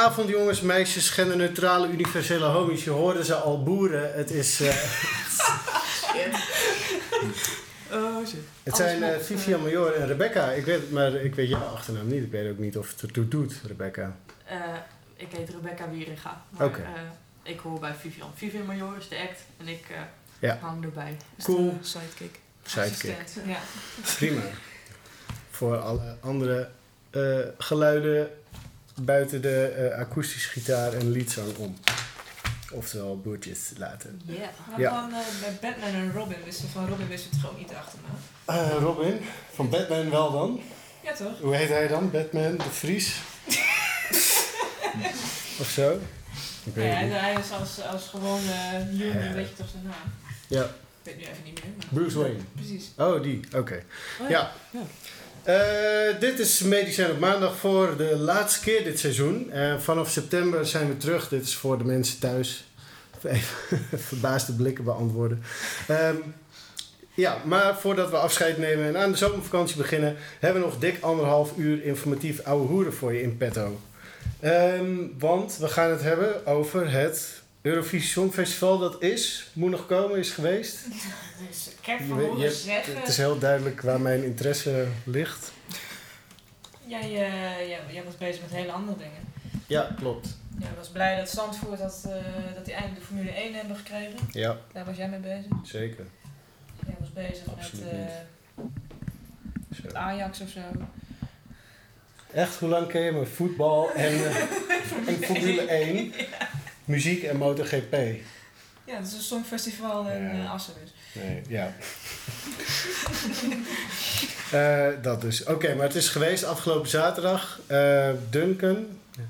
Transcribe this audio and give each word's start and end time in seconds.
Avond, 0.00 0.28
jongens, 0.28 0.60
meisjes, 0.60 1.10
genderneutrale, 1.10 1.88
universele 1.88 2.44
homies. 2.44 2.84
Je 2.84 2.90
hoorde 2.90 3.24
ze 3.24 3.34
al 3.34 3.62
boeren. 3.62 4.12
Het 4.14 4.30
is. 4.30 4.60
eh, 4.60 4.74
Oh 7.92 8.26
shit. 8.26 8.38
het 8.62 8.76
zijn 8.76 9.02
eh, 9.02 9.18
Vivian 9.18 9.62
Major 9.62 9.92
en 9.94 10.06
Rebecca. 10.06 10.50
Ik 10.50 10.64
weet, 10.64 10.90
maar 10.90 11.14
ik 11.14 11.34
weet 11.34 11.48
jouw 11.48 11.60
achternaam 11.60 12.06
niet. 12.06 12.22
Ik 12.24 12.30
weet 12.30 12.50
ook 12.50 12.58
niet 12.58 12.76
of 12.78 12.90
het 12.90 13.02
ertoe 13.02 13.28
doet, 13.28 13.54
Rebecca. 13.66 14.16
Eh, 14.44 14.56
ik 15.16 15.26
heet 15.36 15.48
Rebecca 15.50 15.90
Wieringa. 15.90 16.42
Maar 16.50 16.66
Oké. 16.66 16.80
eh, 16.80 17.52
ik 17.52 17.60
hoor 17.60 17.78
bij 17.80 17.94
Vivian. 18.00 18.30
Vivian 18.34 18.66
Major 18.66 18.96
is 18.98 19.08
de 19.08 19.16
act 19.28 19.40
en 19.56 19.68
ik 19.68 19.84
eh, 19.90 19.96
Ja. 20.38 20.58
hang 20.60 20.84
erbij. 20.84 21.16
Cool. 21.42 21.78
de 21.80 21.86
Sidekick. 21.86 22.38
Sidekick. 22.62 23.14
Assistent, 23.20 23.46
Ja. 23.48 23.58
Prima. 24.16 24.40
Voor 25.50 25.76
alle 25.78 26.16
andere 26.20 26.68
eh, 27.10 27.38
geluiden 27.58 28.30
buiten 29.04 29.42
de 29.42 29.66
eh, 29.66 29.98
akoestische 29.98 30.48
gitaar 30.48 30.92
en 30.92 31.10
liedzang 31.10 31.56
om. 31.56 31.76
Oftewel 32.72 33.20
boertjes 33.20 33.70
laten. 33.76 34.20
Yeah. 34.24 34.40
Maar 34.70 34.80
Ja. 34.80 34.90
van, 35.00 35.12
eh, 35.12 35.18
bij 35.40 35.58
Batman 35.70 35.94
en 36.00 36.12
Robin 36.12 36.36
wisten 36.44 36.68
van 36.68 36.88
Robin 36.88 37.08
wist 37.08 37.24
het 37.30 37.40
gewoon 37.40 37.56
niet 37.58 37.72
achterna. 37.72 38.08
Eh, 38.44 38.76
Robin, 38.80 39.20
van 39.54 39.68
Batman 39.68 40.10
wel 40.10 40.32
dan? 40.32 40.60
Ja 41.04 41.14
toch? 41.14 41.38
Hoe 41.40 41.56
heet 41.56 41.68
hij 41.68 41.88
dan? 41.88 42.10
Batman 42.10 42.56
de 42.56 42.70
Vries? 42.70 43.14
of 45.60 45.68
zo? 45.74 46.00
Ik 46.64 46.74
weet 46.74 46.84
Ja, 46.84 46.90
het 46.90 47.00
en 47.00 47.08
niet. 47.08 47.18
hij 47.20 47.32
is 47.34 47.50
als, 47.60 47.82
als 47.82 48.06
gewoon 48.08 48.40
eh 48.40 48.70
human, 48.72 49.22
Ja. 49.24 49.32
weet 49.32 49.48
je 49.48 49.54
toch 49.56 49.68
zijn 49.70 49.82
naam? 49.84 50.12
Ja, 50.48 50.62
Ik 50.62 50.68
weet 51.02 51.16
nu 51.16 51.22
even 51.22 51.44
niet 51.44 51.64
meer. 51.64 51.72
Maar 51.76 51.86
Bruce 51.88 52.18
Wayne. 52.18 52.38
precies. 52.54 52.90
Oh, 52.96 53.22
die. 53.22 53.40
Oké. 53.56 53.82
Oh, 54.20 54.28
Ja. 54.28 54.52
Ja. 54.70 54.80
Eh, 55.42 56.20
dit 56.20 56.38
is 56.38 56.60
Medicijn 56.60 57.10
op 57.10 57.18
maandag 57.18 57.56
voor 57.56 57.96
de 57.96 58.16
laatste 58.16 58.60
keer 58.60 58.84
dit 58.84 58.98
seizoen. 58.98 59.52
Vanaf 59.78 60.10
september 60.10 60.66
zijn 60.66 60.88
we 60.88 60.96
terug. 60.96 61.28
Dit 61.28 61.42
is 61.42 61.56
voor 61.56 61.78
de 61.78 61.84
mensen 61.84 62.18
thuis. 62.18 62.64
Even 63.22 63.48
verbaasde 64.08 64.52
blikken 64.52 64.84
beantwoorden. 64.84 65.42
Ehm, 65.88 66.16
ja, 67.14 67.36
maar 67.44 67.78
voordat 67.78 68.10
we 68.10 68.16
afscheid 68.16 68.58
nemen 68.58 68.86
en 68.86 68.96
aan 68.96 69.10
de 69.10 69.16
zomervakantie 69.16 69.76
beginnen... 69.76 70.16
hebben 70.40 70.62
we 70.62 70.68
nog 70.68 70.78
dik 70.78 71.00
anderhalf 71.00 71.52
uur 71.56 71.84
informatief 71.84 72.44
ouwe 72.44 72.66
hoeren 72.66 72.92
voor 72.92 73.12
je 73.12 73.22
in 73.22 73.36
petto. 73.36 73.80
Ehm, 74.40 74.94
want 75.18 75.56
we 75.56 75.68
gaan 75.68 75.90
het 75.90 76.02
hebben 76.02 76.46
over 76.46 76.90
het 76.90 77.39
Eurovisie 77.62 78.08
Songfestival. 78.08 78.78
Dat 78.78 79.02
is, 79.02 79.50
moet 79.52 79.70
nog 79.70 79.86
komen, 79.86 80.18
is 80.18 80.30
geweest. 80.30 80.78
Dus 81.48 81.68
ik 81.80 81.86
heb 81.86 81.98
van 81.98 82.20
horen 82.20 82.40
hebt- 82.40 82.54
zeggen... 82.54 82.96
Het 82.96 83.08
is 83.08 83.16
heel 83.16 83.38
duidelijk 83.38 83.80
waar 83.80 84.00
mijn 84.00 84.24
interesse 84.24 84.86
ligt. 85.04 85.52
Jij, 86.86 87.00
eh, 87.00 87.68
jij, 87.68 87.80
jij 87.90 88.04
was 88.04 88.16
bezig 88.16 88.42
met 88.42 88.50
hele 88.50 88.72
andere 88.72 88.96
dingen. 88.98 89.28
Ja, 89.66 89.94
klopt. 89.98 90.38
Jij 90.58 90.70
was 90.76 90.88
blij 90.88 91.16
dat 91.16 91.30
Zandvoort 91.30 91.78
dat, 91.78 92.04
eh, 92.06 92.54
dat 92.54 92.64
die 92.64 92.74
eindelijk 92.74 93.00
de 93.00 93.06
Formule 93.06 93.30
1 93.42 93.54
hebben 93.54 93.76
gekregen. 93.76 94.18
Ja, 94.32 94.56
Daar 94.72 94.84
was 94.84 94.96
jij 94.96 95.08
mee 95.08 95.18
bezig. 95.20 95.50
zeker. 95.64 96.06
Jij 96.86 96.94
was 96.98 97.12
bezig 97.12 97.46
Absoluut 97.58 97.84
met 97.84 97.92
eh, 97.92 98.64
met 99.82 99.94
Ajax 99.94 100.40
of 100.40 100.48
zo. 100.48 100.60
Echt, 102.34 102.56
hoe 102.58 102.68
lang 102.68 102.86
ken 102.86 103.00
je 103.00 103.12
me? 103.12 103.26
Voetbal 103.26 103.90
en, 103.92 104.12
en 105.08 105.14
Formule 105.24 105.62
1, 105.62 106.12
muziek 106.90 107.22
en 107.22 107.36
MotoGP. 107.36 107.92
Ja, 108.84 108.98
dat 108.98 109.06
is 109.06 109.12
een 109.12 109.20
songfestival 109.20 110.08
in 110.08 110.22
Ja. 110.22 110.30
eh, 110.30 110.52
Assen 110.52 110.74
dus. 110.82 111.22
Nee, 111.22 111.42
ja. 111.48 111.72
Eh, 114.50 114.88
dat 115.02 115.20
dus. 115.20 115.44
Oké, 115.44 115.74
maar 115.74 115.86
het 115.86 115.94
is 115.94 116.08
geweest 116.08 116.44
afgelopen 116.44 116.88
zaterdag. 116.88 117.60
Eh, 117.66 118.08
Duncan, 118.30 118.86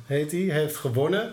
heet 0.06 0.30
hij, 0.30 0.40
heeft 0.40 0.76
gewonnen. 0.76 1.32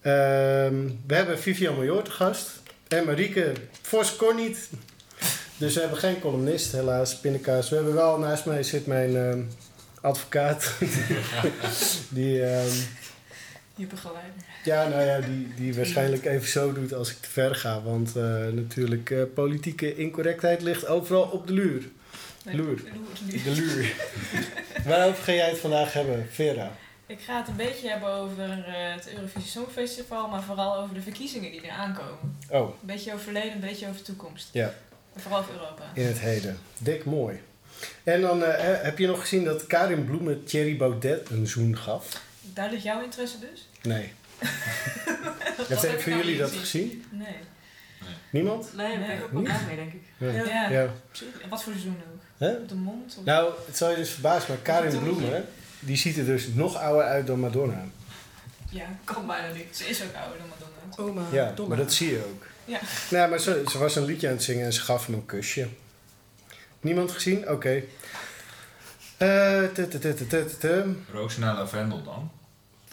Ehm, 0.00 0.74
we 1.06 1.14
hebben 1.14 1.38
Vivian 1.38 1.76
Major 1.76 2.02
te 2.02 2.10
gast. 2.10 2.50
En 2.88 3.04
Marieke 3.04 3.52
Vos 3.82 4.16
kon 4.16 4.36
niet. 4.36 4.68
Dus 5.56 5.74
we 5.74 5.80
hebben 5.80 5.98
geen 5.98 6.20
columnist, 6.20 6.72
helaas, 6.72 7.16
pindakaas. 7.20 7.68
We 7.68 7.74
hebben 7.76 7.94
wel, 7.94 8.18
naast 8.18 8.44
mij 8.44 8.62
zit 8.62 8.86
mijn 8.86 9.16
ehm, 9.16 9.40
advocaat. 10.00 10.72
die, 12.08 12.42
ehm, 12.46 12.74
Je 13.76 13.86
begeleider. 13.86 14.32
ja, 14.64 14.88
nou 14.88 15.02
ja, 15.04 15.20
die, 15.20 15.54
die 15.56 15.74
waarschijnlijk 15.74 16.24
even 16.24 16.48
zo 16.48 16.72
doet 16.72 16.94
als 16.94 17.10
ik 17.10 17.16
te 17.16 17.28
ver 17.30 17.54
ga. 17.54 17.82
Want 17.82 18.16
eh, 18.16 18.22
natuurlijk, 18.52 19.10
eh, 19.10 19.22
politieke 19.34 19.96
incorrectheid 19.96 20.62
ligt 20.62 20.86
overal 20.86 21.22
op 21.22 21.46
de 21.46 21.52
luur. 21.52 21.82
Nee, 22.44 22.56
loer. 22.56 22.76
De 23.44 23.50
luur. 23.50 23.94
Waarover 24.86 25.24
ga 25.24 25.32
jij 25.32 25.48
het 25.48 25.58
vandaag 25.58 25.92
hebben, 25.92 26.26
Vera? 26.30 26.72
Ik 27.06 27.20
ga 27.20 27.38
het 27.38 27.48
een 27.48 27.56
beetje 27.56 27.88
hebben 27.88 28.08
over 28.08 28.44
eh, 28.44 28.94
het 28.94 29.08
Eurovisie 29.14 29.50
Songfestival, 29.50 30.28
maar 30.28 30.42
vooral 30.42 30.76
over 30.76 30.94
de 30.94 31.02
verkiezingen 31.02 31.50
die 31.50 31.60
er 31.62 31.70
aankomen. 31.70 32.36
Oh, 32.50 32.68
Een 32.68 32.74
beetje 32.86 33.12
over 33.12 33.24
verleden, 33.24 33.52
een 33.52 33.60
beetje 33.60 33.88
over 33.88 34.02
toekomst. 34.02 34.48
Ja. 34.52 34.74
En 35.14 35.20
vooral 35.20 35.40
over 35.40 35.52
Europa. 35.52 35.82
in 35.94 36.06
het 36.06 36.18
heden. 36.18 36.58
Dik 36.78 37.04
mooi. 37.04 37.40
En 38.04 38.20
dan 38.20 38.42
heb 38.58 38.98
je 38.98 39.06
nog 39.06 39.20
gezien 39.20 39.44
dat 39.44 39.66
Karin 39.66 40.04
Bloemen 40.04 40.44
Thierry 40.44 40.76
Baudet 40.76 41.30
een 41.30 41.46
zoen 41.46 41.76
gaf? 41.76 42.22
Daar 42.54 42.70
ligt 42.70 42.82
jouw 42.82 43.02
interesse 43.02 43.38
dus? 43.38 43.68
Nee. 43.82 44.12
Heeft 45.56 45.68
heb 45.68 45.82
een 45.82 45.90
ik 45.96 46.00
van 46.00 46.12
nou 46.12 46.24
jullie 46.24 46.38
dat 46.38 46.50
gezien? 46.50 46.62
gezien? 46.88 47.04
Nee. 47.10 47.36
Niemand? 48.30 48.74
Nee, 48.76 48.98
daar 48.98 49.06
ben 49.06 49.16
ik 49.16 49.24
ook 49.24 49.32
wel 49.32 49.42
mee, 49.42 49.76
denk 49.76 49.92
ik. 49.92 50.02
Ja. 50.18 50.68
Ja. 50.68 50.90
Wat 51.48 51.62
voor 51.62 51.72
seizoen 51.72 51.96
ook? 52.12 52.22
Hè? 52.36 52.52
Op 52.52 52.68
de 52.68 52.74
mond? 52.74 53.16
Of? 53.18 53.24
Nou, 53.24 53.52
het 53.66 53.76
zal 53.76 53.90
je 53.90 53.96
dus 53.96 54.10
verbazen, 54.10 54.48
maar 54.48 54.58
Karin 54.62 54.98
Bloemen, 54.98 55.44
die 55.80 55.96
ziet 55.96 56.16
er 56.16 56.24
dus 56.24 56.46
nog 56.46 56.76
ouder 56.76 57.04
uit 57.04 57.26
dan 57.26 57.40
Madonna. 57.40 57.84
Ja, 58.70 58.86
kan 59.04 59.26
bijna 59.26 59.52
niet. 59.54 59.76
Ze 59.76 59.88
is 59.88 60.02
ook 60.02 60.14
ouder 60.14 60.38
dan 60.38 60.48
Madonna. 60.48 60.74
Oma, 60.98 61.22
Ja, 61.32 61.54
maar 61.68 61.76
dat 61.76 61.92
zie 61.92 62.10
je 62.10 62.24
ook. 62.24 62.46
Ja. 62.64 62.78
Nou, 63.10 63.30
maar 63.30 63.38
ze, 63.38 63.62
ze 63.70 63.78
was 63.78 63.96
een 63.96 64.04
liedje 64.04 64.28
aan 64.28 64.34
het 64.34 64.42
zingen 64.42 64.64
en 64.64 64.72
ze 64.72 64.80
gaf 64.80 65.06
hem 65.06 65.14
een 65.14 65.26
kusje. 65.26 65.68
Niemand 66.80 67.10
gezien? 67.12 67.50
Oké. 67.50 67.82
Eh, 69.16 69.64
te, 69.64 70.56
te. 70.58 70.94
Roos 71.12 71.36
naar 71.36 71.54
Lavendel 71.54 72.02
dan? 72.02 72.30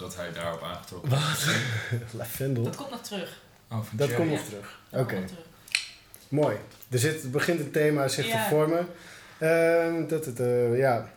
Dat 0.03 0.15
hij 0.15 0.33
daarop 0.33 0.63
aangetrokken 0.63 1.09
Wat? 1.09 1.45
Lavendel. 2.19 2.63
Dat 2.63 2.75
komt 2.75 2.89
nog 2.89 3.01
terug. 3.01 3.39
Oh, 3.71 3.77
van 3.83 3.97
Dat 3.97 4.13
komt 4.13 4.29
nog 4.29 4.45
terug. 4.45 4.79
Oké, 4.91 5.23
mooi. 6.27 6.55
Er 6.89 6.99
zit, 6.99 7.31
begint 7.31 7.59
een 7.59 7.71
thema 7.71 8.07
zich 8.07 8.25
te 8.25 8.45
vormen. 8.49 8.87
Ehm, 9.37 10.07
dat, 10.07 10.25
het, 10.25 10.39
eh, 10.39 10.77
ja. 10.77 11.13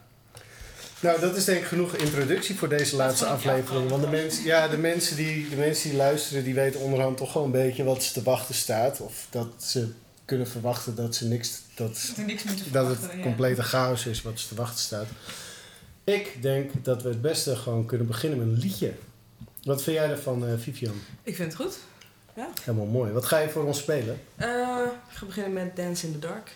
Nou, 1.01 1.21
dat 1.21 1.37
is 1.37 1.45
denk 1.45 1.61
ik 1.61 1.67
genoeg 1.67 1.97
introductie 1.97 2.57
voor 2.57 2.69
deze 2.69 2.97
laatste 2.97 3.27
aflevering. 3.27 3.91
Want 3.91 4.03
de, 4.03 4.09
mensen, 4.09 4.45
ja, 4.45 4.69
de, 4.69 4.79
mensen 4.79 5.17
die, 5.17 5.49
de 5.49 5.57
mensen 5.57 5.89
die 5.89 5.99
luisteren, 5.99 6.45
die 6.45 6.55
weten 6.55 6.81
onderhand 6.81 7.17
toch 7.17 7.33
wel 7.33 7.45
een 7.45 7.51
beetje 7.51 7.85
wat 7.85 8.03
ze 8.03 8.13
te 8.13 8.23
wachten 8.23 8.55
staat. 8.55 9.01
Of 9.01 9.27
dat 9.31 9.49
ze 9.59 9.93
kunnen 10.25 10.49
verwachten 10.49 10.95
dat 10.95 11.15
ze 11.15 11.27
niks... 11.27 11.63
Dat, 11.75 12.13
Dat 12.17 12.27
niks 12.27 12.45
dat 12.71 12.89
het 12.89 13.21
complete 13.23 13.63
chaos 13.63 14.07
is 14.07 14.23
wat 14.23 14.41
ze 14.41 14.49
te 14.49 14.55
wachten 14.55 14.81
staat. 14.81 15.07
Ik 16.07 16.43
denk 16.43 16.71
dat 16.85 17.03
we 17.03 17.09
het 17.09 17.23
beste 17.23 17.57
gewoon 17.57 17.87
kunnen 17.87 18.07
beginnen 18.07 18.39
met 18.39 18.47
een 18.49 18.63
liedje. 18.63 18.93
Wat 19.63 19.83
vind 19.83 19.97
jij 19.97 20.11
ervan, 20.11 20.47
eh, 20.47 20.53
Vivian? 20.59 21.03
Ik 21.23 21.37
vind 21.37 21.53
het 21.53 21.63
goed. 21.63 21.79
Helemaal 22.65 22.87
mooi. 22.87 23.13
Wat 23.13 23.25
ga 23.25 23.39
je 23.39 23.49
voor 23.49 23.65
ons 23.65 23.79
spelen? 23.79 24.21
Eh, 24.37 24.49
ik 25.11 25.17
ga 25.17 25.27
beginnen 25.27 25.53
met 25.53 25.77
Dance 25.77 26.07
in 26.07 26.13
the 26.13 26.19
Dark. 26.19 26.51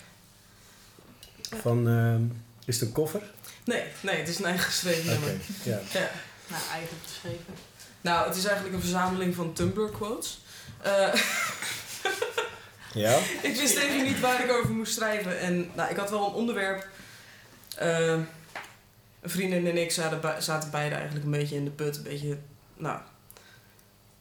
Van, 1.61 1.88
ehm, 1.88 2.23
is 2.64 2.81
het 2.81 2.88
een 2.88 2.94
cover? 2.94 3.23
Nee, 3.64 3.82
nee, 4.00 4.17
het 4.17 4.29
is 4.29 4.38
een 4.38 4.44
eigen 4.44 4.64
geschreven 4.64 5.06
nummer. 5.06 5.31
ja. 5.62 5.79
Ja. 5.93 6.11
Nou, 6.49 6.62
eigen 6.73 6.96
geschreven. 7.06 7.55
Nou, 8.00 8.29
het 8.29 8.37
is 8.37 8.44
eigenlijk 8.44 8.75
een 8.75 8.81
verzameling 8.81 9.35
van 9.35 9.53
Tumblr 9.53 9.91
quotes. 9.91 10.41
Eh, 10.82 11.14
Ja? 12.94 13.19
ik 13.49 13.56
wist 13.56 13.76
even 13.76 14.05
niet 14.05 14.20
waar 14.20 14.44
ik 14.44 14.53
over 14.53 14.70
moest 14.70 14.94
schrijven. 14.94 15.38
En 15.38 15.70
nou, 15.75 15.91
ik 15.91 15.96
had 15.96 16.11
wel 16.11 16.26
een 16.26 16.35
onderwerp. 16.35 16.88
Een 19.20 19.31
vriendin 19.31 19.67
en 19.67 19.76
ik 19.76 19.90
zaten, 19.90 20.70
beide 20.70 20.94
eigenlijk 20.94 21.25
een 21.25 21.31
beetje 21.31 21.56
in 21.56 21.64
de 21.64 21.70
put. 21.70 21.96
Een 21.96 22.02
beetje, 22.02 22.38
nou, 22.76 22.99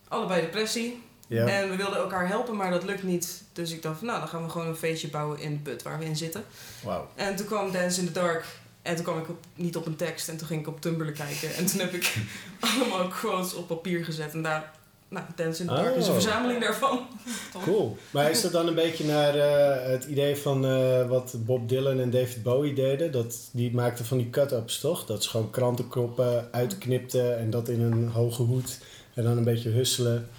allebei 0.07 0.41
depressie. 0.41 1.03
Ja. 1.27 1.47
En 1.47 1.69
we 1.69 1.75
wilden 1.75 1.99
elkaar 1.99 2.27
helpen, 2.27 2.55
maar 2.55 2.71
dat 2.71 2.83
lukt 2.83 3.03
niet. 3.03 3.43
Dus 3.53 3.71
ik 3.71 3.81
dacht, 3.81 3.97
van, 3.97 4.07
nou, 4.07 4.19
dan 4.19 4.27
gaan 4.27 4.43
we 4.43 4.49
gewoon 4.49 4.67
een 4.67 4.75
feestje 4.75 5.09
bouwen 5.09 5.39
in 5.39 5.51
de 5.51 5.59
put 5.59 5.83
waar 5.83 5.99
we 5.99 6.05
in 6.05 6.17
zitten. 6.17 6.43
Wauw. 6.83 7.07
En 7.15 7.35
toen 7.35 7.45
kwam 7.45 7.71
Dance 7.71 7.99
in 7.99 8.05
the 8.05 8.11
Dark. 8.11 8.45
En 8.81 8.95
toen 8.95 9.03
kwam 9.03 9.19
ik 9.19 9.29
op, 9.29 9.45
niet 9.55 9.75
op 9.75 9.85
een 9.85 9.95
tekst. 9.95 10.29
En 10.29 10.37
toen 10.37 10.47
ging 10.47 10.61
ik 10.61 10.67
op 10.67 10.81
Tumblr 10.81 11.11
kijken. 11.11 11.55
En 11.55 11.65
toen 11.65 11.79
heb 11.79 11.93
ik 11.93 12.15
allemaal 12.59 13.07
quotes 13.07 13.53
op 13.53 13.67
papier 13.67 14.05
gezet. 14.05 14.33
En 14.33 14.41
daar, 14.41 14.71
nou, 15.09 15.25
Dance 15.35 15.61
in 15.61 15.67
the 15.67 15.73
Dark 15.73 15.95
is 15.95 16.03
een 16.07 16.13
Oh. 16.13 16.19
verzameling 16.19 16.61
daarvan. 16.61 17.07
Cool. 17.63 17.97
Maar 18.11 18.29
is 18.31 18.41
dat 18.41 18.51
dan 18.51 18.67
een 18.67 18.75
beetje 18.75 19.03
naar 19.05 19.35
eh, 19.35 19.91
het 19.91 20.03
idee 20.03 20.35
van 20.35 20.65
eh, 20.65 21.07
wat 21.07 21.35
Bob 21.37 21.69
Dylan 21.69 21.99
en 21.99 22.09
David 22.09 22.43
Bowie 22.43 22.73
deden? 22.73 23.11
Dat, 23.11 23.49
die 23.51 23.73
maakten 23.73 24.05
van 24.05 24.17
die 24.17 24.29
cut-ups, 24.29 24.79
toch? 24.79 25.05
Dat 25.05 25.23
ze 25.23 25.29
gewoon 25.29 25.49
krantenkroppen 25.49 26.47
uitknipten 26.51 27.37
en 27.39 27.49
dat 27.49 27.69
in 27.69 27.81
een 27.81 28.07
hoge 28.07 28.41
hoed. 28.41 28.77
En 29.13 29.23
dan 29.23 29.37
een 29.37 29.43
beetje 29.43 29.69
husselen. 29.69 30.29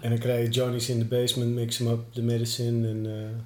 En 0.00 0.10
dan 0.10 0.18
krijg 0.18 0.44
je 0.46 0.50
Johnny's 0.50 0.88
in 0.88 0.98
the 0.98 1.04
basement, 1.04 1.54
mix 1.54 1.78
hem 1.78 1.88
up, 1.88 2.00
the 2.12 2.22
medicine. 2.22 2.88
En, 2.88 3.06
eh, 3.06 3.44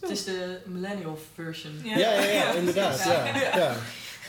Het 0.00 0.10
is 0.10 0.24
de 0.24 0.58
millennial 0.64 1.18
version. 1.34 1.72
ja. 1.84 1.98
Ja, 1.98 2.12
ja, 2.22 2.52
inderdaad. 2.52 3.04
Ja. 3.04 3.26
Ja. 3.26 3.56
Ja. 3.56 3.76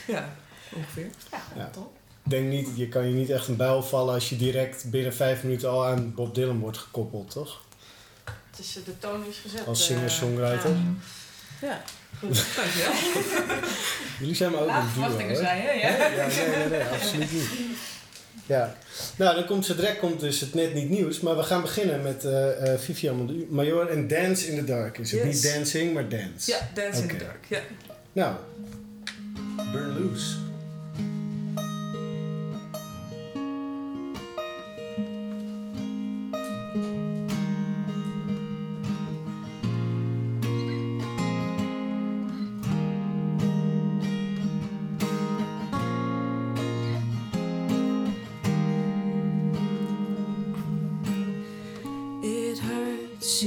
Ja. 0.06 0.28
Ongeveer. 0.76 1.10
Ja, 1.30 1.38
Ja. 1.56 1.70
top. 1.72 1.90
Denk 2.28 2.48
niet, 2.48 2.68
je 2.74 2.88
kan 2.88 3.08
je 3.08 3.14
niet 3.14 3.30
echt 3.30 3.48
een 3.48 3.56
bijl 3.56 3.82
vallen 3.82 4.14
als 4.14 4.28
je 4.28 4.36
direct 4.36 4.90
binnen 4.90 5.14
vijf 5.14 5.42
minuten 5.42 5.70
al 5.70 5.86
aan 5.86 6.14
Bob 6.14 6.34
Dylan 6.34 6.58
wordt 6.60 6.78
gekoppeld, 6.78 7.30
toch? 7.30 7.62
Het 8.50 8.58
is, 8.58 8.76
eh, 8.78 8.84
de 8.84 8.98
toon 8.98 9.24
is 9.30 9.36
gezet. 9.38 9.66
Als 9.66 9.80
eh, 9.80 9.86
singer-songwriter. 9.86 10.70
ja. 10.70 10.76
Ja. 11.68 11.82
Goed, 12.18 12.44
dankjewel. 12.56 12.92
Jullie 14.20 14.34
zijn 14.34 14.50
maar 14.52 14.60
ook 14.60 14.66
Laag 14.66 14.82
een 14.82 14.92
duo, 14.92 15.02
verwachtingen 15.02 15.34
hoor. 15.34 15.44
zijn, 15.44 15.60
hè? 15.62 15.70
Ja. 15.72 15.88
Ja, 16.10 16.26
nee, 16.26 16.56
nee, 16.56 16.68
nee, 16.68 16.82
absoluut 16.84 17.32
niet. 17.32 17.48
Ja, 18.46 18.76
nou 19.16 19.34
dan 19.34 19.46
komt 19.46 19.64
zo 19.66 19.74
direct 19.74 19.98
komt 19.98 20.20
dus 20.20 20.40
het 20.40 20.54
net 20.54 20.74
niet 20.74 20.88
nieuws, 20.90 21.20
maar 21.20 21.36
we 21.36 21.42
gaan 21.42 21.60
beginnen 21.60 22.02
met 22.02 22.24
eh 22.24 22.72
eh 22.72 22.78
Vivian 22.80 23.46
Major 23.48 23.88
en 23.88 24.08
Dance 24.08 24.46
in 24.46 24.56
the 24.58 24.64
Dark. 24.64 24.98
Is 24.98 25.12
het 25.12 25.22
Yes. 25.24 25.34
niet 25.44 25.54
dancing, 25.54 25.94
maar 25.94 26.08
dance? 26.08 26.50
Ja, 26.50 26.68
Dance 26.74 27.02
in 27.02 27.08
the 27.08 27.16
Dark. 27.16 27.44
Ja. 27.48 27.60
Nou, 28.12 28.34
burn 29.72 29.98
loose. 29.98 30.36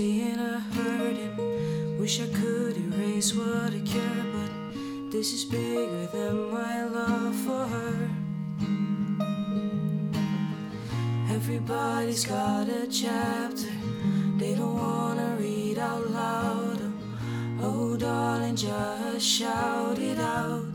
Seeing 0.01 0.39
her 0.39 0.59
hurting. 0.77 1.99
Wish 1.99 2.19
I 2.21 2.27
could 2.39 2.75
erase 2.75 3.35
what 3.35 3.71
I 3.79 3.81
care, 3.93 4.25
but 4.35 4.51
this 5.11 5.31
is 5.31 5.45
bigger 5.45 6.07
than 6.07 6.51
my 6.51 6.85
love 6.85 7.35
for 7.45 7.63
her. 7.75 8.09
Everybody's 11.37 12.25
got 12.25 12.67
a 12.67 12.87
chapter 12.87 13.73
they 14.39 14.55
don't 14.55 14.73
wanna 14.73 15.37
read 15.39 15.77
out 15.77 16.09
loud. 16.09 16.79
Oh, 17.61 17.95
darling, 17.95 18.55
just 18.55 19.23
shout 19.23 19.99
it 19.99 20.17
out. 20.17 20.65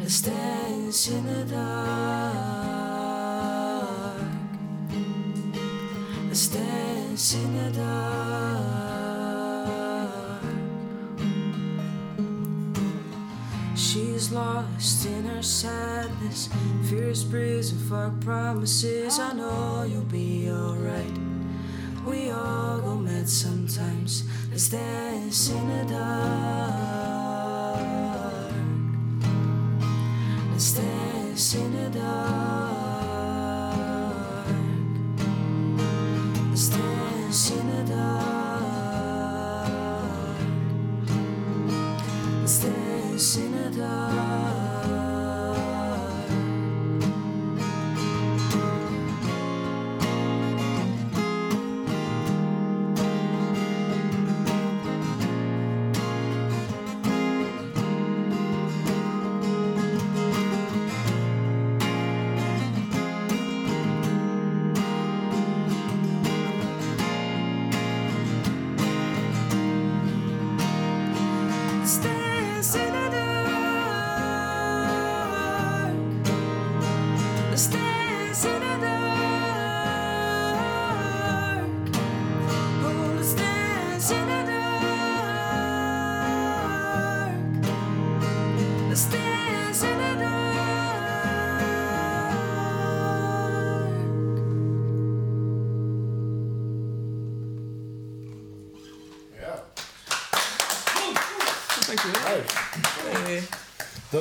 Let's 0.00 0.20
dance 0.20 1.08
in 1.08 1.24
the 1.26 1.44
dark. 1.56 1.88
Let's 6.28 6.46
dance. 6.46 6.87
She's 7.18 7.34
lost 14.30 15.04
in 15.04 15.24
her 15.24 15.42
sadness, 15.42 16.48
fierce 16.88 17.24
breeze 17.24 17.72
and 17.72 17.80
fuck 17.90 18.20
promises. 18.20 19.18
I 19.18 19.32
know 19.32 19.82
you'll 19.82 20.02
be 20.02 20.48
alright. 20.48 21.18
We 22.06 22.30
all 22.30 22.78
go 22.78 22.94
mad 22.94 23.28
sometimes. 23.28 24.22
Let's 24.52 24.68
dance 24.68 25.50
in 25.50 25.68
the 25.70 25.84
dark. 25.92 27.80
Let's 30.52 30.72
dance 30.72 30.87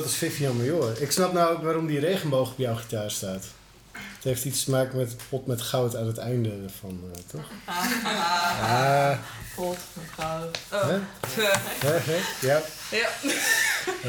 is 0.07 0.15
Vivian 0.15 0.57
Major. 0.57 1.01
Ik 1.01 1.11
snap 1.11 1.33
nou 1.33 1.55
ook 1.55 1.63
waarom 1.63 1.87
die 1.87 1.99
regenboog 1.99 2.51
op 2.51 2.57
jouw 2.57 2.75
gitaar 2.75 3.11
staat. 3.11 3.43
Het 3.91 4.23
heeft 4.25 4.45
iets 4.45 4.63
te 4.63 4.71
maken 4.71 4.97
met 4.97 5.11
het 5.11 5.21
pot 5.29 5.45
met 5.47 5.61
goud 5.61 5.95
aan 5.95 6.07
het 6.07 6.17
einde 6.17 6.49
ervan, 6.63 6.99
eh, 7.13 7.19
toch? 7.27 7.49
Ah, 8.61 9.17
God, 9.55 9.77
goud. 10.15 10.57
Oh. 10.71 10.87
hè? 10.87 10.95
Ja. 11.37 11.59
Ja, 12.41 12.61
Ja. 12.91 13.09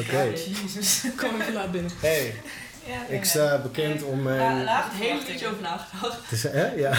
oké. 0.00 0.22
Jezus. 0.22 1.04
Kom 1.16 1.40
even 1.40 1.52
laat 1.52 1.70
binnen. 1.72 1.90
Hey, 2.00 2.34
Ja, 2.86 3.06
ik 3.16 3.24
sta 3.24 3.58
bekend 3.58 4.02
om 4.02 4.16
Ja, 4.18 4.22
mijn... 4.24 4.66
heb 4.68 4.84
ik 4.84 5.06
hele 5.06 5.22
liedje 5.28 5.46
over 5.48 5.62
nagedacht. 5.62 6.16
Het 6.22 6.32
is, 6.32 6.42
hè? 6.42 6.72
Ja. 6.72 6.92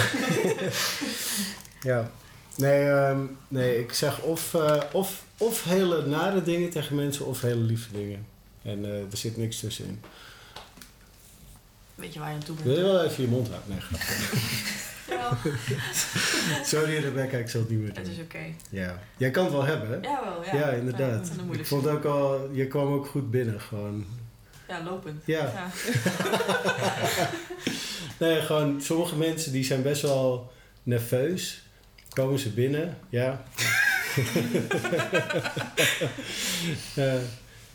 ja. 1.93 2.09
Nee, 2.55 2.89
ehm, 2.89 3.19
nee, 3.47 3.79
ik 3.79 3.93
zeg 3.93 4.19
of, 4.21 4.53
eh, 4.53 4.77
of, 4.91 5.21
of 5.37 5.63
hele 5.63 6.05
nare 6.05 6.43
dingen 6.43 6.69
tegen 6.69 6.95
mensen 6.95 7.25
of 7.25 7.41
hele 7.41 7.61
lieve 7.61 7.91
dingen. 7.91 8.25
En 8.69 8.85
eh, 8.85 8.91
er 9.11 9.17
zit 9.17 9.37
niks 9.37 9.59
tussenin. 9.59 10.01
Weet 11.95 12.13
je 12.13 12.19
waar 12.19 12.29
je 12.29 12.35
aan 12.35 12.43
toe 12.43 12.55
Wil 12.63 12.75
je 12.75 12.81
bent? 12.81 12.91
wel 12.93 13.03
even 13.03 13.23
je 13.23 13.29
mond 13.29 13.47
houden? 13.49 13.69
Nee. 13.69 13.79
Sorry 16.63 16.97
Rebecca, 16.97 17.37
ik 17.37 17.49
zal 17.49 17.59
het 17.61 17.69
niet 17.69 17.79
meer 17.79 17.87
Het 17.93 18.07
is 18.07 18.15
doen. 18.15 18.23
oké. 18.25 18.39
Ja. 18.69 18.99
Jij 19.17 19.31
kan 19.31 19.43
het 19.43 19.53
wel 19.53 19.63
hebben, 19.65 19.89
hè? 19.89 19.95
Ja. 20.09 20.37
Ja, 20.45 20.55
Ja, 20.57 20.69
inderdaad. 20.69 21.11
dat 21.25 21.29
is 21.31 21.37
een 21.37 21.59
ik 21.59 21.65
vond 21.65 21.87
ook 21.87 22.05
al, 22.05 22.49
je 22.51 22.67
kwam 22.67 22.93
ook 22.93 23.07
goed 23.07 23.31
binnen, 23.31 23.61
gewoon. 23.61 24.05
Ja, 24.67 24.83
lopend. 24.83 25.21
Ja. 25.25 25.51
Ja. 25.53 25.67
Nee, 28.19 28.41
gewoon, 28.41 28.81
sommige 28.81 29.15
mensen 29.15 29.51
die 29.51 29.63
zijn 29.63 29.81
best 29.81 30.01
wel 30.01 30.51
nerveus. 30.83 31.63
Komen 32.09 32.39
ze 32.39 32.49
binnen, 32.49 32.97
ja. 33.09 33.43
Ja. 36.95 37.17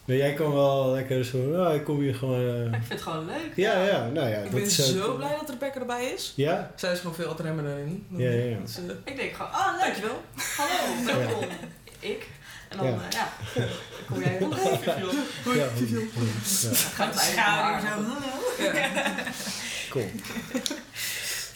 Maar 0.04 0.16
jij 0.16 0.32
kwam 0.34 0.52
wel 0.52 0.90
lekker 0.92 1.24
zo, 1.24 1.38
nou, 1.38 1.74
ik 1.74 1.84
kom 1.84 2.00
hier 2.00 2.14
gewoon... 2.14 2.40
eh, 2.48 2.64
ik 2.64 2.70
vind 2.72 2.88
het 2.88 3.02
gewoon 3.02 3.26
leuk. 3.26 3.52
Ja, 3.54 3.84
ja, 3.84 4.08
nou 4.08 4.28
ja. 4.28 4.36
Ik 4.36 4.42
dat 4.42 4.50
ben 4.52 4.62
is 4.62 4.92
zo 4.92 5.16
blij 5.16 5.36
dat 5.40 5.50
Rebecca 5.50 5.80
erbij 5.80 6.04
is. 6.06 6.32
Ja? 6.36 6.70
Zij 6.76 6.92
is 6.92 6.98
gewoon 6.98 7.14
veel 7.14 7.26
wat 7.26 7.40
remmen 7.40 7.64
dan 7.64 7.76
in. 7.76 8.06
Ja, 8.10 8.30
ja, 8.30 8.44
ja. 8.44 8.56
Dus, 8.64 8.76
eh, 8.76 8.82
Ik 9.04 9.16
denk 9.16 9.32
gewoon, 9.32 9.50
ah 9.52 9.72
leuk. 9.72 9.80
dankjewel. 9.80 10.20
Hallo, 10.56 11.18
welkom. 11.26 11.44
Ik. 12.00 12.26
En 12.68 12.76
dan, 12.78 12.86
Ja. 12.86 13.28
dan 13.54 13.66
kom 14.06 14.22
jij. 14.22 14.38
Ja, 15.44 15.52
ja. 15.54 15.66
Gaat 16.94 17.14
het 17.14 17.22
Schouder 17.22 17.72
eigenlijk 17.72 18.08
zo. 18.58 18.62
Ja. 18.64 18.90
Cool. 19.90 20.10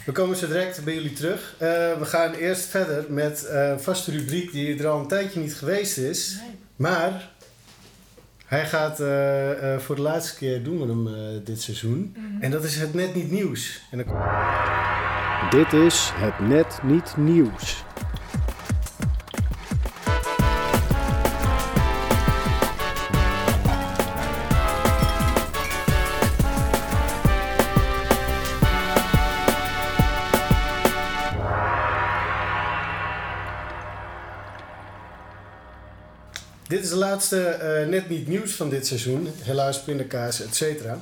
We 0.04 0.12
komen 0.12 0.36
zo 0.36 0.46
direct 0.46 0.84
bij 0.84 0.94
jullie 0.94 1.12
terug. 1.12 1.54
Eh, 1.58 1.68
we 1.98 2.04
gaan 2.04 2.32
eerst 2.34 2.64
verder 2.64 3.04
met 3.08 3.44
eh, 3.46 3.68
een 3.68 3.80
vaste 3.80 4.10
rubriek 4.10 4.52
die 4.52 4.78
er 4.78 4.86
al 4.88 5.00
een 5.00 5.08
tijdje 5.08 5.40
niet 5.40 5.54
geweest 5.54 5.96
is. 5.96 6.36
Nee. 6.40 6.50
Maar 6.76 7.28
hij 8.48 8.66
gaat 8.66 9.00
eh, 9.00 9.74
eh, 9.74 9.80
voor 9.80 9.94
de 9.94 10.02
laatste 10.02 10.36
keer 10.36 10.62
doen 10.62 10.78
we 10.78 10.86
hem 10.86 11.06
eh, 11.06 11.44
dit 11.44 11.62
seizoen. 11.62 12.16
En 12.40 12.50
dat 12.50 12.64
is 12.64 12.76
het 12.76 12.94
net 12.94 13.14
niet 13.14 13.30
nieuws. 13.30 13.82
En 13.90 13.98
dan... 13.98 14.06
Dit 15.50 15.72
is 15.72 16.12
het 16.14 16.48
net 16.48 16.80
niet 16.82 17.16
nieuws. 17.16 17.84
Dit 36.68 36.82
is 36.82 36.88
de 36.88 36.96
laatste 36.96 37.44
eh, 37.44 37.88
net 37.88 38.08
niet 38.08 38.28
nieuws 38.28 38.52
van 38.52 38.68
dit 38.68 38.86
seizoen. 38.86 39.28
Helaas 39.42 39.82
pindakaas, 39.82 40.40
et 40.40 40.54
cetera. 40.54 41.00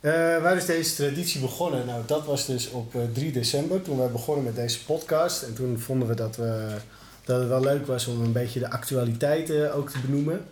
Eh, 0.00 0.12
waar 0.42 0.56
is 0.56 0.66
deze 0.66 0.94
traditie 0.94 1.40
begonnen? 1.40 1.86
Nou, 1.86 2.02
dat 2.06 2.24
was 2.24 2.46
dus 2.46 2.70
op 2.70 2.94
eh, 2.94 3.00
3 3.12 3.32
december 3.32 3.82
toen 3.82 3.98
wij 3.98 4.10
begonnen 4.10 4.44
met 4.44 4.54
deze 4.54 4.84
podcast. 4.84 5.42
En 5.42 5.54
toen 5.54 5.78
vonden 5.78 6.08
we 6.08 6.14
dat, 6.14 6.36
we 6.36 6.76
dat 7.24 7.40
het 7.40 7.48
wel 7.48 7.60
leuk 7.60 7.86
was 7.86 8.06
om 8.06 8.22
een 8.22 8.32
beetje 8.32 8.60
de 8.60 8.70
actualiteiten 8.70 9.74
ook 9.74 9.90
te 9.90 9.98
benoemen. 9.98 10.44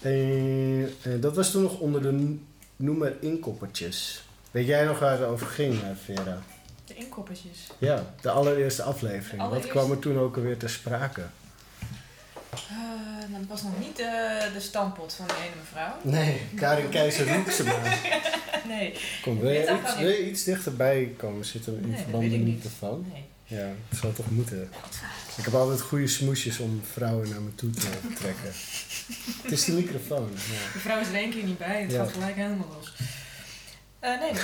En, 0.00 0.92
dat 1.20 1.36
was 1.36 1.50
toen 1.50 1.62
nog 1.62 1.78
onder 1.78 2.02
de 2.02 2.36
noemer 2.76 3.16
inkoppertjes. 3.20 4.24
Weet 4.50 4.66
jij 4.66 4.84
nog 4.84 4.98
waar 4.98 5.18
het 5.18 5.28
over 5.28 5.46
ging, 5.46 5.80
Vera? 6.04 6.42
De 6.86 6.94
inkoppertjes. 6.94 7.66
Ja, 7.78 8.14
de 8.20 8.30
allereerste 8.30 8.82
aflevering. 8.82 9.42
De 9.42 9.48
Wat 9.48 9.66
kwam 9.66 9.90
er 9.90 9.98
toen 9.98 10.18
ook 10.18 10.36
alweer 10.36 10.56
ter 10.56 10.70
sprake? 10.70 11.22
Eh, 12.52 13.28
nou, 13.30 13.40
dat 13.40 13.48
was 13.48 13.62
nog 13.62 13.78
niet 13.78 13.96
de, 13.96 14.48
de 14.54 14.60
stampot 14.60 15.14
van 15.14 15.26
de 15.26 15.34
ene 15.44 15.54
mevrouw. 15.58 15.94
Nee, 16.02 16.40
Karin 16.56 16.88
Keizer 16.88 17.28
Roeksema. 17.36 17.78
Nee. 18.68 18.94
Kom, 19.22 19.38
wil 19.40 19.50
je, 19.50 19.64
dat 19.66 19.78
iets, 19.82 19.96
wil 19.98 20.08
je 20.08 20.30
iets 20.30 20.44
dichterbij 20.44 21.14
komen 21.16 21.44
zitten 21.44 21.74
in 21.74 21.80
Nee, 21.80 21.90
dat 21.90 22.00
verband 22.00 22.22
met 22.30 22.32
niet. 22.32 22.54
microfoon? 22.54 23.06
nee. 23.12 23.24
Ja, 23.58 23.68
het 23.88 23.98
zal 23.98 24.12
toch 24.12 24.30
moeten. 24.30 24.70
Ik 25.36 25.44
heb 25.44 25.54
altijd 25.54 25.80
goede 25.80 26.06
smoesjes 26.06 26.58
om 26.58 26.82
vrouwen 26.92 27.28
naar 27.28 27.40
me 27.40 27.54
toe 27.54 27.70
te 27.70 27.86
trekken. 28.14 28.52
het 29.42 29.52
is 29.52 29.64
de 29.64 29.72
microfoon. 29.72 30.30
Ja. 30.32 30.72
De 30.72 30.78
vrouw 30.78 31.00
is 31.00 31.08
er 31.08 31.14
één 31.14 31.30
keer 31.30 31.44
niet 31.44 31.58
bij, 31.58 31.82
het 31.82 31.92
Ja. 31.92 32.04
gaat 32.04 32.12
gelijk 32.12 32.36
helemaal 32.36 32.68
los. 32.78 32.92
Eh, 34.02 34.20
nee, 34.20 34.32
dat 34.32 34.42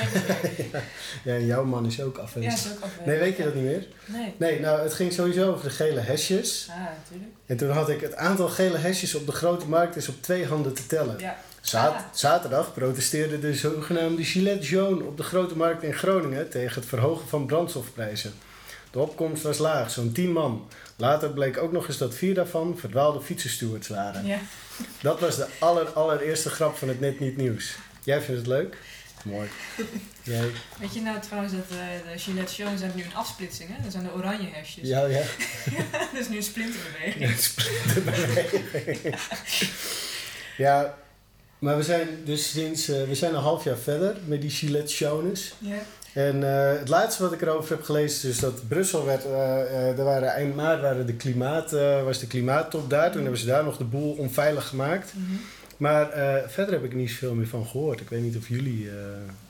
ik 0.58 0.66
ja, 1.24 1.32
en 1.34 1.46
jouw 1.46 1.64
man 1.64 1.86
is 1.86 2.00
ook 2.02 2.16
Ja, 2.16 2.22
afwezig. 2.22 2.52
is 2.54 2.70
ook 2.70 2.82
afwezig. 2.82 3.04
nee, 3.06 3.18
weet 3.18 3.36
je 3.36 3.44
dat 3.44 3.54
niet 3.54 3.64
meer? 3.64 3.86
Nee. 4.06 4.34
Nee, 4.38 4.60
nou, 4.60 4.80
het 4.82 4.94
ging 4.94 5.12
sowieso 5.12 5.50
over 5.52 5.64
de 5.64 5.70
gele 5.70 6.00
hesjes. 6.00 6.66
Ah, 6.70 6.76
natuurlijk. 6.76 7.30
En 7.46 7.56
toen 7.56 7.70
had 7.70 7.88
ik 7.88 8.00
het 8.00 8.14
aantal 8.16 8.48
gele 8.48 8.76
hesjes 8.78 9.14
op 9.14 9.26
de 9.26 9.32
grote 9.32 9.68
markt 9.68 9.96
is 9.96 10.08
op 10.08 10.22
twee 10.22 10.46
handen 10.46 10.74
te 10.74 10.86
tellen. 10.86 11.18
Ja. 11.18 11.36
Ah. 11.72 11.96
Zaterdag 12.12 12.74
protesteerde 12.74 13.38
de 13.38 13.54
zogenaamde 13.54 14.24
Gillette 14.24 14.66
Jaune 14.68 15.04
op 15.04 15.16
de 15.16 15.22
Grote 15.22 15.56
Markt 15.56 15.82
in 15.82 15.94
Groningen 15.94 16.50
tegen 16.50 16.80
het 16.80 16.88
verhogen 16.88 17.28
van 17.28 17.46
brandstofprijzen. 17.46 18.32
De 18.90 18.98
opkomst 18.98 19.42
was 19.42 19.58
laag, 19.58 19.90
zo'n 19.90 20.12
10 20.12 20.32
man. 20.32 20.68
Later 20.96 21.30
bleek 21.30 21.58
ook 21.58 21.72
nog 21.72 21.88
eens 21.88 21.98
dat 21.98 22.14
vier 22.14 22.34
daarvan 22.34 22.76
verdwaalde 22.78 23.20
fietsenstewards 23.20 23.88
waren. 23.88 24.26
ja. 24.26 24.38
Dat 25.02 25.20
was 25.20 25.36
de 25.36 25.46
aller, 25.58 25.86
allereerste 25.88 26.50
grap 26.50 26.76
van 26.76 26.88
het 26.88 27.00
Net 27.00 27.20
Niet 27.20 27.36
Nieuws. 27.36 27.76
Jij 28.04 28.20
vindt 28.20 28.40
het 28.40 28.46
leuk? 28.46 28.76
Mooi. 29.30 29.48
Jij? 30.22 30.50
Weet 30.78 30.94
je 30.94 31.00
nou 31.00 31.20
trouwens 31.20 31.52
dat 31.52 31.64
eh, 31.70 32.12
de 32.12 32.18
Gillette 32.18 32.52
Shows 32.52 32.80
hebben 32.80 32.96
nu 32.96 33.04
een 33.04 33.14
afsplitsing, 33.14 33.76
hè? 33.76 33.82
Dat 33.82 33.92
zijn 33.92 34.04
de 34.04 34.12
oranje 34.12 34.48
hesjes. 34.52 34.88
Ja, 34.88 35.00
ja. 35.06 35.22
dat 35.90 36.20
is 36.20 36.28
nu 36.28 36.36
een 36.36 36.42
splinterbeweging. 36.42 37.36
ja, 40.66 40.94
maar 41.58 41.76
we 41.76 41.82
zijn 41.82 42.08
dus 42.24 42.50
sinds, 42.50 42.88
eh, 42.88 43.02
we 43.02 43.14
zijn 43.14 43.34
een 43.34 43.40
half 43.40 43.64
jaar 43.64 43.76
verder 43.76 44.16
met 44.24 44.40
die 44.40 44.50
Gillette 44.50 44.94
Jaunes. 44.94 45.54
Ja. 45.58 45.78
En 46.12 46.56
eh, 46.56 46.78
het 46.78 46.88
laatste 46.88 47.22
wat 47.22 47.32
ik 47.32 47.42
erover 47.42 47.70
heb 47.70 47.84
gelezen 47.84 48.16
is 48.16 48.20
dus 48.20 48.38
dat 48.38 48.68
Brussel 48.68 49.04
werd, 49.04 49.24
er 49.98 50.04
waren 50.04 50.28
eind 50.28 50.54
maart 50.54 50.80
waren 50.80 51.06
de 51.06 51.14
klimaat, 51.14 51.70
was 52.04 52.18
de 52.18 52.26
klimaattop 52.26 52.90
daar. 52.90 53.10
Toen 53.10 53.22
hebben 53.22 53.40
ze 53.40 53.46
daar 53.46 53.64
nog 53.64 53.76
de 53.76 53.84
boel 53.84 54.12
onveilig 54.12 54.68
gemaakt. 54.68 55.12
Mhm. 55.14 55.34
Maar 55.78 56.10
eh, 56.10 56.48
verder 56.48 56.74
heb 56.74 56.84
ik 56.84 56.94
niet 56.94 57.10
zoveel 57.10 57.34
meer 57.34 57.46
van 57.48 57.66
gehoord. 57.66 58.00
Ik 58.00 58.08
weet 58.08 58.22
niet 58.22 58.36
of 58.36 58.48
jullie, 58.48 58.88
eh, 58.90 58.96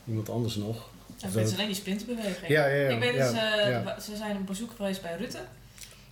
iemand 0.09 0.29
anders 0.29 0.55
nog. 0.55 0.91
Het 1.21 1.35
is 1.35 1.53
alleen 1.55 1.67
die 1.67 1.75
splinterbeweging. 1.75 2.49
Ja, 2.49 2.67
ja, 2.67 2.75
ja. 2.83 2.89
Ik 2.89 2.99
weet 2.99 3.15
ja, 3.15 3.19
dat 3.33 3.35
ze, 3.35 3.71
ja. 3.71 3.83
wa- 3.83 4.01
ze 4.01 4.17
zijn 4.17 4.37
op 4.37 4.47
bezoek 4.47 4.71
geweest 4.77 5.03
bij 5.03 5.17
Rutte. 5.17 5.39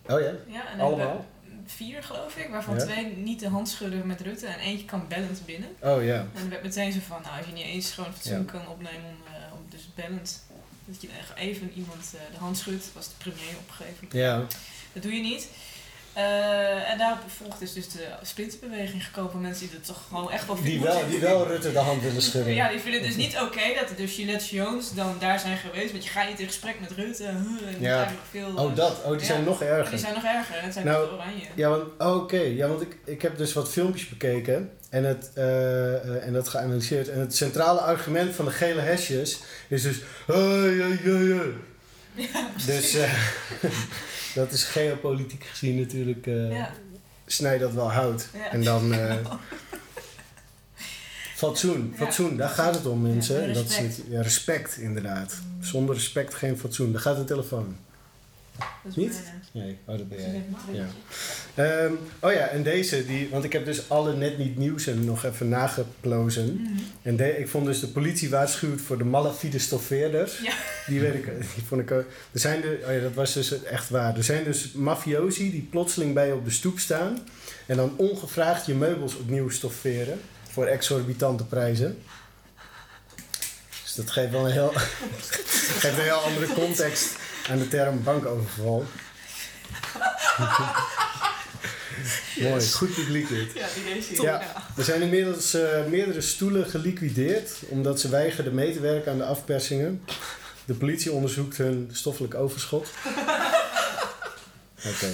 Oh 0.08 0.20
ja? 0.20 0.32
Ja, 0.46 0.72
en 0.72 0.80
Allemaal? 0.80 1.26
vier 1.66 2.02
geloof 2.02 2.36
ik, 2.36 2.48
waarvan 2.50 2.74
Ja. 2.76 2.80
twee 2.84 3.06
niet 3.16 3.40
de 3.40 3.48
hand 3.48 3.68
schudden 3.68 4.06
met 4.06 4.20
Rutte 4.20 4.46
en 4.46 4.58
eentje 4.58 4.84
kan 4.84 5.04
bellend 5.08 5.40
binnen. 5.46 5.68
Oh 5.80 6.04
ja. 6.04 6.26
En 6.34 6.42
er 6.42 6.48
werd 6.48 6.62
meteen 6.62 6.92
zo 6.92 6.98
van, 7.06 7.22
nou 7.22 7.36
als 7.38 7.46
je 7.46 7.52
niet 7.52 7.64
eens 7.64 7.90
gewoon 7.90 8.12
fatsoen 8.12 8.38
Ja. 8.38 8.44
kan 8.44 8.68
opnemen 8.68 9.04
om, 9.10 9.34
eh, 9.34 9.52
om 9.52 9.58
dus 9.68 9.88
bellend, 9.94 10.44
dat 10.84 11.02
je 11.02 11.08
echt 11.18 11.34
even 11.38 11.70
iemand 11.76 12.12
eh, 12.14 12.20
de 12.32 12.38
hand 12.38 12.56
schudt, 12.58 12.92
was 12.94 13.06
de 13.08 13.14
premier 13.18 13.54
opgegeven. 13.60 14.08
Ja. 14.10 14.44
Dat 14.92 15.02
doe 15.02 15.12
je 15.14 15.22
niet. 15.22 15.48
Eh, 16.16 16.90
en 16.90 16.98
daarop 16.98 17.18
volgt 17.36 17.58
dus, 17.60 17.72
dus 17.72 17.88
de 17.88 18.06
splinterbeweging 18.22 19.04
gekomen 19.04 19.40
mensen 19.40 19.66
die 19.66 19.76
het 19.76 19.86
toch 19.86 20.02
gewoon 20.08 20.30
echt 20.30 20.46
wel 20.46 20.56
Die 20.56 20.64
vinden. 20.64 20.88
wel, 20.88 21.08
die 21.08 21.18
wel 21.18 21.46
Rutte 21.46 21.72
de 21.72 21.78
hand 21.78 22.02
willen 22.02 22.22
schudden. 22.22 22.54
Ja, 22.54 22.68
die 22.68 22.80
vinden 22.80 23.00
het 23.00 23.08
dus 23.08 23.24
niet 23.24 23.36
oké 23.40 23.60
dat 23.80 23.96
de 23.96 24.08
Gillette 24.08 24.54
Jones 24.54 24.92
dan 24.92 25.16
daar 25.20 25.38
zijn 25.40 25.56
geweest. 25.56 25.92
Want 25.92 26.04
je 26.04 26.10
gaat 26.10 26.28
niet 26.28 26.40
in 26.40 26.46
gesprek 26.46 26.80
met 26.80 26.90
Rutte. 26.90 27.24
En 27.24 27.76
Ja. 27.80 28.12
veel, 28.30 28.48
Oh 28.56 28.74
dat, 28.76 29.02
oh 29.04 29.10
die 29.10 29.20
Ja. 29.20 29.26
zijn 29.26 29.44
nog 29.44 29.62
erger. 29.62 29.90
Die 29.90 29.98
zijn 29.98 30.14
nog 30.14 30.24
erger. 30.24 30.62
Het 30.62 30.72
zijn 30.72 30.86
Nou, 30.86 31.04
nog 31.04 31.12
oranje. 31.12 31.44
Ja, 31.54 31.68
want, 31.68 31.82
oh, 31.98 32.16
oké. 32.16 32.40
Ja, 32.40 32.68
want 32.68 32.80
ik, 32.80 32.96
ik 33.04 33.22
heb 33.22 33.36
dus 33.36 33.52
wat 33.52 33.70
filmpjes 33.70 34.08
bekeken 34.08 34.70
en, 34.90 35.04
het, 35.04 35.30
eh, 35.34 35.94
eh, 35.94 36.26
en 36.26 36.32
dat 36.32 36.48
geanalyseerd. 36.48 37.08
En 37.08 37.20
het 37.20 37.36
centrale 37.36 37.80
argument 37.80 38.34
van 38.34 38.44
de 38.44 38.50
gele 38.50 38.80
hesjes 38.80 39.40
is 39.68 39.82
dus... 39.82 39.96
Hey, 40.26 40.36
hey, 40.36 40.98
hey, 41.02 41.12
hey. 41.12 41.52
Dus 42.66 42.94
eh, 42.94 43.12
dat 44.34 44.52
is 44.52 44.64
geopolitiek 44.64 45.44
gezien 45.44 45.80
natuurlijk... 45.80 46.26
eh 46.26 46.50
ja. 46.50 46.72
Snij 47.26 47.58
dat 47.58 47.72
wel 47.72 47.92
hout. 47.92 48.28
Ja. 48.34 48.50
En 48.50 48.62
dan... 48.64 48.92
eh, 48.94 49.14
fatsoen, 51.34 51.94
fatsoen, 51.96 52.36
daar 52.36 52.48
gaat 52.48 52.74
het 52.74 52.86
om 52.86 53.02
mensen. 53.02 53.42
En 53.42 53.52
dat 53.52 53.62
respect. 53.62 53.88
is 53.90 53.96
het- 53.96 54.06
ja, 54.08 54.22
respect 54.22 54.76
inderdaad. 54.76 55.34
Zonder 55.60 55.94
respect 55.94 56.34
geen 56.34 56.58
fatsoen. 56.58 56.92
Daar 56.92 57.00
gaat 57.00 57.16
de 57.16 57.24
telefoon. 57.24 57.76
Dat 58.58 58.66
is 58.90 58.94
Niet? 58.96 59.12
bijna- 59.52 59.66
Nee, 59.66 59.78
oh, 59.84 59.98
dat 59.98 60.08
ben 60.08 60.18
jij. 60.18 60.42
Ja. 60.72 60.86
Ehm, 61.54 61.92
oh 62.20 62.32
ja, 62.32 62.46
en 62.48 62.62
deze, 62.62 63.06
die, 63.06 63.28
want 63.30 63.44
ik 63.44 63.52
heb 63.52 63.64
dus 63.64 63.90
alle 63.90 64.16
net 64.16 64.38
niet 64.38 64.56
nieuws 64.56 64.86
en 64.86 65.04
nog 65.04 65.24
even 65.24 65.48
nageplozen. 65.48 66.54
Mhm. 66.62 66.72
En 67.02 67.16
de, 67.16 67.38
ik 67.38 67.48
vond 67.48 67.66
dus 67.66 67.80
de 67.80 67.86
politie 67.88 68.30
waarschuwt 68.30 68.80
voor 68.80 68.98
de 68.98 69.04
malafide 69.04 69.58
stoffeerders. 69.58 70.38
Ja. 70.38 70.52
Die 70.86 71.00
weet 71.00 71.14
ik, 71.14 71.24
die 71.54 71.64
vond 71.66 71.80
ik. 71.80 71.90
Er 71.90 72.04
zijn 72.32 72.60
de, 72.60 72.82
oh 72.86 72.92
ja, 72.94 73.00
dat 73.00 73.14
was 73.14 73.32
dus 73.32 73.62
echt 73.62 73.88
waar. 73.90 74.16
Er 74.16 74.24
zijn 74.24 74.44
dus 74.44 74.72
mafiosi 74.72 75.50
die 75.50 75.66
plotseling 75.70 76.14
bij 76.14 76.26
je 76.26 76.34
op 76.34 76.44
de 76.44 76.50
stoep 76.50 76.78
staan. 76.78 77.18
En 77.66 77.76
dan 77.76 77.92
ongevraagd 77.96 78.66
je 78.66 78.74
meubels 78.74 79.16
opnieuw 79.16 79.48
stofferen. 79.48 80.20
Voor 80.50 80.66
exorbitante 80.66 81.44
prijzen. 81.44 81.98
Dus 83.82 83.94
dat 83.94 84.10
geeft 84.10 84.30
wel 84.30 84.44
een 84.46 84.52
heel, 84.52 84.72
geeft 85.82 85.98
een 85.98 86.04
heel 86.04 86.16
andere 86.16 86.46
context 86.52 87.16
aan 87.50 87.58
de 87.58 87.68
term 87.68 88.02
bankoverval. 88.02 88.84
Mooi, 92.40 92.70
goed 92.72 92.94
publiek 92.94 93.28
dit. 93.28 93.52
Ja, 93.54 93.66
die 93.74 94.02
hier. 94.02 94.22
Ja. 94.22 94.42
Er 94.76 94.84
zijn 94.84 95.02
inmiddels 95.02 95.54
eh, 95.54 95.84
meerdere 95.90 96.20
stoelen 96.20 96.66
geliquideerd 96.66 97.52
omdat 97.68 98.00
ze 98.00 98.08
weigerden 98.08 98.54
mee 98.54 98.72
te 98.72 98.80
werken 98.80 99.12
aan 99.12 99.18
de 99.18 99.24
afpersingen. 99.24 100.02
De 100.64 100.74
politie 100.74 101.12
onderzoekt 101.12 101.56
hun 101.56 101.90
stoffelijk 101.92 102.34
overschot. 102.34 102.88
Oké. 104.86 105.06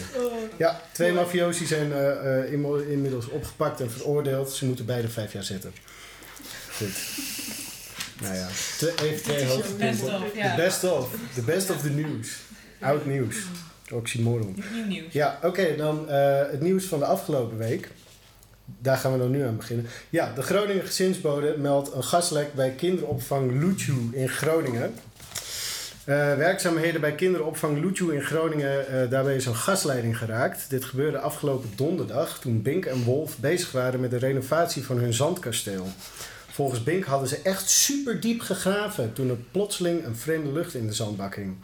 Ja, 0.59 0.81
twee 0.93 1.13
mafiosi 1.13 1.67
zijn 1.67 1.93
eh, 1.93 2.43
eh, 2.43 2.53
inmiddels 2.91 3.29
opgepakt 3.29 3.81
en 3.81 3.91
veroordeeld. 3.91 4.53
Ze 4.53 4.65
moeten 4.67 4.87
beide 4.87 5.09
vijf 5.09 5.33
jaar 5.33 5.45
zitten. 5.45 5.73
Goed. 6.77 6.93
Nou 8.23 8.35
ja, 8.35 8.49
Twe- 8.79 8.95
even 9.03 9.23
twee 9.23 9.37
Best 9.45 9.49
hoofdpunten. 9.55 10.15
of, 10.15 10.33
De 10.33 10.39
ja. 10.39 10.57
best 10.57 10.85
of. 10.85 11.11
De 11.35 11.43
best 11.43 11.71
of 11.71 11.81
the 11.81 11.91
news. 11.91 12.29
Oud 12.81 13.07
nieuws. 13.07 13.37
Oxymoron. 13.93 14.57
Nieuw 14.75 14.85
nieuws. 14.87 15.13
Ja, 15.13 15.39
oké, 15.43 15.77
dan 15.77 16.09
eh, 16.09 16.39
het 16.51 16.61
nieuws 16.61 16.85
van 16.85 16.99
de 16.99 17.05
afgelopen 17.05 17.59
week. 17.59 17.91
Daar 18.65 18.97
gaan 18.97 19.13
we 19.13 19.19
dan 19.19 19.31
nu 19.31 19.43
aan 19.47 19.57
beginnen. 19.57 19.87
Ja, 20.11 20.33
de 20.35 20.43
Groningen 20.43 20.85
gezinsbode 20.87 21.55
meldt 21.59 21.93
een 21.95 22.05
gaslek 22.05 22.55
bij 22.55 22.71
kinderopvang 22.71 23.61
Luchu 23.61 24.09
in 24.13 24.29
Groningen. 24.29 24.95
Eh, 26.05 26.17
werkzaamheden 26.37 27.01
bij 27.01 27.13
kinderopvang 27.15 27.81
Luchu 27.85 28.15
in 28.15 28.23
Groningen, 28.23 28.89
eh, 28.89 29.11
daarbij 29.11 29.37
is 29.37 29.47
een 29.47 29.55
gasleiding 29.57 30.19
geraakt. 30.19 30.71
Dit 30.71 30.85
gebeurde 30.85 31.19
afgelopen 31.19 31.71
donderdag 31.77 32.39
toen 32.41 32.63
Bink 32.63 32.85
en 32.85 33.03
Wolf 33.03 33.39
bezig 33.39 33.73
waren 33.73 34.01
met 34.01 34.11
de 34.11 34.19
renovatie 34.19 34.85
van 34.85 34.99
hun 34.99 35.15
zandkasteel. 35.15 35.87
Volgens 36.53 36.83
Bink 36.83 37.05
hadden 37.05 37.29
ze 37.29 37.37
echt 37.37 37.71
super 37.71 38.21
diep 38.21 38.41
gegraven 38.41 39.13
toen 39.13 39.31
er 39.31 39.37
plotseling 39.51 40.05
een 40.05 40.17
vreemde 40.17 40.53
lucht 40.53 40.75
in 40.75 40.87
de 40.87 40.93
zandbak 40.93 41.35
hing. 41.35 41.57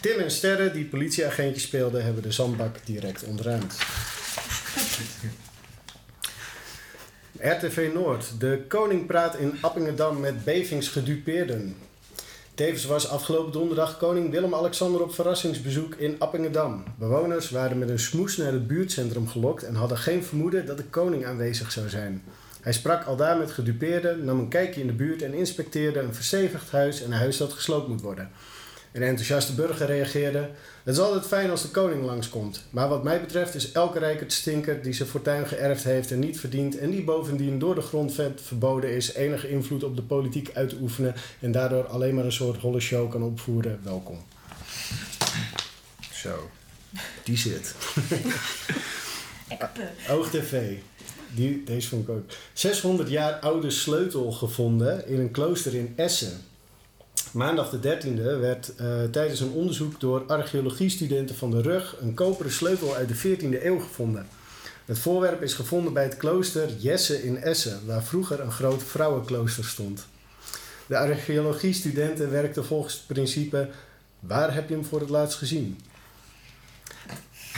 Tim 0.00 0.18
en 0.18 0.30
Sterre, 0.30 0.70
die 0.70 0.84
politieagentjes 0.84 1.62
speelden, 1.62 2.04
hebben 2.04 2.22
de 2.22 2.32
zandbak 2.32 2.76
direct 2.84 3.24
ontruimd. 3.24 3.76
RTV 7.54 7.90
Noord. 7.94 8.40
De 8.40 8.64
koning 8.68 9.06
praat 9.06 9.36
in 9.36 9.58
Appingedam 9.60 10.20
met 10.20 10.44
bevingsgedupeerden. 10.44 11.76
Tevens 12.54 12.84
was 12.84 13.08
afgelopen 13.08 13.52
donderdag 13.52 13.98
koning 13.98 14.30
Willem-Alexander 14.30 15.02
op 15.02 15.14
verrassingsbezoek 15.14 15.94
in 15.94 16.16
Appingedam. 16.18 16.84
Bewoners 16.98 17.50
waren 17.50 17.78
met 17.78 17.88
een 17.88 17.98
smoes 17.98 18.36
naar 18.36 18.52
het 18.52 18.66
buurtcentrum 18.66 19.28
gelokt 19.28 19.62
en 19.62 19.74
hadden 19.74 19.98
geen 19.98 20.24
vermoeden 20.24 20.66
dat 20.66 20.76
de 20.76 20.84
koning 20.84 21.26
aanwezig 21.26 21.72
zou 21.72 21.88
zijn. 21.88 22.22
Hij 22.68 22.76
sprak 22.76 23.04
aldaar 23.04 23.38
met 23.38 23.50
gedupeerden, 23.50 24.24
nam 24.24 24.38
een 24.38 24.48
kijkje 24.48 24.80
in 24.80 24.86
de 24.86 24.92
buurt 24.92 25.22
en 25.22 25.34
inspecteerde 25.34 26.00
een 26.00 26.14
verstevigd 26.14 26.70
huis 26.70 27.02
en 27.02 27.12
een 27.12 27.18
huis 27.18 27.36
dat 27.36 27.52
gesloopt 27.52 27.88
moet 27.88 28.00
worden. 28.00 28.30
Een 28.92 29.02
enthousiaste 29.02 29.54
burger 29.54 29.86
reageerde: 29.86 30.38
Het 30.82 30.94
is 30.94 31.00
altijd 31.00 31.26
fijn 31.26 31.50
als 31.50 31.62
de 31.62 31.68
koning 31.68 32.04
langskomt. 32.04 32.64
Maar 32.70 32.88
wat 32.88 33.04
mij 33.04 33.20
betreft 33.20 33.54
is 33.54 33.72
elke 33.72 33.98
rijker 33.98 34.30
stinker 34.30 34.82
die 34.82 34.92
zijn 34.92 35.08
fortuin 35.08 35.46
geërfd 35.46 35.84
heeft 35.84 36.10
en 36.10 36.18
niet 36.18 36.40
verdient. 36.40 36.78
en 36.78 36.90
die 36.90 37.04
bovendien 37.04 37.58
door 37.58 37.74
de 37.74 37.80
grondwet 37.80 38.40
verboden 38.42 38.90
is 38.90 39.14
enige 39.14 39.48
invloed 39.48 39.84
op 39.84 39.96
de 39.96 40.02
politiek 40.02 40.50
uit 40.54 40.68
te 40.68 40.78
oefenen. 40.80 41.14
en 41.40 41.52
daardoor 41.52 41.86
alleen 41.86 42.14
maar 42.14 42.24
een 42.24 42.32
soort 42.32 42.60
holle 42.60 42.80
show 42.80 43.10
kan 43.10 43.22
opvoeren. 43.22 43.80
Welkom. 43.82 44.18
Zo. 46.12 46.50
Die 47.24 47.36
zit. 47.36 47.74
OogTV. 50.10 50.76
Die, 51.34 51.64
deze 51.64 51.88
vond 51.88 52.08
ik 52.08 52.14
ook. 52.14 52.22
600 52.52 53.08
jaar 53.08 53.32
oude 53.32 53.70
sleutel 53.70 54.32
gevonden 54.32 55.06
in 55.06 55.20
een 55.20 55.30
klooster 55.30 55.74
in 55.74 55.92
Essen. 55.96 56.40
Maandag 57.32 57.70
de 57.70 58.00
13e 58.00 58.40
werd 58.40 58.74
eh, 58.74 59.02
tijdens 59.02 59.40
een 59.40 59.50
onderzoek 59.50 60.00
door 60.00 60.24
archeologiestudenten 60.26 61.36
van 61.36 61.50
de 61.50 61.62
RUG 61.62 61.96
een 62.00 62.14
koperen 62.14 62.52
sleutel 62.52 62.94
uit 62.94 63.08
de 63.08 63.36
14e 63.36 63.64
eeuw 63.64 63.78
gevonden. 63.78 64.26
Het 64.84 64.98
voorwerp 64.98 65.42
is 65.42 65.54
gevonden 65.54 65.92
bij 65.92 66.02
het 66.02 66.16
klooster 66.16 66.76
Jesse 66.76 67.22
in 67.22 67.36
Essen, 67.36 67.86
waar 67.86 68.02
vroeger 68.02 68.40
een 68.40 68.52
groot 68.52 68.82
vrouwenklooster 68.82 69.64
stond. 69.64 70.06
De 70.86 70.98
archeologiestudenten 70.98 72.30
werkten 72.30 72.64
volgens 72.64 72.94
het 72.94 73.06
principe: 73.06 73.68
waar 74.20 74.54
heb 74.54 74.68
je 74.68 74.74
hem 74.74 74.84
voor 74.84 75.00
het 75.00 75.08
laatst 75.08 75.38
gezien? 75.38 75.80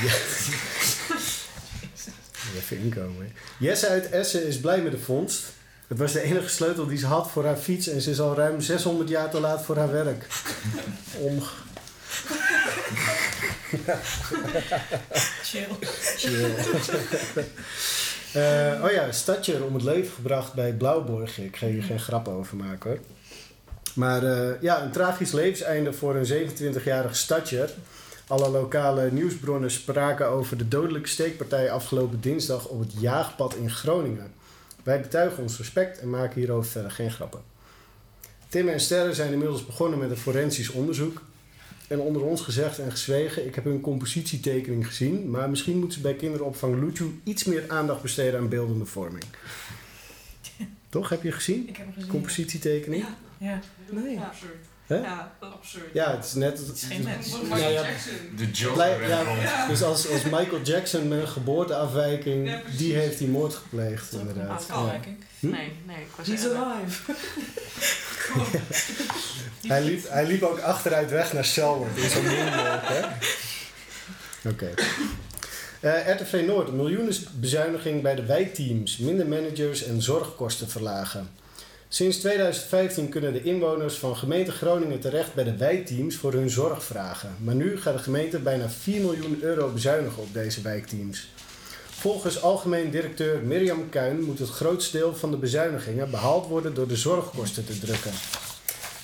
Ja. 0.03 0.13
Even 2.57 2.79
inkomen. 2.79 3.33
Jesse 3.59 3.89
uit 3.89 4.11
Essen 4.11 4.47
is 4.47 4.61
blij 4.61 4.83
met 4.83 4.93
de 4.93 4.99
vondst. 4.99 5.45
Het 5.87 5.99
was 5.99 6.13
de 6.13 6.21
enige 6.21 6.49
sleutel 6.49 6.87
die 6.87 6.99
ze 6.99 7.07
had 7.07 7.31
voor 7.31 7.45
haar 7.45 7.57
fiets 7.57 7.89
en 7.89 8.01
ze 8.01 8.11
is 8.11 8.21
al 8.21 8.35
ruim 8.35 8.61
600 8.61 9.09
jaar 9.09 9.31
te 9.31 9.41
laat 9.41 9.65
voor 9.65 9.77
haar 9.77 9.93
werk. 9.93 10.27
Om. 11.19 11.43
Chill. 15.43 15.67
Eh, 18.33 18.85
oh 18.85 18.91
ja, 18.91 19.13
Stadjer 19.13 19.65
om 19.65 19.75
het 19.75 19.83
leven 19.83 20.13
gebracht 20.13 20.55
bij 20.55 20.73
Blauwborg. 20.73 21.39
Ik 21.39 21.57
ga 21.57 21.67
hier 21.67 21.83
geen 21.83 22.01
grap 22.01 22.29
over 22.29 22.57
maken 22.57 22.91
hoor. 22.91 22.99
Maar 23.95 24.23
eh, 24.25 24.63
ja, 24.63 24.83
een 24.83 24.91
tragisch 24.91 25.33
levenseinde 25.33 25.93
voor 25.93 26.17
een 26.17 26.49
27-jarige 26.51 27.15
Stadjer. 27.15 27.71
Alle 28.31 28.51
lokale 28.51 29.13
nieuwsbronnen 29.13 29.71
spraken 29.71 30.29
over 30.29 30.57
de 30.57 30.69
dodelijke 30.69 31.09
steekpartij 31.09 31.71
afgelopen 31.71 32.21
dinsdag 32.21 32.67
op 32.67 32.81
het 32.81 32.93
jaagpad 32.99 33.55
in 33.55 33.71
Groningen. 33.71 34.33
Wij 34.83 35.01
betuigen 35.01 35.43
ons 35.43 35.57
respect 35.57 35.99
en 35.99 36.11
maken 36.11 36.41
hierover 36.41 36.71
verder 36.71 36.91
geen 36.91 37.11
grappen. 37.11 37.41
Tim 38.49 38.69
en 38.69 38.81
Sterren 38.81 39.15
zijn 39.15 39.33
inmiddels 39.33 39.67
begonnen 39.67 39.99
met 39.99 40.11
een 40.11 40.17
forensisch 40.17 40.71
onderzoek. 40.71 41.23
En 41.89 42.01
onder 42.01 42.23
ons 42.23 42.41
gezegd 42.41 42.79
en 42.79 42.91
gezwegen, 42.91 43.47
ik 43.47 43.55
heb 43.55 43.65
hun 43.65 43.81
compositietekening 43.81 44.87
gezien, 44.87 45.31
maar 45.31 45.51
misschien 45.51 45.79
moeten 45.79 45.97
ze 45.97 46.01
bij 46.01 46.15
kinderopvang 46.15 46.81
Luchu 46.81 47.21
iets 47.25 47.45
meer 47.45 47.65
aandacht 47.69 48.03
besteden 48.03 48.41
aan 48.41 48.49
beeldende 48.49 48.87
vorming. 48.87 49.25
Toch, 50.89 51.09
heb 51.09 51.23
je 51.23 51.33
gezien? 51.33 51.69
Ik 51.69 51.77
heb 51.77 51.87
hem 51.87 51.95
gezien. 51.95 52.11
Compositietekening? 52.11 53.05
Ja. 53.39 53.61
Nee. 53.91 54.15
Ja, 54.15 54.23
absurd. 54.23 54.70
Hè? 54.91 54.97
Ja, 54.97 55.33
absurd. 55.39 55.93
Ja, 55.93 56.17
het 56.17 56.25
is 56.25 56.35
net... 56.35 56.59
Het 56.59 56.77
is 56.77 56.83
geen 56.83 57.03
mens. 57.03 57.41
Michael 57.43 57.73
ja. 57.73 57.83
Jackson. 57.83 58.13
De 58.37 58.45
Het 58.45 58.59
Joker 58.59 59.09
ja. 59.09 59.67
Dus 59.67 59.83
als, 59.83 60.09
als 60.09 60.23
Michael 60.23 60.61
Jackson 60.63 61.09
met 61.09 61.21
een 61.21 61.29
geboorteafwijking, 61.29 62.63
die 62.77 62.95
heeft 62.95 63.19
die 63.19 63.29
moord 63.29 63.55
gepleegd, 63.55 64.13
is 64.13 64.19
inderdaad. 64.19 64.65
Ja. 64.69 64.75
afwijking. 64.75 65.25
Hm? 65.39 65.51
Nee, 65.51 65.73
nee, 65.87 65.97
ik 65.97 66.09
was 66.17 66.27
He's 66.27 66.45
alive. 66.45 67.13
Hij, 69.67 69.83
liep, 69.83 70.09
hij 70.09 70.27
liep 70.27 70.43
ook 70.43 70.61
achteruit 70.61 71.11
weg 71.11 71.33
naar 71.33 71.45
Selwood 71.45 71.97
in 71.97 72.11
zo'n 72.11 72.25
moonwalk, 72.25 72.83
hè? 72.83 73.07
Oké. 74.49 74.75
Eh, 75.81 76.15
RTV 76.15 76.43
Noord, 76.47 76.69
een 76.69 76.77
miljoenenbezuiniging 76.77 78.03
bij 78.03 78.15
de 78.15 78.25
wijkteams, 78.25 78.97
minder 78.97 79.27
managers 79.27 79.85
en 79.85 80.03
zorgkosten 80.03 80.69
verlagen. 80.69 81.31
Sinds 81.93 82.19
2015 82.19 83.09
kunnen 83.09 83.33
de 83.33 83.43
inwoners 83.43 83.95
van 83.95 84.17
gemeente 84.17 84.53
Groningen 84.53 85.01
terecht 85.01 85.35
bij 85.35 85.45
de 85.45 85.57
wijkteams 85.57 86.17
voor 86.17 86.33
hun 86.33 86.51
zorgvragen. 86.51 87.37
Maar 87.39 87.55
nu 87.55 87.81
gaat 87.81 87.97
de 87.97 88.03
gemeente 88.03 88.39
bijna 88.39 88.69
4 88.69 89.01
miljoen 89.01 89.39
euro 89.43 89.73
bezuinigen 89.73 90.23
op 90.23 90.33
deze 90.33 90.63
wijkteams. 90.63 91.29
Volgens 91.89 92.43
algemeen 92.43 92.91
directeur 92.91 93.43
Mirjam 93.43 93.89
Kuin 93.89 94.23
moet 94.23 94.39
het 94.39 94.49
grootste 94.49 94.97
deel 94.97 95.15
van 95.17 95.31
de 95.31 95.37
bezuinigingen 95.37 96.11
behaald 96.11 96.47
worden 96.47 96.75
door 96.75 96.89
de 96.89 96.97
zorgkosten 96.97 97.65
te 97.67 97.79
drukken. 97.79 98.13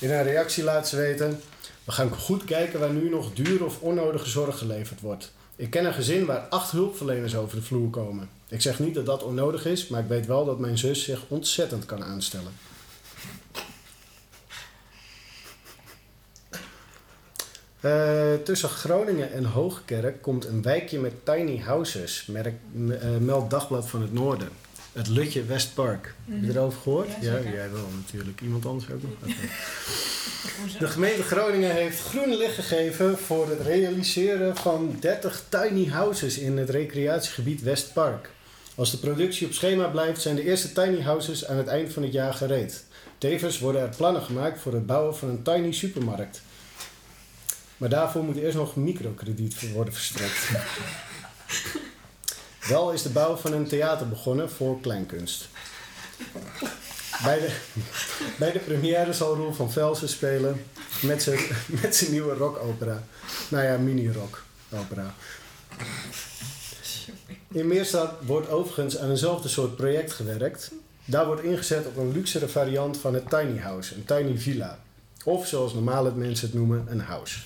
In 0.01 0.11
een 0.11 0.23
reactie 0.23 0.65
laat 0.65 0.89
ze 0.89 0.97
weten: 0.97 1.41
We 1.85 1.93
gaan 1.93 2.11
goed 2.11 2.45
kijken 2.45 2.81
waar 2.81 2.93
nu 2.93 3.09
nog 3.09 3.35
dure 3.35 3.65
of 3.65 3.81
onnodige 3.81 4.29
zorg 4.29 4.59
geleverd 4.59 5.01
wordt. 5.01 5.33
Ik 5.57 5.71
ken 5.71 5.85
een 5.85 5.95
gezin 5.95 6.27
waar 6.27 6.41
acht 6.41 6.71
hulpverleners 6.71 7.37
over 7.37 7.57
de 7.57 7.63
vloer 7.63 7.91
komen. 7.91 8.29
Ik 8.49 8.63
zeg 8.63 8.79
niet 8.79 8.95
dat 8.95 9.07
dat 9.07 9.23
onnodig 9.23 9.67
is, 9.67 9.89
maar 9.89 10.01
ik 10.01 10.09
weet 10.09 10.27
wel 10.27 10.45
dat 10.45 10.59
mijn 10.59 10.79
zus 10.79 11.05
zich 11.05 11.21
ontzettend 11.29 11.87
kan 11.87 12.05
aanstellen. 12.05 12.53
Eh, 17.87 18.35
tussen 18.45 18.69
Groningen 18.69 19.33
en 19.33 19.45
Hoogkerk 19.45 20.23
komt 20.23 20.45
een 20.45 20.63
wijkje 20.63 20.99
met 20.99 21.13
tiny 21.25 21.59
houses, 21.59 22.27
merk, 22.27 22.55
eh, 22.89 23.09
meldt 23.21 23.51
Dagblad 23.51 23.89
van 23.89 24.03
het 24.03 24.13
Noorden. 24.13 24.49
Het 24.93 25.09
Lutje 25.09 25.45
Westpark. 25.45 26.15
Heb 26.25 26.45
je 26.45 26.51
erover 26.51 26.81
gehoord? 26.81 27.09
Ja, 27.21 27.33
jij 27.33 27.71
wel 27.73 27.89
natuurlijk. 27.97 28.41
Iemand 28.41 28.67
anders 28.67 28.91
ook 28.91 29.03
nog? 29.03 29.11
De 30.79 30.87
gemeente 30.87 31.23
Groningen 31.23 31.71
heeft 31.71 32.01
groen 32.01 32.37
licht 32.37 32.55
gegeven 32.55 33.19
voor 33.19 33.49
het 33.49 33.61
realiseren 33.61 34.57
van 34.57 34.97
30 35.01 35.45
tiny 35.49 35.87
houses 35.87 36.39
in 36.39 36.57
het 36.57 36.71
recreatiegebied 36.71 37.63
Westpark. 37.63 38.31
Als 38.75 38.91
de 38.91 38.99
productie 38.99 39.47
op 39.47 39.53
schema 39.53 39.87
blijft, 39.87 40.21
zijn 40.21 40.37
de 40.37 40.45
eerste 40.45 40.73
tiny 40.73 41.01
houses 41.01 41.47
aan 41.47 41.57
het 41.57 41.67
eind 41.67 41.93
van 41.93 42.03
het 42.03 42.13
jaar 42.13 42.35
gereed. 42.35 42.85
Tevens 43.19 43.59
worden 43.59 43.83
er 43.83 43.97
plannen 43.97 44.23
gemaakt 44.23 44.61
voor 44.61 44.73
het 44.73 44.87
bouwen 44.87 45.17
van 45.17 45.29
een 45.29 45.43
tiny 45.43 45.73
supermarkt. 45.73 46.41
Maar 47.77 47.89
daarvoor 47.89 48.25
moet 48.25 48.37
eerst 48.37 48.57
nog 48.57 48.77
microkrediet 48.77 49.73
worden 49.73 49.95
verstrekt. 49.95 50.49
Wel 52.69 52.93
is 52.93 53.03
de 53.03 53.09
bouw 53.09 53.37
van 53.37 53.53
een 53.53 53.69
theater 53.69 54.09
begonnen 54.09 54.51
voor 54.51 54.81
kleinkunst. 54.81 55.49
Bij 57.25 57.41
de, 57.41 57.57
bij 58.39 58.53
de 58.53 58.59
première 58.59 59.13
zal 59.13 59.35
Roel 59.35 59.53
van 59.53 59.73
Velsen 59.73 60.09
spelen 60.09 60.65
met 61.03 61.23
zijn, 61.23 61.39
met 61.83 61.97
zijn 61.97 62.11
nieuwe 62.11 62.35
rockopera. 62.35 63.03
Nou 63.49 63.65
ja, 63.65 63.77
mini-rock-opera. 63.77 65.15
In 67.49 67.67
Meerstad 67.67 68.13
wordt 68.21 68.49
overigens 68.49 68.99
aan 68.99 69.11
eenzelfde 69.11 69.49
soort 69.49 69.77
project 69.77 70.13
gewerkt. 70.13 70.71
Daar 71.05 71.27
wordt 71.27 71.43
ingezet 71.43 71.87
op 71.87 71.97
een 71.97 72.13
luxere 72.13 72.49
variant 72.49 72.99
van 72.99 73.15
het 73.15 73.31
tiny 73.31 73.59
house, 73.59 73.95
een 73.95 74.05
tiny 74.05 74.39
villa. 74.39 74.79
Of 75.25 75.47
zoals 75.47 75.75
normale 75.75 76.13
mensen 76.15 76.47
het 76.47 76.57
noemen, 76.57 76.87
een 76.89 77.01
house. 77.01 77.39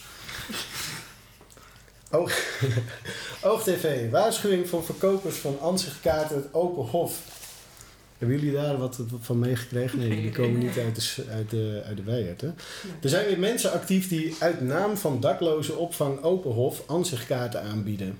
Oog, 2.12 2.60
OogTV, 3.42 4.10
waarschuwing 4.10 4.68
voor 4.68 4.84
verkopers 4.84 5.36
van 5.36 5.60
ansichtkaarten 5.60 6.36
het 6.36 6.54
Open 6.54 6.84
Hof. 6.84 7.18
Hebben 8.18 8.38
jullie 8.38 8.52
daar 8.52 8.78
wat 8.78 8.98
van 9.20 9.38
meegekregen? 9.38 9.98
Nee, 9.98 10.08
jullie 10.08 10.30
komen 10.30 10.58
niet 10.58 10.78
uit 10.78 10.94
de, 10.94 11.24
uit 11.30 11.50
de, 11.50 11.82
uit 11.86 11.96
de 11.96 12.34
hè? 12.40 12.48
Er 13.02 13.08
zijn 13.08 13.26
weer 13.26 13.38
mensen 13.38 13.72
actief 13.72 14.08
die 14.08 14.36
uit 14.38 14.60
naam 14.60 14.96
van 14.96 15.20
dakloze 15.20 15.74
opvang 15.74 16.22
Openhof 16.22 16.82
ansichtkaarten 16.86 17.62
aanbieden. 17.62 18.18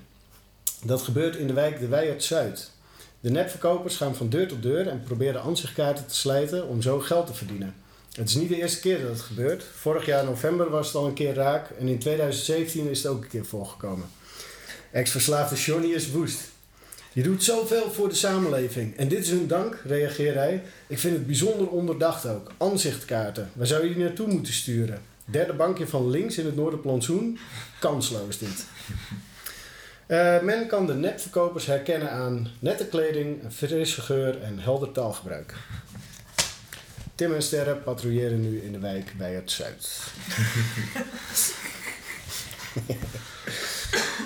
Dat 0.83 1.01
gebeurt 1.01 1.35
in 1.35 1.47
de 1.47 1.53
wijk 1.53 1.79
De 1.79 1.87
Weijert 1.87 2.23
Zuid. 2.23 2.71
De 3.19 3.29
nepverkopers 3.29 3.95
gaan 3.95 4.15
van 4.15 4.29
deur 4.29 4.47
tot 4.47 4.61
deur 4.61 4.87
en 4.87 5.03
proberen 5.03 5.41
ansichtkaarten 5.41 6.07
te 6.07 6.15
slijten 6.15 6.67
om 6.67 6.81
zo 6.81 6.99
geld 6.99 7.27
te 7.27 7.33
verdienen. 7.33 7.75
Het 8.11 8.29
is 8.29 8.35
niet 8.35 8.49
de 8.49 8.55
eerste 8.55 8.79
keer 8.79 9.01
dat 9.01 9.09
het 9.09 9.21
gebeurt. 9.21 9.63
Vorig 9.63 10.05
jaar 10.05 10.25
november 10.25 10.69
was 10.69 10.87
het 10.87 10.95
al 10.95 11.05
een 11.05 11.13
keer 11.13 11.33
raak 11.33 11.69
en 11.79 11.87
in 11.87 11.99
2017 11.99 12.89
is 12.89 13.03
het 13.03 13.11
ook 13.11 13.23
een 13.23 13.29
keer 13.29 13.45
voorgekomen. 13.45 14.05
Ex-verslaafde 14.91 15.55
Johnny 15.55 15.93
is 15.93 16.11
woest. 16.11 16.39
Je 17.13 17.23
doet 17.23 17.43
zoveel 17.43 17.91
voor 17.91 18.09
de 18.09 18.15
samenleving. 18.15 18.97
En 18.97 19.07
dit 19.07 19.23
is 19.23 19.29
hun 19.29 19.47
dank, 19.47 19.81
reageert 19.85 20.35
hij. 20.35 20.63
Ik 20.87 20.99
vind 20.99 21.13
het 21.13 21.25
bijzonder 21.25 21.67
onderdacht 21.67 22.25
ook. 22.25 22.51
Ansichtkaarten. 22.57 23.49
Waar 23.53 23.67
zou 23.67 23.83
je 23.83 23.93
die 23.93 24.03
naartoe 24.03 24.27
moeten 24.27 24.53
sturen? 24.53 25.01
Derde 25.25 25.53
bankje 25.53 25.87
van 25.87 26.09
links 26.09 26.37
in 26.37 26.45
het 26.45 26.55
Noorderplantsoen? 26.55 27.37
Kansloos 27.79 28.37
dit. 28.37 28.65
Eh, 30.07 30.41
men 30.41 30.67
kan 30.67 30.85
de 30.85 30.93
nepverkopers 30.93 31.65
herkennen 31.65 32.11
aan 32.11 32.47
nette 32.59 32.85
kleding, 32.85 33.43
een 33.43 33.51
frisse 33.51 34.01
geur 34.01 34.41
en 34.41 34.59
helder 34.59 34.91
taalgebruik. 34.91 35.55
Tim 37.21 37.33
en 37.33 37.41
Sterren 37.41 37.83
patrouilleren 37.83 38.41
nu 38.41 38.61
in 38.61 38.71
de 38.71 38.79
wijk 38.79 39.13
bij 39.17 39.33
het 39.33 39.51
Zuid. 39.51 39.99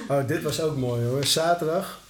oh, 0.10 0.28
dit 0.28 0.42
was 0.42 0.62
ook 0.62 0.78
mooi 0.78 1.06
hoor. 1.06 1.26
Zaterdag 1.26 2.02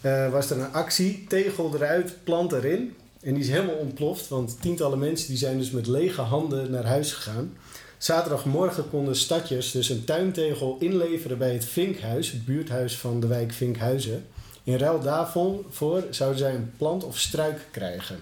eh, 0.00 0.30
was 0.30 0.50
er 0.50 0.58
een 0.58 0.72
actie, 0.72 1.24
tegel 1.28 1.74
eruit, 1.74 2.24
plant 2.24 2.52
erin. 2.52 2.96
En 3.20 3.34
die 3.34 3.42
is 3.42 3.48
helemaal 3.48 3.74
ontploft, 3.74 4.28
want 4.28 4.60
tientallen 4.60 4.98
mensen 4.98 5.28
die 5.28 5.36
zijn 5.36 5.58
dus 5.58 5.70
met 5.70 5.86
lege 5.86 6.20
handen 6.20 6.70
naar 6.70 6.86
huis 6.86 7.12
gegaan. 7.12 7.56
Zaterdagmorgen 7.98 8.90
konden 8.90 9.16
stadjes 9.16 9.70
dus 9.70 9.88
een 9.88 10.04
tuintegel 10.04 10.76
inleveren 10.80 11.38
bij 11.38 11.52
het 11.52 11.64
Vinkhuis, 11.64 12.30
het 12.30 12.44
buurthuis 12.44 12.98
van 12.98 13.20
de 13.20 13.26
wijk 13.26 13.52
Vinkhuizen. 13.52 14.26
In 14.64 14.76
ruil 14.76 15.00
daarvoor 15.00 15.64
voor 15.68 16.04
zouden 16.10 16.38
zij 16.38 16.54
een 16.54 16.72
plant 16.76 17.04
of 17.04 17.18
struik 17.18 17.66
krijgen. 17.70 18.18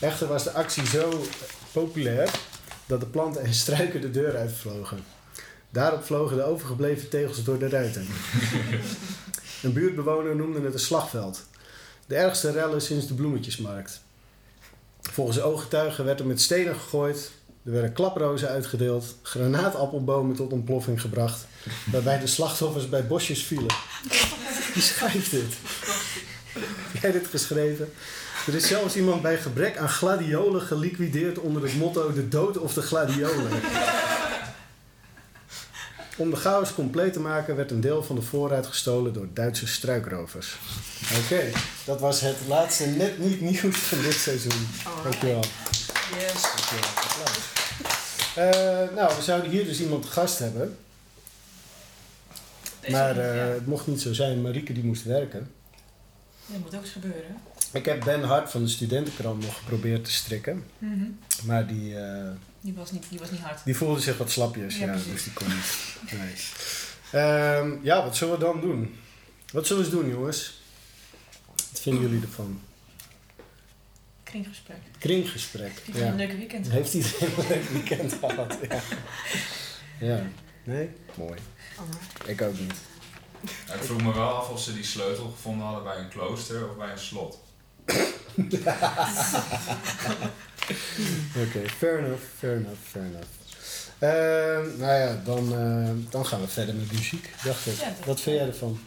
Echter 0.00 0.28
was 0.28 0.44
de 0.44 0.52
actie 0.52 0.86
zo 0.86 1.26
populair 1.72 2.30
dat 2.86 3.00
de 3.00 3.06
planten 3.06 3.44
en 3.44 3.54
struiken 3.54 4.00
de 4.00 4.10
deur 4.10 4.36
uitvlogen. 4.36 5.04
Daarop 5.70 6.04
vlogen 6.04 6.36
de 6.36 6.44
overgebleven 6.44 7.08
tegels 7.08 7.44
door 7.44 7.58
de 7.58 7.68
ruiten. 7.68 8.06
Een 9.62 9.72
buurtbewoner 9.72 10.36
noemde 10.36 10.60
het 10.60 10.74
een 10.74 10.80
slagveld. 10.80 11.42
De 12.06 12.14
ergste 12.14 12.50
rellen 12.50 12.82
sinds 12.82 13.06
de 13.06 13.14
bloemetjesmarkt. 13.14 14.00
Volgens 15.00 15.40
ooggetuigen 15.40 16.04
werd 16.04 16.20
er 16.20 16.26
met 16.26 16.40
stenen 16.40 16.74
gegooid, 16.74 17.30
er 17.64 17.72
werden 17.72 17.92
klaprozen 17.92 18.48
uitgedeeld, 18.48 19.16
granaatappelbomen 19.22 20.36
tot 20.36 20.52
ontploffing 20.52 21.00
gebracht, 21.00 21.46
waarbij 21.92 22.18
de 22.18 22.26
slachtoffers 22.26 22.88
bij 22.88 23.06
bosjes 23.06 23.42
vielen. 23.42 23.74
Wie 24.74 24.82
schrijft 24.82 25.30
dit? 25.30 25.54
Heb 26.92 27.02
jij 27.02 27.12
dit 27.12 27.26
geschreven? 27.26 27.92
Er 28.46 28.54
is 28.54 28.66
zelfs 28.66 28.96
iemand 28.96 29.22
bij 29.22 29.38
gebrek 29.38 29.76
aan 29.76 29.88
gladiolen 29.88 30.62
geliquideerd 30.62 31.38
onder 31.38 31.62
het 31.62 31.76
motto 31.76 32.12
de 32.12 32.28
dood 32.28 32.58
of 32.58 32.74
de 32.74 32.82
gladiolen. 32.82 33.50
Om 36.16 36.30
de 36.30 36.36
chaos 36.36 36.74
compleet 36.74 37.12
te 37.12 37.20
maken 37.20 37.56
werd 37.56 37.70
een 37.70 37.80
deel 37.80 38.02
van 38.02 38.16
de 38.16 38.22
voorraad 38.22 38.66
gestolen 38.66 39.12
door 39.12 39.28
Duitse 39.32 39.66
struikrovers. 39.66 40.56
Oké, 41.24 41.50
dat 41.84 42.00
was 42.00 42.20
het 42.20 42.36
laatste 42.48 42.86
net 42.86 43.18
niet 43.18 43.40
nieuws 43.40 43.78
van 43.78 44.02
dit 44.02 44.12
seizoen. 44.12 44.68
Dankjewel. 45.02 45.44
Yes. 46.18 46.42
Dankjewel. 46.42 46.90
Applaus. 46.94 47.54
Eh, 48.34 48.96
nou, 48.96 49.16
we 49.16 49.22
zouden 49.22 49.50
hier 49.50 49.64
dus 49.64 49.80
iemand 49.80 50.02
te 50.02 50.08
gast 50.08 50.38
hebben. 50.38 50.78
Deze 52.80 52.92
Maar 52.92 53.18
eh, 53.18 53.54
het 53.54 53.66
mocht 53.66 53.86
niet 53.86 54.00
zo 54.00 54.12
zijn. 54.12 54.42
Marieke 54.42 54.72
die 54.72 54.84
moest 54.84 55.04
werken. 55.04 55.50
Dat 56.46 56.60
moet 56.60 56.74
ook 56.74 56.82
eens 56.82 56.90
gebeuren. 56.90 57.36
Ik 57.72 57.84
heb 57.84 58.04
Ben 58.04 58.22
Hart 58.22 58.50
van 58.50 58.62
de 58.64 58.68
studentenkrant 58.70 59.42
nog 59.42 59.56
geprobeerd 59.58 60.04
te 60.04 60.12
strikken. 60.12 60.64
Mhm. 60.78 61.04
Maar 61.44 61.66
die, 61.66 61.98
eh, 61.98 62.30
Die, 62.60 62.74
was 62.74 62.90
niet, 62.90 63.04
die 63.10 63.18
was 63.18 63.30
niet 63.30 63.40
hard. 63.40 63.64
die 63.64 63.76
voelde 63.76 64.00
zich 64.00 64.18
wat 64.18 64.30
slapjes. 64.30 64.76
Ja, 64.78 64.86
Ja, 64.86 64.92
dus 65.12 65.24
die 65.24 65.32
kon 65.32 65.46
niet. 65.48 65.96
Nee. 66.12 66.34
Ehm, 67.22 67.70
ja, 67.82 68.02
wat 68.02 68.16
zullen 68.16 68.34
we 68.34 68.40
dan 68.44 68.60
doen? 68.60 68.98
Wat 69.52 69.66
zullen 69.66 69.82
we 69.84 69.88
eens 69.88 69.98
doen, 70.00 70.10
jongens? 70.10 70.60
Wat 71.72 71.80
vinden 71.80 72.02
jullie 72.02 72.22
ervan? 72.22 72.60
Kringgesprek. 74.22 74.76
Kringgesprek. 74.98 75.82
Die 75.84 75.94
ja. 75.94 76.00
Ja. 76.04 76.10
een 76.10 76.16
leuke 76.16 76.36
weekend. 76.36 76.70
Heeft 76.70 76.94
iedereen 76.94 77.28
een 77.38 77.48
leuk 77.48 77.68
weekend 77.68 78.12
gehad? 78.20 78.58
Ja. 78.68 78.80
ja. 80.00 80.22
Nee? 80.64 80.90
Mooi. 81.14 81.38
Ik 82.26 82.42
ook 82.42 82.58
niet. 82.58 82.74
Ja, 83.66 83.74
ik 83.74 83.82
vroeg 83.82 84.02
me 84.02 84.12
wel 84.14 84.28
af 84.28 84.48
of 84.50 84.62
ze 84.62 84.74
die 84.74 84.84
sleutel 84.84 85.30
gevonden 85.30 85.66
hadden 85.66 85.84
bij 85.84 85.96
een 85.98 86.08
klooster 86.08 86.68
of 86.70 86.76
bij 86.76 86.92
een 86.92 86.98
slot. 86.98 87.44
Oké, 91.46 91.68
fair 91.78 91.98
enough, 91.98 92.22
fair 92.38 92.56
enough, 92.56 92.78
fair 92.90 93.04
enough. 93.04 93.26
Ehm, 93.98 94.78
nou 94.78 94.92
ja, 95.00 95.20
dan, 95.24 95.52
eh, 95.58 96.10
dan 96.10 96.26
gaan 96.26 96.40
we 96.40 96.48
verder 96.48 96.74
met 96.74 96.92
muziek, 96.92 97.30
dacht 97.44 97.66
ik. 97.66 97.76
Ja, 97.78 97.84
dat- 97.84 98.04
Wat 98.06 98.20
vind 98.20 98.36
jij 98.38 98.46
ervan? 98.46 98.80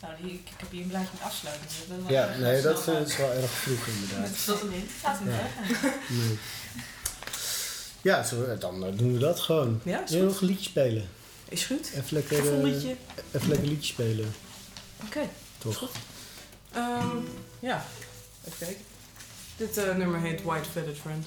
Nou, 0.00 0.14
ik, 0.32 0.40
heb 0.56 0.70
hier 0.70 0.82
een 0.82 0.88
blaadje 0.88 1.08
met 1.12 1.22
afsluiting. 1.22 1.68
dus 1.70 1.78
dat 1.88 2.08
Ja, 2.08 2.34
nee, 2.38 2.62
dat 2.62 2.82
vind 2.82 3.10
ik 3.10 3.16
wel 3.16 3.30
erg 3.32 3.50
vroeg 3.50 3.86
inderdaad. 3.86 4.28
Wat 4.30 4.38
zat 4.38 4.62
erin? 4.62 4.88
Laten 5.04 5.24
we 5.24 5.30
Ja. 5.30 5.36
het 5.40 5.66
zeggen. 5.80 5.92
Nee. 6.18 6.38
Ja, 8.02 8.22
zo, 8.22 8.56
dan 8.58 8.84
eh, 8.86 8.90
doen 8.98 9.12
we 9.12 9.18
dat 9.18 9.40
gewoon. 9.40 9.80
Ja, 9.84 10.02
is 10.04 10.10
Wil 10.10 10.18
je 10.18 10.24
goed. 10.24 10.32
nog 10.32 10.40
een 10.42 10.48
liedje 10.48 10.68
spelen? 10.70 11.08
Is 11.48 11.64
goed. 11.64 11.90
Even 11.94 12.04
lekker, 12.08 12.38
een 12.52 12.56
eh, 12.58 12.72
liedje. 12.72 12.96
even 13.32 13.48
lekker 13.48 13.68
liedje 13.68 13.92
spelen, 13.92 14.34
Oké. 15.04 15.20
toch? 15.58 15.90
Ehm, 16.72 17.16
ja, 17.60 17.84
even 18.44 18.58
kijken. 18.58 18.84
Dit 19.56 19.76
eh, 19.76 19.96
nummer 19.96 20.20
heet 20.20 20.42
White 20.42 20.68
Feathered 20.70 20.98
Friend. 20.98 21.26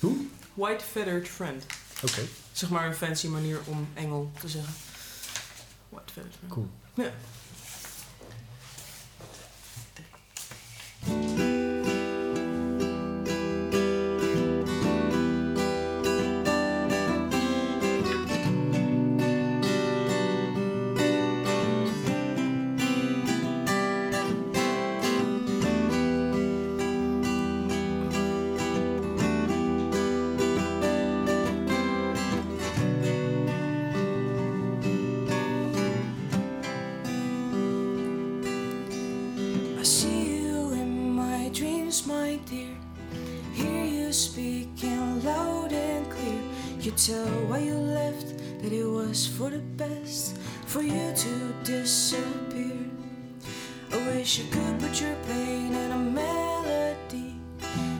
Hoe? 0.00 0.16
White 0.54 0.84
Feathered 0.84 1.28
Friend. 1.28 1.66
Oké, 2.02 2.20
Zeg 2.52 2.70
maar 2.70 2.86
een 2.86 2.94
fancy 2.94 3.26
manier 3.26 3.60
om 3.64 3.88
engel 3.94 4.30
te 4.40 4.48
zeggen. 4.48 4.74
White 5.88 6.12
Feathered 6.12 6.36
Friend. 6.38 6.52
cool. 6.52 6.68
Ja. 6.94 7.12
I 54.38 54.42
could 54.50 54.78
put 54.78 55.00
your 55.00 55.16
pain 55.26 55.74
in 55.74 55.92
a 55.92 55.96
melody, 55.96 57.36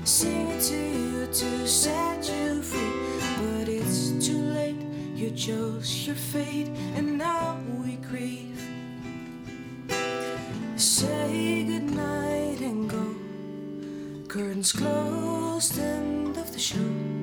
sing 0.04 0.48
it 0.48 0.60
to 0.64 0.76
you 0.76 1.26
to 1.28 1.66
set 1.66 2.28
you 2.28 2.60
free. 2.60 2.92
But 3.38 3.70
it's 3.70 4.10
too 4.26 4.42
late, 4.42 4.76
you 5.14 5.30
chose 5.30 6.06
your 6.06 6.14
fate, 6.14 6.68
and 6.94 7.16
now 7.16 7.58
we 7.82 7.96
grieve. 7.96 8.60
Say 10.76 11.64
goodnight 11.64 12.60
and 12.60 12.90
go. 12.90 13.14
Curtains 14.28 14.72
closed, 14.72 15.78
end 15.78 16.36
of 16.36 16.52
the 16.52 16.58
show. 16.58 17.15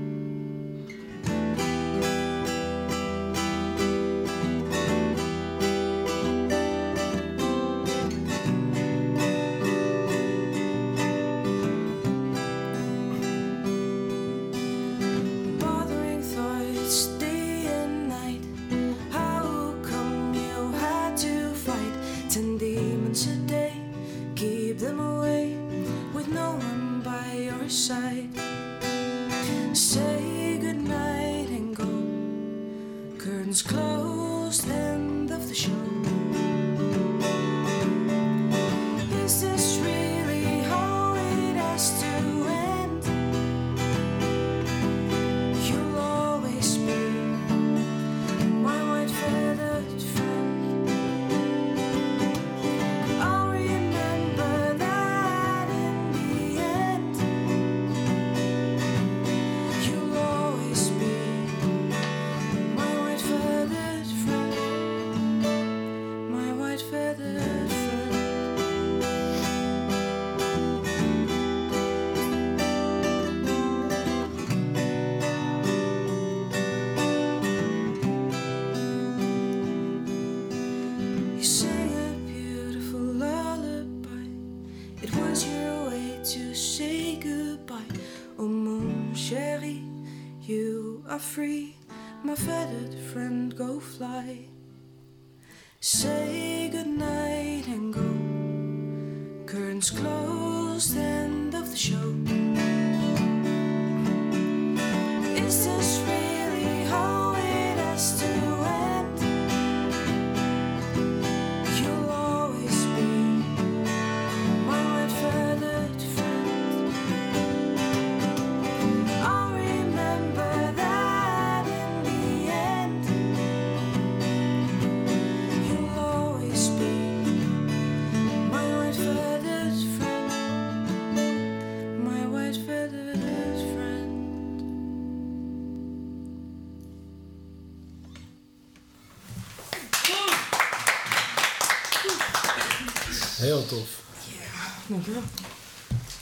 Heel 143.68 143.78
tof. 143.78 144.02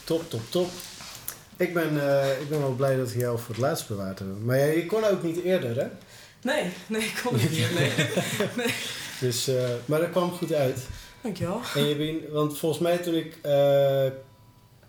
Top, 0.04 0.30
top, 0.30 0.42
top. 0.50 0.70
Ik 1.58 1.74
ben, 1.74 2.02
eh, 2.10 2.42
ik 2.42 2.50
ben 2.50 2.60
wel 2.60 2.72
blij 2.76 2.96
dat 2.98 3.12
we 3.12 3.20
jou 3.20 3.40
voor 3.40 3.48
het 3.56 3.58
laatst 3.64 3.88
bewaard 3.88 4.20
hebben. 4.20 4.46
Maar 4.46 4.58
jij- 4.58 4.76
je 4.76 4.86
kon 4.86 5.04
ook 5.04 5.24
niet 5.24 5.44
eerder, 5.44 5.76
hè? 5.76 5.88
Nee, 6.42 6.72
nee, 6.88 7.02
ik 7.02 7.20
kon 7.24 7.36
niet 7.36 7.52
meer. 7.52 8.10
Nee. 8.58 8.74
Dus, 9.20 9.48
eh, 9.48 9.70
maar 9.86 10.00
dat 10.00 10.10
kwam 10.10 10.32
goed 10.32 10.54
uit. 10.54 10.80
Dankjewel. 11.22 11.62
En 11.76 11.86
je 11.88 11.96
bent, 11.96 12.30
want 12.32 12.58
volgens 12.58 12.82
mij 12.82 12.98
toen 12.98 13.14
ik 13.16 13.38
eh, 13.42 14.06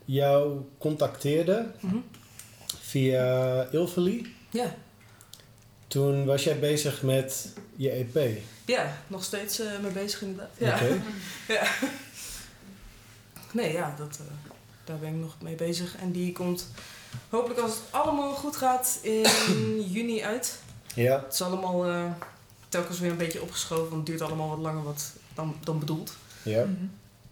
jou 0.04 0.60
contacteerde 0.78 1.66
Mhm. 1.80 1.96
via 2.80 3.62
Ilvely, 3.70 4.26
Ja. 4.50 4.74
toen 5.88 6.24
was 6.24 6.44
jij 6.44 6.58
bezig 6.58 7.02
met 7.02 7.48
je 7.76 7.90
EP. 7.90 8.38
ja, 8.64 8.96
nog 9.06 9.24
steeds 9.24 9.58
mee 9.82 9.90
bezig 9.92 10.22
inderdaad. 10.22 10.50
Ja. 10.58 10.74
Oké. 10.74 11.00
Nee, 13.52 13.72
ja, 13.72 13.94
dat, 13.98 14.18
eh, 14.20 14.26
daar 14.84 14.98
ben 14.98 15.08
ik 15.08 15.20
nog 15.20 15.34
mee 15.40 15.54
bezig. 15.54 15.96
En 15.96 16.12
die 16.12 16.32
komt 16.32 16.68
hopelijk 17.28 17.60
als 17.60 17.70
het 17.70 17.82
allemaal 17.90 18.32
goed 18.34 18.56
gaat 18.56 18.98
in 19.02 19.26
juni 19.94 20.22
uit. 20.24 20.58
Ja. 20.94 21.22
Het 21.24 21.32
is 21.32 21.42
allemaal 21.42 21.86
eh, 21.86 22.04
telkens 22.68 22.98
weer 22.98 23.10
een 23.10 23.16
beetje 23.16 23.42
opgeschoven, 23.42 23.84
want 23.84 23.96
het 23.96 24.06
duurt 24.06 24.20
allemaal 24.20 24.48
wat 24.48 24.58
langer 24.58 24.82
wat 24.82 25.12
dan, 25.34 25.56
dan 25.64 25.78
bedoeld. 25.78 26.16
Ja. 26.42 26.64
Mhm. 26.64 26.84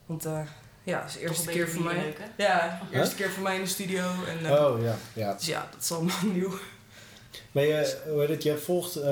Want 0.07 0.25
eh, 0.25 0.41
ja, 0.83 1.01
het 1.01 1.09
is 1.09 1.15
de 1.15 1.21
eerste 1.21 1.49
keer 1.51 1.69
voor 1.69 1.83
mij. 1.83 1.95
leuk? 1.97 2.19
Ja, 2.37 2.81
de 2.91 2.97
eerste 2.97 3.15
keer 3.15 3.31
voor 3.31 3.43
mij 3.43 3.55
in 3.55 3.63
de 3.63 3.69
studio. 3.69 4.05
En, 4.27 4.47
eh, 4.47 4.65
Oh 4.65 4.83
ja, 4.83 4.97
ja. 5.13 5.35
Dus 5.35 5.47
ja, 5.47 5.69
dat 5.73 5.83
is 5.83 5.93
allemaal 5.93 6.27
nieuw. 6.33 6.53
Maar 7.53 7.65
je, 7.65 7.97
hoe 8.09 8.21
heet 8.21 8.29
het, 8.29 8.43
jij 8.43 8.57
volgt 8.57 8.97
eh, 8.97 9.03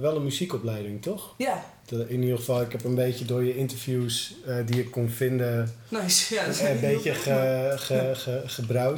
wel 0.00 0.16
een 0.16 0.24
muziekopleiding, 0.24 1.02
toch? 1.02 1.34
Ja, 1.36 1.64
De- 1.86 2.06
In 2.08 2.22
ieder 2.22 2.38
geval, 2.38 2.60
ik 2.60 2.72
heb 2.72 2.84
een 2.84 2.94
beetje 2.94 3.24
door 3.24 3.44
je 3.44 3.56
interviews 3.56 4.34
eh, 4.46 4.56
die 4.66 4.80
ik 4.80 4.90
kon 4.90 5.08
vinden, 5.10 5.74
nice. 5.88 6.34
Ja, 6.34 6.46
dat 6.46 6.60
een 6.60 6.80
beetje 6.80 7.14
ge, 7.14 7.72
ge, 7.76 8.12
ge. 8.46 8.94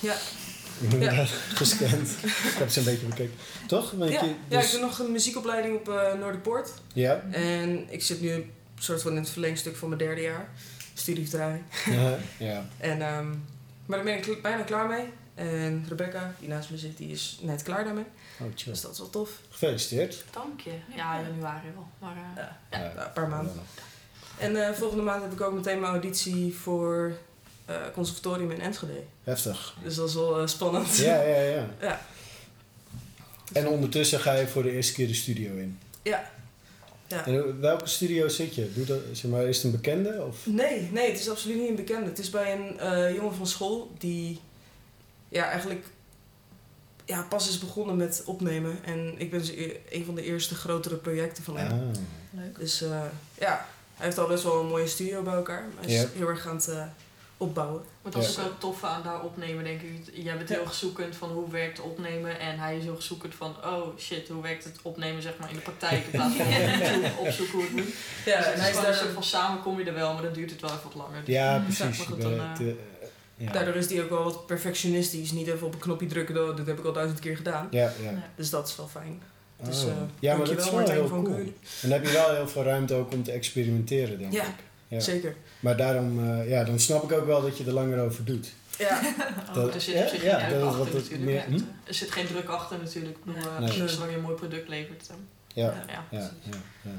Ja. 0.00 0.14
Ja. 0.98 1.24
Gescand. 1.54 2.08
ik 2.52 2.54
heb 2.58 2.68
ze 2.68 2.78
een 2.78 2.84
beetje 2.84 3.06
bekeken. 3.06 3.34
Toch? 3.66 3.94
Ja, 3.98 4.04
je, 4.04 4.10
ja, 4.12 4.20
ik 4.20 4.34
dus- 4.48 4.70
doe 4.70 4.80
nog 4.80 4.98
een 4.98 5.12
muziekopleiding 5.12 5.76
op 5.76 5.88
eh 5.88 6.12
Noorderpoort. 6.20 6.70
ja. 6.92 7.22
En 7.30 7.84
ik 7.88 8.02
zit 8.02 8.20
nu 8.20 8.30
een 8.32 8.50
soort 8.78 9.02
van 9.02 9.10
in 9.10 9.16
het 9.18 9.30
verlengstuk 9.30 9.76
van 9.76 9.88
mijn 9.88 10.00
derde 10.00 10.20
jaar. 10.20 10.48
Studievertraging. 10.94 11.62
Ja. 11.90 12.18
ja. 12.48 12.66
En, 12.78 13.02
ehm, 13.02 13.28
maar 13.86 13.96
daar 13.98 14.04
ben 14.04 14.16
ik 14.16 14.42
bijna 14.42 14.62
klaar 14.62 14.88
mee. 14.88 15.04
En 15.40 15.84
Rebecca, 15.88 16.34
die 16.38 16.48
naast 16.48 16.70
me 16.70 16.78
zit, 16.78 16.96
die 16.96 17.10
is 17.10 17.38
net 17.42 17.62
klaar 17.62 17.84
daarmee. 17.84 18.04
Oh, 18.40 18.46
chill. 18.54 18.72
Dus 18.72 18.80
dat 18.80 18.92
is 18.92 18.98
wel 18.98 19.10
tof. 19.10 19.30
Gefeliciteerd. 19.50 20.24
Dank 20.32 20.60
je. 20.60 20.70
Ja, 20.96 21.20
januari 21.20 21.66
wel. 21.74 21.86
Maar 21.98 22.16
eh, 22.16 22.42
Ja, 22.42 22.58
Ja. 22.70 22.92
ja, 22.96 23.06
een 23.06 23.12
paar 23.12 23.28
maanden. 23.28 23.52
En 24.38 24.66
eh, 24.66 24.72
volgende 24.74 25.02
maand 25.02 25.22
heb 25.22 25.32
ik 25.32 25.40
ook 25.40 25.52
meteen 25.52 25.80
mijn 25.80 25.92
auditie 25.92 26.54
voor 26.54 27.12
eh 27.64 27.76
conservatorium 27.94 28.50
in 28.50 28.60
Enschede. 28.60 29.02
Heftig. 29.24 29.76
Dus 29.82 29.94
dat 29.94 30.08
is 30.08 30.14
wel 30.14 30.40
eh, 30.40 30.46
spannend. 30.46 30.96
Ja, 30.96 31.22
ja, 31.22 31.40
ja. 31.40 31.66
Ja. 31.80 32.00
En 33.52 33.68
ondertussen 33.68 34.20
ga 34.20 34.32
je 34.34 34.46
voor 34.46 34.62
de 34.62 34.70
eerste 34.72 34.92
keer 34.92 35.06
de 35.06 35.14
studio 35.14 35.56
in. 35.56 35.78
Ja. 36.02 36.30
Ja. 37.06 37.26
En 37.26 37.60
welke 37.60 37.86
studio 37.88 38.28
zit 38.28 38.54
je? 38.54 38.72
Doe 38.74 38.84
dat, 38.84 38.98
zeg 39.12 39.30
maar, 39.30 39.42
is 39.44 39.56
het 39.56 39.64
een 39.64 39.70
bekende? 39.70 40.24
Of? 40.28 40.46
Nee, 40.46 40.88
nee, 40.92 41.10
het 41.10 41.20
is 41.20 41.28
absoluut 41.30 41.56
niet 41.58 41.68
een 41.68 41.74
bekende. 41.74 42.08
Het 42.08 42.18
is 42.18 42.30
bij 42.30 42.52
een 42.52 42.78
eh, 42.78 43.14
jongen 43.14 43.34
van 43.34 43.46
school 43.46 43.92
die 43.98 44.40
ja, 45.30 45.44
eigenlijk 45.50 45.84
ja, 47.04 47.22
pas 47.28 47.48
is 47.48 47.58
begonnen 47.58 47.96
met 47.96 48.22
opnemen. 48.26 48.84
En 48.84 49.14
ik 49.18 49.30
ben 49.30 49.44
ze- 49.44 49.80
een 49.94 50.04
van 50.04 50.14
de 50.14 50.22
eerste 50.22 50.54
grotere 50.54 50.96
projecten 50.96 51.44
van 51.44 51.56
hem. 51.56 51.70
Ah. 51.70 51.98
Leuk. 52.30 52.58
Dus 52.58 52.82
eh, 52.82 53.02
ja, 53.38 53.66
hij 53.96 54.06
heeft 54.06 54.18
al 54.18 54.26
best 54.26 54.42
wel 54.42 54.60
een 54.60 54.66
mooie 54.68 54.86
studio 54.86 55.22
bij 55.22 55.34
elkaar. 55.34 55.62
Maar 55.74 55.84
hij 55.84 55.94
is 55.94 56.06
heel 56.14 56.28
erg 56.28 56.46
aan 56.46 56.54
het 56.56 56.68
eh, 56.68 56.82
opbouwen. 57.36 57.82
Maar 58.02 58.12
dat 58.12 58.22
is 58.24 58.38
ook 58.38 58.44
het 58.44 58.60
toffe 58.60 58.86
aan 58.86 59.02
daar 59.02 59.22
opnemen, 59.24 59.64
denk 59.64 59.80
ik. 59.80 60.10
Jij 60.12 60.36
bent 60.36 60.48
heel 60.48 60.62
Ja. 60.62 60.70
zoekend 60.72 61.16
van 61.16 61.30
hoe 61.30 61.50
werkt 61.50 61.80
opnemen. 61.80 62.38
En 62.38 62.58
hij 62.58 62.76
is 62.76 62.82
heel 62.84 63.00
zoekend 63.02 63.34
van, 63.34 63.54
oh 63.64 63.98
shit, 63.98 64.28
hoe 64.28 64.42
werkt 64.42 64.64
het 64.64 64.78
opnemen 64.82 65.22
zeg 65.22 65.38
maar 65.38 65.48
in 65.50 65.54
de 65.54 65.60
praktijk. 65.62 66.04
In 66.04 66.10
plaats 66.10 66.34
van 66.34 66.46
opzoeken, 66.80 67.18
opzoeken 67.18 67.54
hoe 67.54 67.62
het 67.62 67.72
moet. 67.72 67.94
Ja, 68.24 68.36
dus 68.36 68.46
en 68.46 68.60
hij 68.60 68.70
is 68.70 68.76
een 68.76 68.82
soort 68.84 68.98
daar, 69.00 69.12
van 69.12 69.24
samen 69.24 69.62
kom 69.62 69.78
je 69.78 69.84
er 69.84 69.94
wel, 69.94 70.12
maar 70.12 70.22
dan 70.22 70.32
duurt 70.32 70.50
het 70.50 70.60
wel 70.60 70.70
even 70.70 70.82
wat 70.82 70.94
langer. 70.94 71.22
Ja, 71.24 71.58
precies. 71.58 71.78
maar 71.98 72.06
goed, 72.06 72.20
dan, 72.20 72.36
ja. 73.46 73.52
daardoor 73.52 73.74
is 73.74 73.90
hij 73.90 74.02
ook 74.02 74.08
wel 74.10 74.24
wat 74.24 74.46
perfectionistisch. 74.46 75.32
Niet 75.32 75.46
even 75.46 75.66
op 75.66 75.72
een 75.74 75.78
knopje 75.80 76.06
drukken, 76.06 76.48
"Oh, 76.48 76.56
dit 76.56 76.66
heb 76.66 76.78
ik 76.78 76.84
al 76.84 76.92
duizend 76.92 77.20
keer 77.20 77.36
gedaan. 77.36 77.68
Ja, 77.70 77.92
ja. 78.02 78.10
Ja. 78.10 78.22
Dus 78.34 78.50
dat 78.50 78.68
is 78.68 78.76
wel 78.76 78.88
fijn. 78.88 79.22
Oh. 79.56 79.66
Dus, 79.66 79.84
eh, 79.84 79.90
ja, 80.18 80.36
maar 80.36 80.46
dat 80.46 80.58
is 80.58 80.64
wel 80.64 80.74
Martijn 80.74 80.98
heel 80.98 81.08
van 81.08 81.22
cool. 81.24 81.34
Keulen. 81.36 81.54
En 81.82 81.88
dan 81.88 81.90
heb 81.90 82.04
je 82.06 82.12
wel 82.12 82.34
heel 82.34 82.48
veel 82.48 82.62
ruimte 82.62 82.94
ook 82.94 83.12
om 83.12 83.22
te 83.22 83.32
experimenteren, 83.32 84.18
denk 84.18 84.32
Ja. 84.32 84.42
ik. 84.42 84.54
Ja. 84.88 85.00
Zeker. 85.00 85.34
Maar 85.60 85.76
daarom, 85.76 86.30
eh, 86.30 86.48
ja, 86.48 86.64
dan 86.64 86.78
snap 86.78 87.02
ik 87.02 87.12
ook 87.18 87.26
wel 87.26 87.42
dat 87.42 87.58
je 87.58 87.64
er 87.64 87.72
langer 87.72 88.00
over 88.04 88.24
doet. 88.24 88.52
Ja, 88.78 89.00
Oh, 89.48 89.54
Dat- 89.54 89.74
er 89.74 89.80
zit 89.80 89.94
ja, 89.94 90.02
op 90.02 90.08
zich 90.08 90.22
ja, 90.22 90.38
geen 90.38 90.50
dat 90.50 90.58
druk 90.60 90.70
is 90.70 90.76
wat 90.76 90.86
achter 90.86 91.00
natuurlijk. 91.00 91.24
meer- 91.48 91.58
hm? 91.58 91.64
Er 91.84 91.94
zit 91.94 92.10
geen 92.10 92.26
druk 92.26 92.48
achter 92.48 92.78
natuurlijk. 92.78 93.16
Ik 93.16 93.24
bedoel, 93.24 93.42
eh, 93.50 93.58
Nee. 93.58 93.88
zolang 93.88 94.10
je 94.10 94.16
een 94.16 94.22
mooi 94.22 94.34
product 94.34 94.68
levert. 94.68 95.06
dan- 95.08 95.16
Ja, 95.54 95.64
ja. 95.64 96.04
ja, 96.10 96.18
ja. 96.20 96.30
ja. 96.82 96.90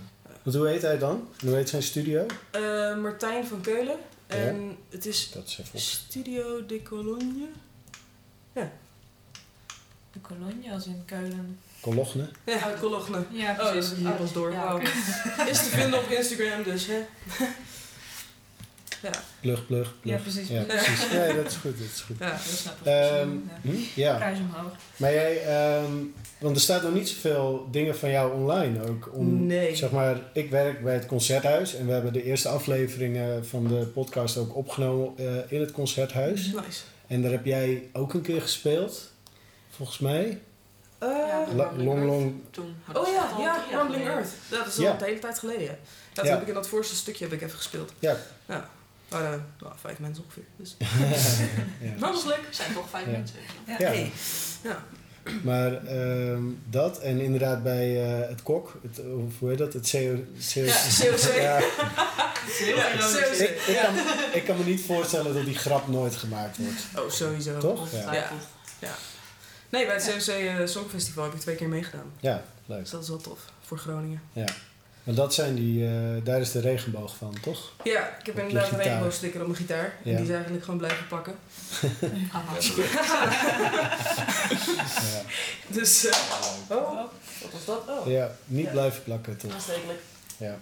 Want 0.43 0.55
hoe 0.55 0.67
heet 0.67 0.81
hij 0.81 0.97
dan? 0.97 1.27
Hoe 1.45 1.55
heet 1.55 1.69
zijn 1.69 1.83
studio? 1.83 2.25
Eh, 2.51 2.97
Martijn 2.97 3.45
van 3.45 3.61
Keulen. 3.61 3.95
En 4.31 4.77
het 4.89 5.05
is 5.05 5.31
Dat 5.31 5.57
is. 5.73 5.91
Studio 5.91 6.65
de 6.65 6.81
Cologne. 6.83 7.47
De 10.13 10.21
Cologne 10.21 10.71
als 10.73 10.85
in 10.85 11.03
Keulen. 11.05 11.59
Cologne. 11.81 12.29
Ja, 12.45 12.73
Cologne. 12.79 13.23
Ja, 13.31 13.51
Oh, 13.51 13.57
dat 13.57 13.71
precies. 13.71 13.91
is 13.91 13.97
hier. 13.97 14.51
Ja. 14.51 14.79
Is 15.45 15.57
te 15.57 15.69
vinden 15.69 15.99
op 15.99 16.09
Instagram, 16.09 16.63
dus 16.63 16.87
hè. 16.87 17.01
Ja, 19.01 19.09
Plug, 19.39 19.65
plug, 19.65 19.93
plug. 20.01 20.15
Ja, 20.15 20.21
precies. 20.21 20.47
Ja, 20.47 20.61
precies. 20.63 21.11
Nee, 21.11 21.35
dat 21.35 21.45
is 21.45 21.55
goed, 21.55 21.77
dat 21.77 21.87
is 21.93 22.01
goed. 22.01 22.15
ja. 22.19 22.25
Heel 22.29 22.55
snel 22.55 22.73
Ehm, 22.83 23.29
professioneel. 23.29 23.41
ja. 23.63 23.71
hm? 23.71 23.99
Ja, 23.99 24.15
Prijs 24.17 24.39
omhoog. 24.39 24.71
maar 24.95 25.13
jij, 25.13 25.43
ehm, 25.45 25.91
want 26.39 26.55
er 26.55 26.61
staat 26.61 26.83
nog 26.83 26.93
niet 26.93 27.09
zoveel 27.09 27.67
dingen 27.71 27.97
van 27.97 28.09
jou 28.11 28.33
online 28.33 28.87
ook. 28.87 29.09
Om, 29.13 29.45
Nee. 29.45 29.75
Zeg 29.75 29.91
maar, 29.91 30.17
ik 30.33 30.49
werk 30.49 30.83
bij 30.83 30.93
het 30.93 31.05
Concerthuis 31.05 31.75
en 31.75 31.85
we 31.85 31.91
hebben 31.91 32.13
de 32.13 32.23
eerste 32.23 32.49
afleveringen 32.49 33.45
van 33.47 33.67
de 33.67 33.85
podcast 33.85 34.37
ook 34.37 34.55
opgenomen 34.55 35.13
eh, 35.17 35.25
in 35.47 35.59
het 35.59 35.71
Concerthuis. 35.71 36.45
Nice. 36.45 36.81
En 37.07 37.21
daar 37.21 37.31
heb 37.31 37.45
jij 37.45 37.89
ook 37.93 38.13
een 38.13 38.21
keer 38.21 38.41
gespeeld, 38.41 39.11
volgens 39.69 39.99
mij. 39.99 40.39
Eh, 40.97 41.07
Ja, 41.55 41.71
long, 41.77 42.05
long. 42.05 42.33
Toen. 42.51 42.75
Dat 42.93 43.07
oh 43.07 43.13
ja, 43.13 43.29
ja, 43.39 43.63
Rumbling. 43.77 44.05
Earth. 44.07 44.29
Ja, 44.51 44.57
dat 44.57 44.67
is 44.67 44.77
al 44.77 44.83
Ja. 44.83 44.93
een 44.99 45.03
hele 45.03 45.19
tijd 45.19 45.39
geleden. 45.39 45.63
Ja, 45.63 45.75
ja 46.13 46.23
Ja. 46.23 46.29
heb 46.29 46.41
ik 46.41 46.47
in 46.47 46.53
dat 46.53 46.67
voorste 46.67 46.95
stukje 46.95 47.23
heb 47.23 47.33
ik 47.33 47.41
even 47.41 47.57
gespeeld. 47.57 47.93
Ja. 47.99 48.15
Ja. 49.11 49.17
Eh, 49.17 49.29
nou, 49.61 49.73
vijf 49.81 49.99
mensen 49.99 50.23
ongeveer. 50.23 50.43
Dus. 50.55 50.75
ja. 50.79 50.87
Maar 51.99 51.99
dat 52.11 52.23
was 52.23 52.25
leuk. 52.25 52.47
Zijn 52.49 52.73
toch 52.73 52.89
vijf 52.89 53.05
Ja. 53.05 53.11
mensen. 53.11 53.37
Ja. 53.67 53.75
Ja. 53.79 53.85
Hey. 53.87 54.11
Ja. 54.63 54.83
Maar 55.43 55.85
ehm, 55.85 56.43
dat 56.69 56.99
en 56.99 57.19
inderdaad 57.19 57.63
bij 57.63 58.03
eh, 58.21 58.29
het 58.29 58.43
KOK, 58.43 58.77
het, 58.81 58.99
of 58.99 59.39
hoe 59.39 59.49
heet 59.49 59.57
dat? 59.57 59.73
Het 59.73 59.89
CO... 59.91 60.23
CO 60.53 60.59
Ja, 60.59 60.75
COC. 60.99 61.33
Ja, 61.41 61.59
Ja, 62.65 63.07
serieus. 63.07 63.37
ik, 63.39 63.49
ik, 63.49 63.79
kan, 63.81 63.95
ik 64.33 64.43
kan 64.45 64.57
me 64.57 64.63
niet 64.63 64.81
voorstellen 64.85 65.33
dat 65.33 65.45
die 65.45 65.55
grap 65.57 65.87
nooit 65.87 66.15
gemaakt 66.15 66.57
wordt. 66.57 66.81
Oh, 67.05 67.09
sowieso. 67.11 67.57
Toch? 67.59 67.91
Ja. 67.91 67.97
Ongetwijfeld. 67.97 68.39
Nee, 69.69 69.85
bij 69.85 69.95
het 69.95 70.05
COC 70.25 70.27
eh, 70.35 70.55
Songfestival 70.67 71.23
heb 71.23 71.33
ik 71.33 71.39
twee 71.39 71.55
keer 71.55 71.67
meegedaan. 71.69 72.11
Ja, 72.19 72.43
leuk. 72.65 72.79
Dus 72.79 72.89
dat 72.89 73.01
is 73.01 73.07
wel 73.09 73.17
tof. 73.17 73.39
Voor 73.61 73.77
Groningen. 73.77 74.21
Ja. 74.33 74.45
En 75.03 75.15
dat 75.15 75.33
zijn 75.33 75.55
die, 75.55 75.85
eh, 75.87 75.91
daar 76.23 76.39
is 76.41 76.51
de 76.51 76.59
regenboog 76.59 77.15
van, 77.15 77.35
toch? 77.41 77.71
Ja, 77.83 78.17
ik 78.19 78.25
heb 78.25 78.39
inderdaad 78.39 78.71
een 78.71 78.77
regenboogsticker 78.77 79.39
op 79.41 79.45
mijn 79.47 79.59
gitaar. 79.59 79.93
Ja. 80.03 80.11
En 80.11 80.15
die 80.17 80.25
is 80.25 80.31
eigenlijk 80.33 80.63
gewoon 80.63 80.79
blijven 80.79 81.07
plakken. 81.07 81.35
Haha. 82.31 82.53
Ja, 85.11 85.21
Dus, 85.67 86.05
eh, 86.05 86.17
oh, 86.69 86.95
wat 87.41 87.51
was 87.51 87.65
dat? 87.65 87.81
Oh, 87.87 88.07
ja 88.07 88.31
niet 88.45 88.65
Ja. 88.65 88.71
blijven 88.71 89.03
plakken, 89.03 89.37
toch? 89.37 89.53
aanstekelijk. 89.53 89.99
Ja. 90.37 90.57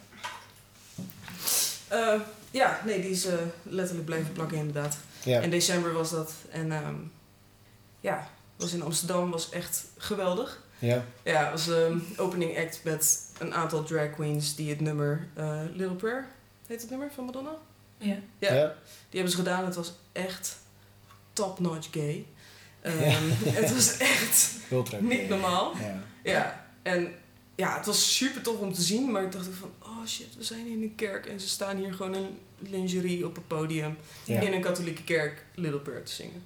Eh, 1.88 2.20
ja, 2.52 2.82
nee, 2.86 3.02
die 3.02 3.10
is 3.12 3.26
letterlijk 3.64 4.06
blijven 4.06 4.32
plakken 4.32 4.58
inderdaad. 4.58 4.98
Ja. 5.24 5.40
In 5.40 5.50
december 5.50 5.94
was 5.94 6.10
dat. 6.10 6.32
En 6.52 6.72
ehm, 6.72 6.96
ja, 8.00 8.30
was 8.56 8.74
in 8.74 8.82
Amsterdam, 8.84 9.30
was 9.32 9.50
echt 9.50 9.84
geweldig. 9.98 10.62
Ja. 10.80 11.04
Ja, 11.24 11.52
was 11.52 11.68
een 11.68 12.08
opening 12.18 12.58
act 12.58 12.80
met 12.84 13.20
een 13.40 13.54
aantal 13.54 13.84
drag 13.84 14.10
queens 14.12 14.56
die 14.56 14.70
het 14.70 14.80
nummer 14.82 15.28
eh, 15.34 15.62
Little 15.74 15.96
Prayer, 15.96 16.28
heet 16.68 16.82
het 16.82 16.90
nummer 16.90 17.12
van 17.16 17.26
Madonna? 17.26 17.52
Ja. 17.98 18.16
Ja. 18.40 18.54
Ja. 18.54 18.76
Die 18.86 19.20
hebben 19.20 19.32
ze 19.32 19.38
gedaan. 19.38 19.66
Het 19.66 19.76
was 19.76 19.92
echt 20.12 20.58
top-notch 21.34 21.88
gay. 21.92 22.26
Ehm, 22.82 23.00
Ja. 23.00 23.18
Het 23.60 23.74
was 23.74 23.98
echt 23.98 24.52
niet 25.00 25.30
normaal. 25.30 25.74
Ja. 25.78 26.04
Ja, 26.24 26.66
en 26.82 27.14
ja, 27.56 27.78
het 27.78 27.86
was 27.86 28.16
super 28.16 28.42
tof 28.42 28.60
om 28.60 28.74
te 28.74 28.82
zien, 28.82 29.12
maar 29.12 29.24
ik 29.24 29.32
dacht 29.32 29.48
ook 29.48 29.54
van, 29.54 29.72
oh 29.80 30.06
shit, 30.06 30.36
we 30.38 30.44
zijn 30.44 30.68
in 30.68 30.82
een 30.82 30.96
kerk 30.96 31.26
en 31.26 31.40
ze 31.40 31.48
staan 31.48 31.78
hier 31.78 31.94
gewoon 31.94 32.16
in 32.16 32.40
lingerie 32.60 33.26
op 33.26 33.36
het 33.36 33.48
podium 33.48 33.98
Ja. 34.24 34.40
in 34.42 34.54
een 34.54 34.62
katholieke 34.62 35.04
kerk 35.04 35.44
Little 35.56 35.80
Prayer 35.80 36.04
te 36.04 36.12
zingen. 36.12 36.44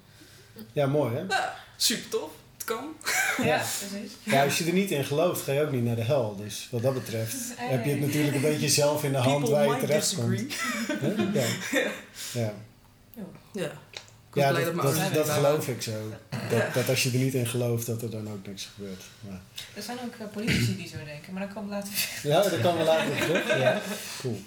ja, 0.72 0.86
mooi 0.86 1.14
hè? 1.14 1.24
Nou, 1.24 1.50
super 1.76 2.08
tof. 2.10 2.30
Het 2.64 2.76
kan. 2.76 2.84
Ja, 3.46 3.56
precies. 3.78 4.12
Ja, 4.22 4.44
als 4.44 4.58
je 4.58 4.64
er 4.64 4.72
niet 4.72 4.90
in 4.90 5.04
gelooft, 5.04 5.42
ga 5.42 5.52
je 5.52 5.60
ook 5.62 5.70
niet 5.72 5.84
naar 5.84 5.96
de 5.96 6.02
hel. 6.02 6.36
Dus 6.36 6.68
wat 6.70 6.82
dat 6.82 6.94
betreft 6.94 7.34
heb 7.56 7.84
je 7.84 7.90
het 7.90 8.00
natuurlijk 8.00 8.34
een 8.34 8.40
beetje 8.40 8.68
zelf 8.68 9.04
in 9.04 9.12
de 9.12 9.18
hand 9.18 9.44
People 9.44 9.66
waar 9.66 9.74
je 9.80 9.86
terecht 9.86 10.14
komt. 10.14 10.40
Huh? 11.00 11.34
Ja. 11.34 11.44
Ja. 12.32 12.52
Ja. 13.52 13.72
Ja, 14.34 14.52
dat, 14.52 14.74
dat, 14.82 15.14
dat 15.14 15.28
geloof 15.30 15.68
ik 15.68 15.82
zo. 15.82 15.92
Dat, 16.30 16.58
Ja. 16.58 16.70
dat 16.74 16.88
als 16.88 17.02
je 17.02 17.10
er 17.10 17.18
niet 17.18 17.34
in 17.34 17.46
gelooft, 17.46 17.86
dat 17.86 18.02
er 18.02 18.10
dan 18.10 18.30
ook 18.32 18.46
niks 18.46 18.68
gebeurt. 18.74 19.02
Maar, 19.20 19.40
Er 19.74 19.82
zijn 19.82 19.98
ook 20.04 20.14
eh, 20.18 20.26
politici 20.32 20.76
die 20.76 20.88
zo 20.88 20.96
denken, 21.04 21.32
maar 21.32 21.42
dan 21.42 21.54
kan 21.54 21.68
later 21.68 21.92
weer. 22.22 22.32
ja, 22.32 22.42
dat 22.42 22.60
kan 22.60 22.76
wel 22.76 22.86
later 22.86 23.10
op 23.12 23.18
terug. 23.18 23.58
Ja, 23.58 23.80
cool. 24.20 24.40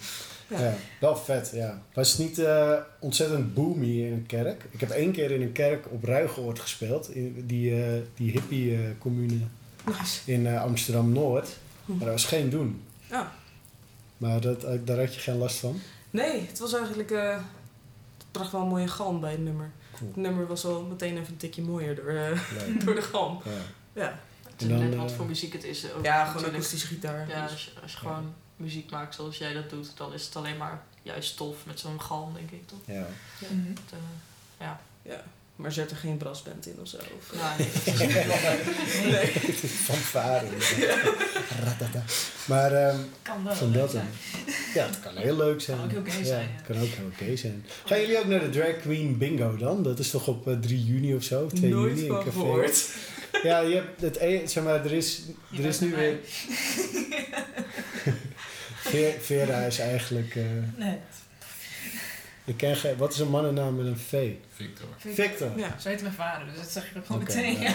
Ja. 0.48 0.60
Ja. 0.60 0.74
wel 1.00 1.16
vet, 1.18 1.52
ja. 1.54 1.82
Was 1.94 2.10
het 2.12 2.20
niet 2.20 2.40
eh, 2.40 2.74
ontzettend 3.00 3.54
boomy 3.54 3.86
in 4.06 4.14
een 4.14 4.26
kerk? 4.26 4.66
Ik 4.70 4.80
heb 4.80 4.90
één 4.90 5.12
keer 5.12 5.32
in 5.32 5.42
een 5.42 5.52
kerk 5.52 5.86
op 5.92 6.04
Ruigoord 6.04 6.60
gespeeld. 6.60 7.10
In 7.10 7.44
die, 7.48 7.84
eh, 7.84 8.02
die 8.16 8.32
hippie-commune 8.32 9.38
Nice. 9.86 10.32
in 10.32 10.48
eh, 10.48 10.62
Amsterdam-Noord. 10.62 11.50
Maar 11.86 12.00
dat 12.00 12.08
was 12.08 12.26
geen 12.26 12.50
doen. 12.50 12.84
Ja. 13.10 13.32
Maar 14.18 14.42
dat, 14.42 14.64
eh, 14.64 14.80
daar 14.84 14.98
had 15.00 15.14
je 15.16 15.20
geen 15.20 15.38
last 15.38 15.58
van? 15.58 15.80
Nee, 16.10 16.42
het 16.48 16.60
was 16.60 16.74
eigenlijk, 16.74 17.12
eh 17.12 17.38
het 18.18 18.26
bracht 18.32 18.52
wel 18.52 18.62
een 18.62 18.68
mooie 18.68 18.88
galm 18.88 19.20
bij 19.20 19.32
het 19.32 19.44
nummer. 19.44 19.72
Cool. 19.96 20.10
Het 20.14 20.20
nummer 20.22 20.48
was 20.48 20.64
wel 20.64 20.82
meteen 20.84 21.18
even 21.18 21.28
een 21.32 21.38
tikje 21.38 21.62
mooier 21.62 21.96
door, 21.96 22.08
eh, 22.10 22.40
door 22.86 22.96
de 22.96 23.02
galm. 23.02 23.40
Ja. 23.46 23.52
Ja, 24.02 24.20
Het 24.44 24.62
is 24.62 24.68
En 24.68 24.78
dan, 24.78 24.90
net 24.90 24.98
wat 24.98 25.10
eh, 25.12 25.16
voor 25.18 25.26
muziek 25.26 25.54
het 25.54 25.64
is. 25.64 25.94
Ook 25.94 26.06
ja 26.06 26.26
gewoon 26.26 26.50
akoestische 26.50 26.88
gitaar. 26.88 27.28
Ja, 27.30 27.42
dus- 27.44 27.52
als 27.52 27.66
je, 27.66 27.72
als 27.82 27.92
je 27.92 27.98
gewoon 27.98 28.34
muziek 28.58 28.90
maakt 28.92 29.16
zoals 29.16 29.38
jij 29.38 29.54
dat 29.54 29.70
doet, 29.70 29.92
dan 29.98 30.14
is 30.14 30.26
het 30.26 30.36
alleen 30.36 30.58
maar 30.58 30.82
juist 31.04 31.38
tof 31.38 31.56
met 31.66 31.80
zo'n 31.80 32.02
galm, 32.02 32.34
denk 32.34 32.52
ik 32.52 32.68
toch? 32.68 32.80
Ja. 32.86 32.94
Ja. 33.40 33.48
Mhm. 33.50 33.68
Het, 33.70 33.80
eh, 33.92 33.98
ja. 34.60 34.80
Ja. 35.02 35.24
Maar 35.56 35.72
zet 35.72 35.92
er 35.92 35.98
geen 35.98 36.18
brassband 36.18 36.66
in 36.68 36.76
of 36.82 36.88
zo? 36.88 36.98
Of, 36.98 37.32
eh, 37.34 37.40
Nou, 37.40 37.58
nee, 38.14 38.28
dat 38.28 38.88
is 38.88 39.02
nee. 39.02 39.28
Fanfare. 39.70 40.46
Ratata. 41.64 42.04
Maar 42.46 42.74
ehm, 42.74 42.98
Kan 43.22 43.44
wel. 43.44 43.56
van 43.56 43.72
leuk 43.72 43.80
dat 43.82 43.92
zijn. 43.92 44.08
Ja, 44.74 44.86
het 44.86 45.00
kan 45.00 45.18
heel 45.18 45.36
leuk 45.36 45.62
zijn. 45.62 45.78
Kan 45.88 45.98
ook 45.98 46.08
heel 46.08 46.26
zijn, 46.26 46.50
ja. 46.58 46.62
kan 46.68 46.76
ook 46.82 46.88
heel 46.88 47.10
gay 47.18 47.36
zijn. 47.38 47.66
Gaan 47.86 48.00
jullie 48.00 48.18
ook 48.20 48.26
naar 48.26 48.40
de 48.40 48.50
Drag 48.50 48.78
Queen 48.82 49.18
Bingo 49.18 49.56
dan? 49.58 49.84
Dat 49.84 50.00
is 50.00 50.10
toch 50.10 50.28
op 50.28 50.48
eh, 50.48 50.54
3 50.60 50.84
juni 50.86 51.16
of 51.16 51.24
zo? 51.24 51.44
Of 51.44 51.52
2 51.54 51.72
Nooit 51.72 51.96
juni 51.98 52.08
in 52.08 52.14
café? 52.14 52.32
gehoord. 52.32 52.86
Ja, 53.44 53.60
je 53.60 53.76
hebt 53.76 54.02
het, 54.02 54.18
e- 54.18 54.48
zeg 54.48 54.64
maar, 54.64 54.86
er 54.86 54.92
is, 54.94 55.22
er 55.58 55.66
is 55.66 55.80
nu 55.80 55.96
weer... 55.96 56.18
Ve- 58.90 59.18
Vera 59.22 59.58
is 59.66 59.80
eigenlijk... 59.80 60.36
eh, 60.36 60.44
Nee. 60.76 60.98
ik 62.46 62.58
ken 62.58 62.76
geen... 62.76 62.98
Wat 62.98 63.14
is 63.14 63.20
een 63.20 63.30
mannennaam 63.30 63.76
met 63.76 63.86
een 63.86 63.98
V? 63.98 64.32
Victor. 64.56 64.88
Victor. 64.98 65.52
Ja. 65.56 65.76
Zo 65.80 65.90
heet 65.90 66.02
mijn 66.02 66.14
vader, 66.14 66.48
dus 66.48 66.56
dat 66.56 66.70
zeg 66.70 66.94
je 66.94 67.00
ook 67.00 67.06
gewoon 67.06 67.24
meteen. 67.24 67.60
ja. 67.60 67.74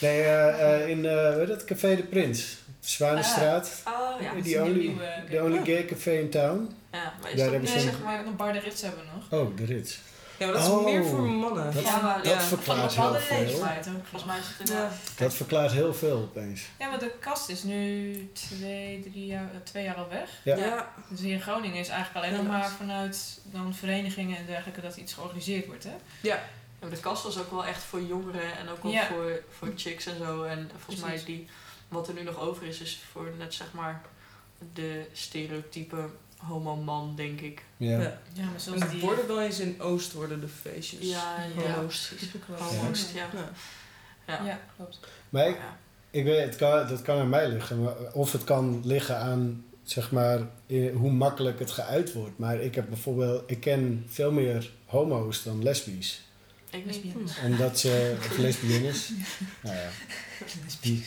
Nee, 0.00 0.22
eh, 0.22 0.74
eh, 0.82 0.88
in 0.88 1.06
eh, 1.06 1.34
weet 1.36 1.48
het, 1.48 1.64
Café 1.64 1.96
de 1.96 2.02
Prins. 2.02 2.56
Zwanenstraat. 2.80 3.82
Oh, 3.86 4.20
ja. 4.22 4.28
dat 4.28 4.36
is 4.36 4.42
die 4.44 4.62
only, 4.62 4.78
nieuwe- 4.78 5.24
the 5.30 5.42
only 5.42 5.64
gay 5.64 5.84
café 5.84 6.10
in 6.12 6.30
town. 6.30 6.74
Ja, 6.92 7.12
maar 7.20 7.30
is 7.30 7.36
Daar 7.36 7.44
dat 7.44 7.50
hebben 7.52 7.68
ze 7.68 7.74
Nee, 7.74 7.84
een- 7.84 7.90
zeg 7.90 8.02
maar, 8.02 8.26
een 8.26 8.36
bar 8.36 8.52
de 8.52 8.58
rits 8.58 8.82
hebben 8.82 9.00
we 9.00 9.06
nog. 9.36 9.40
Oh, 9.40 9.56
de 9.56 9.64
Rits. 9.64 9.98
Ja, 10.40 10.46
maar 10.46 10.54
dat 10.54 10.64
is 10.64 10.70
Oh. 10.72 10.84
meer 10.84 11.04
voor 11.04 11.20
mannen. 11.22 11.72
Dat, 11.74 11.82
Ja, 11.84 12.00
maar- 12.00 12.16
dat 12.22 12.32
ja. 12.32 12.40
verklaart 12.40 12.94
heel 12.94 13.14
veel. 13.14 13.40
leeftijd 13.42 13.88
ook. 13.88 14.06
Volgens 14.06 14.24
mij 14.24 14.38
is 14.38 14.44
het 14.58 14.68
Ja. 14.68 14.90
Dat 15.16 15.34
verklaart 15.34 15.72
heel 15.72 15.94
veel 15.94 16.16
opeens. 16.16 16.62
Ja, 16.78 16.88
maar 16.88 16.98
de 16.98 17.12
kast 17.20 17.48
is 17.48 17.62
nu 17.62 18.12
twee, 18.32 19.00
drie 19.10 19.26
jaar, 19.26 19.50
twee 19.62 19.84
jaar 19.84 19.94
al 19.96 20.08
weg. 20.08 20.30
Ja. 20.44 20.56
Ja. 20.56 20.92
Dus 21.08 21.20
hier 21.20 21.32
in 21.32 21.40
Groningen 21.40 21.76
is 21.78 21.88
eigenlijk 21.88 22.26
alleen 22.26 22.38
nog 22.44 22.52
maar 22.52 22.68
vanuit 22.70 23.40
dan 23.44 23.74
verenigingen 23.74 24.36
en 24.36 24.46
dergelijke 24.46 24.80
dat 24.80 24.96
iets 24.96 25.12
georganiseerd 25.12 25.66
wordt. 25.66 25.84
Hè? 25.84 25.94
Ja, 26.22 26.42
maar 26.80 26.90
de 26.90 27.00
kast 27.00 27.22
was 27.22 27.38
ook 27.38 27.50
wel 27.50 27.64
echt 27.64 27.82
voor 27.82 28.00
jongeren 28.02 28.58
en 28.58 28.68
ook 28.68 28.82
wel 28.82 28.92
Ja. 28.92 29.06
voor, 29.06 29.42
voor 29.58 29.68
chicks 29.76 30.06
en 30.06 30.16
zo. 30.18 30.42
En 30.42 30.70
volgens 30.76 30.84
Precies. 30.84 31.02
mij 31.02 31.34
die, 31.34 31.48
wat 31.88 32.08
er 32.08 32.14
nu 32.14 32.22
nog 32.22 32.40
over 32.40 32.66
is, 32.66 32.80
is 32.80 33.00
voor 33.12 33.30
net 33.38 33.54
zeg 33.54 33.72
maar 33.72 34.02
de 34.74 35.06
stereotype 35.12 35.96
homo-man, 36.46 37.12
denk 37.16 37.40
ik. 37.40 37.64
Ja. 37.76 38.00
Ja. 38.00 38.18
Ja, 38.32 38.44
maar 38.50 38.60
zoals 38.60 38.80
het 38.82 38.90
die... 38.90 39.00
worden 39.00 39.26
wel 39.26 39.40
eens 39.40 39.60
in 39.60 39.80
Oost 39.80 40.12
worden 40.12 40.40
de 40.40 40.48
feestjes. 40.48 41.08
Ja, 41.08 41.36
ja, 41.56 41.76
ook 41.76 42.46
wel- 42.46 42.58
Homo's, 42.58 43.06
ja. 43.14 43.26
Ja. 43.34 43.50
Ja. 44.26 44.44
Ja, 44.46 44.58
klopt. 44.76 44.98
Maar 45.30 45.48
ik, 45.48 45.54
Ja. 45.56 45.76
ik 46.10 46.24
weet, 46.24 46.44
het 46.44 46.56
kan, 46.56 46.86
dat 46.88 47.02
kan 47.02 47.18
aan 47.18 47.28
mij 47.28 47.48
liggen. 47.48 47.82
maar- 47.82 47.94
Of 48.12 48.32
het 48.32 48.44
kan 48.44 48.80
liggen 48.84 49.16
aan, 49.16 49.64
zeg 49.82 50.10
maar, 50.12 50.38
hoe 50.94 51.10
makkelijk 51.10 51.58
het 51.58 51.70
geuit 51.70 52.12
wordt. 52.12 52.38
Maar 52.38 52.60
ik 52.60 52.74
heb 52.74 52.88
bijvoorbeeld, 52.88 53.42
ik 53.46 53.60
ken 53.60 54.04
veel 54.08 54.32
meer 54.32 54.70
homo's 54.86 55.42
dan 55.42 55.62
lesbisch. 55.62 56.22
Lesbiennes. 56.86 57.32
Omdat 57.44 57.78
ze, 57.78 58.14
of 58.30 58.38
lesbiennes. 58.38 59.10
Nou 59.62 59.76
ja. 59.76 59.88
Die, 60.80 61.04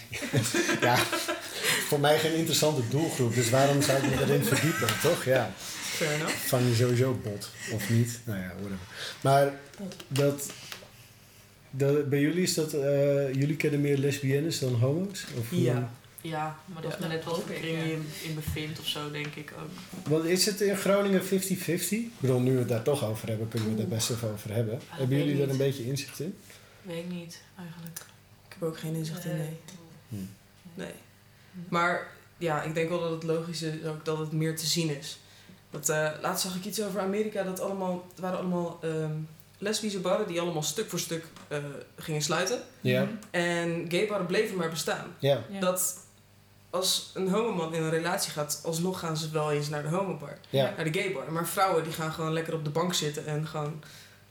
ja, 0.82 0.96
voor 1.88 2.00
mij 2.00 2.20
geen 2.20 2.34
interessante 2.36 2.82
doelgroep. 2.90 3.34
Dus 3.36 3.50
waarom 3.50 3.82
zou 3.82 3.98
ik 4.04 4.10
me 4.16 4.22
erin 4.22 4.44
verdiepen, 4.46 4.88
toch? 5.02 5.26
Ja. 5.26 5.52
Fair 5.82 6.14
enough. 6.14 6.34
Van 6.36 6.68
je 6.68 6.76
sowieso 6.76 7.20
bot, 7.24 7.50
of 7.72 7.90
niet. 7.90 8.20
Nou 8.24 8.40
ja, 8.40 8.48
whatever. 8.48 8.78
Maar 9.22 9.54
dat, 10.08 10.50
dat, 11.72 12.10
bij 12.10 12.20
jullie 12.20 12.44
is 12.44 12.54
dat, 12.54 12.74
eh, 12.74 13.34
jullie 13.34 13.56
kennen 13.56 13.82
meer 13.82 13.98
lesbiennes 13.98 14.60
dan 14.60 14.74
homo's? 14.74 15.26
Of 15.40 15.50
hoe- 15.50 15.62
Ja. 15.62 15.92
Ja, 16.24 16.58
maar 16.66 16.82
dat 16.82 16.94
is 16.94 17.00
maar 17.00 17.10
net 17.10 17.24
wat 17.24 17.34
voor 17.34 17.44
Hoop 17.44 17.52
ik, 17.52 17.62
kring 17.62 17.78
ja. 17.78 17.84
je 17.84 17.92
in, 17.92 18.06
in 18.24 18.36
bevindt 18.36 18.80
of 18.80 18.88
zo, 18.88 19.12
denk 19.12 19.36
ik 19.36 19.54
ook. 19.62 20.08
Want 20.10 20.26
is 20.26 20.46
het 20.46 20.62
in 20.62 20.78
Groningen 20.78 21.22
50-50? 21.22 21.28
Ik 21.28 22.20
bedoel, 22.20 22.40
nu 22.40 22.52
we 22.52 22.60
het 22.60 22.68
daar 22.68 22.84
toch 22.84 23.06
over 23.06 23.28
hebben, 23.28 23.48
kunnen 23.48 23.70
we 23.70 23.76
het 23.76 23.84
er 23.84 23.96
best 23.96 24.10
even 24.10 24.32
over 24.32 24.54
hebben. 24.54 24.80
dat 24.80 24.98
hebben 24.98 25.18
jullie 25.18 25.38
daar 25.38 25.50
een 25.50 25.58
beetje 25.58 25.86
inzicht 25.86 26.20
in? 26.20 26.38
Weet 26.82 27.04
ik 27.04 27.10
niet, 27.10 27.42
eigenlijk. 27.58 28.00
Ik 28.48 28.56
heb 28.60 28.64
ook 28.64 28.78
geen 28.78 28.96
inzicht 28.96 29.26
in, 29.26 29.38
nee. 29.38 29.60
Hm. 30.10 30.16
Nee. 30.74 30.94
Maar 31.70 32.08
ja, 32.38 32.62
ik 32.62 32.74
denk 32.74 32.90
wel 32.90 33.00
dat 33.00 33.12
het 33.12 33.24
logisch 33.24 33.62
is 33.62 33.86
ook 33.86 34.06
dat 34.06 34.18
het 34.18 34.32
meer 34.32 34.56
te 34.56 34.66
zien 34.66 34.98
is. 34.98 35.20
Want 35.70 35.90
eh, 35.90 36.10
laatst 36.22 36.46
zag 36.46 36.56
ik 36.56 36.66
iets 36.66 36.82
over 36.82 37.00
Amerika, 37.00 37.44
dat 37.44 37.60
allemaal, 37.60 38.06
het 38.10 38.20
waren 38.20 38.38
allemaal 38.38 38.80
ehm, 38.82 39.16
lesbische 39.58 40.00
barren 40.00 40.28
die 40.28 40.42
allemaal 40.42 40.64
stuk 40.64 40.90
voor 40.90 41.00
stuk 41.00 41.26
eh, 41.48 41.58
gingen 41.98 42.22
sluiten. 42.22 42.60
Ja. 42.82 43.08
En 43.32 43.86
gaybarren 43.90 44.26
bleven 44.26 44.58
maar 44.58 44.70
bestaan. 44.70 45.16
Ja. 45.20 45.44
Ja. 45.50 45.60
Dat 45.60 45.98
als 46.74 47.10
een 47.14 47.30
homoman 47.30 47.74
in 47.74 47.84
een 47.84 47.90
relatie 47.90 48.32
gaat, 48.32 48.62
alsnog 48.66 49.00
gaan 49.00 49.18
ze 49.18 49.30
wel 49.32 49.52
eens 49.52 49.70
naar 49.70 49.84
de 49.84 49.90
homobar. 49.90 50.38
Ja. 50.50 50.74
Naar 50.76 50.92
de 50.92 51.00
gaybar. 51.00 51.32
Maar 51.32 51.48
vrouwen 51.48 51.84
die 51.84 51.94
gaan 51.94 52.12
gewoon 52.14 52.34
lekker 52.34 52.54
op 52.54 52.64
de 52.64 52.70
bank 52.70 52.94
zitten 52.94 53.26
en 53.26 53.48
gewoon... 53.48 53.84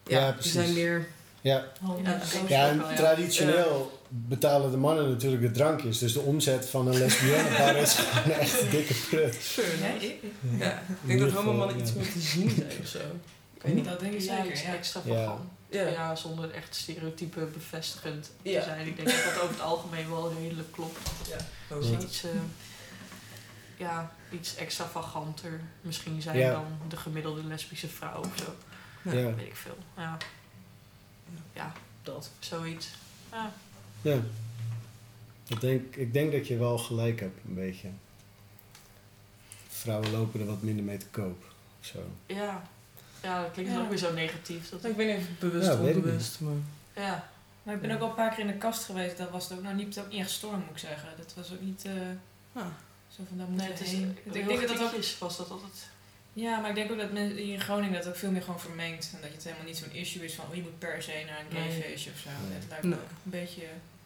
Ja, 0.07 0.18
Ja, 0.26 0.36
die 0.40 0.51
zijn 0.51 0.72
meer... 0.72 1.07
Ja. 1.40 1.64
Handen, 1.80 2.20
Ja, 2.49 2.68
en 2.68 2.82
traditioneel 2.97 4.01
betalen 4.09 4.70
de 4.70 4.76
mannen 4.76 5.09
natuurlijk 5.11 5.43
de 5.43 5.51
drankjes. 5.51 5.99
Dus 5.99 6.12
de 6.12 6.20
omzet 6.20 6.66
van 6.68 6.86
een 6.88 6.99
lesbienne 6.99 7.78
is 7.80 7.95
gewoon 7.95 8.38
echt 8.38 8.61
een 8.62 8.70
dikke 8.70 8.95
prut. 8.95 9.59
Nee, 9.80 9.95
ik- 9.95 10.22
ik- 10.22 10.32
Ja, 10.59 10.82
ik 11.03 11.07
denk 11.07 11.20
dat 11.20 11.30
homomannen 11.30 11.76
ja. 11.76 11.82
iets 11.82 11.93
meer 11.95 12.12
te 12.12 12.20
zien 12.20 12.51
zijn 12.51 12.70
of 12.80 12.86
zo. 12.86 12.99
Ik 13.55 13.62
weet 13.62 13.74
niet. 13.74 13.84
Dat 13.84 14.01
denk 14.01 14.12
ik 14.12 14.20
Ja, 14.20 14.43
zeker, 14.45 14.62
ja. 14.62 14.74
extra 14.74 15.01
Ja. 15.73 16.14
zonder 16.16 16.51
echt 16.51 16.75
stereotype 16.75 17.41
bevestigend 17.45 18.31
Ja. 18.43 18.59
te 18.61 18.64
zijn. 18.66 18.87
Ik 18.87 18.97
denk 18.97 19.09
dat 19.09 19.25
dat 19.25 19.41
over 19.43 19.55
het 19.55 19.61
algemeen 19.61 20.09
wel 20.11 20.33
redelijk 20.33 20.73
klopt. 20.73 21.11
Ja. 21.29 21.37
Dus 21.77 21.91
iets, 21.91 22.25
eh, 22.25 22.31
ja, 23.77 24.12
iets 24.31 24.55
extravaganter 24.57 25.61
misschien 25.81 26.23
zijn 26.23 26.53
dan 26.53 26.64
de 26.89 26.97
gemiddelde 26.97 27.45
lesbische 27.45 27.89
vrouw 27.89 28.20
of 28.20 28.37
zo. 28.39 28.55
Ja. 29.11 29.35
Weet 29.35 29.47
ik 29.47 29.57
veel. 29.57 29.77
Ja, 29.97 30.16
ja 31.53 31.73
Dat. 32.03 32.31
zoiets. 32.39 32.89
Ja. 33.33 33.53
Ja. 34.03 34.18
Ik 35.49 35.61
denk, 35.61 35.97
ik 35.97 36.12
denk 36.12 36.33
dat 36.33 36.47
je 36.47 36.57
wel 36.57 36.79
gelijk 36.79 37.20
hebt, 37.20 37.39
een 37.49 37.55
beetje. 37.55 37.89
vrouwen 39.68 40.11
lopen 40.11 40.41
er 40.41 40.47
wat 40.47 40.62
minder 40.62 40.85
mee 40.85 40.97
te 40.97 41.07
koop. 41.07 41.45
of 41.81 41.87
Zo. 41.87 41.99
Ja. 42.27 42.62
Ja, 43.23 43.43
dat 43.43 43.53
klinkt 43.53 43.73
Ja. 43.73 43.79
ook 43.81 43.89
weer 43.89 43.99
zo 43.99 44.12
negatief. 44.12 44.68
Dat 44.70 44.85
Ik 44.85 44.91
of 44.91 44.97
het 45.07 45.39
bewust 45.39 45.66
Ja, 45.66 45.73
of 45.73 45.79
onbewust, 45.81 46.41
maar... 46.41 46.53
ja. 46.95 47.29
Maar 47.62 47.75
ik 47.75 47.81
ben 47.81 47.91
ook 47.91 48.01
al 48.01 48.09
een 48.09 48.14
paar 48.14 48.31
keer 48.31 48.39
in 48.39 48.47
de 48.47 48.53
kast 48.53 48.85
geweest. 48.85 49.16
Dat 49.16 49.31
was 49.31 49.49
het 49.49 49.59
ook 49.59 49.62
nou 49.64 49.75
niet, 49.75 49.99
ook 49.99 50.11
niet 50.11 50.20
echt 50.20 50.31
storm, 50.31 50.59
moet 50.61 50.70
ik 50.70 50.79
zeggen. 50.79 51.09
Dat 51.16 51.33
was 51.37 51.53
ook 51.53 51.61
niet 51.61 51.85
eh, 51.85 51.93
Ah. 52.53 52.66
zo 53.09 53.23
van 53.29 53.39
daar 53.39 53.47
moeten 53.47 53.66
Nee, 53.66 53.77
het 53.77 53.87
is 53.87 53.93
ik 53.93 54.20
Ik 54.25 54.33
denk 54.33 54.49
dat 54.61 54.68
dat 54.79 54.81
ook... 54.87 54.95
ook 54.95 55.05
was 55.18 55.37
dat 55.37 55.51
altijd. 55.51 55.73
Ja, 56.33 56.59
maar 56.61 56.68
ik 56.68 56.75
denk 56.75 56.91
ook 56.91 56.99
dat 56.99 57.12
mensen 57.12 57.37
hier 57.37 57.53
in 57.55 57.61
Groningen 57.61 57.93
dat 58.01 58.09
ook 58.09 58.16
veel 58.16 58.31
meer 58.31 58.43
gewoon 58.43 58.61
vermengt. 58.61 59.11
En 59.14 59.18
dat 59.23 59.31
het 59.33 59.45
helemaal 59.45 59.64
niet 59.66 59.77
zo'n 59.77 59.93
issue 59.93 60.25
is 60.25 60.35
van 60.35 60.45
oh, 60.49 60.55
je 60.55 60.62
moet 60.62 60.79
per 60.79 61.03
se 61.03 61.12
naar 61.27 61.39
een 61.41 61.55
Nee. 61.59 61.70
gayfeestje 61.70 62.11
of 62.11 62.18
zo. 62.18 62.29
Nee. 62.49 62.59
Het 62.59 62.68
lijkt 62.68 62.85
me 62.85 62.95
ook 62.95 63.01
een 63.25 63.31
beetje 63.31 63.62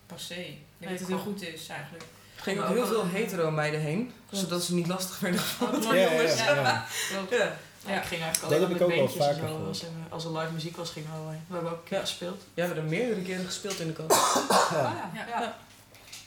passé. 0.06 0.34
Ik 0.34 0.46
denk 0.46 0.58
Nee, 0.78 0.90
dat 0.90 0.98
het 0.98 1.08
heel 1.08 1.18
goed 1.18 1.42
is 1.42 1.68
eigenlijk. 1.68 2.04
Er 2.36 2.42
gingen 2.42 2.68
ook 2.68 2.74
heel 2.74 2.86
veel 2.86 3.06
hetero 3.06 3.50
meiden 3.50 3.80
heen, 3.80 4.12
Klopt. 4.28 4.44
zodat 4.44 4.62
ze 4.64 4.74
niet 4.74 4.86
lastig 4.86 5.18
werden 5.18 5.40
gevonden 5.40 5.80
door 5.80 5.94
Ja, 5.94 6.00
ja, 6.02 6.10
jongens. 6.16 6.38
ja, 6.38 6.54
ja. 6.54 6.86
Klopt. 7.08 7.30
Ja. 7.36 7.36
Ja, 7.36 7.56
Ja. 7.86 7.96
ik 8.00 8.04
ging 8.04 8.22
eigenlijk 8.22 8.52
Dat 8.52 8.60
heb 8.60 8.68
met 8.68 8.80
ik 8.80 8.86
ook 8.86 8.94
wel 8.94 9.08
vaker 9.08 9.48
zo. 9.48 9.66
Als 9.66 9.82
er, 9.82 9.88
als 10.08 10.24
er 10.24 10.32
live 10.38 10.52
muziek 10.52 10.76
was, 10.76 10.90
gingen 10.90 11.10
we 11.12 11.18
wel 11.22 11.30
heen. 11.30 11.40
We 11.48 11.54
hebben 11.54 11.72
ook 11.72 11.78
een 11.78 11.84
keer 11.84 11.98
Ja. 11.98 12.04
gespeeld. 12.04 12.42
Ja, 12.54 12.66
we 12.68 12.72
hebben 12.74 12.88
meerdere 12.88 13.22
keren 13.22 13.44
gespeeld 13.44 13.80
in 13.80 13.86
de 13.86 13.92
kast. 13.92 14.10
Ah, 14.48 14.70
ja. 14.72 15.10
Ja. 15.14 15.28
Ja. 15.28 15.54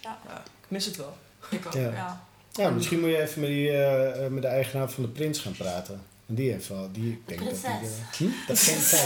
Ja, 0.01 0.37
ik 0.63 0.67
mis 0.67 0.85
het 0.85 0.95
wel. 0.97 1.17
Ik 1.49 1.65
ook. 1.65 1.73
Ja. 1.73 1.91
Ja. 1.91 2.27
Ja, 2.51 2.69
misschien 2.69 2.99
moet 2.99 3.09
je 3.09 3.21
even 3.21 3.41
met, 3.41 3.49
die, 3.49 3.69
eh, 3.69 4.25
eh, 4.25 4.31
met 4.31 4.41
de 4.41 4.47
eigenaar 4.47 4.89
van 4.89 5.03
de 5.03 5.09
Prins 5.09 5.39
gaan 5.39 5.51
praten. 5.57 6.01
En 6.27 6.35
die 6.35 6.51
heeft 6.51 6.67
wel, 6.67 6.89
die, 6.91 7.11
ik 7.11 7.27
denk 7.27 7.39
dat 7.39 7.49
die... 7.49 7.59
Prinses. 7.61 7.97
eh, 8.11 8.17
hm? 8.17 8.47
Dat 8.47 8.59
prinses. 8.63 9.05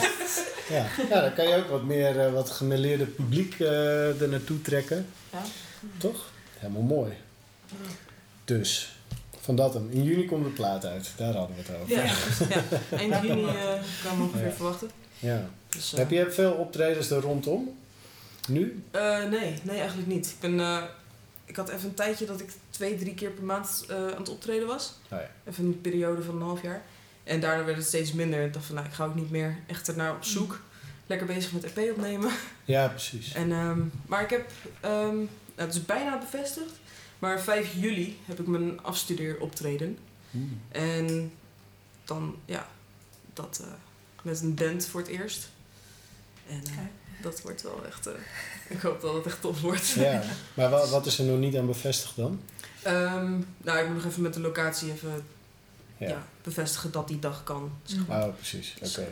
ja. 0.70 0.86
ja, 1.10 1.22
dan 1.22 1.34
kan 1.34 1.47
je 1.47 1.56
ook 1.56 1.70
wat 1.70 1.84
meer, 1.84 2.20
eh, 2.26 2.34
wat 2.34 2.49
gemêleerde 2.64 3.06
publiek 3.16 3.60
eh 3.60 4.22
er 4.22 4.30
naartoe 4.30 4.62
trekken. 4.62 5.08
Ja. 5.32 5.41
Toch? 5.97 6.30
Helemaal 6.60 6.82
mooi. 6.82 7.14
Dus, 8.45 8.93
van 9.44 9.56
dat 9.56 9.74
hem. 9.74 9.88
In 9.91 10.04
juni 10.04 10.26
komt 10.26 10.44
de 10.44 10.50
plaat 10.52 10.86
uit. 10.86 11.12
Daar 11.18 11.34
hadden 11.36 11.56
we 11.56 11.62
het 11.62 11.82
over. 11.82 11.96
Ja, 11.96 12.04
ja. 12.89 12.98
eind 12.98 13.24
juni 13.28 13.46
eh 13.46 13.54
kan 14.04 14.18
we 14.18 14.24
ongeveer 14.24 14.48
Ja. 14.48 14.52
verwachten. 14.54 14.89
Ja. 15.20 15.50
Dus, 15.70 15.94
eh, 15.94 16.00
Heb 16.00 16.10
je 16.10 16.32
veel 16.32 16.52
optredens 16.52 17.10
er 17.10 17.22
rondom? 17.22 17.78
Nu? 18.48 18.84
eh, 18.91 19.24
nee, 19.30 19.54
nee, 19.64 19.78
eigenlijk 19.78 20.08
niet. 20.08 20.26
Ik, 20.26 20.39
ben, 20.39 20.60
eh, 20.60 20.84
ik 21.46 21.56
had 21.56 21.70
even 21.70 21.89
een 21.89 21.94
tijdje 21.94 22.26
dat 22.26 22.39
ik 22.39 22.50
twee, 22.70 22.96
drie 22.98 23.14
keer 23.14 23.30
per 23.30 23.44
maand 23.44 23.86
eh, 23.89 23.96
aan 23.96 24.18
het 24.18 24.30
optreden 24.30 24.68
was. 24.68 24.94
Oh 25.12 25.20
ja. 25.20 25.30
Even 25.52 25.66
een 25.66 25.82
periode 25.82 26.22
van 26.24 26.36
een 26.36 26.41
half 26.41 26.62
jaar. 26.62 26.82
En 27.24 27.39
daardoor 27.39 27.66
werd 27.66 27.78
het 27.78 27.88
steeds 27.88 28.14
minder. 28.14 28.46
Ik 28.46 28.54
dacht 28.54 28.66
van, 28.66 28.76
nou, 28.76 28.88
ik 28.88 28.94
ga 28.94 29.06
ook 29.06 29.16
niet 29.16 29.32
meer 29.32 29.58
echt 29.68 29.88
ernaar 29.88 30.12
op 30.16 30.24
zoek. 30.24 30.60
Lekker 31.08 31.28
bezig 31.28 31.52
met 31.52 31.64
EP 31.74 31.91
opnemen. 31.91 32.32
Ja, 32.66 32.88
precies. 32.88 33.34
En, 33.34 33.52
ehm, 33.52 33.80
maar 34.06 34.24
ik 34.24 34.30
heb, 34.30 34.50
ehm, 34.80 35.16
nou, 35.16 35.28
het 35.56 35.74
is 35.74 35.86
bijna 35.86 36.18
bevestigd, 36.18 36.72
maar 37.24 37.42
5 37.42 37.74
juli 37.76 38.18
heb 38.26 38.40
ik 38.40 38.48
mijn 38.48 38.82
afstudeeroptreden. 38.82 39.98
Hmm. 40.32 40.62
En 40.72 41.32
dan, 42.06 42.36
ja, 42.46 42.68
dat 43.34 43.60
eh, 43.64 43.68
met 44.24 44.42
een 44.42 44.54
band 44.54 44.86
voor 44.86 45.00
het 45.00 45.10
eerst. 45.10 45.50
En 46.50 46.64
eh, 46.66 46.78
dat 47.22 47.42
wordt 47.42 47.62
wel 47.62 47.86
echt, 47.86 48.08
eh, 48.08 48.14
ik 48.70 48.82
hoop 48.82 49.02
dat 49.02 49.14
het 49.14 49.26
echt 49.26 49.42
tof 49.42 49.62
wordt. 49.62 49.90
Ja, 49.90 50.24
maar 50.54 50.70
wa- 50.70 50.88
wat 50.88 51.06
is 51.06 51.20
er 51.20 51.26
nog 51.26 51.40
niet 51.40 51.56
aan 51.56 51.66
bevestigd 51.66 52.16
dan? 52.16 52.42
Ehm, 52.82 53.40
nou, 53.58 53.80
ik 53.80 53.86
moet 53.86 53.96
nog 53.96 54.06
even 54.06 54.22
met 54.22 54.34
de 54.34 54.40
locatie 54.40 54.92
even 54.92 55.26
Ja. 55.98 56.08
ja. 56.08 56.28
bevestigen 56.42 56.92
dat 56.92 57.08
die 57.08 57.20
dag 57.20 57.44
kan. 57.44 57.72
zeg 57.84 58.00
Mhm. 58.00 58.08
maar. 58.10 58.28
Oh, 58.28 58.36
precies. 58.36 58.74
Oké. 58.82 59.08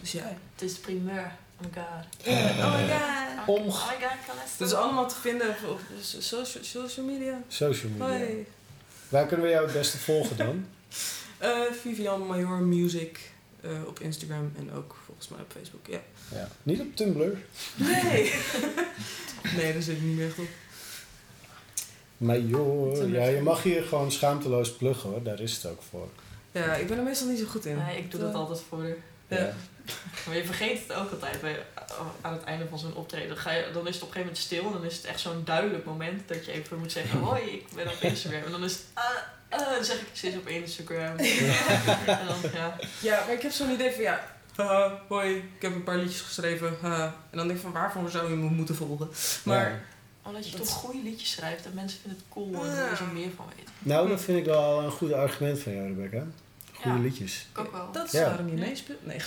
Dus 0.00 0.12
ja, 0.12 0.36
Het 0.54 0.62
is 0.62 0.74
de 0.74 0.80
primeur. 0.80 1.32
Oh 1.58 1.62
my 1.62 1.68
god. 1.74 2.26
Oh 2.58 2.72
my 2.76 2.88
god. 2.88 3.48
Om- 3.48 3.54
Oh 3.56 3.88
my 3.88 3.94
god, 4.00 4.10
het 4.26 4.58
dat 4.58 4.68
is 4.68 4.74
allemaal 4.74 5.08
te 5.08 5.14
vinden 5.14 5.48
op- 5.70 5.80
social, 6.00 6.44
social 6.62 7.06
media. 7.06 7.42
Social 7.48 7.90
media. 7.92 8.06
Hoi. 8.06 8.46
Waar 9.08 9.26
kunnen 9.26 9.46
we 9.46 9.52
jou 9.52 9.64
het 9.64 9.72
beste 9.74 9.98
volgen 9.98 10.36
dan? 10.36 10.64
Eh, 11.38 11.60
Vivian 11.80 12.26
Major 12.26 12.56
Music 12.62 13.30
eh, 13.60 13.70
op 13.86 14.00
Instagram 14.00 14.52
en 14.58 14.72
ook 14.72 14.96
volgens 15.04 15.28
mij 15.28 15.40
op 15.40 15.52
Facebook. 15.52 15.86
Ja. 15.86 15.98
Ja. 16.32 16.48
Niet 16.62 16.80
op 16.80 16.96
Tumblr. 16.96 17.36
Nee! 17.74 18.32
nee, 19.56 19.72
daar 19.72 19.82
zit 19.82 19.96
ik 19.96 20.02
niet 20.02 20.16
meer. 20.16 20.32
Maar 22.16 22.38
joh, 22.40 22.92
Tumblr. 22.94 23.20
ja, 23.20 23.26
je 23.26 23.40
mag 23.40 23.62
hier 23.62 23.82
gewoon 23.82 24.12
schaamteloos 24.12 24.76
pluggen 24.76 25.10
hoor. 25.10 25.22
Daar 25.22 25.40
is 25.40 25.52
het 25.56 25.66
ook 25.66 25.82
voor. 25.90 26.08
Ja, 26.52 26.74
ik 26.74 26.86
ben 26.86 26.96
er 26.98 27.02
meestal 27.04 27.28
niet 27.28 27.38
zo 27.38 27.46
goed 27.46 27.64
in. 27.64 27.76
Nee, 27.76 27.96
ik 27.98 28.10
doe 28.10 28.20
dat 28.20 28.34
altijd 28.34 28.60
voor. 28.68 28.84
Ja. 29.28 29.54
Maar 30.26 30.36
je 30.36 30.44
vergeet 30.44 30.78
het 30.86 30.92
ook 30.96 31.10
altijd 31.10 31.40
bij, 31.40 31.62
aan 32.20 32.32
het 32.32 32.44
einde 32.44 32.66
van 32.68 32.78
zo'n 32.78 32.94
optreden. 32.94 33.28
Dan, 33.28 33.36
ga 33.36 33.50
je, 33.52 33.70
dan 33.72 33.86
is 33.88 33.94
het 33.94 34.02
op 34.02 34.08
een 34.08 34.14
gegeven 34.14 34.20
moment 34.20 34.38
stil 34.38 34.66
en 34.66 34.72
dan 34.72 34.84
is 34.84 34.96
het 34.96 35.04
echt 35.04 35.20
zo'n 35.20 35.42
duidelijk 35.44 35.84
moment 35.84 36.28
dat 36.28 36.44
je 36.46 36.52
even 36.52 36.78
moet 36.78 36.92
zeggen: 36.92 37.18
Hoi, 37.28 37.42
ik 37.42 37.64
ben 37.74 37.86
op 37.88 38.00
Instagram. 38.00 38.42
En 38.42 38.50
dan 38.50 38.64
is 38.64 38.72
het. 38.72 38.82
Ah, 38.94 39.04
ah, 39.48 39.70
dan 39.74 39.84
zeg 39.84 39.96
ik: 40.00 40.06
Ze 40.12 40.28
is 40.28 40.34
op 40.36 40.48
Instagram. 40.48 41.16
en 42.20 42.26
dan, 42.26 42.50
ja. 42.54 42.76
Ja, 43.00 43.24
maar 43.24 43.34
ik 43.34 43.42
heb 43.42 43.52
zo'n 43.52 43.70
idee 43.72 43.92
van 43.92 44.02
ja. 44.02 44.20
hoi, 45.08 45.36
ik 45.36 45.62
heb 45.62 45.74
een 45.74 45.82
paar 45.84 45.96
liedjes 45.96 46.20
geschreven. 46.20 46.76
En 46.82 47.12
dan 47.30 47.46
denk 47.46 47.50
ik 47.58 47.64
van 47.64 47.72
waarvoor 47.72 48.10
zou 48.10 48.30
je 48.30 48.36
me 48.36 48.50
moeten 48.50 48.74
volgen? 48.74 49.08
Maar 49.44 49.70
Ja. 49.70 49.78
Omdat 50.22 50.44
je 50.50 50.56
Dat- 50.56 50.66
toch 50.66 50.74
goede 50.74 51.02
liedjes 51.02 51.30
schrijft 51.30 51.64
en 51.64 51.74
mensen 51.74 51.98
vinden 52.00 52.18
het 52.18 52.28
cool 52.28 52.54
en 52.54 52.60
Ja. 52.70 52.74
willen 52.74 52.90
er 52.98 53.04
meer 53.14 53.30
van 53.36 53.46
weten. 53.56 53.72
Nou, 53.78 54.08
dat 54.08 54.20
vind 54.20 54.38
ik 54.38 54.44
wel 54.44 54.82
een 54.82 54.90
goed 54.90 55.12
argument 55.12 55.58
van 55.58 55.72
jou, 55.74 55.86
Rebecca. 55.86 56.24
Goede 56.86 56.98
Ja. 56.98 57.04
liedjes. 57.04 57.46
Ik 57.52 57.58
ook 57.58 57.72
wel. 57.72 57.92
dat 57.92 58.06
is 58.06 58.12
Ja. 58.12 58.24
waarom 58.26 58.48
je 58.48 58.54
meespeelt. 58.54 59.06
Nee, 59.06 59.16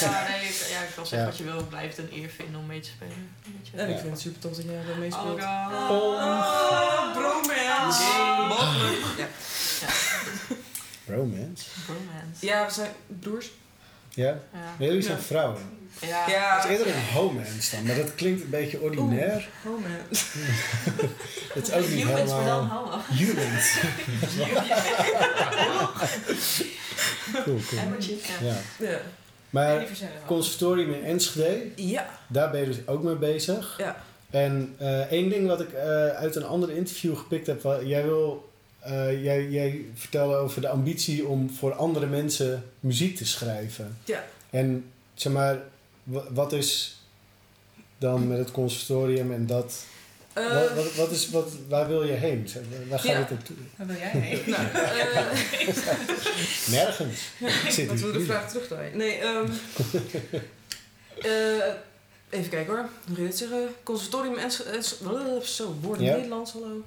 ja, 0.00 0.28
nee, 0.28 0.48
ik, 0.48 0.66
ja, 0.70 0.80
ik 0.82 0.92
wil 0.94 1.06
zeggen 1.06 1.18
Ja. 1.18 1.24
wat 1.24 1.36
je 1.36 1.44
wil, 1.44 1.64
blijft 1.66 1.98
een 1.98 2.08
eer 2.12 2.28
vinden 2.28 2.60
om 2.60 2.66
mee 2.66 2.80
te 2.80 2.88
spelen. 2.88 3.28
Weet 3.42 3.68
je. 3.72 3.76
En 3.76 3.88
ik 3.90 3.98
vind 3.98 4.10
het 4.10 4.20
super 4.20 4.40
tof 4.40 4.52
dat 4.56 4.64
jij 4.64 4.74
er 4.74 4.98
meespeelt. 4.98 5.40
Oh 5.40 5.86
god. 5.88 5.90
Oh, 5.90 7.12
bromance! 7.12 8.02
Mogelijk. 8.48 8.98
Ja. 9.18 9.26
Romance. 11.14 11.64
Romance. 11.86 12.46
ja, 12.46 12.66
we 12.66 12.72
zijn 12.72 12.90
broers. 13.20 13.50
Ja? 14.16 14.24
Ja. 14.26 14.38
Maar 14.78 14.86
jullie 14.88 15.02
zijn 15.02 15.16
Ja. 15.16 15.22
vrouwen. 15.22 15.60
Ja. 16.00 16.24
Ja. 16.28 16.56
Het 16.60 16.70
is 16.70 16.78
eerder 16.78 16.94
een 16.94 17.02
homance 17.12 17.76
dan, 17.76 17.86
maar 17.86 17.96
dat 17.96 18.14
klinkt 18.14 18.42
een 18.42 18.50
beetje 18.50 18.80
ordinair. 18.80 19.48
Romance. 19.64 20.24
Het 21.54 21.68
is 21.68 21.72
ook 21.74 21.88
niet 21.88 22.06
Humans, 22.06 22.30
maar 22.30 22.44
dan 22.44 22.64
helemaal... 22.64 22.90
homo. 22.90 23.02
Humans. 23.16 23.76
cool, 27.44 27.60
cool. 27.68 27.80
Ja. 28.40 28.46
Ja. 28.46 28.56
Ja. 28.90 28.98
Maar 29.50 29.86
conservatorium 30.26 30.92
in 30.92 31.04
Enschede, 31.04 31.62
Ja. 31.74 32.08
daar 32.28 32.50
ben 32.50 32.60
je 32.60 32.66
dus 32.66 32.76
ook 32.86 33.02
mee 33.02 33.14
bezig. 33.14 33.74
Ja. 33.78 33.96
En 34.30 34.74
eh, 34.78 35.00
één 35.00 35.28
ding 35.28 35.46
wat 35.46 35.60
ik 35.60 35.72
eh, 35.72 36.08
uit 36.08 36.36
een 36.36 36.44
ander 36.44 36.70
interview 36.70 37.16
gepikt 37.16 37.46
heb, 37.46 37.62
wa- 37.62 37.80
jij 37.82 38.02
wil, 38.02 38.45
eh, 38.86 39.24
jij, 39.24 39.48
jij 39.48 39.84
vertelde 39.94 40.34
over 40.36 40.60
de 40.60 40.68
ambitie 40.68 41.26
om 41.26 41.50
voor 41.50 41.72
andere 41.74 42.06
mensen 42.06 42.64
muziek 42.80 43.16
te 43.16 43.26
schrijven. 43.26 43.98
Ja. 44.04 44.24
En 44.50 44.90
zeg 45.14 45.32
maar, 45.32 45.58
wa- 46.02 46.24
wat 46.32 46.52
is 46.52 47.00
dan 47.98 48.28
met 48.28 48.38
het 48.38 48.50
conservatorium 48.50 49.32
en 49.32 49.46
dat, 49.46 49.84
Eh, 50.32 50.52
wat, 50.54 50.74
wat, 50.74 50.94
wat 50.94 51.10
is, 51.10 51.30
wat, 51.30 51.52
waar 51.68 51.88
wil 51.88 52.02
je 52.04 52.12
heen? 52.12 52.48
Zeg, 52.48 52.62
Waar 52.88 52.98
gaat 52.98 53.10
Ja. 53.12 53.18
het 53.18 53.30
naartoe? 53.30 53.56
Waar 53.76 53.86
wil 53.86 53.96
jij 53.96 54.08
heen? 54.10 54.40
nou, 54.54 54.66
eh, 54.66 55.26
Nergens. 56.70 57.20
Ik 57.64 57.70
zit 57.70 58.00
we 58.00 58.12
de 58.12 58.20
vraag 58.20 58.48
terugdraaien. 58.48 58.96
Nee, 58.96 59.16
ehm 59.18 59.50
eh, 61.22 61.74
even 62.30 62.48
kijken 62.50 62.66
hoor. 62.74 62.88
Hoe 63.06 63.14
ga 63.16 63.20
je 63.22 63.28
dit 63.28 63.36
zeggen? 63.38 63.68
Conservatorium 63.82 64.36
eh, 64.36 64.48
zo, 65.42 65.76
woorden 65.80 66.04
Ja. 66.04 66.14
Nederlands, 66.14 66.52
hallo. 66.52 66.84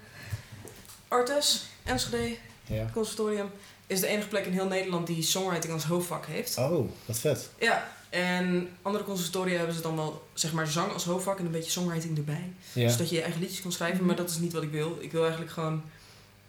Artes, 1.10 1.66
Enschede, 1.84 2.38
Ja. 2.66 2.90
Conservatorium. 2.94 3.50
Is 3.88 4.00
de 4.00 4.08
enige 4.08 4.28
plek 4.28 4.46
in 4.46 4.52
heel 4.54 4.68
Nederland 4.68 5.08
die 5.08 5.22
songwriting 5.24 5.74
als 5.74 5.84
hoofdvak 5.84 6.26
heeft. 6.26 6.58
Oh, 6.58 6.90
wat 7.06 7.18
vet. 7.20 7.50
Ja, 7.60 7.92
en 8.10 8.70
andere 8.82 9.04
conservatoria 9.04 9.58
hebben 9.58 9.76
ze 9.76 9.82
dan 9.82 9.96
wel, 9.96 10.28
zeg 10.34 10.54
maar, 10.54 10.68
zang 10.68 10.92
als 10.94 11.04
hoofdvak 11.04 11.40
en 11.40 11.46
een 11.46 11.52
beetje 11.52 11.72
songwriting 11.72 12.18
erbij. 12.18 12.54
Ja. 12.74 12.88
Dus 12.88 12.98
dat 12.98 13.10
je 13.10 13.16
je 13.16 13.22
eigen 13.22 13.42
liedjes 13.42 13.62
kan 13.62 13.72
schrijven, 13.72 14.06
maar 14.06 14.16
dat 14.16 14.30
is 14.30 14.38
niet 14.38 14.54
wat 14.54 14.64
ik 14.64 14.72
wil. 14.72 14.98
Ik 15.00 15.12
wil 15.12 15.22
eigenlijk 15.22 15.52
gewoon, 15.52 15.84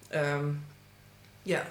ehm, 0.07 0.45
ja, 1.43 1.69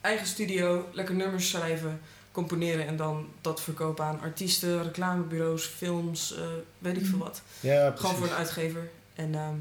eigen 0.00 0.26
studio, 0.26 0.88
lekker 0.92 1.14
nummers 1.14 1.48
schrijven, 1.50 2.00
componeren 2.32 2.86
en 2.86 2.96
dan 2.96 3.28
dat 3.40 3.60
verkopen 3.60 4.04
aan 4.04 4.20
artiesten, 4.20 4.82
reclamebureaus, 4.82 5.64
films, 5.64 6.34
eh, 6.36 6.42
weet 6.78 6.96
ik 6.96 7.06
veel 7.06 7.18
wat. 7.18 7.42
Ja, 7.60 7.84
precies. 7.90 8.00
Gewoon 8.00 8.16
voor 8.16 8.26
een 8.26 8.34
uitgever. 8.38 8.90
En, 9.14 9.34
ehm, 9.34 9.54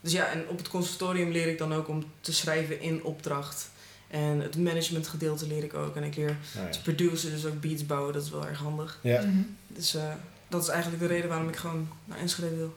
dus 0.00 0.12
ja, 0.12 0.26
en 0.26 0.48
op 0.48 0.58
het 0.58 0.68
conservatorium 0.68 1.30
leer 1.30 1.46
ik 1.48 1.58
dan 1.58 1.74
ook 1.74 1.88
om 1.88 2.04
te 2.20 2.32
schrijven 2.32 2.80
in 2.80 3.04
opdracht. 3.04 3.70
En 4.08 4.40
het 4.40 4.56
managementgedeelte 4.56 5.46
leer 5.46 5.64
ik 5.64 5.74
ook. 5.74 5.96
En 5.96 6.02
ik 6.04 6.16
leer 6.16 6.30
Oh, 6.30 6.62
ja. 6.64 6.68
te 6.68 6.82
produceren, 6.82 7.36
dus 7.36 7.46
ook 7.52 7.60
beats 7.60 7.86
bouwen, 7.86 8.12
dat 8.12 8.22
is 8.24 8.30
wel 8.30 8.46
erg 8.46 8.58
handig. 8.58 8.98
Ja. 9.02 9.20
Mhm. 9.22 9.42
Dus 9.66 9.94
eh, 9.94 10.12
dat 10.48 10.62
is 10.62 10.68
eigenlijk 10.68 11.02
de 11.02 11.08
reden 11.08 11.28
waarom 11.28 11.48
ik 11.48 11.56
gewoon 11.56 11.88
naar 12.04 12.18
Enschede 12.18 12.56
wil. 12.56 12.76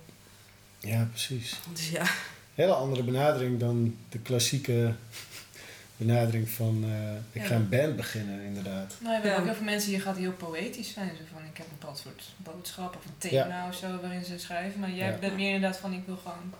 ja, 0.79 1.07
precies. 1.11 1.59
Dus 1.73 1.89
ja. 1.89 2.03
Hele 2.53 2.73
andere 2.73 3.03
benadering 3.03 3.59
dan 3.59 3.95
de 4.09 4.19
klassieke 4.19 4.93
benadering 5.97 6.49
van 6.49 6.83
eh, 6.83 7.13
ik 7.31 7.41
Ja. 7.41 7.47
ga 7.47 7.55
een 7.55 7.69
band 7.69 7.95
beginnen, 7.95 8.41
inderdaad. 8.41 8.87
Nou, 8.99 9.03
we 9.03 9.11
hebben 9.11 9.31
Ja. 9.31 9.37
ook 9.37 9.45
heel 9.45 9.53
veel 9.55 9.63
mensen 9.63 9.89
hier 9.89 10.03
die 10.13 10.21
heel 10.23 10.31
poëtisch 10.33 10.93
zijn. 10.93 11.09
Zo 11.17 11.23
van, 11.33 11.41
ik 11.51 11.57
heb 11.57 11.65
een 11.65 11.77
bepaald 11.79 11.97
soort 11.97 12.23
boodschap 12.37 12.95
of 12.95 13.05
een 13.05 13.17
thema 13.29 13.67
of 13.67 13.75
zo 13.75 13.99
waarin 14.01 14.25
ze 14.25 14.37
schrijven. 14.39 14.79
Maar 14.79 14.91
jij 14.91 15.11
Ja. 15.11 15.17
bent 15.17 15.35
meer 15.35 15.53
inderdaad 15.53 15.79
van, 15.79 15.93
ik 15.93 16.01
wil 16.05 16.17
gewoon 16.17 16.53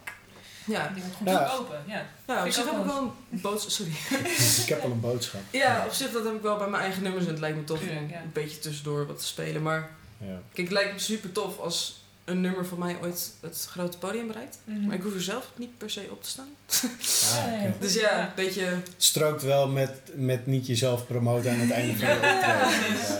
Ja, 0.66 0.92
Die 0.94 1.02
wordt 1.04 1.18
goed 1.18 1.28
Ja. 1.28 1.52
open, 1.60 1.84
ja. 1.88 2.06
ja 2.28 2.40
op 2.42 2.46
Ik 2.46 2.54
zich 2.54 2.64
ook 2.64 2.72
heb 2.72 2.80
ik 2.80 2.86
wel 2.86 2.96
wel 3.02 3.14
een 3.32 3.42
boodschap. 3.42 3.70
Sorry. 3.72 3.92
Ik 4.64 4.70
heb 4.70 4.82
al 4.84 4.92
een 4.92 5.00
boodschap. 5.00 5.42
Ja, 5.52 5.84
op 5.86 5.92
zich 5.94 6.12
dat 6.12 6.24
heb 6.24 6.36
ik 6.36 6.42
wel 6.42 6.58
bij 6.58 6.68
mijn 6.68 6.84
eigen 6.84 7.04
nummers 7.04 7.26
en 7.26 7.32
het 7.32 7.40
lijkt 7.40 7.58
me 7.58 7.64
tof 7.64 7.82
om 7.82 7.88
een 7.98 8.14
beetje 8.34 8.60
tussendoor 8.60 9.08
wat 9.08 9.20
te 9.20 9.26
spelen. 9.26 9.62
Maar 9.62 9.90
Ja. 10.18 10.42
kijk, 10.54 10.68
het 10.68 10.72
lijkt 10.78 10.94
me 10.94 11.00
super 11.00 11.32
tof 11.32 11.60
als 11.60 12.02
een 12.26 12.42
nummer 12.42 12.66
van 12.66 12.80
mij 12.80 12.98
ooit 13.02 13.32
het 13.42 13.68
grote 13.70 13.98
podium 13.98 14.28
bereikt. 14.28 14.58
Mhm. 14.64 14.86
Maar 14.86 14.96
ik 14.96 15.02
hoef 15.04 15.14
er 15.14 15.22
zelf 15.22 15.52
niet 15.56 15.78
per 15.78 15.90
se 15.90 16.08
op 16.12 16.24
te 16.24 16.30
staan. 16.30 16.50
Ah. 16.68 17.72
Dus 17.80 17.94
ja, 17.94 18.22
een 18.22 18.32
beetje. 18.36 18.78
Strookt 18.98 19.44
wel 19.44 19.68
met, 19.68 19.92
met 20.14 20.46
niet 20.46 20.68
jezelf 20.68 21.08
promoten 21.08 21.52
aan 21.52 21.60
het 21.60 21.72
einde 21.72 21.98
van 21.98 22.08
de 22.08 22.14
optreden. 22.14 23.20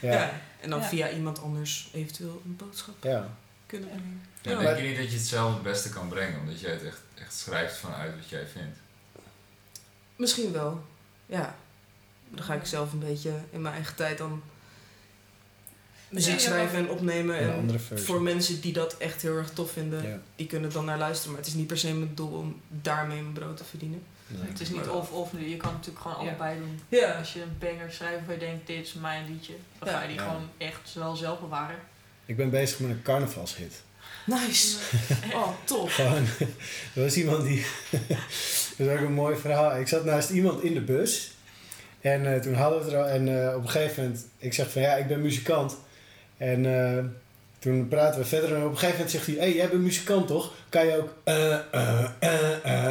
Ja. 0.00 0.12
Ja. 0.12 0.30
En 0.60 0.70
dan 0.70 0.80
Ja. 0.80 0.86
via 0.86 1.10
iemand 1.10 1.42
anders 1.42 1.88
eventueel 1.92 2.42
een 2.44 2.56
boodschap 2.56 2.94
Ja. 3.04 3.28
kunnen 3.66 3.88
brengen. 3.88 4.22
Ja, 4.42 4.58
denk 4.58 4.76
je 4.78 4.82
niet 4.82 4.96
dat 4.96 5.10
je 5.10 5.16
het 5.18 5.26
zelf 5.26 5.52
het 5.54 5.62
beste 5.62 5.88
kan 5.88 6.08
brengen, 6.08 6.40
omdat 6.40 6.60
jij 6.60 6.70
het 6.72 6.84
echt, 6.84 7.00
echt 7.14 7.34
schrijft 7.34 7.76
vanuit 7.76 8.14
wat 8.16 8.28
jij 8.28 8.46
vindt? 8.46 8.78
Misschien 10.16 10.52
wel. 10.52 10.84
Ja. 11.26 11.56
Dan 12.30 12.44
ga 12.44 12.54
ik 12.54 12.66
zelf 12.66 12.92
een 12.92 12.98
beetje 12.98 13.32
in 13.50 13.62
mijn 13.62 13.74
eigen 13.74 13.94
tijd 13.94 14.18
dan 14.18 14.42
muziek 16.08 16.32
Ja. 16.34 16.38
schrijven 16.38 16.78
en 16.78 16.88
opnemen. 16.90 17.38
En 17.38 17.80
voor 18.00 18.22
mensen 18.22 18.60
die 18.60 18.72
dat 18.72 18.96
echt 18.96 19.22
heel 19.22 19.36
erg 19.36 19.50
tof 19.50 19.70
vinden, 19.72 20.08
Ja. 20.08 20.18
die 20.36 20.46
kunnen 20.46 20.72
dan 20.72 20.84
naar 20.84 20.98
luisteren. 20.98 21.30
Maar 21.32 21.40
het 21.40 21.48
is 21.50 21.54
niet 21.56 21.66
per 21.66 21.78
se 21.78 21.94
mijn 21.94 22.14
doel 22.14 22.38
om 22.38 22.60
daarmee 22.68 23.22
mijn 23.22 23.32
brood 23.34 23.56
te 23.56 23.64
verdienen. 23.64 24.02
Nee. 24.26 24.48
Het 24.50 24.60
is 24.60 24.70
niet 24.70 24.88
of-of 24.88 25.32
nu, 25.32 25.48
je 25.48 25.56
kan 25.56 25.72
natuurlijk 25.72 26.00
gewoon 26.00 26.24
Ja. 26.24 26.28
allebei 26.30 26.58
doen. 26.58 26.80
Ja. 26.88 27.12
Als 27.18 27.32
je 27.32 27.42
een 27.42 27.56
banger 27.58 27.92
schrijft 27.92 28.16
waarvan 28.16 28.34
je 28.34 28.40
denkt, 28.40 28.66
dit 28.66 28.86
is 28.86 28.92
mijn 28.92 29.26
liedje, 29.32 29.54
dan 29.78 29.88
ga 29.88 30.00
je 30.02 30.08
die 30.08 30.16
Ja. 30.16 30.22
gewoon 30.24 30.48
echt 30.58 30.94
wel 30.94 31.16
zelf 31.16 31.40
bewaren. 31.40 31.78
Ik 32.26 32.36
ben 32.36 32.50
bezig 32.50 32.78
met 32.78 32.90
een 32.90 33.02
carnavalshit. 33.02 33.82
Nice. 34.26 34.76
Oh, 35.34 35.48
tof. 35.64 35.94
Gewoon, 35.94 36.26
er 36.94 37.02
was 37.02 37.16
iemand 37.16 37.44
die. 37.44 37.66
dat 38.76 38.86
is 38.86 38.92
ook 38.92 39.00
een 39.00 39.12
mooi 39.12 39.36
verhaal. 39.36 39.76
Ik 39.76 39.88
zat 39.88 40.04
naast 40.04 40.30
iemand 40.30 40.62
in 40.62 40.74
de 40.74 40.80
bus. 40.80 41.30
En 42.00 42.34
eh, 42.34 42.40
toen 42.40 42.54
hadden 42.54 42.78
we 42.78 42.84
het 42.84 42.94
er 42.94 43.00
al. 43.00 43.08
En 43.08 43.44
eh, 43.44 43.56
op 43.56 43.62
een 43.62 43.70
gegeven 43.70 44.02
moment, 44.02 44.26
ik 44.38 44.54
zeg 44.54 44.70
van 44.70 44.82
ja, 44.82 44.94
ik 44.94 45.06
ben 45.06 45.22
muzikant. 45.22 45.76
En 46.36 46.66
eh, 46.66 47.04
toen 47.58 47.88
praten 47.88 48.20
we 48.20 48.26
verder. 48.26 48.54
En 48.54 48.62
op 48.64 48.70
een 48.70 48.78
gegeven 48.78 48.94
moment 48.94 49.10
zegt 49.10 49.26
hij: 49.26 49.34
Hé, 49.34 49.40
hey, 49.40 49.54
jij 49.54 49.68
bent 49.68 49.82
muzikant 49.82 50.26
toch? 50.26 50.52
Kan 50.68 50.86
je 50.86 50.96
ook. 50.96 51.14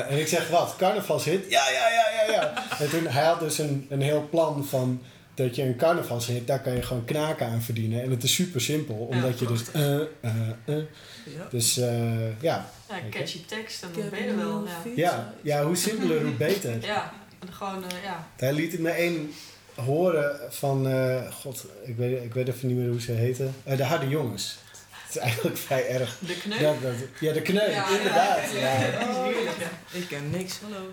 En 0.10 0.18
ik 0.20 0.28
zeg: 0.28 0.50
Wat? 0.50 0.76
Carnavalshit? 0.78 1.46
Ja, 1.50 1.70
ja, 1.70 1.90
ja, 1.90 2.06
ja, 2.16 2.34
ja. 2.34 2.54
en 2.84 2.90
toen 2.90 3.08
hij 3.08 3.24
had 3.24 3.40
dus 3.40 3.58
een, 3.58 3.88
een 3.90 4.02
heel 4.02 4.28
plan 4.30 4.66
van. 4.66 5.02
Dat 5.46 5.56
je 5.56 5.64
een 5.64 5.76
carnavalshit, 5.76 6.48
daar 6.48 6.62
kan 6.62 6.76
je 6.76 6.82
gewoon 6.82 7.06
knaken 7.06 7.48
aan 7.48 7.62
verdienen. 7.62 8.04
En 8.04 8.10
het 8.10 8.24
is 8.24 8.34
super 8.34 8.62
simpel, 8.62 8.96
omdat 8.96 9.40
je 9.40 9.46
dus. 9.46 9.72
eh, 9.72 9.96
eh, 9.96 10.06
eh. 10.66 10.76
Ja. 11.24 11.48
Dus 11.50 11.78
eh, 11.78 12.42
ja, 12.42 12.70
Ja, 12.90 12.96
catchy 13.10 13.46
tekst 13.46 13.84
en 13.84 13.90
dan 13.96 14.10
ben 14.10 14.24
je 14.24 14.28
er 14.30 14.38
wel. 14.38 14.66
Ja, 14.66 14.82
fiets. 14.84 14.96
ja, 14.96 15.34
ja, 15.42 15.64
hoe 15.64 15.76
simpeler, 15.76 16.22
hoe 16.22 16.32
beter. 16.32 16.86
ja 16.86 17.14
en 17.40 17.54
gewoon, 17.54 17.84
eh, 17.84 18.04
ja. 18.04 18.28
Hij 18.38 18.54
liet 18.54 18.80
me 18.80 18.90
één 18.90 19.34
horen 19.76 20.40
van, 20.50 20.88
eh, 20.88 21.32
god, 21.32 21.66
ik 21.86 21.96
weet, 21.96 22.24
ik 22.24 22.34
weet 22.34 22.48
even 22.48 22.68
niet 22.68 22.78
meer 22.78 22.90
hoe 22.90 23.02
ze 23.02 23.12
heten. 23.12 23.54
Eh, 23.64 23.78
de 23.78 23.84
Harde 23.84 24.08
Jongens. 24.08 24.58
Het 24.92 25.16
is 25.16 25.22
eigenlijk 25.22 25.58
vrij 25.68 25.88
erg. 25.88 26.18
De 26.20 26.38
kneus. 26.38 26.60
Ja, 26.60 26.74
de 27.34 27.42
ja. 27.54 27.98
inderdaad. 27.98 28.52
Ja. 28.52 28.80
Dat 29.00 29.10
is 29.10 29.16
heerlijk, 29.16 29.58
ja. 29.60 29.98
Ik 29.98 30.08
ken 30.08 30.30
niks. 30.30 30.60
Hallo. 30.62 30.90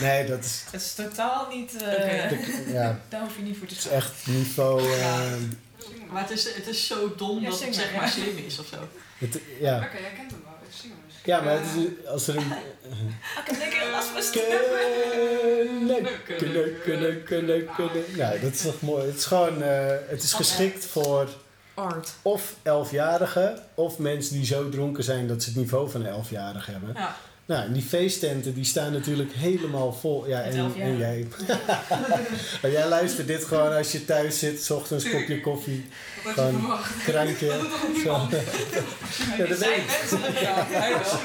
Nee, 0.00 0.26
dat 0.26 0.44
is, 0.44 0.62
Het 0.70 0.80
is 0.80 0.94
totaal 0.94 1.46
niet... 1.52 1.82
eh, 1.82 1.92
Oké. 1.92 2.28
de- 2.34 2.64
ja, 2.72 3.00
Daar 3.08 3.20
hoef 3.20 3.36
je 3.36 3.42
niet 3.42 3.56
voor 3.58 3.66
te 3.66 3.74
het 3.74 3.84
is 3.84 3.90
echt 3.90 4.12
niveau. 4.26 4.82
Ja. 4.82 5.20
eh, 5.22 5.32
Maar 6.12 6.22
het 6.22 6.30
is, 6.30 6.54
het 6.54 6.66
is 6.66 6.86
zo 6.86 7.14
dom 7.16 7.40
Ja, 7.40 7.50
dat 7.50 7.60
het 7.60 7.74
zeg 7.74 7.94
maar 7.94 8.08
slim 8.08 8.36
is 8.46 8.58
of 8.58 8.66
zo. 8.66 8.76
het, 9.18 9.40
ja. 9.60 9.76
Oké, 9.76 9.98
jij 9.98 10.12
kent 10.16 10.30
hem 10.30 10.40
wel. 10.44 10.52
Ik 10.68 10.76
zing 10.80 10.92
hem 10.92 10.98
ja, 11.24 11.40
maar 11.40 11.54
het 11.54 11.66
is, 11.76 12.06
als 12.08 12.28
er 12.28 12.36
een... 12.36 12.52
Ik 13.40 13.46
heb 13.46 13.58
lekker 13.58 13.90
last 13.90 14.08
van 14.08 14.22
Kunnen, 14.32 16.10
kunnen, 16.26 16.80
kunnen, 16.82 17.22
kunnen, 17.24 17.68
kunnen. 17.76 18.04
Nou, 18.16 18.40
dat 18.40 18.52
is 18.52 18.62
toch 18.62 18.80
mooi. 18.80 19.06
Het 19.06 19.16
is 19.16 19.24
gewoon, 19.24 19.62
eh, 19.62 19.86
het 20.08 20.22
is 20.22 20.32
geschikt 20.32 20.84
voor 20.86 21.28
Art. 21.74 22.10
of 22.22 22.54
elfjarigen 22.62 23.58
of 23.74 23.98
mensen 23.98 24.34
die 24.34 24.44
zo 24.44 24.68
dronken 24.68 25.04
zijn 25.04 25.26
dat 25.26 25.42
ze 25.42 25.48
het 25.48 25.58
niveau 25.58 25.90
van 25.90 26.00
een 26.00 26.06
elfjarig 26.06 26.66
hebben. 26.66 26.92
Ja. 26.94 27.16
Nou, 27.50 27.62
en 27.64 27.72
die 27.72 27.82
feesttenten 27.82 28.54
die 28.54 28.64
staan 28.64 28.92
natuurlijk 28.92 29.32
helemaal 29.32 29.92
vol. 29.92 30.28
Ja, 30.28 30.42
en, 30.42 30.56
elf 30.56 30.76
en 30.76 30.96
jij. 30.98 31.28
maar 32.62 32.70
jij 32.70 32.88
luistert 32.88 33.26
dit 33.26 33.44
gewoon 33.44 33.72
als 33.76 33.92
je 33.92 34.04
thuis 34.04 34.38
zit, 34.38 34.62
's 34.64 34.70
ochtends 34.70 35.10
kopje 35.10 35.40
koffie, 35.40 35.88
Gewoon- 36.24 36.78
krankje. 37.04 37.68
Zo. 38.04 38.28
Ja, 39.38 39.46
dat 39.46 39.58
weet 39.58 39.76
ik. 39.76 39.86
mensen 40.00 40.20
dat 40.20 40.40
ja, 40.46 40.66
hij 40.68 40.90
wel. 40.90 41.20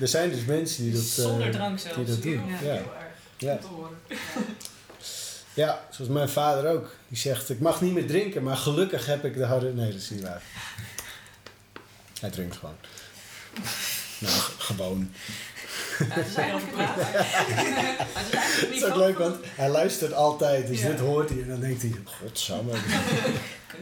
Er 0.00 0.08
zijn 0.08 0.30
dus 0.30 0.44
mensen 0.44 0.82
die 0.84 0.92
dat, 0.92 1.02
eh, 1.02 1.08
Zonder 1.08 1.50
drank 1.50 1.78
zelfs. 1.78 1.96
die 1.96 2.04
dat 2.06 2.22
doen. 2.22 2.32
Ja. 2.48 2.56
Ja. 2.62 2.72
Heel 2.72 2.92
erg. 2.98 3.14
Ja. 3.38 3.52
Om 3.52 3.60
te 3.60 3.66
horen. 3.66 3.96
ja, 5.54 5.80
zoals 5.90 6.10
mijn 6.10 6.28
vader 6.28 6.70
ook. 6.72 6.94
Die 7.08 7.18
zegt, 7.18 7.50
ik 7.50 7.60
mag 7.60 7.80
niet 7.80 7.92
meer 7.92 8.06
drinken, 8.06 8.42
maar 8.42 8.56
gelukkig 8.56 9.06
heb 9.06 9.24
ik 9.24 9.34
de 9.36 9.44
harde... 9.44 9.72
Nee, 9.72 9.90
dat 9.90 10.00
is 10.00 10.10
niet 10.10 10.22
waar. 10.22 10.42
Hij 12.20 12.30
drinkt 12.30 12.56
gewoon. 12.56 12.76
Nou, 14.20 14.34
gewoon. 14.58 15.10
Ja, 15.98 16.04
het 16.08 16.26
is 16.30 16.34
eigenlijk 16.34 16.72
het 18.18 18.70
is 18.70 18.80
Het 18.82 18.90
ook 18.90 18.96
leuk, 18.96 19.18
want 19.18 19.36
hij 19.54 19.68
luistert 19.68 20.12
altijd. 20.12 20.66
Dus 20.66 20.80
Ja. 20.80 20.88
dit 20.88 20.98
hoort 20.98 21.28
hij 21.28 21.42
en 21.42 21.48
dan 21.48 21.60
denkt 21.60 21.82
hij, 21.82 21.92
godsamme. 22.04 22.72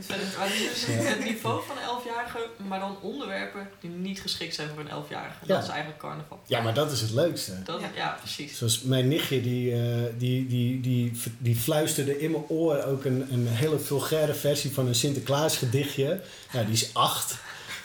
Maar 0.08 0.46
het 0.46 0.54
is 0.54 0.84
dus 0.86 1.08
het 1.08 1.24
niveau 1.24 1.62
van 1.66 1.76
een 1.76 1.82
elfjarige, 1.82 2.38
maar 2.68 2.80
dan 2.80 2.96
onderwerpen 3.02 3.68
die 3.80 3.90
niet 3.90 4.20
geschikt 4.20 4.54
zijn 4.54 4.68
voor 4.68 4.80
een 4.80 4.88
elfjarige. 4.88 5.34
Ja. 5.40 5.54
Dat 5.54 5.62
is 5.62 5.68
eigenlijk 5.68 6.00
carnaval. 6.00 6.40
Ja, 6.46 6.60
maar 6.60 6.74
dat 6.74 6.92
is 6.92 7.00
het 7.00 7.10
leukste. 7.10 7.62
Dat, 7.62 7.80
Ja. 7.80 7.90
ja. 7.94 8.16
precies. 8.20 8.58
Zoals 8.58 8.82
mijn 8.82 9.08
nichtje, 9.08 9.40
die, 9.42 9.72
eh, 9.72 9.80
die, 10.18 10.46
die, 10.46 10.80
die, 10.80 11.20
die 11.38 11.56
fluisterde 11.56 12.20
in 12.20 12.30
mijn 12.30 12.44
oor 12.48 12.82
ook 12.84 13.04
een, 13.04 13.26
een 13.32 13.46
hele 13.48 13.78
vulgaire 13.78 14.34
versie 14.34 14.72
van 14.72 14.86
een 14.86 14.94
Sinterklaas 14.94 15.56
gedichtje. 15.56 16.20
Ja, 16.52 16.62
die 16.62 16.72
is 16.72 16.90
acht. 16.94 17.36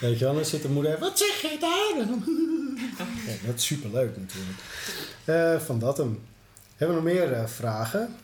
Weet 0.04 0.18
je 0.18 0.24
wel, 0.24 0.34
dan 0.34 0.44
zit 0.44 0.62
de 0.62 0.68
moeder, 0.68 0.98
wat 0.98 1.18
zeg 1.18 1.40
je 1.40 1.56
daar? 1.60 2.06
Ja, 3.26 3.46
dat 3.46 3.54
is 3.54 3.66
superleuk 3.66 4.16
natuurlijk. 4.16 4.58
Eh, 5.24 5.66
van 5.66 5.78
dat 5.78 5.96
hem. 5.96 6.22
Hebben 6.76 6.96
we 6.96 7.02
nog 7.02 7.12
meer 7.12 7.32
eh, 7.32 7.46
vragen? 7.46 8.16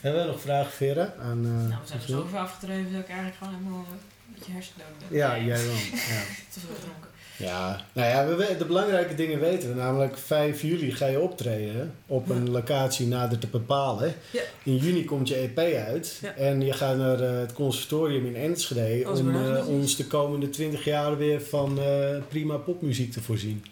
Hebben 0.00 0.22
we 0.22 0.30
nog 0.30 0.40
vragen, 0.40 0.72
Vera? 0.72 1.14
Aan, 1.20 1.44
eh, 1.44 1.68
Nou, 1.68 1.80
we 1.82 1.86
zijn 1.86 2.00
er 2.00 2.06
zo 2.06 2.20
over 2.20 2.38
afgedreven 2.38 2.92
dat 2.92 3.00
ik 3.00 3.08
eigenlijk 3.08 3.36
gewoon 3.38 3.54
helemaal 3.54 3.84
een 3.90 4.34
beetje 4.34 4.52
hersendood 4.52 4.86
ben. 4.98 5.18
Ja, 5.18 5.38
jij 5.38 5.64
wel. 5.64 5.74
Ja. 5.74 6.22
Te 6.52 6.60
veel 6.60 6.74
gedronken. 6.74 7.10
Ja, 7.42 7.80
nou 7.92 8.08
ja, 8.08 8.36
we, 8.36 8.56
de 8.56 8.64
belangrijke 8.64 9.14
dingen 9.14 9.40
weten 9.40 9.68
we. 9.68 9.74
Namelijk 9.74 10.18
5 10.18 10.62
juli 10.62 10.92
ga 10.92 11.06
je 11.06 11.20
optreden 11.20 11.94
op 12.06 12.28
een 12.28 12.50
locatie 12.50 13.06
nader 13.06 13.38
te 13.38 13.46
bepalen. 13.46 14.14
Ja. 14.30 14.42
In 14.62 14.76
juni 14.76 15.04
komt 15.04 15.28
je 15.28 15.34
EP 15.34 15.58
uit. 15.86 16.18
Ja. 16.22 16.34
En 16.34 16.60
je 16.60 16.72
gaat 16.72 16.96
naar 16.96 17.20
eh, 17.20 17.38
het 17.38 17.52
conservatorium 17.52 18.26
in 18.26 18.36
Enschede 18.36 19.06
Als 19.06 19.20
om 19.20 19.36
eh, 19.54 19.68
ons 19.68 19.96
de 19.96 20.06
komende 20.06 20.50
20 20.50 20.84
jaar 20.84 21.16
weer 21.16 21.40
van 21.42 21.78
eh, 21.80 22.16
prima 22.28 22.56
popmuziek 22.56 23.12
te 23.12 23.22
voorzien. 23.22 23.64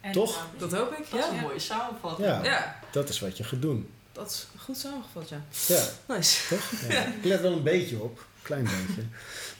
En, 0.00 0.12
Toch? 0.12 0.34
nou, 0.36 0.70
Dat 0.70 0.72
hoop 0.80 0.92
ik, 0.92 1.10
Dat 1.10 1.20
is 1.20 1.26
ja. 1.26 1.32
een 1.32 1.40
mooie 1.40 1.58
samenvatting. 1.58 2.28
Ja, 2.28 2.44
Ja, 2.44 2.80
dat 2.90 3.08
is 3.08 3.20
wat 3.20 3.36
je 3.36 3.44
gaat 3.44 3.62
doen. 3.62 3.88
dat 4.12 4.30
is 4.30 4.46
goed 4.58 4.76
samengevat, 4.76 5.28
ja. 5.28 5.44
Ja, 5.66 5.82
Nice. 6.14 6.54
toch? 6.54 6.72
Ja. 6.88 7.06
Ik 7.20 7.24
let 7.24 7.40
wel 7.40 7.52
een 7.52 7.62
beetje 7.62 8.02
op. 8.02 8.24
Klein 8.42 8.62
beetje. 8.64 9.02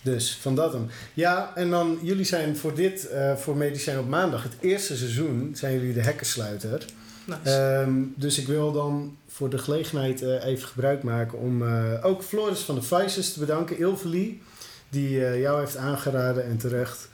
Dus 0.07 0.37
van 0.41 0.55
dat 0.55 0.73
hem. 0.73 0.87
Ja, 1.15 1.53
en 1.55 1.71
dan, 1.71 1.99
jullie 2.03 2.25
zijn 2.25 2.57
voor 2.57 2.75
dit, 2.75 3.09
eh, 3.09 3.37
voor 3.37 3.57
Medicijn 3.57 3.99
op 3.99 4.09
maandag, 4.09 4.43
het 4.43 4.57
eerste 4.61 4.97
seizoen, 4.97 5.51
zijn 5.55 5.73
jullie 5.73 5.93
de 5.93 6.01
hekkensluiter. 6.01 6.85
Nice. 7.25 7.51
Ehm, 7.51 7.93
dus 8.15 8.39
ik 8.39 8.47
wil 8.47 8.73
dan 8.73 9.17
voor 9.29 9.51
de 9.51 9.59
gelegenheid 9.59 10.23
eh, 10.23 10.45
even 10.45 10.69
gebruik 10.69 11.03
maken 11.03 11.39
om 11.39 11.63
eh, 11.63 12.05
ook 12.05 12.23
Floris 12.23 12.61
van 12.61 12.75
de 12.75 12.83
Vices 12.83 13.33
te 13.33 13.39
bedanken. 13.39 13.79
Ilvelie, 13.79 14.43
die 14.89 15.19
jou 15.19 15.61
heeft 15.61 15.77
aangeraden 15.77 16.45
en 16.45 16.57
terecht. 16.57 17.09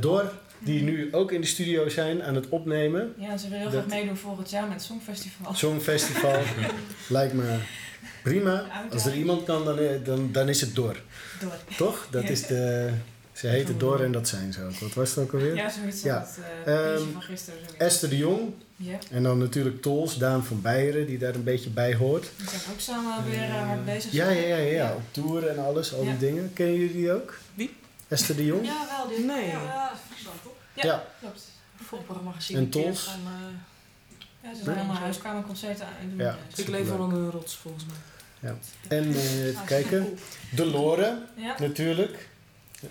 Dor, 0.00 0.32
die 0.58 0.82
nu 0.82 1.14
ook 1.14 1.32
in 1.32 1.40
de 1.40 1.46
studio 1.46 1.88
zijn 1.88 2.22
aan 2.22 2.34
het 2.34 2.48
opnemen. 2.48 3.14
Ja, 3.18 3.36
ze 3.36 3.48
willen 3.48 3.60
heel 3.60 3.70
graag 3.70 3.86
meedoen 3.86 4.16
volgend 4.16 4.50
jaar 4.50 4.62
met 4.62 4.72
het 4.72 4.82
Songfestival. 4.82 5.54
Songfestival. 5.54 6.40
Lijkt 7.08 7.34
me 7.34 7.58
prima. 8.28 8.64
Als 8.92 9.06
er 9.06 9.14
iemand 9.14 9.44
kan, 9.44 9.64
dan, 9.64 9.78
eh, 9.78 10.04
dan, 10.04 10.32
dan 10.32 10.48
is 10.48 10.60
het 10.60 10.74
Dor. 10.74 10.96
Door. 11.40 11.52
Toch? 11.76 12.06
Dat 12.10 12.22
Ja. 12.22 12.28
is 12.28 12.46
de... 12.46 12.90
Ze 13.32 13.46
heten 13.46 13.78
Dor 13.78 14.04
en 14.04 14.12
dat 14.12 14.28
zijn 14.28 14.52
ze 14.52 14.62
ook. 14.64 14.78
Wat 14.78 14.94
was 14.94 15.10
het 15.10 15.18
ook 15.18 15.32
alweer? 15.32 15.54
Ja, 15.54 15.70
zoiets 15.70 16.02
Ja. 16.02 16.16
als 16.18 16.28
het 16.36 16.66
eh 16.66 16.94
Ehm, 16.94 17.02
van 17.12 17.22
gisteren. 17.22 17.58
zoiets. 17.60 17.76
Esther 17.84 18.08
de 18.08 18.16
Jong. 18.16 18.40
Ja, 18.76 18.98
En 19.10 19.22
dan 19.22 19.38
natuurlijk 19.38 19.82
Tols, 19.82 20.16
Daan 20.18 20.44
van 20.44 20.60
Beieren, 20.62 21.06
die 21.06 21.18
daar 21.18 21.34
een 21.34 21.44
beetje 21.44 21.70
bij 21.70 21.94
hoort. 21.94 22.30
die 22.36 22.48
zijn 22.48 22.60
ook 22.72 22.80
samen 22.80 23.24
weer 23.30 23.42
eh, 23.42 23.66
hard 23.66 23.84
bezig. 23.84 24.12
Ja, 24.12 24.28
ja, 24.28 24.46
ja, 24.46 24.56
ja, 24.56 24.70
Ja. 24.72 24.92
Op 24.94 25.02
tour 25.10 25.46
en 25.46 25.58
alles, 25.58 25.94
al 25.94 26.02
die 26.04 26.16
dingen. 26.18 26.50
Kennen 26.54 26.74
jullie 26.76 26.92
die 26.92 27.12
ook? 27.12 27.38
Wie? 27.54 27.76
Esther 28.08 28.36
de 28.36 28.44
Jong? 28.44 28.64
Ja, 28.66 28.86
wel. 28.96 29.08
Dit, 29.16 29.26
Nee. 29.26 29.46
Ja, 29.46 29.62
ja, 29.62 29.92
Friesland, 30.10 30.42
toch? 30.42 30.52
Ja. 30.74 30.84
Ja. 30.84 31.04
Klopt. 31.20 31.42
Voorprogramma 31.82 32.32
gezien. 32.32 32.56
En 32.56 32.68
Tols? 32.68 33.00
Van, 33.02 33.20
Ja, 34.42 34.54
ze 34.54 34.64
zijn 34.64 34.76
allemaal 34.78 34.96
huiskamerconcerten 34.96 35.86
aan 35.86 35.92
het 35.98 36.08
doen. 36.10 36.18
Ja. 36.26 36.36
Dus- 36.48 36.58
ik 36.58 36.68
leef 36.68 36.88
wel 36.88 36.98
onder 36.98 37.18
een 37.18 37.30
rots, 37.30 37.56
volgens 37.56 37.84
mij. 37.86 37.96
En 38.88 39.14
eh, 39.14 39.46
even 39.46 39.64
kijken. 39.66 40.06
De 40.50 40.64
Lore, 40.66 41.18
Ja, 41.36 41.56
natuurlijk. 41.60 42.28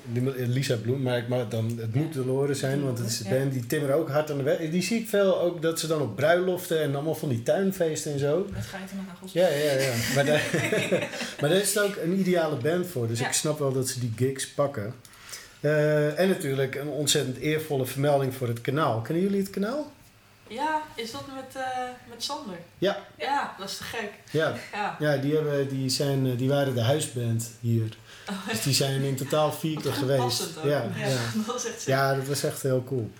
Die- 0.05 0.47
Lisa 0.47 0.75
Bloem, 0.75 1.01
maar, 1.01 1.17
ik- 1.17 1.27
maar 1.27 1.49
dan, 1.49 1.77
het 1.81 1.95
moet 1.95 2.13
de 2.13 2.25
Loren 2.25 2.55
zijn, 2.55 2.83
want 2.83 2.97
het 2.97 3.07
is 3.07 3.17
de 3.17 3.29
Ja. 3.29 3.37
band 3.39 3.53
die 3.53 3.67
timmeren 3.67 3.95
ook 3.95 4.09
hard 4.09 4.31
aan 4.31 4.37
de 4.37 4.43
weg. 4.43 4.57
Die 4.69 4.81
zie 4.81 4.99
ik 4.99 5.07
veel 5.09 5.41
ook 5.41 5.61
dat 5.61 5.79
ze 5.79 5.87
dan 5.87 6.01
op 6.01 6.15
bruiloften 6.15 6.81
en 6.81 6.93
allemaal 6.95 7.15
van 7.15 7.29
die 7.29 7.43
tuinfeesten 7.43 8.11
en 8.13 8.19
zo. 8.19 8.47
Met 8.53 8.65
geiten 8.65 8.97
en 8.97 9.05
nagels. 9.07 9.31
Ja, 9.33 9.47
ja, 9.47 9.71
ja. 9.71 9.91
Maar 10.15 10.25
daar, 10.25 10.43
maar 11.41 11.49
daar 11.49 11.59
is 11.59 11.73
het 11.73 11.83
ook 11.83 11.95
een 12.03 12.19
ideale 12.19 12.55
band 12.55 12.87
voor. 12.87 13.07
Dus 13.07 13.19
Ja. 13.19 13.27
ik 13.27 13.33
snap 13.33 13.59
wel 13.59 13.71
dat 13.73 13.87
ze 13.87 13.99
die 13.99 14.13
gigs 14.15 14.47
pakken. 14.47 14.93
Eh, 15.59 16.19
en 16.19 16.27
natuurlijk 16.27 16.75
een 16.75 16.87
ontzettend 16.87 17.37
eervolle 17.37 17.85
vermelding 17.85 18.33
voor 18.33 18.47
het 18.47 18.61
kanaal. 18.61 19.01
Kennen 19.01 19.23
jullie 19.23 19.39
het 19.39 19.49
kanaal? 19.49 19.91
Ja, 20.49 20.81
is 20.95 21.11
dat 21.11 21.23
met, 21.35 21.55
eh, 21.63 21.77
met 22.09 22.23
Sander? 22.23 22.57
Ja. 22.77 22.97
Ja, 23.17 23.55
dat 23.59 23.69
is 23.69 23.77
te 23.77 23.83
gek. 23.83 24.11
Ja, 24.31 24.53
Ja. 24.73 24.95
ja 24.99 25.17
die, 25.17 25.33
hebben, 25.35 25.67
die, 25.69 25.89
zijn, 25.89 26.25
eh, 26.31 26.37
die 26.37 26.49
waren 26.49 26.73
de 26.75 26.81
huisband 26.81 27.49
hier. 27.59 27.97
Dus 28.51 28.61
die 28.63 28.73
zijn 28.73 29.01
in 29.01 29.15
totaal 29.15 29.51
vier 29.51 29.81
keer 29.81 29.93
geweest. 29.93 30.43
Ja, 30.63 30.69
Ja. 30.69 30.85
ja. 31.07 31.17
Dat 31.47 31.55
is 31.55 31.65
echt 31.71 31.83
ja, 31.85 32.15
dat 32.15 32.27
was 32.27 32.43
echt 32.43 32.61
heel 32.61 32.83
cool. 32.83 33.11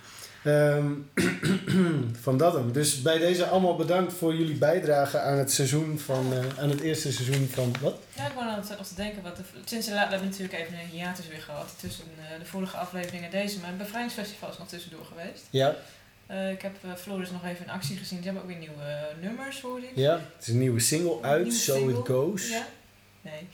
Ehm, 0.44 0.92
van 2.22 2.36
dat 2.38 2.52
hem. 2.52 2.72
Dus 2.72 3.02
bij 3.02 3.18
deze 3.18 3.46
allemaal 3.46 3.76
bedankt 3.76 4.12
voor 4.12 4.34
jullie 4.34 4.54
bijdrage 4.56 5.18
aan 5.20 5.38
het 5.38 5.52
seizoen 5.52 5.98
van, 5.98 6.32
eh, 6.32 6.62
aan 6.62 6.68
het 6.70 6.80
eerste 6.80 7.12
seizoen 7.12 7.48
van 7.52 7.74
wat? 7.80 7.94
Ja, 8.16 8.26
ik 8.26 8.32
wou 8.34 8.46
nog 8.56 8.86
te 8.86 8.94
denken, 8.94 9.22
wat 9.22 9.36
de, 9.36 9.42
sinds 9.64 9.86
de, 9.86 9.92
la- 9.94 10.04
we 10.04 10.10
hebben 10.10 10.28
natuurlijk 10.28 10.54
even 10.58 10.72
een 10.74 10.86
hiatus 10.86 11.28
weer 11.28 11.40
gehad 11.42 11.68
tussen 11.80 12.04
eh, 12.18 12.38
de 12.38 12.46
vorige 12.46 12.76
aflevering 12.76 13.24
en 13.24 13.30
deze, 13.30 13.58
maar 13.58 13.68
het 13.68 13.78
bevrijdingsfestival 13.78 14.50
is 14.50 14.58
nog 14.58 14.68
tussendoor 14.68 15.04
geweest. 15.04 15.42
Ja, 15.50 15.74
Eh, 16.28 16.50
ik 16.50 16.62
heb 16.62 16.76
uh, 16.84 16.94
Floris 16.94 17.30
nog 17.30 17.44
even 17.44 17.64
in 17.64 17.70
actie 17.70 17.96
gezien, 17.96 18.18
ze 18.18 18.24
hebben 18.24 18.42
ook 18.42 18.48
weer 18.48 18.58
nieuwe 18.58 18.82
eh, 18.82 19.22
nummers, 19.22 19.60
hoor 19.60 19.78
ik. 19.78 19.90
ja. 19.94 20.12
Het 20.12 20.46
is 20.46 20.48
een 20.48 20.58
nieuwe 20.58 20.80
single 20.80 21.22
uit, 21.22 21.42
Nieuwe 21.42 21.58
So 21.58 21.74
single. 21.74 21.98
It 22.00 22.06
Goes. 22.06 22.48
Ja? 22.48 22.66
Nee. 23.20 23.48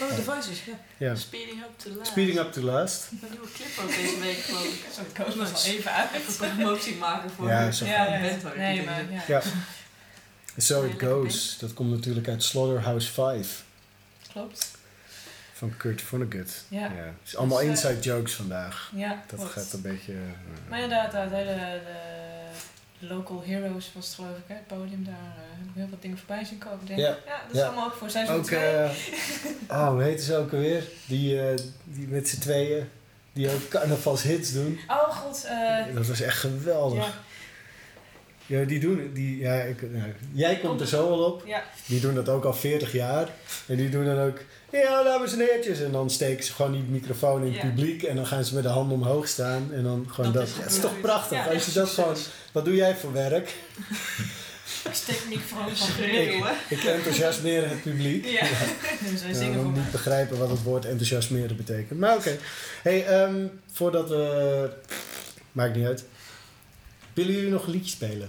Oh, 0.00 0.16
Devices, 0.16 0.64
ja. 0.64 0.72
Ja. 0.96 1.14
Speeding 1.14 1.62
up 1.62 1.70
to 1.78 1.90
last. 1.90 2.10
Speeding 2.10 2.38
up 2.38 2.52
to 2.52 2.60
last. 2.62 3.08
Een 3.10 3.18
nieuwe 3.30 3.46
clip 3.54 3.68
ook 3.82 3.88
deze 3.88 4.18
week, 4.20 4.36
geloof 4.36 4.64
ik. 4.64 4.84
Zo, 4.94 5.00
ik 5.00 5.14
koos 5.24 5.34
nog 5.34 5.64
even 5.64 5.92
uit. 5.92 6.10
Even 6.14 6.36
promotie 6.54 6.94
maken 6.96 7.30
voor 7.30 7.48
Ja, 7.48 7.62
ja, 7.62 7.70
zo 7.70 7.84
Ja, 7.84 8.04
ja, 8.14 8.20
band 8.28 8.42
waar 8.42 8.52
ik 8.52 8.58
nee, 8.58 8.84
maar 8.84 9.12
ja. 9.12 9.22
Ja. 9.28 9.42
So 10.56 10.84
It 10.84 11.02
Goes. 11.02 11.58
Dat 11.58 11.74
komt 11.74 11.90
natuurlijk 11.90 12.28
uit 12.28 12.42
Slaughterhouse 12.42 13.12
5 13.12 13.64
Klopt. 14.32 14.70
van 15.52 15.76
Kurt 15.76 16.02
Vonnegut. 16.02 16.64
Ja. 16.68 16.88
Het 16.92 17.14
is 17.26 17.36
allemaal 17.36 17.58
Dus, 17.58 17.66
eh, 17.66 17.70
inside 17.72 18.00
jokes 18.00 18.34
vandaag. 18.34 18.90
Ja, 18.94 19.22
Dat 19.26 19.38
klopt. 19.38 19.52
gaat 19.52 19.72
een 19.72 19.82
beetje... 19.82 20.12
eh, 20.12 20.18
Maar 20.70 20.80
inderdaad, 20.80 21.14
uit 21.14 21.30
hele, 21.30 21.54
de, 21.54 21.80
de 21.84 22.15
Local 22.98 23.42
Heroes 23.46 23.90
was 23.94 24.06
het 24.06 24.14
geloof 24.14 24.36
ik, 24.36 24.44
hè, 24.46 24.54
het 24.54 24.66
podium 24.66 25.04
daar. 25.04 25.14
eh, 25.14 25.58
heb 25.58 25.66
ik 25.68 25.72
heel 25.74 25.88
wat 25.90 26.02
dingen 26.02 26.18
voorbij 26.18 26.44
zien 26.44 26.58
komen. 26.58 26.86
Denk, 26.86 26.98
Ja. 26.98 27.06
ja. 27.06 27.16
dat 27.46 27.52
is 27.52 27.58
Ja. 27.58 27.66
allemaal 27.66 27.86
ook 27.86 27.92
voor 27.94 28.10
seizoen 28.10 28.36
Ook, 28.36 28.44
2. 28.44 28.60
eh 28.60 28.90
oh, 29.78 29.88
hoe 29.88 30.02
heet 30.02 30.22
ze 30.22 30.36
ook 30.36 30.52
alweer? 30.52 30.82
Die, 31.06 31.40
eh, 31.40 31.56
die 31.84 32.06
met 32.08 32.28
z'n 32.28 32.40
tweeën, 32.40 32.88
die 33.32 33.50
ook 33.50 33.68
carnavalshits 33.68 34.52
doen. 34.52 34.78
oh 34.88 35.02
god, 35.16 35.46
Dat 35.94 36.06
was 36.06 36.20
echt 36.20 36.38
geweldig. 36.38 37.04
ja, 38.46 38.58
Ja, 38.58 38.64
die 38.64 38.80
doen, 38.80 39.10
die, 39.14 39.38
ja, 39.38 39.54
ik, 39.54 39.92
nou, 39.92 40.12
jij 40.32 40.56
komt 40.58 40.80
er 40.80 40.86
zo 40.86 41.08
al 41.10 41.24
op. 41.24 41.46
ja, 41.46 41.62
Die 41.86 42.00
doen 42.00 42.14
dat 42.14 42.28
ook 42.28 42.44
al 42.44 42.54
40 42.54 42.92
jaar. 42.92 43.28
En 43.66 43.76
die 43.76 43.88
doen 43.88 44.04
dan 44.04 44.18
ook, 44.18 44.38
ja, 44.70 45.02
dames 45.02 45.32
en 45.32 45.38
heertjes. 45.38 45.80
En 45.80 45.92
dan 45.92 46.10
steken 46.10 46.44
ze 46.44 46.52
gewoon 46.52 46.72
die 46.72 46.82
microfoon 46.82 47.40
in 47.44 47.52
het 47.52 47.62
Ja. 47.62 47.68
publiek. 47.68 48.02
En 48.02 48.16
dan 48.16 48.26
gaan 48.26 48.44
ze 48.44 48.54
met 48.54 48.62
de 48.62 48.68
handen 48.68 48.96
omhoog 48.96 49.28
staan. 49.28 49.72
En 49.72 49.82
dan 49.82 50.06
gewoon 50.10 50.32
dat. 50.32 50.42
Dat 50.42 50.50
is 50.50 50.54
Ja, 50.56 50.62
het 50.62 50.72
is 50.72 50.80
toch 50.80 51.00
prachtig. 51.00 51.38
Ja, 51.38 51.52
Als 51.52 51.66
je 51.66 51.72
dat 51.72 51.88
gewoon, 51.88 52.16
wat 52.52 52.64
doe 52.64 52.74
jij 52.74 52.96
voor 52.96 53.12
werk? 53.12 53.54
ik 54.88 54.94
steek 54.94 55.22
niet 55.28 55.40
van 55.46 55.76
Schreeuwen. 55.86 56.54
Ik 56.68 56.84
enthousiasmeer 56.84 57.68
het 57.68 57.82
publiek. 57.82 58.24
Ja, 58.24 58.44
Ja, 58.44 59.34
zingen 59.34 59.62
voor 59.62 59.72
niet 59.72 59.90
begrijpen 59.90 60.38
wat 60.38 60.50
het 60.50 60.62
woord 60.62 60.84
enthousiasmeren 60.84 61.56
betekent. 61.56 61.98
Maar 62.00 62.16
oké. 62.16 62.38
Hey, 62.82 63.06
ehm, 63.06 63.46
voordat 63.72 64.08
we... 64.08 64.70
Maakt 65.52 65.76
niet 65.76 65.86
uit. 65.86 66.04
Willen 67.12 67.32
jullie 67.34 67.50
nog 67.50 67.64
een 67.66 67.70
liedje 67.72 67.90
spelen? 67.90 68.28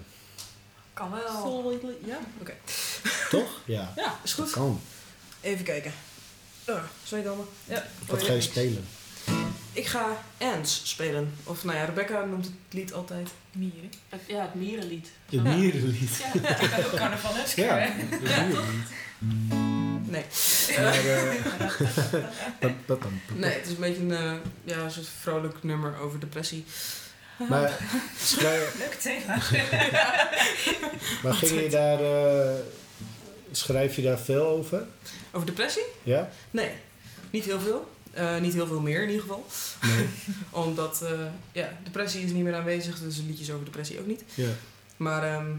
Kan 0.93 1.11
wel. 1.11 1.79
Ja? 2.05 2.17
Oké. 2.41 2.53
Toch? 3.29 3.49
Ja. 3.65 3.93
Ja, 3.95 4.19
is 4.23 4.33
goed. 4.33 4.49
Kan. 4.51 4.81
Even 5.41 5.65
kijken. 5.65 5.91
Oh, 6.67 6.79
zweethanden. 7.03 7.45
Ja. 7.65 7.85
Wat 8.05 8.23
ga 8.23 8.33
je 8.33 8.41
spelen? 8.41 8.85
Ik 9.73 9.85
ga 9.87 10.23
Ants 10.37 10.81
spelen. 10.83 11.33
Of 11.43 11.63
nou 11.63 11.77
ja, 11.77 11.85
Rebecca 11.85 12.25
noemt 12.25 12.45
het 12.45 12.53
lied 12.69 12.93
altijd. 12.93 13.29
mieren. 13.51 13.91
Het, 14.09 14.21
ja, 14.27 14.41
het 14.41 14.55
mierenlied. 14.55 15.07
Het 15.25 15.33
Ja. 15.33 15.41
mierenlied. 15.41 16.09
Ja. 16.17 16.33
Ik 16.33 16.69
ben 16.69 16.85
ook 16.85 16.95
carnavalist. 16.95 17.55
Ja, 17.55 17.77
het 17.77 18.21
mierenlied. 18.21 18.87
Nee. 20.09 20.25
Maar, 20.77 20.93
eh, 21.05 21.33
dat- 22.59 22.71
dat 22.85 23.01
dan. 23.01 23.19
Nee, 23.35 23.51
het 23.53 23.65
is 23.65 23.71
een 23.71 23.79
beetje 23.79 24.01
een, 24.01 24.11
eh, 24.11 24.33
ja, 24.63 24.77
een 24.77 24.91
soort 24.91 25.07
vrolijk 25.21 25.63
nummer 25.63 25.97
over 25.99 26.19
depressie. 26.19 26.65
Maar, 27.49 27.71
schrijf, 28.23 28.75
Leuk 28.77 28.93
thema. 28.93 29.35
maar 31.23 31.33
ging 31.33 31.61
je 31.61 31.67
daar... 31.69 31.99
eh, 31.99 32.55
schrijf 33.57 33.95
je 33.95 34.01
daar 34.01 34.19
veel 34.19 34.47
over? 34.47 34.85
Over 35.31 35.47
depressie? 35.47 35.83
Ja? 36.03 36.29
Nee, 36.51 36.71
niet 37.29 37.45
heel 37.45 37.59
veel. 37.59 37.95
Eh, 38.11 38.37
niet 38.37 38.53
heel 38.53 38.67
veel 38.67 38.79
meer 38.79 39.01
in 39.01 39.09
ieder 39.09 39.21
geval. 39.21 39.45
Nee? 39.81 40.07
Omdat, 40.65 41.01
eh, 41.01 41.19
ja, 41.51 41.77
depressie 41.83 42.23
is 42.23 42.31
niet 42.31 42.43
meer 42.43 42.55
aanwezig, 42.55 42.99
dus 42.99 43.17
liedjes 43.17 43.51
over 43.51 43.65
depressie 43.65 43.99
ook 43.99 44.07
niet. 44.07 44.23
Ja. 44.33 44.49
Maar 44.97 45.23
ehm, 45.23 45.51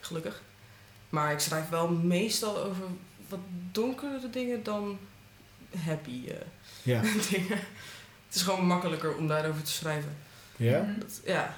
gelukkig. 0.00 0.42
Maar 1.08 1.32
ik 1.32 1.38
schrijf 1.38 1.68
wel 1.68 1.88
meestal 1.88 2.58
over 2.58 2.84
wat 3.28 3.38
donkere 3.72 4.30
dingen 4.30 4.62
dan 4.62 4.98
happy 5.84 6.22
eh, 6.28 6.36
Ja. 6.82 7.00
dingen. 7.30 7.58
Het 8.26 8.34
is 8.34 8.42
gewoon 8.42 8.66
makkelijker 8.66 9.16
om 9.16 9.28
daarover 9.28 9.62
te 9.62 9.70
schrijven. 9.70 10.16
Ja? 10.56 10.94
Dat, 10.98 11.20
ja. 11.24 11.56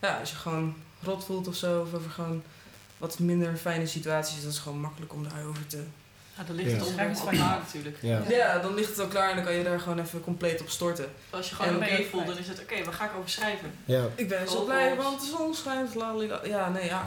ja, 0.00 0.18
als 0.18 0.30
je 0.30 0.36
gewoon 0.36 0.76
rot 1.02 1.24
voelt 1.24 1.46
of 1.46 1.56
zo, 1.56 1.80
of 1.80 1.94
over 1.94 2.10
gewoon 2.10 2.42
wat 3.02 3.18
minder 3.18 3.56
fijne 3.56 3.86
situaties, 3.86 4.42
dat 4.42 4.52
is 4.52 4.58
gewoon 4.58 4.80
makkelijk 4.80 5.12
om 5.12 5.28
daarover 5.28 5.66
te... 5.66 5.82
Ja, 6.36 6.44
dan 6.44 6.56
ligt 6.56 6.70
Ja. 6.70 6.76
het 6.76 6.86
onderwerp 6.86 7.16
al 7.18 7.26
klaar 7.26 7.58
natuurlijk. 7.58 7.96
Ja. 8.00 8.22
Ja, 8.28 8.58
dan 8.58 8.74
ligt 8.74 8.88
het 8.88 8.98
al 8.98 9.06
klaar 9.06 9.30
en 9.30 9.36
dan 9.36 9.44
kan 9.44 9.54
je 9.54 9.62
daar 9.64 9.80
gewoon 9.80 9.98
even 9.98 10.20
compleet 10.20 10.60
op 10.60 10.68
storten. 10.68 11.06
Als 11.30 11.48
je 11.48 11.54
gewoon 11.54 11.76
oké 11.76 11.86
dan 11.88 11.96
je 11.98 12.04
voelt, 12.10 12.26
dan 12.26 12.38
is 12.38 12.48
het 12.48 12.60
oké, 12.60 12.84
waar 12.84 12.92
ga 12.94 13.04
ik 13.04 13.10
over 13.18 13.30
schrijven? 13.30 13.70
Ja. 13.84 14.04
Ik 14.14 14.28
ben 14.28 14.48
zo 14.48 14.64
blij, 14.64 14.96
want 14.96 15.20
de 15.20 15.26
zon 15.38 15.54
schijnt. 15.54 15.94
lalila. 15.94 16.40
Ja, 16.44 16.68
nee, 16.70 16.84
ja. 16.84 17.06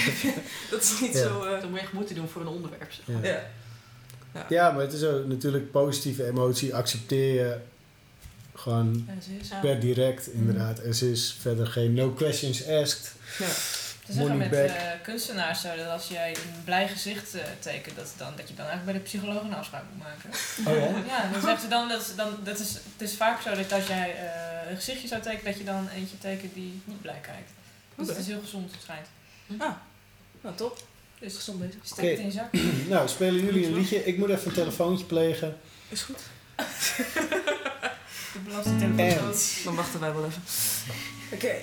dat 0.70 0.82
is 0.82 1.00
niet 1.00 1.12
Ja. 1.12 1.22
zo... 1.22 1.42
eh, 1.44 1.60
Dan 1.60 1.70
moet 1.70 1.78
je 1.78 1.84
echt 1.84 1.92
moeite 1.92 2.14
doen 2.14 2.28
voor 2.28 2.40
een 2.40 2.46
onderwerp. 2.48 2.92
Zeg. 2.92 3.04
Ja. 3.22 3.40
ja. 4.34 4.46
Ja, 4.48 4.70
maar 4.70 4.80
het 4.82 4.92
is 4.92 5.04
ook 5.04 5.26
natuurlijk 5.26 5.70
positieve 5.70 6.26
emotie. 6.26 6.74
Accepteer 6.74 7.34
je 7.34 7.56
gewoon 8.54 9.08
is. 9.40 9.48
Per 9.60 9.80
direct, 9.80 10.26
inderdaad. 10.32 10.78
Er 10.78 11.02
is 11.10 11.36
verder 11.40 11.66
geen 11.66 11.94
no 11.94 12.10
questions 12.10 12.66
asked. 12.66 13.14
Ja. 13.38 13.46
Ze 14.10 14.16
zeggen 14.16 14.36
met 14.36 14.52
eh, 14.52 14.82
kunstenaars 15.02 15.60
zo 15.60 15.76
dat 15.76 15.86
als 15.88 16.08
jij 16.08 16.30
een 16.36 16.64
blij 16.64 16.88
gezicht 16.88 17.34
eh, 17.34 17.40
tekent, 17.58 17.96
dat, 17.96 18.12
dan, 18.16 18.32
dat 18.36 18.48
je 18.48 18.54
dan 18.54 18.66
eigenlijk 18.66 18.84
bij 18.84 18.94
de 18.94 19.08
psycholoog 19.08 19.42
een 19.42 19.54
afspraak 19.54 19.82
moet 19.94 20.02
maken. 20.06 20.30
Oh 20.66 20.76
ja? 20.76 21.02
Ja, 21.14 21.30
dan 21.32 21.40
zegt 21.40 21.60
ze 21.60 21.68
dan, 21.68 21.88
dat, 21.88 22.00
is- 22.00 22.14
dan 22.14 22.36
dat 22.44 22.58
is, 22.58 22.68
het 22.72 23.08
is 23.08 23.14
vaak 23.16 23.40
zo 23.42 23.54
dat 23.54 23.72
als 23.72 23.86
jij 23.86 24.14
eh, 24.16 24.70
een 24.70 24.76
gezichtje 24.76 25.08
zou 25.08 25.22
tekenen, 25.22 25.44
dat 25.44 25.58
je 25.58 25.64
dan 25.64 25.88
eentje 25.88 26.18
tekent 26.18 26.54
die 26.54 26.80
niet 26.84 27.00
blij 27.02 27.18
kijkt. 27.22 27.50
Dus 27.94 28.08
het 28.08 28.16
is 28.16 28.26
heel 28.26 28.40
gezond, 28.40 28.70
het 28.72 28.80
schijnt. 28.82 29.06
Ah, 29.58 29.72
nou 30.40 30.56
top. 30.56 30.82
Dus 31.18 31.34
Gezond 31.36 31.58
bezig. 31.58 31.74
steek 31.82 32.10
het 32.10 32.18
in 32.18 32.24
je 32.24 32.30
zak. 32.32 32.52
Nou, 32.94 33.08
spelen 33.08 33.44
jullie 33.44 33.66
een 33.66 33.74
liedje? 33.74 34.04
Ik 34.04 34.18
moet 34.18 34.28
even 34.28 34.46
een 34.48 34.52
telefoontje 34.54 35.04
plegen. 35.04 35.56
Is 35.88 36.02
goed. 36.02 36.18
De 38.32 38.38
belastingtelefoon. 38.44 39.30
En- 39.30 39.64
Dan 39.64 39.74
wachten 39.74 40.00
wij 40.00 40.12
wel 40.12 40.24
even. 40.26 40.42
Oké. 41.32 41.54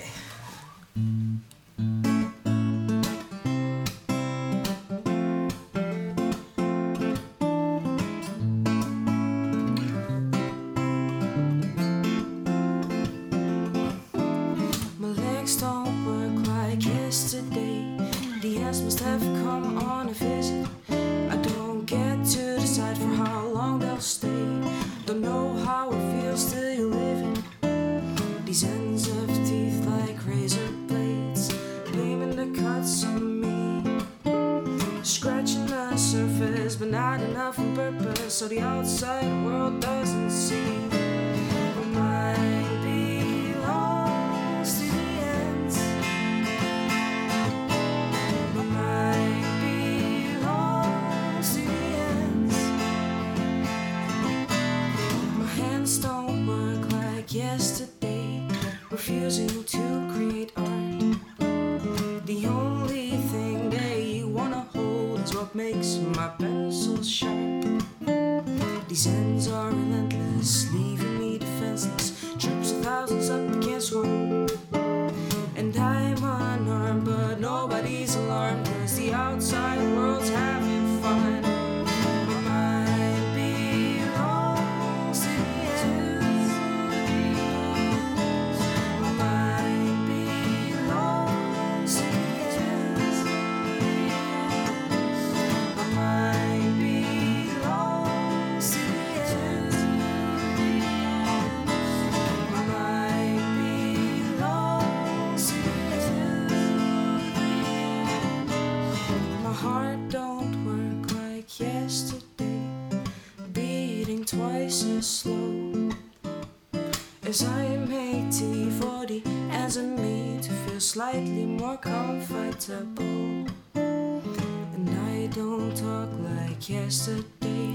Comfortable. 122.68 123.46
And 123.74 124.90
I 124.90 125.26
don't 125.28 125.74
talk 125.74 126.08
like 126.36 126.68
yesterday. 126.68 127.74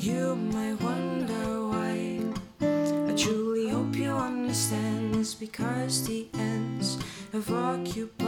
You 0.00 0.36
might 0.36 0.80
wonder 0.80 1.68
why. 1.68 2.20
I 2.60 3.14
truly 3.16 3.68
hope 3.68 3.94
you 3.94 4.10
understand 4.10 5.16
it's 5.16 5.34
because 5.34 6.06
the 6.06 6.28
ends 6.34 6.98
have 7.32 7.50
occupied 7.52 8.25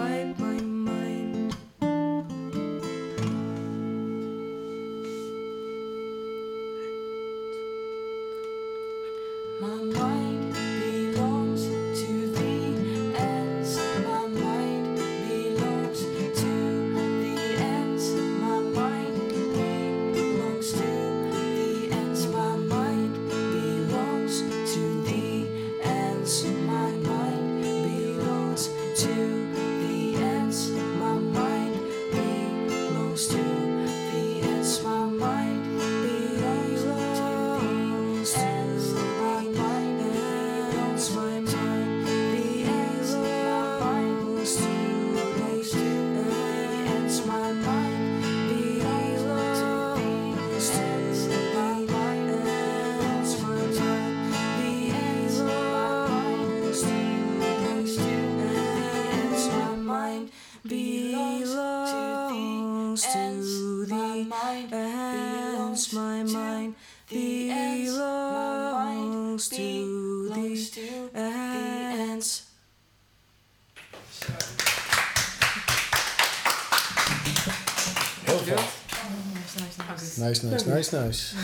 Nice, 80.29 80.47
nice, 80.47 80.69
nice. 80.71 80.97
Nice. 81.07 81.35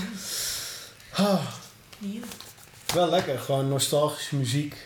Ah, 1.16 1.46
wel 2.94 3.08
lekker, 3.10 3.38
gewoon 3.38 3.68
nostalgische 3.68 4.36
muziek. 4.36 4.76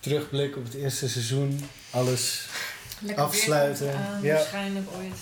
Terugblik 0.00 0.56
op 0.56 0.64
het 0.64 0.74
eerste 0.74 1.08
seizoen. 1.08 1.68
Alles 1.90 2.46
Lekker 3.00 3.24
Afsluiten, 3.24 3.86
weer 3.86 3.94
aan, 3.94 4.22
ja. 4.22 4.34
Waarschijnlijk 4.34 4.86
ooit 4.96 5.14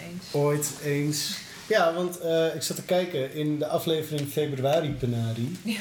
eens. 0.00 0.24
ooit 0.32 0.68
eens. 0.84 1.34
Ja, 1.66 1.94
want 1.94 2.20
eh, 2.20 2.54
ik 2.54 2.62
zat 2.62 2.76
te 2.76 2.82
kijken 2.82 3.34
in 3.34 3.58
de 3.58 3.66
aflevering 3.66 4.28
februari 4.32 4.90
Penari. 4.90 5.58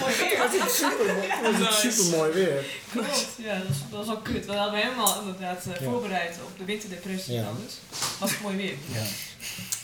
Mooi 0.00 0.14
weer. 0.16 0.38
Was 0.38 0.60
het 0.62 0.70
super, 0.70 1.16
was 1.42 1.68
het 1.82 1.92
super 1.92 2.18
mooi 2.18 2.32
weer. 2.32 2.64
Klopt, 2.92 3.26
ja, 3.36 3.58
dat 3.58 3.66
was, 3.68 3.76
dat 3.90 3.98
was 3.98 4.06
wel 4.06 4.18
kut. 4.20 4.46
We 4.46 4.52
hadden 4.52 4.80
helemaal 4.80 5.20
inderdaad 5.20 5.66
eh, 5.66 5.80
Ja. 5.80 5.90
voorbereid 5.90 6.36
op 6.44 6.58
de 6.58 6.64
winterdepressie 6.64 7.34
Ja. 7.34 7.40
en 7.40 7.46
alles. 7.46 7.72
Was 8.18 8.30
het 8.30 8.40
mooi 8.40 8.56
weer. 8.56 8.74
Ja. 8.92 9.02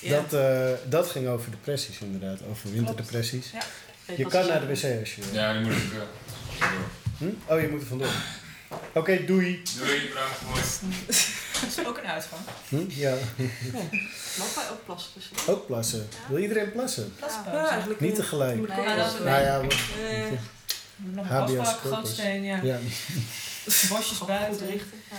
Ja. 0.00 0.20
Dat, 0.20 0.32
eh, 0.40 0.68
dat 0.88 1.08
ging 1.10 1.28
over 1.28 1.50
depressies 1.50 1.98
inderdaad, 2.00 2.38
over 2.50 2.72
winterdepressies. 2.72 3.46
Weet 4.06 4.16
Je 4.16 4.26
kan 4.26 4.46
naar 4.46 4.60
de 4.60 4.66
wc 4.66 5.00
als 5.00 5.14
je 5.14 5.20
wil. 5.22 5.34
Ja, 5.34 5.52
die 5.52 5.62
moet 5.62 5.72
ik 5.76 5.92
eh, 5.92 5.98
door. 5.98 6.08
Hm? 7.18 7.52
Oh, 7.52 7.60
je 7.60 7.68
moet 7.68 7.80
er 7.80 7.86
vandoor. 7.86 8.08
Oké, 8.94 9.24
doei. 9.24 9.62
Doei, 9.78 10.08
bedankt. 10.08 10.40
Mooi. 10.48 10.60
Dat 11.60 11.68
is 11.78 11.86
ook 11.86 11.98
een 11.98 12.06
uitgang. 12.06 12.40
Hm? 12.68 12.84
Ja, 12.88 13.14
Mag 14.38 14.54
wij 14.54 14.64
ook 14.70 14.84
plassen 14.84 15.12
tussen? 15.12 15.36
ook 15.46 15.66
plassen. 15.66 16.08
Wil 16.28 16.38
iedereen 16.38 16.72
plassen? 16.72 17.14
Plaspauze. 17.16 17.50
Ja, 17.56 17.68
eigenlijk 17.68 18.00
Niet 18.00 18.14
tegelijk. 18.14 18.56
Nee, 18.56 18.66
wel 18.86 18.96
dat 18.96 19.06
is 19.06 19.12
zeggen. 19.12 19.24
Nou 19.24 19.42
ja, 19.42 19.60
Eh, 19.60 20.32
Nog 20.96 21.30
een 21.30 21.46
corpus. 21.56 21.68
gootsteen, 21.92 22.42
ja. 22.42 22.60
ja. 22.62 22.78
Bosjes 23.64 24.18
Goed 24.18 24.26
buiten. 24.26 24.66
richten. 24.66 24.98
Ja. 25.10 25.16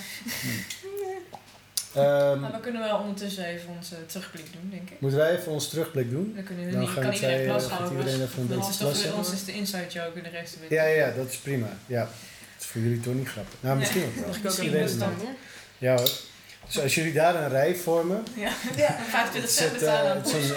Ehm, 1.97 2.39
Maar 2.39 2.51
we 2.51 2.59
kunnen 2.59 2.81
wel 2.81 2.97
ondertussen 2.97 3.45
even 3.45 3.69
onze 3.77 3.95
terugblik 4.05 4.45
doen, 4.53 4.69
denk 4.71 4.89
ik. 4.89 4.99
moeten 4.99 5.19
wij 5.19 5.37
even 5.37 5.51
ons 5.51 5.69
terugblik 5.69 6.09
doen? 6.09 6.31
Dan 6.35 6.43
kunnen 6.43 6.65
we 6.65 6.71
Dan 6.71 6.79
niet, 6.79 6.89
gaan 6.89 7.03
kan 7.03 7.15
zij, 7.15 7.21
iedereen 7.21 7.45
eh, 7.45 7.49
plassen 7.51 7.71
gaat 7.71 7.79
overigens. 7.81 8.05
iedereen 8.11 8.27
even 8.29 8.41
een 8.41 8.47
beetje 8.47 9.09
voor 9.09 9.17
ons 9.17 9.31
is 9.31 9.45
de 9.45 9.53
inside 9.53 9.87
joke 9.89 10.17
en 10.17 10.23
de 10.23 10.29
rest 10.29 10.59
weet 10.59 10.69
Ja, 10.69 10.83
ja, 10.83 11.05
ja, 11.07 11.11
dat 11.15 11.27
is 11.29 11.35
prima. 11.37 11.67
Ja. 11.85 11.99
Het 12.53 12.61
is 12.65 12.65
voor 12.65 12.81
jullie 12.81 12.99
toch 12.99 13.13
niet 13.13 13.27
grappig. 13.27 13.53
Nou, 13.59 13.75
Nee. 13.77 13.83
misschien 13.85 14.03
ook 14.17 14.25
wel. 14.25 14.33
Misschien 14.43 14.73
niet. 14.73 14.99
dan. 14.99 15.13
Ja 15.77 15.95
hoor. 15.97 16.09
Dus 16.65 16.79
als 16.81 16.95
jullie 16.95 17.13
daar 17.13 17.35
een 17.35 17.49
rij 17.49 17.75
vormen, 17.75 18.23
Ja, 18.35 18.51
Ja. 18.85 18.95
25 19.09 19.41
het 19.41 19.51
cent 19.51 19.73
betalen. 19.73 20.11
eh, 20.11 20.17
het 20.23 20.33
is 20.35 20.49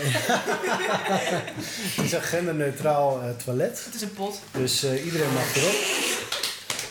het 1.96 2.04
is 2.04 2.12
een 2.12 2.22
genderneutraal 2.22 3.20
eh, 3.22 3.28
toilet. 3.44 3.82
Het 3.84 3.94
is 3.94 4.02
een 4.02 4.12
pot. 4.14 4.38
Dus 4.52 4.82
eh, 4.82 5.04
iedereen 5.04 5.32
mag 5.32 5.56
erop. 5.56 5.74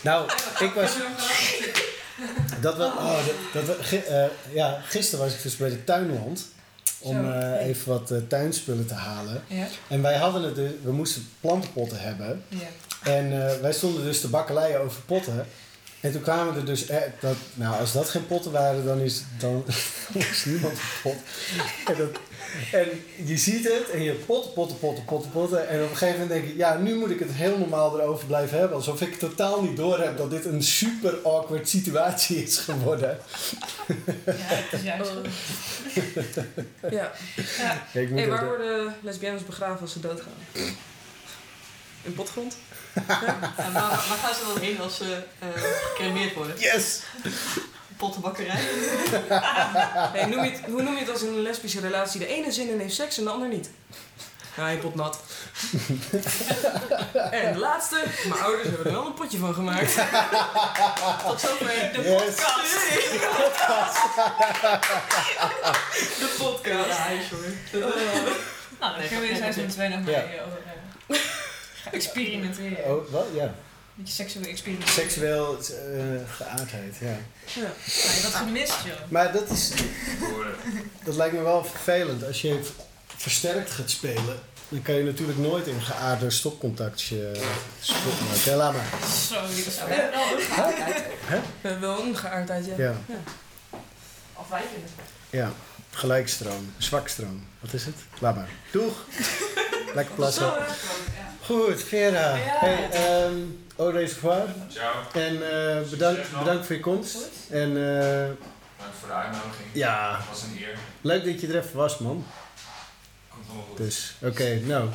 Nou, 0.02 0.30
ik 0.58 0.72
was. 0.74 0.90
Dat 2.60 2.76
we, 2.76 2.82
oh, 2.84 3.16
dat, 3.26 3.66
dat 3.66 3.76
we, 3.76 3.82
gi- 3.82 3.96
eh, 3.96 4.24
ja, 4.52 4.80
gisteren 4.84 5.24
was 5.24 5.34
ik 5.34 5.42
dus 5.42 5.56
bij 5.56 5.68
de 5.68 5.84
tuinland. 5.84 6.46
Om 7.02 7.32
eh, 7.32 7.66
even 7.66 7.88
wat 7.92 8.10
eh, 8.10 8.18
tuinspullen 8.28 8.86
te 8.86 8.94
halen. 8.94 9.42
Ja. 9.46 9.66
En 9.88 10.02
wij 10.02 10.16
hadden 10.16 10.42
het, 10.42 10.54
dus- 10.54 10.70
we 10.82 10.92
moesten 10.92 11.28
plantenpotten 11.40 12.00
hebben. 12.00 12.42
Ja. 12.48 13.10
En 13.12 13.30
wij 13.62 13.72
stonden 13.72 14.02
dus 14.04 14.20
te 14.20 14.28
bakkeleien 14.28 14.80
over 14.80 15.00
potten. 15.02 15.46
En 16.00 16.12
toen 16.12 16.22
kwamen 16.22 16.54
er 16.54 16.64
dus, 16.64 16.86
eh, 16.86 17.02
dat, 17.20 17.36
nou 17.54 17.80
als 17.80 17.92
dat 17.92 18.08
geen 18.08 18.26
potten 18.26 18.52
waren, 18.52 18.84
dan 18.84 18.98
is, 18.98 19.22
dan 19.38 19.64
is 20.12 20.44
niemand 20.44 20.72
een 20.72 21.00
pot. 21.02 21.16
En, 21.86 21.96
dat, 21.96 22.20
en 22.72 22.88
je 23.24 23.36
ziet 23.36 23.64
het 23.64 23.90
en 23.90 24.02
je 24.02 24.12
potten, 24.12 24.52
potten, 24.52 24.78
potten, 24.78 25.04
potten, 25.04 25.30
potten. 25.30 25.68
En 25.68 25.82
op 25.82 25.90
een 25.90 25.96
gegeven 25.96 26.20
moment 26.20 26.40
denk 26.40 26.52
je, 26.52 26.56
ja 26.56 26.76
nu 26.76 26.94
moet 26.94 27.10
ik 27.10 27.18
het 27.18 27.32
heel 27.32 27.58
normaal 27.58 28.00
erover 28.00 28.26
blijven 28.26 28.58
hebben. 28.58 28.76
Alsof 28.76 29.00
ik 29.00 29.18
totaal 29.18 29.62
niet 29.62 29.76
door 29.76 30.00
heb 30.00 30.16
dat 30.16 30.30
dit 30.30 30.44
een 30.44 30.62
super 30.62 31.18
awkward 31.22 31.68
situatie 31.68 32.42
is 32.42 32.58
geworden. 32.58 33.18
ja, 34.24 34.32
het 34.36 34.72
is 34.72 34.82
juist 34.82 35.10
goed. 35.10 35.28
Ja. 36.90 37.12
Ja. 37.58 37.86
Hey, 37.90 38.28
waar 38.28 38.46
worden 38.46 38.94
lesbiennes 39.02 39.44
begraven 39.44 39.80
als 39.80 39.92
ze 39.92 40.00
doodgaan? 40.00 40.32
In 42.02 42.14
potgrond? 42.14 42.56
Ja, 43.08 43.72
waar, 43.72 43.90
waar 43.90 44.18
gaan 44.22 44.34
ze 44.34 44.52
dan 44.54 44.62
heen 44.62 44.80
als 44.80 44.96
ze 44.96 45.22
eh 45.38 45.48
gecremeerd 45.62 46.34
worden? 46.34 46.58
Yes! 46.58 47.00
Pottenbakkerij? 47.96 48.60
Hey, 50.12 50.24
noem 50.26 50.44
je 50.44 50.50
het, 50.50 50.60
hoe 50.70 50.82
noem 50.82 50.94
je 50.94 51.00
het 51.00 51.10
als 51.10 51.22
in 51.22 51.28
een 51.28 51.42
lesbische 51.42 51.80
relatie 51.80 52.20
de 52.20 52.26
ene 52.26 52.52
zin 52.52 52.68
in 52.70 52.80
heeft 52.80 52.94
seks 52.94 53.18
en 53.18 53.24
de 53.24 53.30
ander 53.30 53.48
niet? 53.48 53.70
Ja, 54.56 54.68
je 54.68 54.78
pot 54.78 54.94
nat. 54.94 55.18
En 57.30 57.52
de 57.52 57.58
laatste. 57.58 58.02
Mijn 58.28 58.40
ouders 58.40 58.68
hebben 58.68 58.86
er 58.86 58.92
wel 58.92 59.06
een 59.06 59.14
potje 59.14 59.38
van 59.38 59.54
gemaakt. 59.54 59.94
Tot 61.26 61.40
zover 61.40 61.90
de 61.92 62.00
Yes. 62.02 62.34
podcast. 62.34 63.96
De 66.18 66.34
podcast. 66.38 66.88
Ja, 66.88 66.96
hij 66.96 67.16
is 67.16 67.30
hoor. 67.30 67.80
Nou, 67.80 67.92
dan 68.92 68.98
Nee, 68.98 69.08
kunnen 69.08 69.26
we 69.28 69.34
gaat 69.34 69.38
seizoen 69.38 69.62
net 69.64 69.72
2 69.72 69.88
nog 69.88 69.98
Ja. 70.08 70.24
mee 70.26 70.40
over 70.46 70.58
eh, 71.06 71.16
experimenteren. 71.92 72.84
Oh, 72.84 73.10
wat? 73.10 73.26
Ja. 73.34 73.54
Beetje 73.94 74.14
seksueel 74.14 74.46
experimenteren. 74.46 74.94
Seksueel 75.02 75.58
eh, 75.58 76.34
geaardheid, 76.36 76.96
ja. 77.00 77.06
Ja. 77.06 77.60
Nou, 77.60 77.72
je 77.84 78.08
hebt 78.10 78.22
wat 78.22 78.34
gemist, 78.34 78.76
joh. 78.84 78.94
Maar 79.08 79.32
dat, 79.32 79.50
is, 79.50 79.72
dat 81.04 81.14
lijkt 81.14 81.34
me 81.34 81.42
wel 81.42 81.64
vervelend. 81.64 82.24
Als 82.24 82.40
je 82.40 82.60
versterkt 83.06 83.70
gaat 83.70 83.90
spelen, 83.90 84.38
dan 84.68 84.82
kan 84.82 84.94
je 84.94 85.02
natuurlijk 85.02 85.38
nooit 85.38 85.66
in 85.66 85.80
geaarde 85.82 86.30
stopcontactje 86.30 87.32
stoppen. 87.80 88.26
Ja, 88.44 88.56
laat 88.56 88.72
maar. 88.72 88.88
Zo, 89.28 89.46
die 89.54 89.64
was 89.64 89.74
We 89.74 89.80
hebben 89.94 90.10
wel 90.18 90.38
een 90.38 90.40
geaardheid. 90.42 91.04
Hè? 91.24 91.40
We 91.60 91.68
hebben 91.68 91.88
wel 91.88 92.02
een 92.02 92.16
geaardheid, 92.16 92.66
ja. 92.66 92.74
Ja, 92.76 92.94
Afwijkend. 94.34 94.88
ja. 95.30 95.52
Gelijkstroom, 95.90 96.72
zwakstroom. 96.78 97.46
Wat 97.60 97.72
is 97.72 97.84
het? 97.84 97.94
Laat 98.18 98.36
maar. 98.36 98.48
Doeg! 98.70 99.04
Lekker 99.94 100.14
plassen. 100.14 100.52
Ja. 101.50 101.56
Goed, 101.56 101.82
Vera. 101.82 102.34
Ja. 102.36 102.58
Hey, 102.58 102.90
ehm 102.90 103.34
au. 103.76 104.06
Ciao. 104.68 104.92
En 105.12 105.50
eh, 105.50 105.80
bedankt, 105.90 106.38
bedankt 106.38 106.66
voor 106.66 106.74
je 106.76 106.80
komst. 106.80 107.16
En 107.50 107.68
eh, 107.68 108.28
Bedankt 108.76 108.98
voor 108.98 109.08
de 109.08 109.14
uitnodiging. 109.14 109.68
ja, 109.72 110.16
Het 110.16 110.28
was 110.28 110.42
een 110.42 110.56
eer. 110.58 110.78
leuk 111.00 111.24
dat 111.24 111.40
je 111.40 111.46
er 111.48 111.56
even 111.64 111.76
was, 111.76 111.98
man. 111.98 112.26
Komt 113.28 113.44
helemaal 113.46 113.66
goed. 113.68 113.76
Dus, 113.76 114.14
oké, 114.22 114.60
nou. 114.60 114.88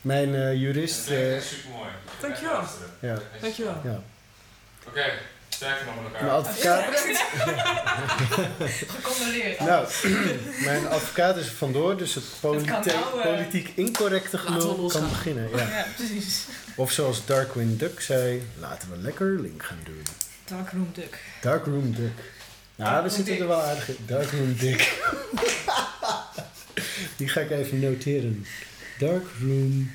Mijn 0.00 0.34
eh, 0.34 0.54
jurist. 0.54 0.96
Het 0.96 1.06
is 1.08 1.16
eh, 1.16 1.36
echt 1.36 1.46
super 1.46 1.70
mooi. 1.70 1.90
Dankjewel. 2.20 2.62
ja, 3.00 3.18
Dankjewel. 3.40 3.80
ja. 3.84 4.00
Oké, 4.86 5.04
sterker 5.58 5.86
nog 5.86 5.94
met 5.94 6.04
elkaar. 6.04 6.22
Mijn 6.22 6.36
advocaat. 6.36 6.84
Gecondoleerd. 8.96 9.60
Nou, 9.60 9.88
mijn 10.70 10.86
advocaat 10.86 11.36
is 11.36 11.46
er 11.46 11.52
vandoor, 11.52 11.96
dus 11.96 12.14
het 12.14 12.24
nou, 12.42 12.66
eh, 12.66 13.22
politiek 13.22 13.72
incorrecte 13.74 14.38
gelul 14.38 14.88
kan 14.88 15.08
beginnen. 15.08 15.48
Ja. 15.50 15.56
Ja, 15.58 15.86
precies. 15.96 16.44
Of 16.76 16.92
zoals 16.92 17.26
Darkwing 17.26 17.78
Duck 17.78 18.00
zei, 18.00 18.42
laten 18.58 18.90
we 18.90 18.96
lekker 18.96 19.40
link 19.40 19.62
gaan 19.62 19.80
doen. 19.84 20.02
Darkroom 20.44 20.90
Duck. 20.92 21.18
Darkroom 21.40 21.94
Duck. 21.94 22.18
Nou, 22.74 23.02
we 23.02 23.08
zitten 23.08 23.32
Dick. 23.32 23.42
er 23.42 23.48
wel 23.48 23.62
aardig 23.62 23.88
in. 23.88 23.96
Darkroom 24.06 24.56
Dick. 24.56 24.92
Die 27.16 27.28
ga 27.28 27.40
ik 27.40 27.50
even 27.50 27.80
noteren. 27.80 28.46
Darkroom. 28.98 29.90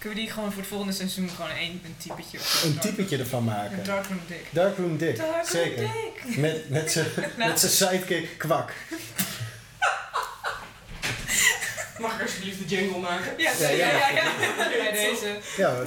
Kunnen 0.00 0.18
we 0.18 0.24
die 0.24 0.34
gewoon 0.34 0.50
voor 0.52 0.60
het 0.60 0.70
volgende 0.70 0.92
seizoen 0.92 1.28
gewoon 1.30 1.50
een, 1.50 1.80
een 1.84 1.96
typetje 1.96 2.38
of 2.38 2.46
zo? 2.46 2.66
Een 2.66 2.78
typetje 2.78 3.18
ervan 3.18 3.38
Een 3.38 3.44
maken. 3.44 3.84
Darkroom 3.84 4.20
Dick. 4.26 4.46
Darkroom 4.50 4.96
Dick, 4.96 5.16
Darkroom 5.16 5.46
zeker. 5.46 5.90
Dick. 6.24 6.36
Met, 6.36 6.68
met 6.68 6.92
zijn 6.92 7.06
Nou. 7.36 7.50
met 7.50 7.60
zijn 7.60 7.72
sidekick 7.72 8.38
Kwak. 8.38 8.72
Mag 11.98 12.14
ik 12.14 12.22
alsjeblieft 12.22 12.58
de 12.58 12.64
jingle 12.76 12.98
maken? 12.98 13.32
Ja, 13.36 13.52
Ja, 13.58 13.68
ja, 13.68 13.88
ja. 13.88 14.08
ja. 14.08 14.22
ja, 14.58 14.68
Bij 14.82 14.92
deze. 14.92 15.38
Ja. 15.56 15.74
hoor. 15.74 15.86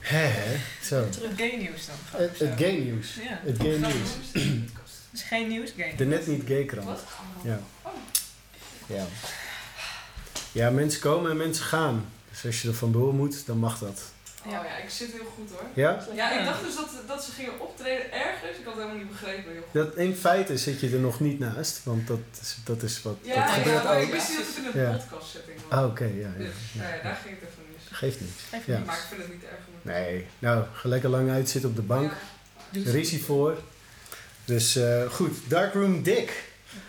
Hè, 0.00 0.26
hè. 0.26 0.56
Zo. 0.82 1.04
Het 1.04 1.18
gay 1.36 1.56
nieuws 1.56 1.86
dan. 1.86 2.20
Het, 2.20 2.38
het 2.38 2.52
gay 2.56 2.76
nieuws. 2.76 3.14
Ja. 3.14 3.40
Het 3.44 3.56
gay 3.60 3.76
nieuws. 3.76 4.10
Het 5.10 5.20
is 5.20 5.22
geen 5.22 5.48
nieuws, 5.48 5.70
gay 5.76 5.96
De 5.96 6.06
net 6.06 6.26
niet 6.26 6.42
gay 6.46 6.64
krant. 6.64 6.86
Wat? 6.86 7.04
Ja. 7.44 7.60
Ja. 8.86 9.06
Ja, 10.52 10.70
mensen 10.70 11.00
komen 11.00 11.30
en 11.30 11.36
mensen 11.36 11.64
gaan. 11.64 12.16
Dus 12.42 12.44
als 12.46 12.62
je 12.62 12.68
er 12.68 12.74
vandoor 12.74 13.14
moet, 13.14 13.46
dan 13.46 13.58
mag 13.58 13.78
dat. 13.78 14.00
Oh 14.46 14.52
ja, 14.52 14.76
ik 14.76 14.90
zit 14.90 15.12
heel 15.12 15.32
goed 15.36 15.50
hoor. 15.50 15.62
Ja? 15.74 16.06
Ja, 16.14 16.38
ik 16.38 16.44
dacht 16.44 16.62
dus 16.64 16.74
dat, 16.76 16.88
dat 17.06 17.24
ze 17.24 17.30
gingen 17.32 17.60
optreden 17.60 18.12
ergens. 18.12 18.58
Ik 18.58 18.64
had 18.64 18.74
het 18.74 18.82
helemaal 18.82 18.96
niet 19.04 19.10
begrepen, 19.10 19.54
joh. 19.54 19.62
Dat, 19.72 19.96
in 19.96 20.14
feite 20.16 20.58
zit 20.58 20.80
je 20.80 20.90
er 20.90 20.98
nog 20.98 21.20
niet 21.20 21.38
naast, 21.38 21.80
want 21.84 22.06
dat 22.06 22.18
is, 22.40 22.56
dat 22.64 22.82
is 22.82 23.02
wat 23.02 23.16
Ja, 23.22 23.34
dat 23.34 23.44
ja, 23.44 23.52
gebeurt 23.52 23.82
ik 23.84 23.90
ook. 23.90 24.10
wist 24.12 24.28
niet 24.28 24.36
dat 24.38 24.46
het 24.46 24.56
in 24.74 24.80
een 24.80 24.86
Ja. 24.90 24.96
podcast 24.96 25.30
setting 25.30 25.58
was. 25.68 25.78
Ah, 25.78 25.86
oké, 25.86 26.04
ja, 26.04 26.10
ja, 26.14 26.28
Dus, 26.38 26.46
ja. 26.72 26.82
nou 26.82 26.94
ja, 26.96 27.02
daar 27.02 27.18
ging 27.24 27.34
het 27.40 27.48
even 27.48 27.62
mis. 27.72 27.82
Geeft 27.98 28.20
niks. 28.20 28.42
Geeft 28.50 28.66
Ja. 28.66 28.78
Maar 28.86 28.96
ik 28.96 29.04
vind 29.08 29.20
het 29.22 29.32
niet 29.32 29.42
erg 29.42 29.58
genoeg. 29.64 29.84
Nee, 29.96 30.26
nou, 30.38 30.64
ga 30.72 30.88
lekker 30.88 31.08
lang 31.10 31.30
uitzitten 31.30 31.70
op 31.70 31.76
de 31.76 31.82
bank. 31.82 32.12
Ja. 32.70 32.80
Er 32.86 32.96
is 32.96 33.10
hij 33.10 33.20
voor. 33.20 33.58
Dus 34.44 34.76
eh, 34.76 35.10
goed, 35.10 35.38
Darkroom 35.48 36.02
Dick. 36.02 36.42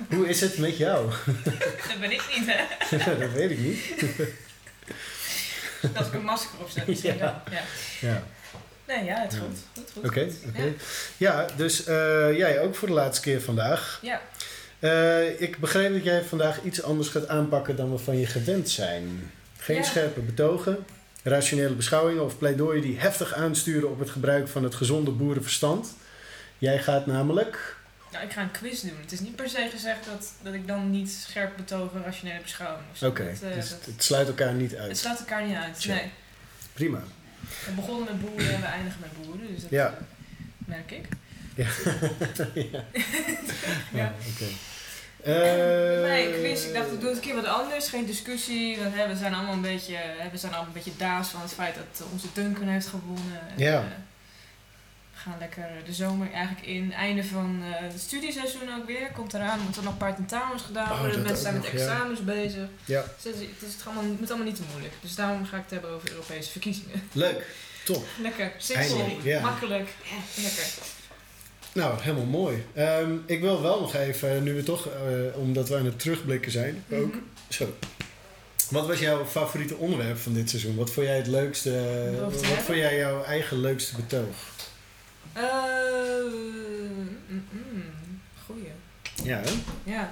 Hoe 0.10 0.28
is 0.28 0.42
het 0.42 0.58
met 0.58 0.78
jou? 0.78 1.10
Dat 1.90 2.00
ben 2.00 2.12
ik 2.12 2.24
niet, 2.38 2.46
hè? 2.48 3.18
dat 3.20 3.32
weet 3.32 3.52
ik 3.52 3.60
niet. 3.60 3.80
Als 5.98 6.08
ik 6.08 6.14
een 6.14 6.24
masker 6.24 6.60
opzet, 6.62 7.02
Ja. 7.02 7.14
Ja. 7.14 7.44
Ja, 8.02 8.24
Nee, 8.88 9.04
ja, 9.04 9.22
het 9.22 9.34
Ja. 9.34 9.40
goed. 9.40 9.58
goed, 9.76 9.92
goed 9.94 10.06
oké. 10.06 10.28
oké. 10.48 10.74
Ja, 11.18 11.46
dus 11.56 11.84
eh, 11.86 12.38
jij 12.38 12.60
ook 12.62 12.76
voor 12.76 12.88
de 12.88 12.94
laatste 12.94 13.22
keer 13.24 13.42
vandaag. 13.42 14.00
Ja. 14.02 14.22
Eh, 14.80 15.42
ik 15.42 15.58
begreep 15.58 15.94
dat 15.94 16.04
jij 16.04 16.24
vandaag 16.24 16.62
iets 16.64 16.84
anders 16.84 17.10
gaat 17.10 17.28
aanpakken 17.28 17.76
dan 17.76 17.92
we 17.92 17.98
van 17.98 18.18
je 18.18 18.26
gewend 18.26 18.70
zijn. 18.70 19.32
Geen 19.58 19.76
Ja. 19.76 19.84
scherpe 19.84 20.20
betogen, 20.20 20.86
rationele 21.24 21.74
beschouwingen 21.74 22.24
of 22.24 22.38
pleidooien 22.38 22.82
die 22.82 23.00
heftig 23.00 23.34
aansturen 23.34 23.90
op 23.90 24.00
het 24.00 24.10
gebruik 24.10 24.48
van 24.48 24.64
het 24.64 24.76
gezonde 24.76 25.12
boerenverstand. 25.12 25.94
Jij 26.58 26.80
gaat 26.80 27.06
namelijk. 27.06 27.76
Nou, 28.12 28.26
ik 28.26 28.32
ga 28.32 28.42
een 28.42 28.52
quiz 28.52 28.82
doen. 28.82 28.98
Het 29.02 29.12
is 29.12 29.20
niet 29.20 29.36
per 29.36 29.50
se 29.50 29.68
gezegd 29.72 30.06
dat, 30.06 30.32
dat 30.42 30.54
ik 30.54 30.68
dan 30.68 30.90
niet 30.92 31.12
scherp 31.12 31.58
betogen 31.58 32.04
rationele 32.04 32.42
beschouwing. 32.42 32.86
Oké, 33.04 33.24
eh, 33.24 33.54
dus 33.56 33.70
dat- 33.70 33.86
het 33.86 34.04
sluit 34.04 34.28
elkaar 34.28 34.54
niet 34.54 34.72
het 34.72 34.80
uit. 34.80 34.98
sluit 34.98 35.20
elkaar 35.20 35.44
niet 35.46 35.56
uit. 35.56 35.80
Tja. 35.80 35.94
Nee. 35.94 36.12
Prima. 36.74 37.00
We 37.66 37.72
begonnen 37.72 38.06
met 38.06 38.22
boeren 38.22 38.54
en 38.54 38.62
we 38.62 38.66
eindigen 38.68 39.00
met 39.00 39.22
boeren. 39.26 39.48
Dus 39.54 39.62
dat 39.62 39.70
Ja. 39.70 39.86
eh, 39.88 39.94
merk 40.58 40.92
ik. 40.92 41.06
Ja. 41.56 41.66
ja. 42.72 42.84
Ja. 43.94 44.14
oké. 44.34 44.46
Eh, 45.24 46.02
nee, 46.10 46.34
quiz. 46.40 46.66
Ik 46.66 46.74
dacht, 46.74 46.92
ik 46.92 47.00
doe 47.00 47.10
het 47.10 47.18
een 47.18 47.24
keer 47.24 47.36
wat 47.36 47.46
anders. 47.46 47.88
Geen 47.90 48.06
discussie. 48.06 48.78
Want, 48.78 48.96
hè, 48.96 49.08
we 49.08 49.16
zijn 49.16 49.34
allemaal 49.34 49.54
een 49.54 49.62
beetje, 49.62 49.98
we 50.32 50.38
zijn 50.38 50.52
allemaal 50.54 50.68
een 50.76 50.82
beetje 50.84 50.98
daas 50.98 51.28
van 51.30 51.42
het 51.42 51.54
feit 51.54 51.76
dat 51.76 52.08
onze 52.12 52.28
Duncan 52.34 52.68
heeft 52.68 52.88
gewonnen. 52.88 53.40
En, 53.50 53.58
Ja. 53.58 53.74
eh, 53.74 53.80
we 53.80 53.86
gaan 55.20 55.36
lekker 55.40 55.68
de 55.86 55.94
zomer 55.94 56.32
eigenlijk 56.32 56.68
in. 56.68 56.94
Einde 56.94 57.24
van 57.24 57.62
eh, 57.64 57.82
het 57.82 58.02
studieseizoen 58.02 58.76
ook 58.80 58.86
weer. 58.88 59.12
Komt 59.16 59.34
eraan. 59.34 59.58
Er 59.58 59.64
moeten 59.64 59.84
nog 59.84 59.92
een 59.92 59.98
paar 59.98 60.16
tentamens 60.16 60.64
gedaan 60.64 60.92
Oh, 60.92 61.00
worden. 61.00 61.22
Mensen 61.22 61.42
zijn 61.42 61.56
ook 61.56 61.62
met 61.62 61.74
nog, 61.74 61.82
ja. 61.82 61.88
examens 61.88 62.24
bezig. 62.24 62.68
Ja. 62.86 63.02
Dus 63.02 63.34
het, 63.34 63.42
is, 63.42 63.48
het, 63.48 63.68
is 63.68 63.74
het 63.74 63.86
allemaal, 63.86 64.04
het 64.04 64.20
moet 64.20 64.30
allemaal 64.30 64.48
niet 64.48 64.56
te 64.56 64.62
moeilijk. 64.72 64.94
Dus 65.02 65.16
daarom 65.16 65.46
ga 65.46 65.58
ik 65.58 65.64
het 65.64 65.72
hebben 65.72 65.90
over 65.90 66.12
Europese 66.12 66.52
verkiezingen. 66.52 67.04
Leuk, 67.12 67.46
top. 67.86 68.06
Lekker, 68.28 68.52
simpel, 68.58 69.08
ja. 69.24 69.42
makkelijk. 69.42 69.90
Lekker. 70.36 70.68
Nou, 71.74 72.02
helemaal 72.02 72.26
mooi. 72.26 72.66
Ehm, 72.74 73.12
ik 73.26 73.42
wil 73.42 73.62
wel 73.62 73.80
nog 73.80 73.96
even, 73.96 74.44
nu 74.44 74.54
we 74.54 74.64
toch, 74.64 74.88
eh, 74.88 75.38
omdat 75.38 75.70
we 75.70 75.78
aan 75.78 75.86
het 75.86 76.00
terugblikken 76.00 76.52
zijn, 76.52 76.84
ook. 76.92 77.08
Mhm. 77.08 77.18
Zo. 77.50 77.74
Wat 78.70 78.88
was 78.88 79.00
jouw 79.00 79.26
favoriete 79.26 79.76
onderwerp 79.76 80.18
van 80.18 80.34
dit 80.34 80.50
seizoen? 80.50 80.76
Wat 80.76 80.92
vond 80.92 81.06
jij 81.06 81.18
het 81.18 81.28
leukste? 81.28 81.72
Wat 82.20 82.42
hebben? 82.42 82.64
vond 82.64 82.78
jij 82.78 82.98
jouw 82.98 83.24
eigen 83.24 83.60
leukste 83.60 83.96
betoog? 83.96 84.36
Eh, 85.34 85.44
mm, 87.28 87.46
mm, 87.52 88.22
goeie. 88.46 88.72
Ja, 89.24 89.38
hè? 89.44 89.52
Ja. 89.84 90.10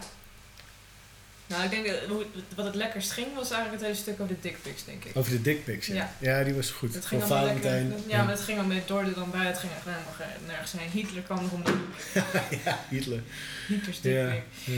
Nou, 1.48 1.64
ik 1.64 1.70
denk 1.70 1.86
dat 1.88 1.96
hoe, 2.10 2.26
wat 2.56 2.66
het 2.66 2.76
lekkerst 2.76 3.12
ging 3.12 3.28
was 3.36 3.52
eigenlijk 3.52 3.72
het 3.72 3.82
hele 3.82 3.96
stuk 4.04 4.14
over 4.22 4.36
de 4.36 4.42
dickpics, 4.42 4.86
denk 4.86 5.04
ik. 5.04 5.18
Over 5.18 5.32
de 5.32 5.42
dickpics. 5.42 5.88
Ja. 5.88 5.94
Ja. 5.96 6.12
ja, 6.20 6.44
die 6.44 6.54
was 6.54 6.70
goed. 6.70 6.94
Het 6.94 7.06
Van 7.06 7.20
ging 7.22 7.32
lekker. 7.32 7.38
Valentijn. 7.40 7.94
Ja, 8.08 8.24
maar 8.24 8.34
het 8.34 8.42
ging 8.44 8.60
al 8.60 8.66
met 8.66 8.88
door 8.88 9.14
dan 9.14 9.32
bij. 9.32 9.46
Het 9.46 9.58
ging 9.58 9.72
echt 9.72 9.84
helemaal 9.84 10.14
ge- 10.18 10.46
nergens 10.48 10.72
heen. 10.78 10.90
Hitler 10.90 11.22
kwam 11.24 11.42
nog 11.42 11.52
om 11.52 11.64
de 11.64 11.72
hoek. 11.72 12.24
ja, 12.66 12.80
Hitler. 12.90 13.22
Hitler's 13.68 14.02
dickpic. 14.02 14.44
Ja. 14.66 14.74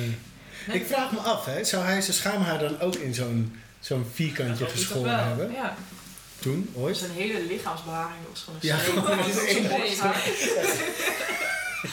Nee, 0.68 0.80
Ik 0.82 0.86
vraag 0.88 1.12
me 1.12 1.18
af, 1.20 1.46
hè, 1.46 1.64
zou 1.64 1.86
hij 1.86 2.02
zijn 2.02 2.16
schaamhaar 2.16 2.60
dan 2.60 2.80
ook 2.80 2.96
in 2.96 3.14
zo'n 3.14 3.60
zo'n 3.80 4.06
vierkantje 4.14 4.66
geschoren 4.66 5.28
hebben? 5.28 5.52
Ja. 5.52 5.76
Toen, 6.40 6.70
ooit? 6.74 6.98
Zijn 6.98 7.12
hele 7.12 7.42
lichaamsbeharing 7.46 8.20
was 8.30 8.40
gewoon 8.42 8.60
een 8.62 8.68
Ja, 8.68 8.78
streep. 8.80 8.94
gewoon 8.98 9.24
Gewoon 9.24 9.46
één 9.48 9.66
zo'n 9.68 9.78
borsthaar. 9.80 10.24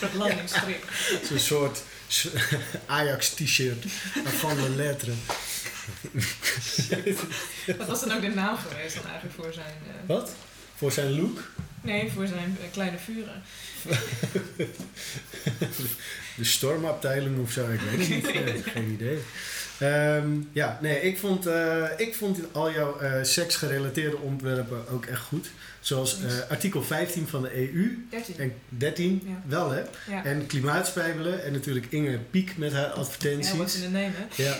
Dat 0.01 0.15
landingsstrip. 0.23 0.85
Zo'n 1.29 1.39
soort 1.39 1.83
s- 2.07 2.29
Ajax-t-shirt 2.87 3.85
van 4.25 4.57
de 4.57 4.71
letteren. 4.77 5.19
Wat 7.79 7.87
was 7.87 8.01
dan 8.01 8.13
ook 8.13 8.21
de 8.21 8.29
naam 8.29 8.57
geweest 8.57 8.95
dan 8.95 9.05
eigenlijk 9.05 9.35
voor 9.35 9.53
zijn... 9.53 9.75
eh, 9.87 10.07
Wat? 10.07 10.33
Voor 10.77 10.93
zijn 10.93 11.21
look? 11.21 11.43
nee, 11.81 12.11
voor 12.15 12.27
zijn 12.27 12.59
eh, 12.63 12.67
kleine 12.73 12.99
vuren. 12.99 13.43
De 16.37 16.45
stormafdeling 16.45 17.39
of 17.43 17.51
zo, 17.53 17.71
ik 17.71 17.81
weet 17.81 17.99
het 18.09 18.09
niet. 18.55 18.65
Geen 18.73 18.91
idee. 18.91 19.19
Ehm, 19.79 20.29
ja, 20.53 20.79
nee, 20.83 21.01
ik 21.01 21.19
vond, 21.19 21.47
eh, 21.47 21.85
ik 21.97 22.15
vond 22.15 22.39
al 22.53 22.73
jouw 22.73 22.99
eh, 22.99 23.13
seksgerelateerde 23.23 24.17
ontwerpen 24.19 24.89
ook 24.89 25.07
echt 25.07 25.21
goed. 25.21 25.51
Zoals 25.81 26.23
eh, 26.23 26.51
artikel 26.51 26.83
15 26.83 27.29
van 27.29 27.43
de 27.43 27.57
EU 27.57 28.07
13. 28.11 28.35
en 28.39 28.53
13 28.69 29.23
Ja. 29.27 29.43
wel 29.47 29.71
hè. 29.71 29.83
Ja. 30.11 30.25
En 30.25 30.47
klimaatspijbelen 30.47 31.45
en 31.45 31.53
natuurlijk 31.53 31.87
Inge 31.91 32.19
Piek 32.31 32.57
met 32.57 32.73
haar 32.73 32.83
Ja, 32.83 32.89
advertenties. 32.91 33.83
name, 33.83 34.11
hè? 34.15 34.43
Ja. 34.43 34.57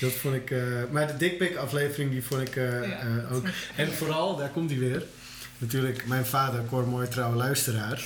Dat 0.00 0.12
vond 0.12 0.34
ik... 0.34 0.54
maar 0.90 1.06
de 1.06 1.16
dickpic 1.16 1.56
aflevering, 1.56 2.10
die 2.10 2.22
vond 2.24 2.48
ik 2.48 2.54
Ja, 2.54 3.26
ook... 3.32 3.46
En 3.76 3.92
vooral, 3.92 4.36
daar 4.36 4.48
komt 4.48 4.70
hij 4.70 4.78
weer. 4.78 5.02
Natuurlijk, 5.58 6.06
mijn 6.06 6.26
vader, 6.26 6.64
Cor, 6.68 6.88
mooi 6.88 7.08
trouwe 7.08 7.36
luisteraar. 7.36 8.04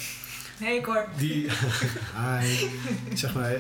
Hey 0.63 0.81
Cor. 0.81 1.07
Die... 1.19 1.49
Hi. 2.23 2.69
Zeg 3.15 3.35
maar... 3.35 3.57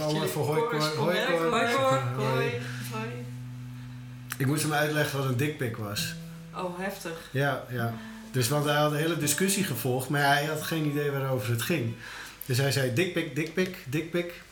Allemaal 0.00 0.28
voor 0.28 0.44
hoi, 0.46 0.60
Cor. 0.60 0.80
Hoi, 0.80 1.16
Cor. 1.26 1.50
Hoi, 1.50 1.74
Cor. 1.74 2.02
Hoi. 2.16 2.62
Ik 4.38 4.46
moest 4.46 4.62
hem 4.62 4.72
uitleggen 4.72 5.18
wat 5.18 5.28
een 5.28 5.36
dickpic 5.36 5.76
was. 5.76 6.14
Oh, 6.54 6.78
heftig. 6.78 7.28
Ja, 7.30 7.64
ja. 7.70 7.94
Dus 8.30 8.48
want 8.48 8.64
hij 8.64 8.74
had 8.74 8.92
een 8.92 8.98
hele 8.98 9.16
discussie 9.16 9.64
gevolgd, 9.64 10.08
maar 10.08 10.26
hij 10.26 10.44
had 10.44 10.62
geen 10.62 10.86
idee 10.86 11.10
waarover 11.10 11.50
het 11.50 11.62
ging. 11.62 11.94
Dus 12.46 12.58
hij 12.58 12.72
zei 12.72 12.94
dikpik, 12.94 13.34
dikpik, 13.34 13.84
dikpik. 13.88 14.42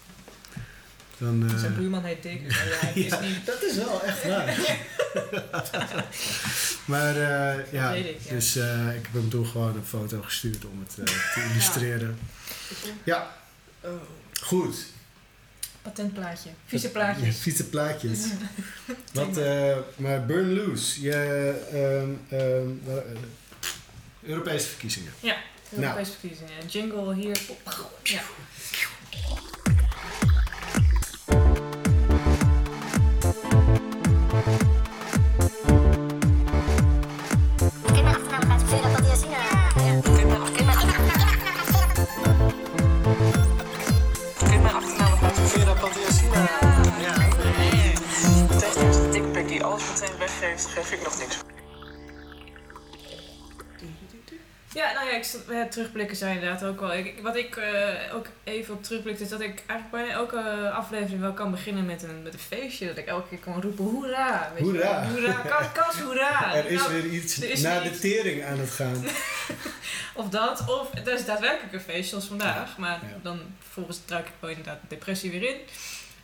Dan, 1.19 1.51
eh, 1.51 1.59
Zijn 1.59 1.75
buurman 1.75 2.05
heet 2.05 2.23
Dick. 2.23 2.41
ja, 2.53 2.89
is 2.95 3.05
ja, 3.05 3.21
niet... 3.21 3.47
dat 3.47 3.63
is 3.63 3.77
wel 3.77 4.03
echt 4.03 4.27
waar. 4.27 4.57
maar 6.93 7.17
eh, 7.17 7.73
ja, 7.73 7.93
ik, 7.93 8.17
ja. 8.25 8.31
dus 8.35 8.57
eh, 8.57 8.89
ik 8.97 9.03
heb 9.03 9.13
hem 9.13 9.29
toen 9.31 9.47
gewoon 9.47 9.77
een 9.77 9.85
foto 9.85 10.23
gestuurd 10.23 10.65
om 10.65 10.85
het 10.87 10.99
eh, 11.09 11.15
te 11.35 11.45
illustreren. 11.51 12.19
Ja, 13.05 13.37
Oh. 13.85 13.91
goed. 14.43 14.77
Patentplaatje. 15.83 16.51
Vieze 16.67 16.87
Ja, 16.87 16.93
plaatjes. 16.93 17.37
vieze 17.39 17.65
plaatjes. 17.69 18.19
Wat, 19.13 19.37
eh, 19.37 19.77
maar 19.97 20.27
Burn 20.27 20.55
Loose, 20.55 21.01
je, 21.03 21.13
ehm, 21.73 22.41
ehm, 22.41 22.69
eh, 22.89 24.31
Europese 24.31 24.67
verkiezingen. 24.69 25.13
Europese 25.77 26.11
verkiezingen. 26.11 26.67
Jingle 26.69 27.15
hier. 27.15 27.39
Ja. 28.03 28.21
Die 49.59 49.67
alles 49.67 49.83
meteen 50.01 50.19
weggeeft, 50.19 50.67
geef 50.67 50.93
ik 50.93 51.03
nog 51.03 51.19
niks. 51.19 51.37
Ja, 54.75 54.93
nou 54.93 55.07
ja, 55.07 55.13
ik, 55.17 55.25
eh, 55.49 55.63
terugblikken 55.63 56.17
zijn 56.17 56.35
inderdaad 56.35 56.65
ook 56.65 56.81
wel. 56.81 56.95
Ik, 56.95 57.15
wat 57.23 57.37
ik 57.37 57.57
eh, 57.57 58.15
ook 58.15 58.27
even 58.45 58.75
op 58.75 58.83
terugblik 58.83 59.19
is 59.21 59.29
dat 59.29 59.41
ik 59.41 59.63
eigenlijk 59.67 59.91
bijna 59.91 60.11
elke 60.13 60.71
aflevering 60.71 61.21
wel 61.21 61.33
kan 61.33 61.51
beginnen 61.51 61.87
met 61.87 62.03
een, 62.03 62.23
met 62.23 62.33
een 62.33 62.39
feestje. 62.39 62.87
Dat 62.87 62.97
ik 62.97 63.07
elke 63.07 63.29
keer 63.29 63.39
kan 63.39 63.61
roepen 63.63 63.85
hoera. 63.85 64.51
Weet 64.55 64.63
Hoera. 64.63 65.05
Hoera, 65.09 65.33
kas, 65.33 65.67
kas, 65.73 66.01
hoera. 66.01 66.55
Er 66.55 66.67
is 66.67 66.79
Nou, 66.81 66.93
weer 66.93 67.05
iets 67.07 67.43
er 67.43 67.51
is 67.51 67.61
na 67.61 67.83
weer 67.83 67.93
de 67.93 67.99
tering 67.99 68.45
aan 68.45 68.59
het 68.59 68.71
gaan. 68.71 69.05
Of 70.15 70.29
dat, 70.29 70.65
of 70.67 70.89
het 70.93 71.07
is 71.07 71.25
daadwerkelijk 71.25 71.73
een 71.73 71.81
feest 71.81 72.09
zoals 72.11 72.25
vandaag. 72.27 72.77
Maar 72.79 72.99
Ja. 73.03 73.19
dan 73.23 73.41
vervolgens 73.63 74.01
duik 74.07 74.27
ik 74.27 74.33
wel 74.41 74.51
inderdaad 74.51 74.81
de 74.81 74.87
depressie 74.89 75.31
weer 75.31 75.43
in. 75.43 75.57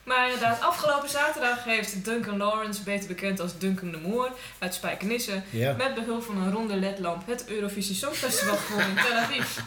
Maar 0.04 0.24
inderdaad, 0.24 0.60
afgelopen 0.60 1.08
zaterdag 1.08 1.64
heeft 1.64 2.04
Duncan 2.04 2.36
Lawrence, 2.36 2.82
beter 2.82 3.08
bekend 3.08 3.40
als 3.40 3.58
Duncan 3.58 3.90
de 3.90 3.98
Moor, 3.98 4.30
uit 4.58 4.74
Spijkenisse, 4.74 5.42
Ja. 5.50 5.72
met 5.78 5.94
behulp 5.94 6.22
van 6.24 6.36
een 6.36 6.52
ronde 6.52 6.76
ledlamp 6.76 7.26
het 7.26 7.44
Eurovisie 7.48 7.94
Songfestival 7.94 8.56
gewonnen 8.56 8.88
in 8.88 8.94
Tel 9.04 9.16
Aviv. 9.16 9.58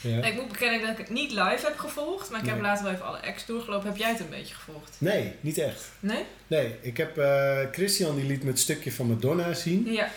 ja. 0.00 0.22
Ik 0.24 0.34
moet 0.34 0.48
bekennen 0.48 0.80
dat 0.80 0.90
ik 0.90 0.98
het 0.98 1.10
niet 1.10 1.30
live 1.30 1.60
heb 1.64 1.78
gevolgd, 1.78 2.30
maar 2.30 2.40
ik 2.40 2.46
heb 2.46 2.60
later 2.60 2.84
wel 2.84 2.92
even 2.92 3.06
alle 3.06 3.22
acts 3.26 3.46
doorgelopen. 3.46 3.88
Heb 3.88 3.96
jij 3.96 4.10
het 4.10 4.20
een 4.20 4.28
beetje 4.30 4.54
gevolgd? 4.54 4.96
Nee, 4.98 5.32
niet 5.40 5.58
echt. 5.58 5.82
Nee? 6.00 6.24
Nee, 6.46 6.74
ik 6.80 6.96
heb 6.96 7.18
eh, 7.18 7.58
Christian 7.72 8.16
die 8.16 8.24
liet 8.24 8.42
me 8.42 8.50
het 8.50 8.58
stukje 8.58 8.92
van 8.92 9.06
Madonna 9.06 9.52
zien. 9.54 9.92
Ja. 9.92 10.08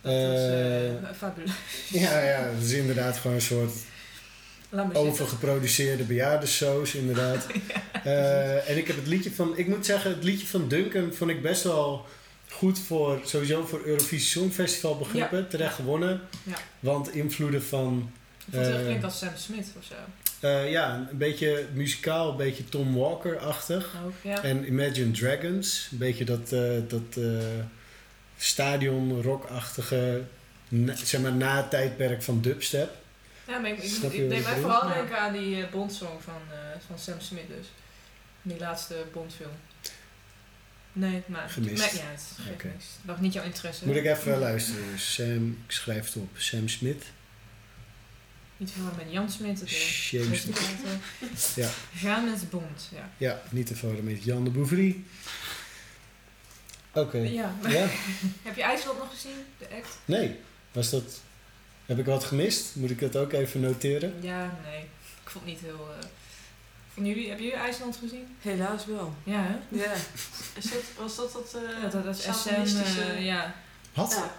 Dat 0.00 0.12
was 0.12 0.40
Eh, 0.40 0.86
eh 0.88 0.94
fabuleus. 1.18 1.50
Ja, 1.88 2.20
ja, 2.20 2.44
dat 2.54 2.62
is 2.62 2.72
inderdaad 2.72 3.16
gewoon 3.16 3.36
een 3.36 3.42
soort. 3.42 3.72
Overgeproduceerde 4.92 6.02
bejaardenshows, 6.04 6.94
inderdaad. 6.94 7.46
Eh, 8.06 8.70
en 8.70 8.76
ik 8.76 8.86
heb 8.86 8.96
het 8.96 9.06
liedje 9.06 9.30
van, 9.32 9.52
ik 9.58 9.66
moet 9.66 9.86
zeggen, 9.86 10.10
het 10.10 10.24
liedje 10.24 10.46
van 10.46 10.68
Duncan 10.68 11.12
vond 11.12 11.30
ik 11.30 11.42
best 11.42 11.62
wel 11.62 12.06
goed 12.50 12.78
voor, 12.78 13.20
sowieso 13.24 13.64
voor 13.66 13.80
Eurovisie 13.84 14.28
Songfestival 14.28 14.96
begrippen. 14.98 15.48
Terecht 15.48 15.74
gewonnen. 15.74 16.20
Ja. 16.42 16.56
Want 16.80 17.14
invloeden 17.14 17.62
van, 17.62 18.10
Ik 18.46 18.54
vond 18.54 18.66
het 18.66 18.74
eh, 18.76 18.82
klinkt 18.84 19.04
als 19.04 19.18
Sam 19.18 19.30
Smith 19.36 19.66
of 19.78 19.84
zo. 19.84 19.94
eh, 20.40 20.70
ja, 20.70 21.06
een 21.10 21.18
beetje 21.18 21.66
muzikaal, 21.72 22.30
een 22.30 22.36
beetje 22.36 22.64
Tom 22.64 22.94
Walker-achtig. 22.94 23.94
Ja. 24.22 24.42
En 24.42 24.66
Imagine 24.66 25.10
Dragons, 25.10 25.88
een 25.92 25.98
beetje 25.98 26.24
dat, 26.24 26.52
eh, 26.52 26.60
dat 26.88 27.16
eh, 27.24 27.24
stadion 28.36 29.22
rockachtige, 29.22 30.22
zeg 31.04 31.20
maar 31.20 31.32
na 31.34 31.56
het 31.56 31.70
tijdperk 31.70 32.22
van 32.22 32.40
dubstep. 32.40 32.90
Ja, 33.46 33.58
maar 33.58 33.70
ik, 33.70 33.82
je 33.82 34.06
ik 34.06 34.28
deed 34.28 34.44
mij 34.44 34.56
vooral 34.56 34.88
denken 34.88 35.18
aan 35.18 35.32
die 35.32 35.62
eh, 35.62 35.70
Bond-song 35.70 36.20
van, 36.20 36.40
eh, 36.50 36.58
van 36.86 36.98
Sam 36.98 37.20
Smith 37.20 37.48
dus. 37.48 37.66
Die 38.42 38.58
laatste 38.58 39.04
Bond-film. 39.12 39.50
Nee, 40.92 41.22
maar 41.26 41.48
Gemist. 41.48 41.70
het 41.70 41.80
maakt 41.80 41.92
niet 41.92 42.02
uit. 42.02 42.64
Niks. 42.64 43.20
Niet 43.20 43.32
jouw 43.32 43.44
interesse. 43.44 43.86
Moet 43.86 43.96
ik 43.96 44.04
even 44.04 44.38
luisteren. 44.38 44.98
Sam, 44.98 45.58
ik 45.66 45.72
schrijf 45.72 46.06
het 46.06 46.16
op. 46.16 46.28
Sam 46.36 46.68
Smith. 46.68 47.04
Niet 48.56 48.70
verwarren 48.70 48.98
met 49.04 49.12
Jan 49.12 49.30
Smit. 49.30 49.70
James 50.10 50.40
Smith. 50.40 51.52
Ja. 51.54 51.68
Gaan 51.94 52.30
met 52.30 52.50
Bond, 52.50 52.88
ja. 52.92 53.10
Ja, 53.16 53.42
niet 53.50 53.66
te 53.66 53.74
verwarren 53.74 54.04
met 54.04 54.24
Jan 54.24 54.44
de 54.44 54.50
Bouvry. 54.50 55.02
Oké. 56.92 57.18
Ja. 57.18 57.54
Ja? 57.68 57.86
Heb 58.42 58.56
je 58.56 58.62
IJsland 58.62 58.98
nog 58.98 59.10
gezien? 59.10 59.44
De 59.58 59.66
act? 59.76 59.98
Nee. 60.04 60.36
Was 60.72 60.90
dat... 60.90 61.20
Heb 61.86 61.98
ik 61.98 62.04
wat 62.04 62.24
gemist? 62.24 62.76
Moet 62.76 62.90
ik 62.90 63.00
dat 63.00 63.16
ook 63.16 63.32
even 63.32 63.60
noteren? 63.60 64.14
Ja, 64.20 64.58
nee. 64.64 64.80
Ik 65.24 65.30
vond 65.30 65.44
het 65.44 65.54
niet 65.54 65.62
heel... 65.62 65.88
eh 66.00 66.06
jullie, 67.04 67.28
hebben 67.28 67.44
jullie 67.44 67.60
IJsland 67.60 67.96
gezien? 67.96 68.36
Helaas 68.40 68.86
wel. 68.86 69.14
Ja, 69.24 69.40
hè? 69.42 69.56
Ja. 69.68 69.92
Is 70.54 70.70
dat, 70.70 70.82
was 70.98 71.16
dat 71.16 71.32
dat 71.32 71.54
eh 71.54 71.82
Ja, 71.82 71.88
dat, 71.88 72.04
dat 72.04 72.16
is 72.16 72.22
SM, 72.22 72.48
eh, 72.48 73.24
ja. 73.24 73.54
Wat? 73.94 74.10
Ja. 74.10 74.30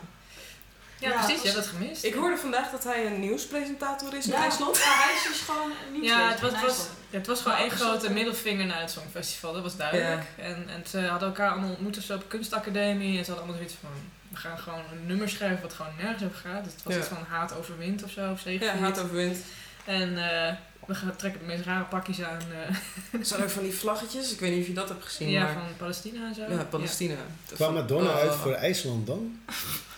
Ja, 0.99 1.09
Ja, 1.09 1.25
precies. 1.25 1.41
Je 1.41 1.49
hebt 1.49 1.55
dat 1.63 1.67
gemist. 1.67 2.03
Ik 2.03 2.13
hoorde 2.13 2.37
vandaag 2.37 2.71
dat 2.71 2.83
hij 2.83 3.05
een 3.05 3.19
nieuwspresentator 3.19 4.13
is 4.13 4.25
in 4.27 4.33
IJsland. 4.33 4.77
Ja, 4.77 4.83
hij 4.83 5.15
is 5.15 5.23
dus 5.27 5.39
gewoon 5.39 5.71
niet 5.93 6.03
Ja, 6.03 6.29
het 6.29 6.39
was, 6.61 6.87
het 7.09 7.27
was 7.27 7.41
gewoon 7.41 7.57
één 7.57 7.71
grote 7.71 8.09
middelvinger 8.11 8.65
naar 8.65 8.81
het 8.81 8.91
Songfestival, 8.91 9.53
dat 9.53 9.63
was 9.63 9.77
duidelijk. 9.77 10.23
En, 10.37 10.69
en 10.69 10.83
ze 10.87 10.99
hadden 11.01 11.27
elkaar 11.27 11.51
allemaal 11.51 11.69
ontmoet 11.69 11.97
of 11.97 12.03
zo 12.03 12.13
op 12.13 12.21
de 12.21 12.27
kunstacademie. 12.27 13.17
En 13.17 13.25
ze 13.25 13.31
hadden 13.31 13.37
allemaal 13.37 13.55
zoiets 13.55 13.75
van, 13.81 13.89
we 14.41 14.47
gaan 14.47 14.57
gewoon 14.59 14.83
een 14.91 15.05
nummer 15.05 15.29
schrijven 15.29 15.61
wat 15.61 15.73
gewoon 15.73 15.91
nergens 16.01 16.23
over 16.23 16.38
gaat. 16.38 16.63
Dus 16.63 16.73
het 16.73 16.83
was 16.83 16.93
Ja. 16.93 16.99
iets 16.99 17.07
van 17.09 17.25
haat 17.29 17.55
overwint 17.57 18.03
of 18.03 18.11
zo, 18.11 18.31
of 18.31 18.41
Ja, 18.43 18.75
haat 18.75 18.99
overwint. 18.99 19.38
En 19.85 20.09
eh, 20.31 20.53
we 20.85 20.95
gaan 20.95 21.15
trekken 21.15 21.39
de 21.41 21.45
meest 21.47 21.63
rare 21.65 21.83
pakjes 21.83 22.21
aan. 22.21 22.39
eh, 22.51 22.75
Er 23.19 23.25
zijn 23.25 23.43
ook 23.43 23.49
van 23.49 23.63
die 23.63 23.73
vlaggetjes. 23.73 24.31
Ik 24.33 24.39
weet 24.39 24.51
niet 24.51 24.61
of 24.61 24.67
je 24.67 24.73
dat 24.73 24.89
hebt 24.89 25.03
gezien. 25.05 25.29
ja, 25.29 25.43
maar... 25.43 25.53
van 25.53 25.61
Palestina 25.77 26.27
en 26.27 26.35
zo. 26.35 26.41
Ja, 26.49 26.63
Palestina. 26.63 27.15
Kwam 27.53 27.73
Madonna 27.73 28.11
uit 28.13 28.31
Oh. 28.31 28.41
voor 28.41 28.53
IJsland 28.53 29.07
dan? 29.07 29.39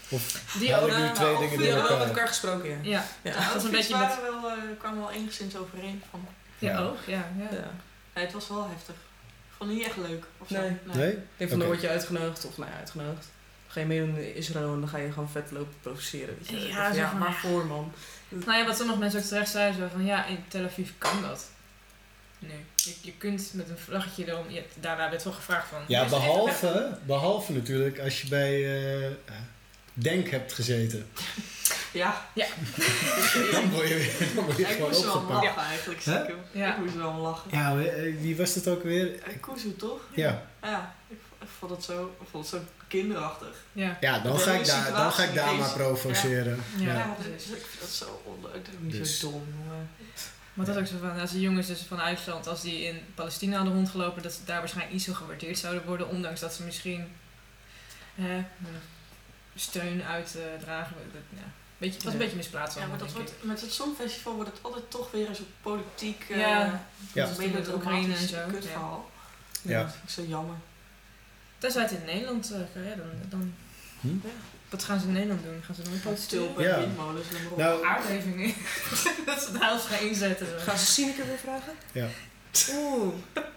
Of 0.10 0.42
Ja. 0.60 0.80
Die 0.80 0.92
nu 0.92 0.98
Nou, 1.02 1.14
twee 1.16 1.38
dingen 1.38 1.58
die 1.58 1.68
wel 1.74 1.82
met 1.82 1.90
elkaar? 1.92 2.08
elkaar 2.08 2.28
gesproken, 2.28 2.70
ja. 2.70 2.78
Ja, 2.82 3.06
Ja. 3.22 3.34
dat 3.44 3.54
was 3.54 3.64
een 3.64 3.72
beetje 3.72 3.98
met... 3.98 4.18
wel, 4.22 4.50
eh, 4.50 4.56
kwamen 4.80 5.00
wel 5.00 5.12
enigszins 5.12 5.56
overeen 5.56 6.04
van. 6.10 6.28
Ja, 6.58 6.72
Ja. 6.72 6.80
ook. 6.80 6.98
Ja, 7.06 7.28
ja. 7.38 7.48
Ja. 7.58 7.72
Nee, 8.14 8.24
het 8.26 8.34
was 8.34 8.48
wel 8.48 8.68
heftig. 8.70 8.96
Ik 8.96 9.56
vond 9.58 9.70
het 9.70 9.80
niet 9.80 9.88
echt 9.88 9.98
leuk. 10.10 10.24
Of 10.38 10.48
zo. 10.48 10.60
Nee. 10.60 10.78
Nee? 10.94 11.12
Ik 11.12 11.18
denk 11.38 11.38
van, 11.38 11.46
Oké. 11.48 11.58
dan 11.58 11.68
word 11.68 11.82
je 11.82 11.90
uitgenodigd, 11.90 12.46
of 12.46 12.58
nou 12.58 12.72
ja, 12.72 12.78
uitgenodigd. 12.78 13.28
Dan 13.74 13.78
ga 13.78 13.80
je 13.80 13.86
meedoen 13.86 14.18
in 14.18 14.36
Israël 14.36 14.74
en 14.74 14.80
dan 14.80 14.90
ga 14.90 14.98
je 14.98 15.12
gewoon 15.12 15.30
vet 15.30 15.52
lopen 15.52 15.74
provoceren. 15.82 16.38
Weet 16.38 16.50
je. 16.50 16.68
Ja, 16.68 16.88
ja, 16.88 16.94
ja 16.94 17.10
van- 17.10 17.20
waarvoor 17.20 17.66
man? 17.66 17.92
Nou 18.30 18.58
ja, 18.58 18.66
wat 18.66 18.78
sommige 18.78 19.00
mensen 19.00 19.20
ook 19.20 19.26
terecht 19.26 19.52
zeiden, 19.52 19.80
zo 19.82 19.88
van 19.92 20.06
ja, 20.06 20.26
in 20.26 20.44
Tel 20.48 20.64
Aviv 20.66 20.90
kan 20.98 21.22
dat. 21.22 21.46
Nee, 22.40 22.60
je, 22.76 22.94
je 23.02 23.14
kunt 23.18 23.52
met 23.54 23.70
een 23.70 23.78
vlaggetje 23.78 24.28
erom, 24.28 24.50
je, 24.50 24.64
daarna 24.80 25.10
werd 25.10 25.24
wel 25.24 25.34
gevraagd 25.34 25.68
van... 25.68 25.80
Ja, 25.88 26.06
behalve, 26.08 26.98
behalve 27.06 27.52
natuurlijk 27.54 28.00
als 28.00 28.22
je 28.22 28.28
bij 28.28 28.82
eh, 29.06 29.12
Denk 29.94 30.28
hebt 30.30 30.54
gezeten. 30.54 31.08
Ja, 31.92 32.26
Dan 33.52 33.70
word 33.72 33.88
je, 33.88 34.32
dan 34.36 34.46
word 34.46 34.58
je 34.58 34.64
ik 34.64 34.70
gewoon 34.70 34.90
moest 34.90 35.04
wel 35.04 35.24
lachen 35.24 35.62
eigenlijk. 35.64 36.02
Stiekem. 36.02 36.38
Ja. 36.52 36.74
Ik 36.76 36.82
moest 36.84 36.96
wel 36.96 37.14
lachen. 37.14 37.52
Ja, 37.52 37.80
eh, 37.80 38.16
wie 38.20 38.36
was 38.38 38.54
dat 38.54 38.68
ook 38.68 38.84
weer? 38.84 39.08
Kuzu 39.40 39.76
toch? 39.76 40.00
Ja, 40.16 40.46
Ja, 40.62 40.96
ik, 41.08 41.18
ik 41.42 41.48
vond 41.60 41.72
het 41.72 41.84
zo, 41.84 42.16
ik 42.22 42.28
vond 42.32 42.52
het 42.52 42.62
zo 42.62 42.68
kinderachtig. 42.90 43.56
Ja, 43.74 43.98
ja 44.02 44.20
dan, 44.20 44.40
ga 44.40 44.52
ik 44.52 44.66
daar, 44.66 44.92
dan 44.92 45.12
ga 45.12 45.24
ik 45.24 45.34
daar 45.34 45.56
maar 45.56 45.68
is- 45.68 45.74
provoceren. 45.74 46.64
Ja. 46.78 46.86
Ja. 46.86 46.94
Ja, 46.94 47.16
precies. 47.20 47.48
dus 47.48 47.58
ik 47.58 47.66
vind 47.66 47.82
dat 47.82 47.90
zo 47.90 48.22
onleuk. 48.26 48.54
Dat 48.66 48.74
is 48.74 48.80
niet 48.80 48.92
Dus. 48.92 49.20
zo 49.20 49.30
dom, 49.32 49.44
maar 50.54 50.66
dat 50.66 50.78
ook 50.78 50.88
zo 50.88 50.96
van, 51.00 51.20
als 51.20 51.32
die 51.32 51.42
jongens 51.42 51.68
dus 51.68 51.80
van 51.88 52.00
IJsland, 52.00 52.48
als 52.48 52.62
die 52.62 52.82
in 52.84 53.00
Palestina 53.16 53.56
hadden 53.56 53.74
rondgelopen, 53.74 54.24
dat 54.24 54.34
ze 54.34 54.40
daar 54.46 54.60
waarschijnlijk 54.60 54.94
niet 54.96 55.04
zo 55.04 55.14
gewaardeerd 55.14 55.58
zouden 55.58 55.86
worden, 55.86 56.10
ondanks 56.10 56.40
dat 56.40 56.54
ze 56.54 56.64
misschien 56.64 57.08
eh, 58.18 58.26
steun 59.56 60.04
uitdragen. 60.04 60.96
Dat, 61.14 61.22
ja. 61.30 61.52
Beetje, 61.78 61.96
het 61.96 62.04
was 62.04 62.14
een 62.14 62.20
Ja. 62.20 62.24
beetje 62.26 62.38
misplaatst 62.38 62.78
Ja, 62.78 62.86
maar 62.88 62.98
dat 62.98 63.12
wordt, 63.12 63.34
met 63.42 63.62
het 63.62 63.74
Songfestival 63.74 64.34
wordt 64.36 64.50
het 64.52 64.60
altijd 64.64 64.92
toch 64.92 65.12
weer 65.12 65.34
zo 65.36 65.44
politiek. 65.62 66.26
eh 66.30 66.38
Ja. 66.40 66.82
Ja. 67.14 67.24
Een 67.24 67.30
Met 67.38 67.54
beetje 67.54 67.74
Oekraïne 67.74 68.16
en 68.16 68.28
zo, 68.28 68.38
kutverhaal. 68.52 69.10
Ja. 69.62 69.82
Dat 69.84 69.92
vind 69.92 70.04
ik 70.04 70.10
zo 70.10 70.22
jammer. 70.24 70.56
Tenzij 71.60 71.82
het 71.82 71.92
in 71.92 72.06
Nederland, 72.06 72.52
eh, 72.52 72.60
kan, 72.74 72.84
ja, 72.84 72.96
dan, 72.96 73.06
dan 73.30 73.54
Hm? 74.02 74.08
ja. 74.08 74.34
Wat 74.70 74.84
gaan 74.84 75.00
ze 75.00 75.06
in 75.06 75.14
Nederland 75.14 75.44
doen? 75.44 75.62
Gaan 75.66 75.76
ze 75.76 75.82
dan 75.82 75.92
Stil 75.92 76.02
protesteren? 76.12 76.54
bij 76.56 76.66
Ja. 76.66 76.78
windmolens 76.80 77.28
en 77.30 77.44
maar 77.44 77.52
op. 77.52 77.58
Nou, 77.58 77.86
Aardbevingen. 77.86 78.54
dat 79.26 79.42
ze 79.42 79.50
het 79.52 79.62
huis 79.62 79.82
gaan 79.82 80.00
inzetten. 80.08 80.48
Gaan 80.60 80.78
ze 80.78 80.86
Sineke 80.86 81.26
weer 81.26 81.38
vragen? 81.38 81.74
ja. 81.92 82.08
Oeh. 82.74 83.14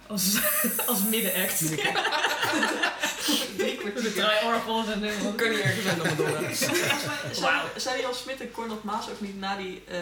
Als, 0.07 0.37
als 0.87 0.99
middenact. 1.11 1.59
Drie 1.59 1.77
De 3.57 3.77
kwartier. 3.91 4.13
draaiorgels 4.13 4.89
en 4.91 5.01
dingen. 5.01 5.35
Kan 5.35 5.51
niet 5.51 5.59
ergens 5.61 5.83
zijn 5.83 5.99
dan 5.99 6.07
Madonna. 6.09 6.41
Mij 6.41 6.55
zei, 7.35 7.61
zei 7.77 8.01
Jan 8.01 8.15
Smit 8.15 8.41
en 8.41 8.51
Cornel 8.51 8.81
Maas 8.83 9.09
ook 9.11 9.21
niet 9.21 9.39
na 9.39 9.57
die... 9.57 9.83
eh 9.89 9.97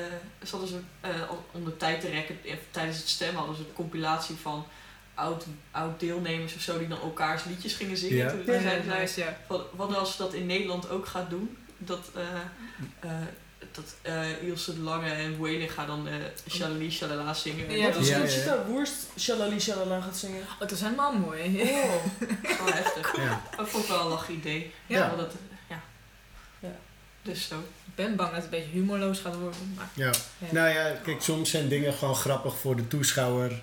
ze 0.44 0.50
hadden 0.50 0.68
ze, 0.68 0.78
eh, 1.00 1.28
al- 1.28 1.44
om 1.50 1.64
de 1.64 1.76
tijd 1.76 2.00
te 2.00 2.08
rekken, 2.08 2.38
tijdens 2.70 2.98
het 2.98 3.08
stemmen 3.08 3.36
hadden 3.36 3.56
ze 3.56 3.62
een 3.62 3.72
compilatie 3.72 4.36
van 4.42 4.66
oud, 5.20 5.44
oud 5.70 6.00
deelnemers 6.00 6.54
of 6.54 6.60
zo 6.60 6.78
die 6.78 6.88
dan 6.88 7.00
elkaars 7.00 7.44
liedjes 7.44 7.74
gingen 7.74 7.96
zingen. 7.96 8.16
Ja. 8.16 8.30
Toen 8.30 8.38
Ja, 8.54 8.60
zeiden 8.60 8.84
zij, 8.84 9.00
nice, 9.00 9.20
ja. 9.20 9.36
wat, 9.48 9.66
wat 9.72 9.96
als 9.96 10.16
dat 10.16 10.34
in 10.34 10.46
Nederland 10.46 10.90
ook 10.90 11.06
gaat 11.06 11.30
doen? 11.30 11.56
Dat, 11.78 12.10
eh 12.14 12.22
eh 13.10 13.16
dat 13.72 13.94
eh 14.02 14.42
Ilse 14.42 14.74
de 14.74 14.80
Lange 14.80 15.10
en 15.10 15.42
Welinga 15.42 15.86
dan 15.86 16.08
eh 16.08 16.14
Shalali 16.50 16.90
Shalala 16.90 17.34
zingen. 17.34 17.70
Ja, 17.70 17.86
Wat 17.86 17.96
als 17.96 18.08
Ja, 18.08 18.14
ja, 18.16 18.20
Conchita 18.20 18.64
Woerst 18.66 18.94
Shalali 19.18 19.60
Shalala 19.60 20.00
gaat 20.00 20.16
zingen? 20.16 20.40
Oh, 20.42 20.58
dat 20.58 20.70
is 20.70 20.80
helemaal 20.80 21.12
mooi. 21.12 21.40
Oh. 21.62 22.04
Wel 22.64 22.72
heftig. 22.74 23.16
Ja. 23.16 23.42
Dat 23.56 23.68
vond 23.68 23.84
ik 23.84 23.90
wel 23.90 24.00
een 24.00 24.06
lach 24.08 24.28
idee. 24.28 24.72
Ja. 24.86 25.14
Dat, 25.16 25.32
ja. 25.68 25.80
Ja. 26.58 26.76
Dus 27.22 27.48
zo. 27.48 27.58
Ik 27.58 27.94
ben 27.94 28.16
bang 28.16 28.28
dat 28.28 28.36
het 28.36 28.44
een 28.44 28.50
beetje 28.50 28.72
humorloos 28.72 29.18
gaat 29.18 29.36
worden. 29.36 29.72
Maar 29.76 29.88
ja. 29.94 30.10
Ja. 30.38 30.46
Nou 30.50 30.68
ja, 30.68 30.90
kijk, 31.04 31.22
soms 31.22 31.50
zijn 31.50 31.68
dingen 31.68 31.92
gewoon 31.92 32.16
grappig 32.16 32.58
voor 32.58 32.76
de 32.76 32.88
toeschouwer 32.88 33.62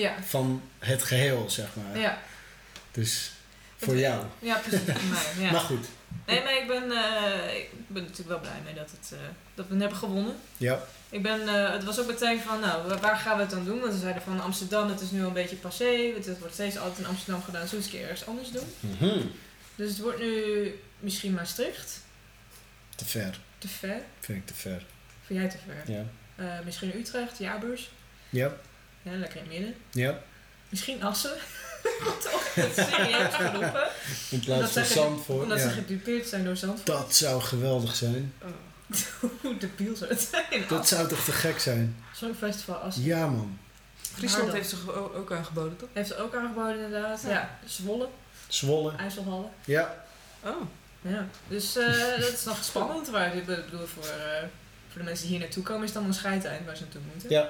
ja, 0.00 0.22
van 0.22 0.62
het 0.78 1.02
geheel, 1.02 1.50
zeg 1.50 1.66
maar. 1.74 1.98
ja, 1.98 2.18
Dus 2.92 3.30
voor 3.76 3.96
jou. 3.96 4.24
ja, 4.38 4.56
precies. 4.56 4.80
voor 4.86 5.08
mij, 5.10 5.44
ja. 5.46 5.50
Maar 5.52 5.60
goed, 5.60 5.86
Nee, 6.26 6.42
maar 6.42 6.56
ik 6.56 6.66
ben, 6.66 6.90
eh, 6.92 7.56
ik 7.56 7.68
ben 7.86 8.02
natuurlijk 8.02 8.28
wel 8.28 8.40
blij 8.40 8.60
mee 8.64 8.74
dat, 8.74 8.90
het, 8.90 9.12
eh, 9.12 9.18
dat 9.54 9.66
we 9.66 9.72
het 9.72 9.80
hebben 9.80 9.98
gewonnen. 9.98 10.36
ja. 10.56 10.82
Ik 11.10 11.22
ben, 11.22 11.48
eh, 11.48 11.72
het 11.72 11.84
was 11.84 11.98
ook 12.00 12.06
meteen 12.06 12.40
van, 12.40 12.60
nou, 12.60 12.88
wa- 12.88 12.98
waar 12.98 13.16
gaan 13.16 13.36
we 13.36 13.42
het 13.42 13.50
dan 13.50 13.64
doen? 13.64 13.80
Want 13.80 13.92
ze 13.92 13.98
zeiden 13.98 14.22
van 14.22 14.40
Amsterdam, 14.40 14.88
het 14.88 15.00
is 15.00 15.10
nu 15.10 15.20
al 15.20 15.26
een 15.26 15.32
beetje 15.32 15.56
passé. 15.56 16.12
Het, 16.14 16.38
wordt 16.38 16.54
steeds 16.54 16.78
altijd 16.78 16.98
in 16.98 17.06
Amsterdam 17.06 17.42
gedaan. 17.42 17.66
We 17.68 17.76
eens 17.76 17.84
een 17.84 17.90
keer 17.90 18.02
ergens 18.02 18.26
anders 18.26 18.50
doen? 18.50 18.66
Mhm. 18.80 19.20
Dus 19.74 19.88
het 19.90 19.98
wordt 20.00 20.18
nu 20.18 20.74
misschien 20.98 21.32
Maastricht. 21.34 22.00
Te 22.94 23.04
ver. 23.04 23.38
Te 23.58 23.68
ver. 23.68 24.00
Vind 24.20 24.38
ik 24.38 24.46
te 24.46 24.54
ver. 24.54 24.82
Vind 25.26 25.40
jij 25.40 25.48
te 25.48 25.56
ver? 25.66 25.94
Ja. 25.94 26.60
Misschien 26.64 26.96
Utrecht, 26.96 27.38
Jaarbeurs. 27.38 27.90
Ja. 28.30 28.52
Ja, 29.04 29.12
lekker 29.12 29.36
in 29.40 29.42
het 29.46 29.52
midden. 29.52 29.74
Ja. 29.90 30.18
Misschien 30.68 31.02
Assen. 31.02 31.30
Toch? 32.30 32.42
Serieus 32.74 33.34
geroepen. 33.34 33.86
In 34.30 34.40
plaats 34.40 34.60
Dat 34.74 34.86
van 34.86 34.96
Zandvoort. 35.02 35.42
Omdat 35.42 35.58
Ja. 35.58 35.68
ze 35.68 35.74
gedupeerd 35.74 36.28
zijn 36.28 36.44
door 36.44 36.56
Zandvoort. 36.56 36.86
Dat 36.86 37.14
zou 37.14 37.42
geweldig 37.42 37.94
zijn. 37.94 38.34
Hoe 39.40 39.56
debiel 39.58 39.96
zou 39.96 40.10
het 40.10 40.28
zijn? 40.30 40.64
Dat 40.68 40.88
zou 40.88 41.08
toch 41.08 41.24
te 41.24 41.32
gek 41.32 41.58
zijn? 41.60 41.96
Zo'n 42.14 42.34
festival 42.34 42.74
Assen. 42.76 43.02
Ja, 43.04 43.26
man. 43.26 43.58
Friesland 44.14 44.52
heeft 44.52 44.74
o- 44.88 45.12
ook 45.14 45.32
aangeboden, 45.32 45.76
toch? 45.76 45.88
Heeft 45.92 46.08
ze 46.08 46.16
ook 46.16 46.34
aangeboden 46.34 46.84
inderdaad. 46.84 47.22
Ja, 47.22 47.28
Ja. 47.30 47.58
Zwolle, 47.66 48.08
Zwolle. 48.48 48.92
IJsselhallen. 48.96 49.50
Ja. 49.64 50.04
Oh. 50.42 50.60
Ja, 51.02 51.26
dus 51.48 51.76
eh, 51.76 51.86
dat 52.20 52.32
is 52.32 52.44
nog 52.44 52.64
spannend. 52.64 53.08
Waar 53.08 53.36
ik 53.36 53.46
bedoel, 53.46 53.86
voor, 53.86 54.04
eh, 54.04 54.38
voor 54.88 54.98
de 54.98 55.02
mensen 55.02 55.26
die 55.26 55.36
hier 55.36 55.44
naartoe 55.44 55.62
komen 55.62 55.82
is 55.82 55.88
het 55.90 55.98
dan 55.98 56.06
een 56.08 56.14
scheideind 56.14 56.66
waar 56.66 56.76
ze 56.76 56.82
naartoe 56.82 57.00
moeten. 57.12 57.30
Ja. 57.30 57.48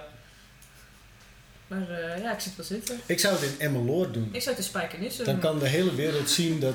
Maar 1.66 1.90
eh, 1.90 2.22
ja, 2.22 2.32
ik 2.32 2.40
zit 2.40 2.56
wel 2.56 2.66
zitten. 2.66 3.00
Ik 3.06 3.20
zou 3.20 3.34
het 3.34 3.42
in 3.42 3.54
Emmeloord 3.58 4.14
doen. 4.14 4.28
Ik 4.32 4.42
zou 4.42 4.54
het 4.54 4.64
de 4.64 4.70
spijkenissen 4.70 5.24
Dan 5.24 5.38
kan 5.38 5.58
de 5.58 5.68
hele 5.68 5.94
wereld 5.94 6.30
zien 6.30 6.60
dat, 6.60 6.74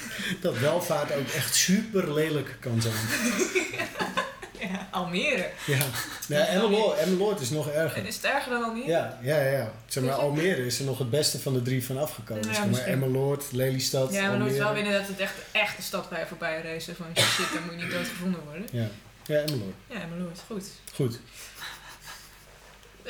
dat 0.40 0.58
welvaart 0.58 1.12
ook 1.12 1.28
echt 1.28 1.54
super 1.54 2.14
lelijk 2.14 2.56
kan 2.60 2.82
zijn. 2.82 2.94
Ja, 4.60 4.88
Almere. 4.90 5.50
Ja. 5.66 5.78
ja 6.28 6.46
Emmeloord, 6.46 6.98
Emmeloord 6.98 7.40
is 7.40 7.50
nog 7.50 7.68
En 7.68 7.74
erger. 7.80 8.06
is 8.06 8.14
het 8.14 8.24
erger 8.24 8.52
dan 8.52 8.64
Almere? 8.64 8.86
Ja, 8.88 9.18
ja, 9.22 9.40
ja. 9.42 9.72
Zeg 9.86 10.04
maar? 10.04 10.12
Almere 10.12 10.66
is 10.66 10.78
er 10.78 10.84
nog 10.84 10.98
het 10.98 11.10
beste 11.10 11.40
van 11.40 11.52
de 11.52 11.62
drie 11.62 11.84
van 11.84 11.98
afgekomen. 11.98 12.46
Ja, 12.48 12.54
zeg 12.54 12.70
maar. 12.70 12.80
Emmeloord, 12.80 13.52
Lelystad, 13.52 14.12
Ja, 14.12 14.20
maar 14.28 14.38
nooit 14.38 14.40
Almere. 14.40 14.58
wel 14.64 14.72
weer 14.72 14.82
inderdaad 14.84 15.08
het 15.08 15.18
echt, 15.18 15.34
echt 15.52 15.76
de 15.76 15.82
stad 15.82 16.08
bij 16.08 16.26
voorbij 16.26 16.62
racen. 16.62 16.96
Van 16.96 17.06
shit, 17.16 17.46
dan 17.52 17.62
moet 17.62 17.74
je 17.74 17.84
niet 17.84 17.92
doodgevonden 17.94 18.40
worden. 18.44 18.66
Ja. 18.72 18.88
ja, 19.26 19.38
Emmeloord. 19.38 19.74
Ja, 19.86 19.98
nooit. 20.18 20.40
Goed. 20.46 20.64
Goed. 20.94 21.18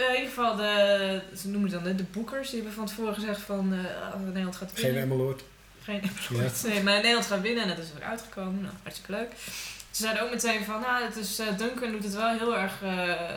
Eh, 0.00 0.08
in 0.08 0.14
ieder 0.14 0.28
geval, 0.28 0.56
de, 0.56 1.20
ze 1.36 1.48
noemen 1.48 1.72
het 1.72 1.84
dan 1.84 1.96
de 1.96 2.02
boekers. 2.02 2.50
Die 2.50 2.58
hebben 2.58 2.76
van 2.76 2.86
tevoren 2.86 3.14
gezegd 3.14 3.40
van 3.40 3.74
als 4.12 4.22
Nederland 4.24 4.56
gaat 4.56 4.70
Geen 4.74 4.84
winnen. 4.84 5.02
Emmeloord. 5.02 5.42
Geen 5.82 6.02
Emmeloord. 6.02 6.62
Nee, 6.68 6.82
maar 6.82 6.94
Nederland 6.94 7.26
gaat 7.26 7.40
winnen 7.40 7.62
en 7.62 7.68
dat 7.68 7.78
is 7.78 7.88
er 7.98 8.02
uitgekomen. 8.02 8.60
Nou, 8.60 8.74
hartstikke 8.82 9.12
leuk. 9.12 9.30
Ze 9.90 10.02
zeiden 10.02 10.22
ook 10.22 10.30
meteen 10.30 10.64
van, 10.64 10.80
nou, 10.80 11.04
het 11.04 11.16
is, 11.16 11.38
eh, 11.38 11.46
Duncan 11.56 11.90
doet 11.90 12.04
het 12.04 12.14
wel 12.14 12.38
heel 12.38 12.58
erg 12.58 12.74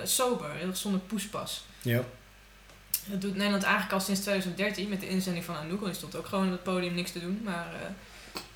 sober. 0.03 0.51
Heel 0.51 0.67
erg 0.67 0.77
zonder 0.77 1.01
poespas. 1.01 1.65
Ja. 1.81 2.01
Dat 3.05 3.21
doet 3.21 3.35
Nederland 3.35 3.63
eigenlijk 3.63 3.93
al 3.93 3.99
sinds 3.99 4.21
2013 4.21 4.89
met 4.89 4.99
de 4.99 5.09
inzending 5.09 5.45
van 5.45 5.55
Anouk. 5.55 5.85
Die 5.85 5.93
stond 5.93 6.15
ook 6.15 6.25
gewoon 6.25 6.45
op 6.45 6.51
het 6.51 6.63
podium 6.63 6.93
niks 6.93 7.11
te 7.11 7.19
doen. 7.19 7.41
Maar, 7.43 7.67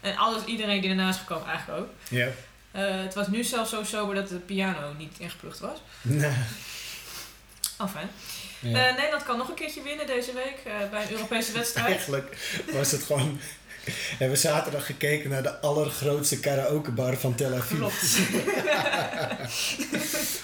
en 0.01 0.18
alles, 0.18 0.45
iedereen 0.45 0.82
die 0.82 0.89
ernaast 0.89 1.20
gekomen 1.20 1.47
eigenlijk 1.47 1.80
ook. 1.80 1.89
Ja. 2.10 2.30
Het 2.72 3.14
was 3.14 3.28
nu 3.28 3.43
zelfs 3.43 3.70
zo 3.70 3.84
sober 3.84 4.16
dat 4.16 4.28
de 4.28 4.39
piano 4.39 4.93
niet 4.97 5.16
ingeplucht 5.20 5.60
was. 5.60 5.80
Nee. 6.01 6.34
Enfin. 7.80 8.09
Ja. 8.59 8.88
Eh, 8.88 8.95
Nederland 8.95 9.23
kan 9.23 9.38
nog 9.38 9.49
een 9.49 9.55
keertje 9.55 9.82
winnen 9.82 10.07
deze 10.07 10.34
week 10.34 10.57
eh, 10.63 10.89
bij 10.91 11.03
een 11.03 11.11
Europese 11.11 11.51
wedstrijd. 11.59 11.88
Eigenlijk 11.88 12.38
was 12.71 12.91
het 12.91 13.03
gewoon... 13.03 13.39
En 14.19 14.30
we 14.30 14.36
zaterdag 14.36 14.86
gekeken 14.86 15.30
naar 15.30 15.43
de 15.43 15.59
allergrootste 15.59 16.39
karaokebar 16.39 17.17
van 17.17 17.36
Tel 17.36 17.53
Aviv. 17.53 17.78
Klopt. 17.78 17.93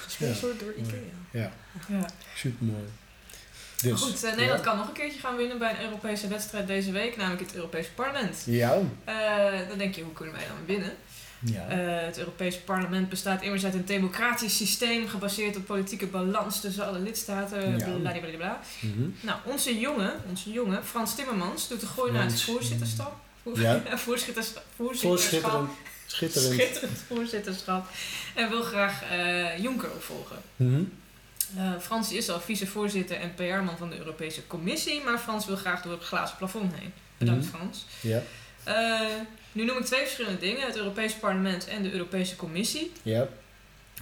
Gesponsord 0.04 0.60
door 0.60 0.74
Ikea. 0.78 1.00
Ja, 1.32 1.52
ja. 1.88 2.06
supermooi. 2.36 2.88
Dus, 3.84 4.02
goed, 4.02 4.24
eh, 4.24 4.30
Nederland 4.30 4.64
ja. 4.64 4.70
kan 4.70 4.78
nog 4.78 4.88
een 4.88 4.94
keertje 4.94 5.20
gaan 5.20 5.36
winnen 5.36 5.58
bij 5.58 5.72
een 5.72 5.84
Europese 5.84 6.28
wedstrijd 6.28 6.68
deze 6.68 6.92
week, 6.92 7.18
namelijk 7.18 7.42
het 7.42 7.56
Europese 7.56 7.92
parlement. 7.92 8.44
Ja. 8.46 8.78
Eh, 9.06 9.68
dan 9.68 9.78
denk 9.78 9.96
je, 9.96 10.04
hoe 10.04 10.14
kunnen 10.14 10.34
wij 10.34 10.44
dan 10.48 10.66
winnen? 10.66 10.92
Ja. 11.46 11.68
Eh, 11.68 12.06
het 12.06 12.18
Europese 12.18 12.60
parlement 12.60 13.10
bestaat 13.10 13.42
immers 13.42 13.66
uit 13.66 13.74
een 13.74 13.86
democratisch 13.86 14.58
systeem 14.58 15.08
gebaseerd 15.08 15.56
op 15.58 15.66
politieke 15.66 16.06
balans 16.08 16.62
tussen 16.62 16.88
alle 16.88 17.00
lidstaten. 17.00 17.78
Ja. 17.78 17.90
Bladibladibla. 18.00 18.60
Mhm. 18.80 19.10
Nou, 19.22 19.38
onze 19.46 19.80
jongen, 19.80 20.14
onze 20.30 20.52
jongen, 20.52 20.86
Frans 20.86 21.16
Timmermans, 21.16 21.68
doet 21.68 21.80
de 21.80 21.86
gooi 21.86 22.12
naar 22.12 22.24
het 22.26 22.42
voorzitterschap. 22.42 23.16
Voor- 23.44 23.60
Ja. 23.60 23.82
voorzitterschap. 23.98 24.64
Voor 24.76 24.96
Voorzitterschap. 24.96 25.70
schitterend. 26.08 26.98
Voorzitterschap. 27.08 27.88
En 28.36 28.50
wil 28.50 28.62
graag 28.64 29.04
eh, 29.12 29.58
Juncker 29.62 29.92
opvolgen. 29.92 30.38
Mhm. 30.56 30.84
Eh, 31.58 31.72
Frans 31.82 32.12
is 32.12 32.30
al 32.30 32.40
vicevoorzitter 32.40 33.18
en 33.18 33.34
PR-man 33.34 33.78
van 33.78 33.90
de 33.90 33.98
Europese 33.98 34.48
Commissie, 34.48 35.04
maar 35.04 35.18
Frans 35.20 35.46
wil 35.46 35.56
graag 35.56 35.82
door 35.82 35.92
het 35.94 36.04
glazen 36.04 36.38
plafond 36.38 36.74
heen. 36.76 36.94
Bedankt 37.18 37.46
Mhm. 37.46 37.56
Frans. 37.56 37.86
Ja. 38.02 38.22
Nu 39.54 39.66
noem 39.66 39.78
ik 39.78 39.86
twee 39.86 40.02
verschillende 40.02 40.40
dingen, 40.40 40.66
het 40.66 40.78
Europese 40.78 41.20
parlement 41.20 41.68
en 41.68 41.84
de 41.84 41.92
Europese 41.92 42.36
Commissie. 42.36 42.92
Ja. 43.02 43.28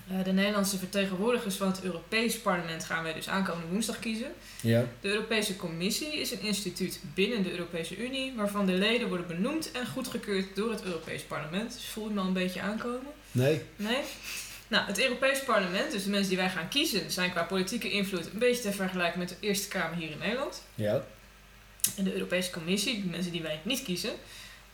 Eh, 0.10 0.24
de 0.24 0.32
Nederlandse 0.32 0.78
vertegenwoordigers 0.78 1.56
van 1.56 1.68
het 1.68 1.84
Europees 1.84 2.40
parlement 2.40 2.84
gaan 2.84 3.04
wij 3.04 3.14
dus 3.14 3.30
aankomende 3.30 3.68
woensdag 3.68 4.00
kiezen. 4.00 4.32
Ja. 4.62 4.86
De 5.02 5.08
Europese 5.08 5.56
Commissie 5.56 6.20
is 6.20 6.32
een 6.32 6.42
instituut 6.42 7.00
binnen 7.14 7.44
de 7.44 7.52
Europese 7.52 7.98
Unie, 7.98 8.34
waarvan 8.36 8.66
de 8.66 8.74
leden 8.74 9.08
worden 9.08 9.28
benoemd 9.28 9.72
en 9.72 9.88
goedgekeurd 9.88 10.56
door 10.56 10.72
het 10.72 10.84
Europees 10.84 11.22
parlement. 11.22 11.74
Dus 11.74 11.86
voel 11.86 12.08
je 12.08 12.14
me 12.14 12.20
al 12.20 12.28
een 12.28 12.34
beetje 12.34 12.62
aankomen? 12.62 13.12
Nee. 13.32 13.62
Nee? 13.76 14.02
Nou, 14.68 14.86
het 14.86 15.02
Europees 15.02 15.44
Parlement, 15.44 15.92
dus 15.92 16.04
de 16.04 16.10
mensen 16.10 16.30
die 16.30 16.38
wij 16.38 16.50
gaan 16.50 16.70
kiezen, 16.70 17.12
zijn 17.12 17.32
qua 17.32 17.44
politieke 17.44 17.92
invloed 17.92 18.26
een 18.34 18.40
beetje 18.40 18.62
te 18.62 18.72
vergelijken 18.72 19.20
met 19.20 19.30
de 19.30 19.36
Eerste 19.40 19.68
Kamer 19.68 19.98
hier 19.98 20.12
in 20.12 20.18
Nederland. 20.18 20.64
Ja. 20.76 21.06
En 21.98 22.04
de 22.04 22.14
Europese 22.14 22.52
Commissie, 22.52 23.02
de 23.02 23.10
mensen 23.10 23.32
die 23.32 23.42
wij 23.42 23.60
niet 23.64 23.84
kiezen, 23.84 24.12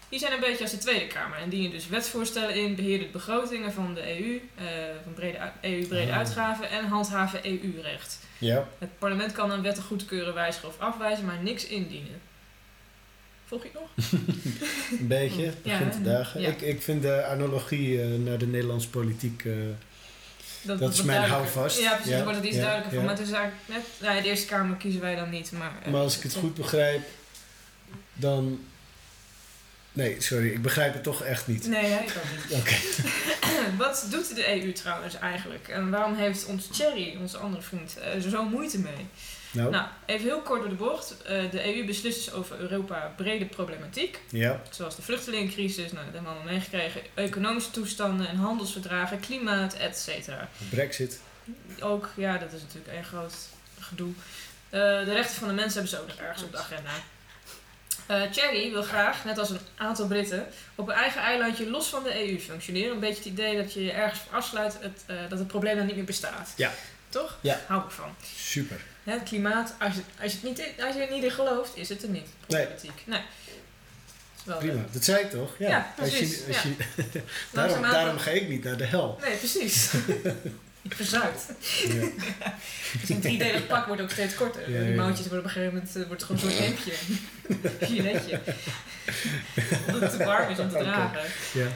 die 0.09 0.19
zijn 0.19 0.33
een 0.33 0.39
beetje 0.39 0.61
als 0.63 0.71
de 0.71 0.77
Tweede 0.77 1.07
Kamer 1.07 1.37
en 1.37 1.49
dienen 1.49 1.71
dus 1.71 1.87
wetsvoorstellen 1.87 2.55
in, 2.55 2.75
beheerden 2.75 3.07
de 3.07 3.13
begrotingen 3.13 3.73
van 3.73 3.93
de 3.93 4.19
EU, 4.19 4.41
eh, 4.55 4.63
van 5.03 5.13
brede, 5.13 5.37
EU-brede 5.61 6.11
Ah. 6.11 6.17
uitgaven 6.17 6.69
en 6.69 6.85
handhaven 6.85 7.39
EU-recht. 7.45 8.19
Ja. 8.37 8.67
Het 8.77 8.89
parlement 8.99 9.31
kan 9.31 9.49
dan 9.49 9.61
wetten 9.61 9.83
goedkeuren, 9.83 10.33
wijzigen 10.33 10.67
of 10.67 10.79
afwijzen, 10.79 11.25
maar 11.25 11.37
niks 11.41 11.65
indienen. 11.65 12.21
Volg 13.45 13.63
je 13.63 13.69
nog? 13.73 13.89
Een 14.99 15.07
beetje. 15.07 15.45
Het 15.45 15.55
Ja, 15.63 15.71
begint 15.77 15.93
te 15.93 16.01
dagen. 16.01 16.41
Ja. 16.41 16.47
Ik, 16.47 16.61
ik 16.61 16.81
vind 16.81 17.01
de 17.01 17.23
analogie 17.23 18.01
eh, 18.01 18.07
naar 18.09 18.37
de 18.37 18.47
Nederlandse 18.47 18.89
politiek... 18.89 19.45
eh, 19.45 19.53
Dat 20.61 20.93
is 20.93 21.01
mijn 21.01 21.29
houvast. 21.29 21.79
Ja, 21.79 21.91
precies, 21.93 22.09
Ja, 22.11 22.15
dan 22.15 22.23
wordt 22.25 22.39
het 22.39 22.47
iets 22.47 22.55
ja, 22.57 22.61
duidelijker 22.61 22.95
van. 22.97 23.05
Maar 23.07 23.17
het 23.17 23.27
is 23.27 23.31
eigenlijk 23.33 23.61
net, 23.67 23.83
nou, 24.09 24.21
de 24.21 24.27
Eerste 24.27 24.45
Kamer 24.47 24.77
kiezen 24.77 25.01
wij 25.01 25.15
dan 25.15 25.29
niet, 25.29 25.51
maar... 25.51 25.71
maar 25.91 26.01
als 26.01 26.17
ik 26.17 26.23
het 26.23 26.33
goed 26.33 26.53
begrijp, 26.55 27.01
dan 28.13 28.59
Nee, 29.97 30.21
sorry, 30.21 30.51
ik 30.51 30.61
begrijp 30.61 30.93
het 30.93 31.03
toch 31.03 31.23
echt 31.23 31.47
niet. 31.47 31.67
Nee, 31.67 31.91
ik 31.91 32.13
ook 32.17 32.49
niet. 32.49 32.59
Oké. 32.59 32.75
Wat 33.83 34.07
doet 34.09 34.35
de 34.35 34.61
EU 34.61 34.71
trouwens 34.71 35.15
eigenlijk? 35.15 35.67
En 35.67 35.89
waarom 35.89 36.15
heeft 36.15 36.45
ons 36.45 36.67
Thierry, 36.67 37.17
onze 37.19 37.37
andere 37.37 37.61
vriend, 37.61 37.97
eh, 37.97 38.13
er 38.13 38.21
zo 38.29 38.43
moeite 38.43 38.79
mee? 38.79 39.07
Nou, 39.51 39.71
Nou, 39.71 39.87
even 40.05 40.25
heel 40.25 40.41
kort 40.41 40.59
door 40.59 40.69
de 40.69 40.75
bocht. 40.75 41.21
Eh, 41.21 41.51
de 41.51 41.75
EU 41.75 41.85
beslist 41.85 42.25
dus 42.25 42.33
over 42.33 42.59
Europa 42.59 43.13
brede 43.15 43.45
problematiek. 43.45 44.19
ja. 44.29 44.61
Zoals 44.69 44.95
de 44.95 45.01
vluchtelingencrisis, 45.01 45.91
nou, 45.91 46.05
dat 46.05 46.13
hebben 46.13 46.21
we 46.21 46.27
allemaal 46.27 46.53
meegekregen. 46.53 47.01
Economische 47.13 47.71
toestanden 47.71 48.27
en 48.27 48.35
handelsverdragen, 48.37 49.19
klimaat, 49.19 49.73
et 49.73 49.97
cetera. 49.97 50.49
Brexit. 50.69 51.19
Ook, 51.79 52.09
ja, 52.15 52.37
dat 52.37 52.53
is 52.53 52.61
natuurlijk 52.61 52.97
een 52.97 53.03
groot 53.03 53.35
gedoe. 53.79 54.11
Eh, 54.69 54.79
de 54.79 55.13
rechten 55.13 55.35
van 55.35 55.47
de 55.47 55.53
mensen 55.53 55.73
hebben 55.73 55.89
ze 55.91 56.01
ook 56.01 56.07
nog 56.07 56.17
ergens 56.17 56.43
op 56.43 56.51
de 56.51 56.57
agenda. 56.57 56.91
Eh 58.07 58.21
Thierry 58.31 58.71
wil 58.71 58.83
graag, 58.83 59.25
net 59.25 59.37
als 59.37 59.49
een 59.49 59.59
aantal 59.77 60.07
Britten, 60.07 60.47
op 60.75 60.87
een 60.87 60.93
eigen 60.95 61.21
eilandje 61.21 61.69
los 61.69 61.87
van 61.87 62.03
de 62.03 62.29
EU 62.29 62.39
functioneren. 62.39 62.91
Een 62.91 62.99
beetje 62.99 63.15
het 63.23 63.25
idee 63.25 63.57
dat 63.57 63.73
je 63.73 63.83
je 63.83 63.91
ergens 63.91 64.19
voor 64.21 64.37
afsluit 64.37 64.73
het, 64.79 65.03
eh, 65.05 65.15
dat 65.29 65.39
het 65.39 65.47
probleem 65.47 65.77
dan 65.77 65.85
niet 65.85 65.95
meer 65.95 66.03
bestaat. 66.05 66.49
Ja. 66.55 66.71
Toch? 67.09 67.37
Ja. 67.41 67.61
Hou 67.67 67.83
ik 67.83 67.91
van. 67.91 68.15
Super. 68.37 68.77
Het 69.03 69.23
klimaat, 69.23 69.73
als 69.79 69.93
je, 69.95 70.01
als, 70.21 70.31
je 70.31 70.37
het 70.37 70.47
niet, 70.47 70.59
in- 70.59 70.83
als 70.85 70.95
je 70.95 71.01
er 71.01 71.11
niet 71.13 71.23
in 71.23 71.31
gelooft, 71.31 71.71
is 71.77 71.89
het 71.89 72.03
er 72.03 72.09
niet. 72.09 72.27
Politiek. 72.47 73.01
Nee. 73.05 73.21
Wel 74.43 74.57
Prima. 74.57 74.81
Dat 74.91 75.03
zei 75.03 75.23
ik 75.23 75.29
toch? 75.31 75.55
Ja. 75.59 75.69
Ja, 75.69 75.93
Als 75.99 76.09
je- 76.11 76.17
precies, 76.17 76.47
als 76.47 76.61
je- 76.61 76.75
daarom, 77.51 77.81
daarom 77.81 78.17
ga 78.19 78.31
ik 78.31 78.47
niet 78.47 78.63
naar 78.63 78.77
de 78.77 78.85
hel. 78.85 79.19
Nee, 79.21 79.35
precies. 79.35 79.91
Verzuikt. 80.89 81.45
Ja. 81.87 82.09
Dus 83.01 83.09
een 83.09 83.21
driedelig 83.21 83.67
pak 83.67 83.85
wordt 83.85 84.01
ook 84.01 84.11
steeds 84.11 84.35
korter. 84.35 84.71
Ja, 84.71 84.83
Die 84.83 84.95
mouwtjes 84.95 85.27
worden 85.27 85.39
op 85.39 85.45
een 85.45 85.51
gegeven 85.51 85.73
moment 85.73 85.95
eh, 85.95 86.07
wordt 86.07 86.23
gewoon 86.23 86.41
zo'n 86.41 86.49
hemdje. 86.49 86.93
Giletje. 87.87 88.39
Omdat 89.85 90.01
het 90.01 90.11
te 90.11 90.25
warm 90.25 90.49
is 90.49 90.59
om 90.59 90.69
te 90.69 90.77
dragen. 90.77 91.21
Ja. 91.53 91.67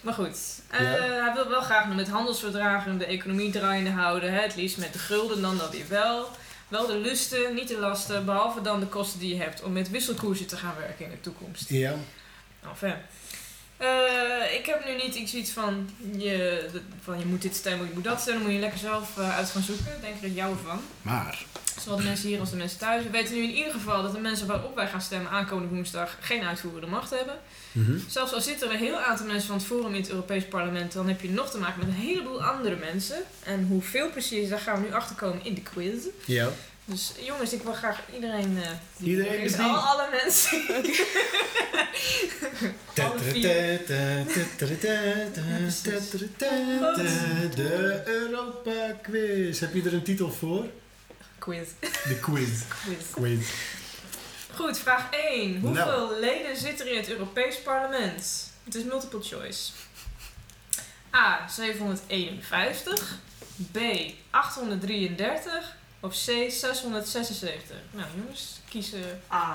Maar 0.00 0.14
goed, 0.14 0.38
eh, 0.70 0.78
hij 0.80 1.30
wil 1.34 1.48
wel 1.48 1.60
graag 1.60 1.86
nog 1.86 1.96
met 1.96 2.08
handelsverdragen 2.08 2.98
de 2.98 3.06
economie 3.06 3.50
draaiende 3.50 3.90
houden. 3.90 4.32
Hè? 4.32 4.40
Het 4.40 4.56
liefst 4.56 4.76
met 4.76 4.92
de 4.92 4.98
gulden 4.98 5.40
dan 5.40 5.58
dat 5.58 5.70
weer 5.70 5.88
wel. 5.88 6.28
Wel 6.68 6.86
de 6.86 6.96
lusten, 6.98 7.54
niet 7.54 7.68
de 7.68 7.78
lasten, 7.78 8.24
behalve 8.24 8.60
dan 8.60 8.80
de 8.80 8.86
kosten 8.86 9.20
die 9.20 9.34
je 9.34 9.42
hebt 9.42 9.62
om 9.62 9.72
met 9.72 9.90
wisselkoersen 9.90 10.46
te 10.46 10.56
gaan 10.56 10.74
werken 10.78 11.04
in 11.04 11.10
de 11.10 11.20
toekomst. 11.20 11.68
Ja. 11.68 11.94
Enfin. 12.68 12.94
Eh, 13.76 14.54
ik 14.58 14.66
heb 14.66 14.84
nu 14.84 15.02
niet 15.02 15.14
iets 15.14 15.50
van 15.50 15.90
je, 16.16 16.68
van 17.02 17.18
je 17.18 17.24
moet 17.24 17.42
dit 17.42 17.54
stemmen, 17.54 17.88
je 17.88 17.94
moet 17.94 18.04
dat 18.04 18.20
stemmen, 18.20 18.42
moet 18.42 18.52
je 18.52 18.58
lekker 18.58 18.78
zelf 18.78 19.18
eh, 19.18 19.36
uit 19.36 19.50
gaan 19.50 19.62
zoeken. 19.62 20.00
Denk 20.00 20.16
er 20.16 20.22
het 20.22 20.34
jou 20.34 20.56
van. 20.64 20.80
Maar. 21.02 21.44
Zowel 21.80 21.96
de 21.96 22.04
mensen 22.04 22.28
hier 22.28 22.40
als 22.40 22.50
de 22.50 22.56
mensen 22.56 22.78
thuis. 22.78 23.02
We 23.02 23.10
weten 23.10 23.34
nu 23.34 23.42
in 23.42 23.54
ieder 23.54 23.72
geval 23.72 24.02
dat 24.02 24.12
de 24.12 24.18
mensen 24.18 24.46
waarop 24.46 24.74
wij 24.74 24.88
gaan 24.88 25.00
stemmen 25.00 25.30
aankomende 25.30 25.74
woensdag 25.74 26.16
geen 26.20 26.42
uitvoerende 26.42 26.86
macht 26.86 27.10
hebben. 27.10 27.34
Mhm. 27.72 27.98
Zelfs 28.08 28.32
al 28.32 28.40
zitten 28.40 28.68
er 28.68 28.74
een 28.74 28.80
heel 28.80 28.98
aantal 28.98 29.26
mensen 29.26 29.46
van 29.46 29.56
het 29.56 29.66
Forum 29.66 29.94
in 29.94 30.00
het 30.00 30.10
Europees 30.10 30.44
Parlement, 30.44 30.92
dan 30.92 31.08
heb 31.08 31.20
je 31.20 31.30
nog 31.30 31.50
te 31.50 31.58
maken 31.58 31.78
met 31.78 31.88
een 31.88 32.02
heleboel 32.02 32.44
andere 32.44 32.76
mensen. 32.76 33.16
En 33.44 33.66
hoeveel 33.66 34.10
precies, 34.10 34.48
daar 34.48 34.58
gaan 34.58 34.80
we 34.80 34.88
nu 34.88 34.94
achter 34.94 35.16
komen 35.16 35.44
in 35.44 35.54
de 35.54 35.62
quiz. 35.62 36.04
Ja. 36.24 36.48
Dus 36.88 37.12
jongens, 37.20 37.52
ik 37.52 37.62
wil 37.62 37.72
graag 37.72 38.00
iedereen. 38.14 38.58
eh 38.62 38.70
die 38.96 39.08
Iedereen 39.10 39.40
is 39.40 39.58
al 39.58 39.76
alle 39.76 40.08
mensen. 40.10 40.66
De 47.54 48.02
Europa 48.06 48.92
Quiz. 49.02 49.60
Heb 49.60 49.74
je 49.74 49.82
er 49.82 49.92
een 49.94 50.02
titel 50.02 50.30
voor? 50.32 50.66
Quiz. 51.38 51.68
De 51.80 52.18
quiz. 52.20 52.48
Quiz. 52.84 53.10
Quiz. 53.10 53.46
Goed, 54.54 54.78
vraag 54.78 55.10
1. 55.10 55.60
Hoeveel 55.60 55.84
Nou. 56.06 56.20
leden 56.20 56.56
zitten 56.56 56.86
er 56.86 56.92
in 56.92 56.98
het 56.98 57.08
Europees 57.10 57.56
Parlement? 57.62 58.50
Het 58.64 58.74
is 58.74 58.84
multiple 58.84 59.22
choice. 59.22 59.70
A. 61.14 61.48
751. 61.48 63.18
B. 63.72 63.78
833. 64.30 65.76
Of 66.00 66.12
C. 66.12 66.50
676. 66.50 67.76
Nou 67.90 68.06
jongens, 68.16 68.60
kiezen. 68.68 69.20
Ah. 69.26 69.50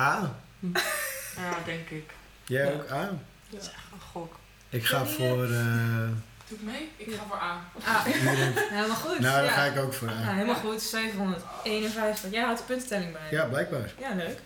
A. 0.00 0.34
ja, 1.36 1.58
denk 1.64 1.88
ik. 1.90 2.10
Jij 2.44 2.64
Ja. 2.66 2.72
ook 2.72 2.90
A? 2.90 3.10
Dat 3.50 3.60
is 3.62 3.66
echt 3.68 3.76
een 3.92 4.00
gok. 4.12 4.34
Ik 4.68 4.84
ga 4.86 4.98
Ja, 4.98 5.04
voor... 5.06 5.44
eh, 5.44 6.08
Doe 6.48 6.58
ik 6.58 6.62
mee? 6.64 6.90
Ik 6.96 7.14
ga 7.14 7.22
voor 7.28 7.38
A. 7.40 7.64
A. 7.88 8.02
Helemaal 8.76 8.96
goed. 8.96 9.18
Nou, 9.18 9.34
dan 9.36 9.44
ja. 9.44 9.50
ga 9.52 9.64
ik 9.64 9.78
ook 9.78 9.92
voor 9.94 10.08
Ja, 10.08 10.14
A. 10.14 10.32
helemaal 10.32 10.54
goed. 10.54 10.82
751. 10.82 12.30
Jij 12.30 12.42
houdt 12.42 12.58
de 12.58 12.64
puntentelling 12.64 13.12
bij. 13.12 13.30
Ja, 13.30 13.44
blijkbaar. 13.44 13.92
Ja, 13.98 14.14
leuk. 14.14 14.38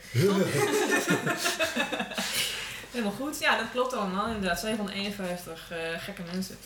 Helemaal 2.90 3.12
goed. 3.12 3.38
Ja, 3.38 3.56
dat 3.58 3.66
klopt 3.72 3.92
allemaal. 3.92 4.26
Inderdaad, 4.26 4.60
751 4.60 5.70
eh, 5.70 5.78
gekke 5.98 6.22
mensen. 6.32 6.56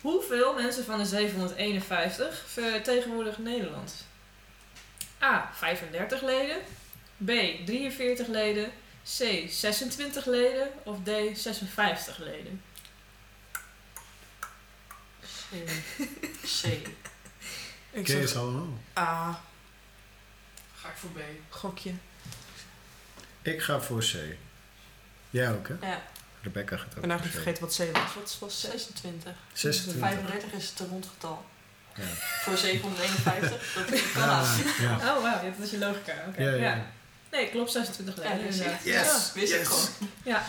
Hoeveel 0.00 0.54
mensen 0.54 0.84
van 0.84 0.98
de 0.98 1.04
751 1.04 2.44
vertegenwoordigen 2.46 3.42
Nederland? 3.42 4.06
A. 5.22 5.50
35 5.54 6.22
leden. 6.22 6.56
B. 7.16 7.30
43 7.66 8.26
leden. 8.26 8.72
C. 9.02 9.44
26 9.48 10.26
leden. 10.26 10.68
Of 10.82 10.96
D. 11.02 11.38
56 11.38 12.18
leden. 12.18 12.62
C. 15.20 15.54
C. 16.42 16.64
Ik 17.92 18.04
Ken 18.04 18.14
je 18.14 18.20
zeg 18.20 18.28
ze 18.28 18.38
allemaal? 18.38 18.78
A. 18.98 19.42
Ga 20.74 20.88
ik 20.88 20.96
voor 20.96 21.10
B. 21.10 21.18
Gokje. 21.48 21.92
Ik 23.42 23.62
ga 23.62 23.80
voor 23.80 24.00
C. 24.00 24.14
Jij 25.30 25.52
ook, 25.52 25.68
hè? 25.68 25.88
Ja, 25.88 26.02
Rebecca 26.42 26.76
gaat 26.76 26.86
Ik 26.90 26.94
ook 26.94 27.00
ben 27.00 27.10
eigenlijk 27.10 27.40
vergeten 27.42 27.62
wat 27.62 27.74
C 27.76 27.96
was. 27.96 28.14
Wat 28.14 28.36
was 28.40 28.54
C? 28.66 28.70
26. 28.70 29.32
26. 29.52 30.02
35 30.08 30.52
is 30.52 30.68
het 30.76 30.88
rondgetal. 30.88 31.44
Ja. 31.94 32.04
Voor 32.40 32.56
751, 32.56 33.74
dat 33.74 34.12
kan 34.12 34.22
Ah, 34.22 34.38
af. 34.40 34.80
ja. 34.80 34.94
Oh, 34.94 35.22
wauw. 35.22 35.42
Dat 35.42 35.64
is 35.64 35.70
je 35.70 35.78
logica. 35.78 36.12
Oké. 36.28 36.42
Ja, 36.42 36.54
ja. 36.54 36.86
Nee, 37.30 37.48
klopt. 37.50 37.70
26 37.72 38.16
Ja, 38.16 38.22
leden. 38.30 38.46
dus 38.46 38.56
inderdaad. 38.56 38.84
Yes, 38.84 38.94
Ja, 38.94 39.40
wist 39.40 39.52
ik 39.52 39.58
yes. 39.58 39.68
gewoon. 39.68 40.10
Ja. 40.22 40.42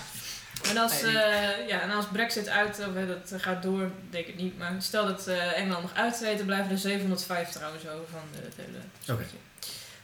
En 0.69 0.77
als, 0.77 1.01
eh, 1.01 1.67
ja, 1.67 1.81
en 1.81 1.91
als 1.91 2.05
Brexit 2.11 2.47
uit, 2.49 2.79
of 2.79 2.95
eh, 2.95 3.07
dat 3.07 3.41
gaat 3.41 3.63
door, 3.63 3.91
denk 4.09 4.25
ik 4.27 4.35
niet. 4.35 4.57
Maar 4.57 4.75
stel 4.79 5.05
dat 5.05 5.27
eh, 5.27 5.57
Engeland 5.57 5.81
nog 5.81 5.93
uittreedt, 5.93 6.37
dan 6.37 6.45
blijven 6.45 6.71
er 6.71 6.77
705 6.77 7.49
trouwens 7.49 7.87
over 7.87 8.07
van 8.11 8.21
de, 8.31 8.37
het 8.43 8.53
hele 8.55 9.17
Oké. 9.19 9.25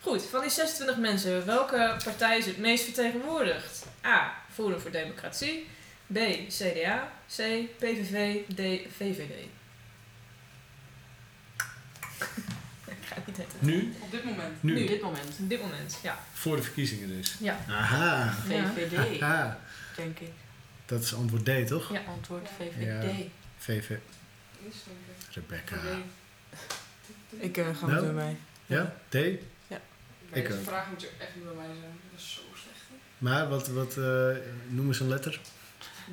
Goed, 0.01 0.23
van 0.29 0.41
die 0.41 0.49
26 0.49 0.97
mensen, 0.97 1.45
welke 1.45 1.95
partij 2.03 2.37
is 2.37 2.45
het 2.45 2.57
meest 2.57 2.83
vertegenwoordigd? 2.83 3.85
A. 4.05 4.33
Forum 4.53 4.79
voor 4.79 4.91
Democratie. 4.91 5.67
B. 6.13 6.17
CDA. 6.49 7.11
C. 7.27 7.37
PVV. 7.77 8.41
D. 8.55 8.91
VVD. 8.95 9.31
ik 12.87 13.05
ga 13.05 13.15
niet 13.25 13.37
weten. 13.37 13.59
Nu? 13.59 13.93
Op 13.99 14.11
dit 14.11 14.23
moment. 14.23 14.63
Nu. 14.63 14.81
Op 14.81 14.87
dit 14.87 15.01
moment. 15.01 15.37
Op 15.39 15.49
dit 15.49 15.61
moment, 15.61 15.99
ja. 16.03 16.19
Voor 16.33 16.55
de 16.55 16.61
verkiezingen 16.61 17.07
dus. 17.07 17.35
Ja. 17.39 17.59
Aha. 17.69 18.35
Ja. 18.49 18.71
VVD, 18.73 19.21
Aha. 19.21 19.59
denk 19.95 20.19
ik. 20.19 20.31
Dat 20.85 21.03
is 21.03 21.15
antwoord 21.15 21.45
D, 21.45 21.67
toch? 21.67 21.91
Ja. 21.91 22.01
Antwoord 22.07 22.49
VVD. 22.57 23.25
VV. 23.57 23.97
Rebecca. 25.31 25.75
Ik 27.29 27.57
eh, 27.57 27.75
ga 27.75 27.85
met 27.85 28.03
u 28.03 28.05
mee. 28.05 28.37
Ja? 28.65 28.95
D? 29.09 29.13
Ja. 29.67 29.81
Ik 30.31 30.51
ook. 30.51 30.63
vraag 30.63 30.89
moet 30.89 31.01
je 31.01 31.09
echt 31.19 31.35
niet 31.35 31.43
bij 31.43 31.53
mij 31.53 31.65
zijn. 31.65 31.99
Dat 32.11 32.19
is 32.19 32.33
zo 32.33 32.41
slecht. 32.53 32.81
Maar 33.17 33.49
wat, 33.49 33.67
wat 33.67 33.97
eh, 33.97 34.29
noem 34.67 34.87
eens 34.87 34.99
een 34.99 35.07
letter. 35.07 35.39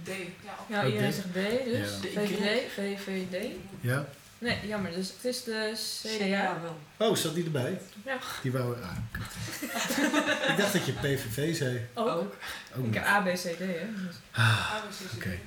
D. 0.04 0.08
Ja, 0.08 0.54
Ja, 0.68 0.84
iedereen 0.86 1.10
D? 1.10 1.14
zegt 1.14 1.26
D, 1.32 1.64
dus. 1.64 2.12
Ja. 2.12 2.20
VVD, 2.20 2.72
VVD. 2.72 3.46
Ja? 3.80 4.06
Nee, 4.38 4.58
jammer. 4.66 4.92
Dus 4.94 5.08
het 5.16 5.24
is 5.24 5.44
de 5.44 5.72
CDA. 6.02 6.24
CDA 6.26 6.60
wel. 6.62 7.08
Oh, 7.08 7.16
zat 7.16 7.34
die 7.34 7.44
erbij? 7.44 7.78
Ja. 8.04 8.18
Die 8.42 8.52
wou... 8.52 8.74
Ah, 8.82 8.96
ik 10.50 10.56
dacht 10.56 10.72
dat 10.72 10.86
je 10.86 10.92
PVV 10.92 11.56
zei. 11.56 11.86
Ook. 11.94 12.08
Ook. 12.08 12.34
Ook 12.76 12.86
Ik 12.86 12.94
heb 12.94 13.06
A, 13.06 13.20
B, 13.20 13.26
C, 13.26 13.36
D, 13.38 13.58
hè. 13.58 13.86
Dus. 14.06 14.16
Ah, 14.30 14.74
Oké. 15.16 15.38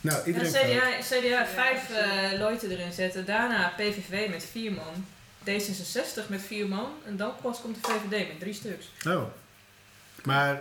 Nou, 0.00 0.26
iedereen. 0.26 0.50
CDA, 0.52 0.90
CDA 1.00 1.46
vijf 1.46 1.90
eh 1.90 2.38
Leute 2.38 2.68
erin 2.68 2.92
zetten. 2.92 3.24
Daarna 3.24 3.72
PVV 3.76 4.28
met 4.30 4.44
vier 4.50 4.72
man. 4.72 5.06
D66 5.44 6.28
met 6.28 6.42
vier 6.42 6.68
man. 6.68 6.90
En 7.06 7.16
dan 7.16 7.32
pas 7.42 7.60
komt 7.60 7.74
de 7.74 7.90
VVD 7.90 8.28
met 8.28 8.40
drie 8.40 8.54
stuks. 8.54 8.86
Oh. 9.06 9.22
Maar... 10.24 10.60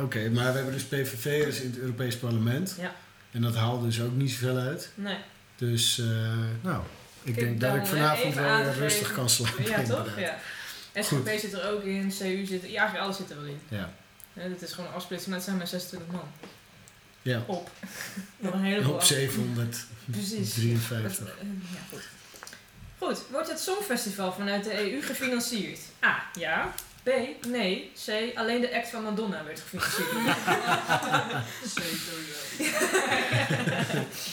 Oké, 0.00 0.30
maar 0.30 0.46
we 0.52 0.56
hebben 0.56 0.72
dus 0.72 0.84
PVV'ers 0.84 1.60
in 1.60 1.70
het 1.70 1.78
Europees 1.78 2.16
Parlement. 2.16 2.74
Ja. 2.80 2.94
En 3.30 3.42
dat 3.42 3.54
haalt 3.56 3.82
dus 3.82 4.00
ook 4.00 4.14
niet 4.14 4.30
zoveel 4.30 4.56
uit. 4.56 4.90
Nee. 4.94 5.16
Dus, 5.56 5.98
eh, 5.98 6.06
nou... 6.60 6.82
Ik 7.22 7.34
denk 7.34 7.60
dat 7.60 7.74
ik 7.74 7.86
vanavond 7.86 8.34
wel 8.34 8.62
rustig 8.72 9.12
kan 9.12 9.28
slapen. 9.28 9.64
Ja, 9.64 9.82
toch? 9.82 10.18
Ja. 10.18 10.38
SGP 10.94 11.28
zit 11.38 11.52
er 11.52 11.70
ook 11.70 11.82
in. 11.82 12.12
CU 12.18 12.44
zit 12.46 12.62
er. 12.62 12.70
Ja, 12.70 12.78
eigenlijk 12.80 13.04
alles 13.04 13.16
zit 13.16 13.30
er 13.30 13.36
wel 13.36 13.44
in. 13.46 13.60
Ja. 13.68 13.92
Dat 14.34 14.62
is 14.62 14.72
gewoon 14.72 14.90
een 14.90 14.96
afsplitsing, 14.96 15.28
maar 15.30 15.36
het 15.38 15.46
zijn 15.46 15.56
maar 15.56 15.66
26 15.66 16.12
man. 16.12 16.28
Ja. 17.22 17.42
Op. 17.46 17.70
Nog 18.36 18.52
een 18.52 18.62
heleboel 18.62 18.92
Op 18.92 18.98
af- 18.98 19.06
753. 19.06 19.86
Precies. 20.10 20.56
Eh, 20.58 20.70
ja, 21.72 21.78
goed. 21.90 22.08
Goed, 22.98 23.22
wordt 23.30 23.48
het 23.50 23.60
Songfestival 23.60 24.32
vanuit 24.32 24.64
de 24.64 24.92
EU 24.92 25.02
gefinancierd? 25.02 25.78
A. 26.04 26.22
Ja. 26.38 26.74
B. 27.08 27.40
B. 27.40 27.46
Nee. 27.46 27.92
C. 28.06 28.36
Alleen 28.36 28.60
de 28.60 28.74
act 28.74 28.88
van 28.88 29.02
Madonna 29.02 29.44
werd 29.44 29.60
gefinancierd. 29.60 30.08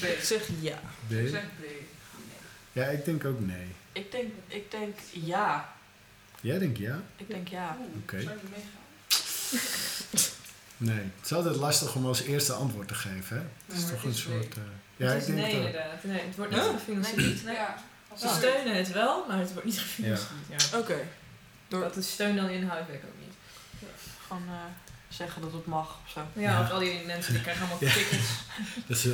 Ik 0.02 0.20
zeg 0.32 0.48
ja. 0.60 0.80
B. 1.08 1.12
Ik 1.12 1.30
zeg 1.30 1.44
B. 1.60 1.64
Ja, 2.72 2.86
ik 2.86 3.06
denk 3.06 3.26
ook 3.26 3.40
nee. 3.40 3.68
Ik 3.92 4.12
denk, 4.12 4.32
ik 4.48 4.72
denk 4.72 4.96
ja. 5.12 5.74
Jij 6.42 6.58
denkt 6.60 6.78
ja? 6.78 7.02
Ik 7.18 7.28
denk 7.28 7.48
ja. 7.48 7.78
Oké. 8.04 8.18
Nee. 10.78 10.96
Het 10.98 11.26
is 11.26 11.34
altijd 11.34 11.56
lastig 11.56 11.96
om 11.96 12.06
als 12.06 12.22
eerste 12.22 12.54
antwoord 12.54 12.88
te 12.88 12.94
geven, 12.94 13.38
hè? 13.38 13.44
Het 13.66 13.76
is 13.78 13.82
maar 13.84 13.92
toch 13.92 14.02
het 14.02 14.12
een 14.12 14.18
soort... 14.18 14.54
eh, 14.58 14.64
ja, 14.98 15.08
het 15.08 15.28
ik 15.28 15.36
denk 15.36 15.48
nee, 15.48 15.56
inderdaad. 15.56 16.04
Nee, 16.04 16.22
het 16.26 16.36
wordt 16.36 16.54
Huh? 16.54 16.64
niet 16.64 16.74
gefinancierd. 16.74 17.44
Nee. 17.44 17.56
Ja. 17.56 17.78
Ze 18.18 18.28
steunen 18.28 18.76
het 18.76 18.92
wel, 18.92 19.26
maar 19.28 19.38
het 19.40 19.52
wordt 19.54 19.66
niet 19.66 19.80
gefinancierd. 19.80 20.30
Ja. 20.72 20.78
Oké. 20.78 20.98
Door- 21.68 21.82
Dat 21.82 21.94
de 21.94 22.02
steun 22.02 22.36
dan 22.36 22.50
inhoudt, 22.50 22.88
weet 22.88 22.96
ik 22.96 23.04
ook 23.04 23.20
niet. 23.26 23.34
Gewoon 24.28 24.44
eh, 24.48 24.54
zeggen 25.10 25.42
dat 25.42 25.52
het 25.52 25.66
mag 25.66 25.98
of 26.06 26.12
zo. 26.12 26.20
Ja, 26.34 26.42
Ja. 26.52 26.62
of 26.62 26.72
al 26.72 26.80
die 26.80 27.02
mensen 27.06 27.34
die 27.34 27.42
krijgen 27.42 27.62
allemaal 27.68 27.84
Ja. 27.88 27.94
tickets. 27.94 28.28
Dat 28.88 28.98
is 28.98 29.06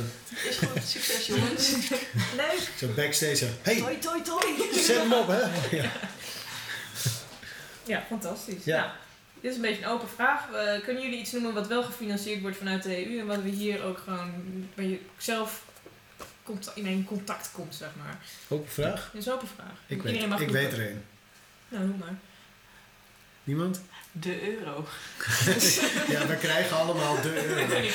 Is 0.48 0.56
goed, 0.58 0.82
succes 0.84 1.26
jongens. 1.26 1.70
Leuk! 2.42 2.70
zo 2.78 2.86
backstage. 2.96 3.48
Hey, 3.62 3.76
Toi, 3.76 3.98
toi, 3.98 4.22
toi. 4.22 4.72
zet 4.72 4.96
hem 4.96 5.12
op, 5.12 5.26
hè? 5.28 5.40
Ja. 5.76 5.90
Ja, 7.86 8.04
fantastisch. 8.08 8.64
Ja. 8.64 8.80
Nou, 8.80 8.90
dit 9.40 9.50
is 9.50 9.56
een 9.56 9.62
beetje 9.62 9.82
een 9.84 9.88
open 9.90 10.08
vraag. 10.08 10.50
Eh, 10.52 10.82
kunnen 10.84 11.02
jullie 11.02 11.18
iets 11.18 11.32
noemen 11.32 11.54
wat 11.54 11.66
wel 11.66 11.82
gefinancierd 11.82 12.40
wordt 12.40 12.56
vanuit 12.56 12.82
de 12.82 13.06
EU 13.06 13.18
en 13.20 13.26
wat 13.26 13.42
we 13.42 13.48
hier 13.48 13.82
ook 13.82 13.98
gewoon 13.98 14.32
waar 14.74 14.84
je 14.84 15.00
zelf 15.16 15.62
in 16.74 17.04
contact 17.04 17.50
komt, 17.52 17.74
zeg 17.74 17.88
maar? 18.04 18.18
Open 18.48 18.70
vraag? 18.72 19.10
Dat 19.12 19.20
is 19.20 19.26
een 19.26 19.32
open 19.32 19.48
vraag. 19.54 19.72
Ik 19.86 19.96
Iedereen 19.96 20.18
weet, 20.20 20.28
mag 20.28 20.40
ik 20.40 20.48
weet 20.50 20.72
er 20.72 20.80
een. 20.90 21.02
Nou, 21.68 21.86
doe 21.86 21.96
maar. 21.96 22.14
Niemand? 23.44 23.80
De 24.12 24.56
euro. 24.58 24.86
Ja, 26.14 26.26
we 26.26 26.36
krijgen 26.40 26.76
allemaal 26.76 27.20
de 27.22 27.46
euro. 27.48 27.74
is, 27.76 27.94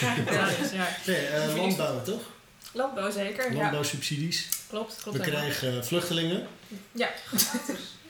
ja. 0.72 0.88
Nee, 1.06 1.26
eh, 1.26 1.56
landbouw, 1.56 2.02
toch? 2.03 2.22
Landbouw 2.72 3.11
zeker, 3.11 3.52
ja. 3.53 3.57
Landbouwsubsidies. 3.61 4.48
Klopt, 4.69 4.95
klopt. 5.02 5.18
We 5.18 5.24
krijgen 5.24 5.86
vluchtelingen. 5.86 6.48
Ja. 6.91 7.10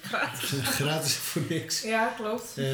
Gratis. 0.01 0.49
Gratis 0.79 1.13
voor 1.15 1.41
niks. 1.49 1.81
Ja, 1.81 2.13
klopt. 2.17 2.57
Eh, 2.57 2.65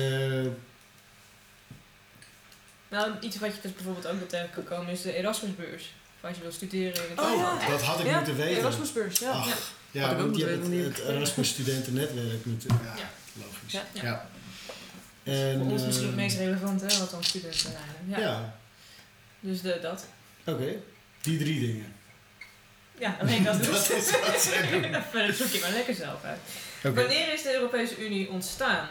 Nou, 2.90 3.12
iets 3.22 3.38
wat 3.40 3.56
je 3.56 3.62
dus 3.62 3.74
bijvoorbeeld 3.74 4.08
ook 4.08 4.18
wel 4.20 4.28
tegen 4.28 4.50
kan 4.54 4.64
komen 4.64 4.88
is 4.94 5.02
de 5.02 5.14
Erasmusbeurs. 5.16 5.94
Of 6.22 6.28
als 6.30 6.36
je 6.38 6.42
wil 6.44 6.52
studeren 6.52 7.04
in 7.04 7.10
het 7.10 7.20
Oh, 7.20 7.32
oh, 7.32 7.58
ja. 7.62 7.70
dat 7.70 7.82
had 7.82 8.00
ik 8.00 8.06
Ja, 8.06 8.16
moeten 8.16 8.36
weten. 8.36 8.58
Erasmusbeurs, 8.58 9.20
ja. 9.20 9.30
Ach, 9.32 9.48
Ja. 9.48 9.54
ja, 9.92 10.02
Had 10.02 10.12
ik 10.12 10.18
ook 10.18 10.24
want 10.26 10.38
je 10.38 10.46
hebt 10.46 10.68
weten, 10.68 10.84
het, 10.86 10.98
het 10.98 11.08
Erasmus 11.08 11.50
Studentennetwerk 11.50 12.46
natuurlijk. 12.46 12.84
Ja, 12.84 12.96
Ja. 12.98 13.10
logisch. 13.34 13.72
Ja, 13.72 13.84
Ja. 13.94 14.04
ja. 14.04 14.30
En, 15.24 15.60
Voor 15.60 15.72
ons 15.72 15.86
misschien 15.86 16.08
eh, 16.08 16.12
het 16.14 16.22
meest 16.22 16.38
relevant, 16.38 16.82
hè, 16.82 16.98
wat 17.00 17.12
dan 17.12 17.24
studenten 17.24 17.60
zijn. 17.60 17.76
Ja, 18.08 18.20
Ja. 18.20 18.58
Dus 19.40 19.62
de, 19.62 19.80
dat. 19.82 20.06
oké. 20.46 20.76
Die 21.22 21.38
drie 21.40 21.60
dingen. 21.60 21.96
Ja, 23.00 23.18
alleen 23.22 23.44
dat 23.44 23.58
Dat 23.64 23.88
dus. 23.88 23.90
is 23.90 24.12
wat. 24.12 24.48
Verder 25.10 25.34
zoek 25.40 25.48
je 25.48 25.60
maar 25.62 25.72
lekker 25.72 25.96
zelf 25.96 26.24
uit. 26.24 26.40
Wanneer 26.82 27.34
is 27.34 27.42
de 27.44 27.54
Europese 27.54 28.06
Unie 28.06 28.30
ontstaan? 28.30 28.88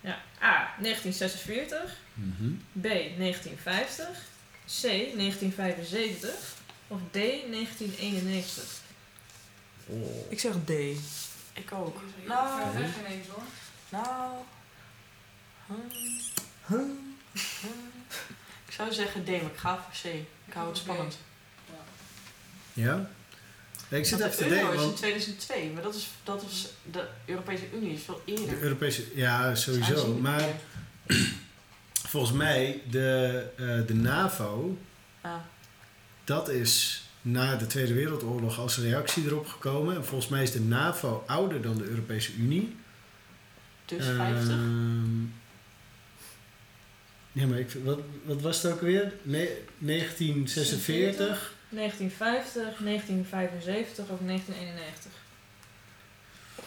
Ja, 0.00 0.18
A. 0.42 0.74
1946. 0.80 1.96
Mhm. 2.14 2.50
B. 2.72 2.82
1950. 2.82 4.06
C. 4.66 4.82
1975. 4.82 6.30
Of 6.88 6.98
D. 7.10 7.14
1991. 7.14 8.64
Oh. 9.86 10.30
Ik 10.32 10.40
zeg 10.40 10.52
D. 10.64 10.70
Ik 11.52 11.72
ook. 11.72 12.00
Nou, 12.26 12.70
ineens 12.76 13.26
hoor. 13.28 13.42
nou. 13.88 14.32
Ik 18.66 18.74
zou 18.74 18.92
zeggen 18.92 19.24
D, 19.24 19.28
maar 19.28 19.40
ik 19.40 19.56
ga 19.56 19.76
voor 19.76 20.10
C. 20.10 20.14
Ik 20.46 20.52
hou 20.52 20.68
het 20.68 20.76
spannend. 20.76 21.18
Ja? 22.72 23.10
Nee, 23.88 24.00
ik 24.00 24.06
zit 24.06 24.18
Want 24.18 24.32
even 24.32 24.44
te 24.44 24.48
de 24.48 24.60
euro 24.60 24.70
denken, 24.70 24.78
is 24.78 24.82
in 24.82 24.86
want 24.86 24.96
2002, 24.96 25.70
maar 25.70 25.82
dat 25.82 25.94
is, 25.94 26.08
dat 26.22 26.42
is 26.42 26.68
de 26.90 27.08
Europese 27.24 27.64
Unie 27.74 27.92
is 27.92 28.02
veel 28.02 28.22
de 28.24 28.32
eerder. 28.32 28.62
Europese... 28.62 29.04
Ja, 29.14 29.54
sowieso. 29.54 29.92
Aanzienlijk 29.92 30.20
Maar 30.20 30.48
volgens 32.12 32.32
mij, 32.32 32.82
de, 32.90 33.44
eh, 33.56 33.86
de 33.86 33.94
NAVO, 33.94 34.78
Ah, 35.20 35.34
dat 36.24 36.48
is 36.48 37.02
na 37.20 37.56
de 37.56 37.66
Tweede 37.66 37.94
Wereldoorlog 37.94 38.58
als 38.58 38.78
reactie 38.78 39.24
erop 39.24 39.46
gekomen. 39.46 39.96
En 39.96 40.04
volgens 40.04 40.30
mij 40.30 40.42
is 40.42 40.52
de 40.52 40.60
NAVO 40.60 41.24
ouder 41.26 41.62
dan 41.62 41.76
de 41.78 41.84
Europese 41.84 42.34
Unie. 42.34 42.76
dus 43.84 44.06
50. 44.06 44.48
Ehm, 44.48 45.24
ja, 47.38 47.46
maar 47.46 47.58
ik, 47.58 47.70
wat, 47.84 47.98
wat 48.24 48.40
was 48.40 48.62
het 48.62 48.72
ook 48.72 48.80
weer? 48.80 49.12
Ne 49.22 49.56
1946? 49.78 51.54
1950, 51.68 52.78
1975 52.78 54.04
of 54.08 54.18
1991. 54.24 55.12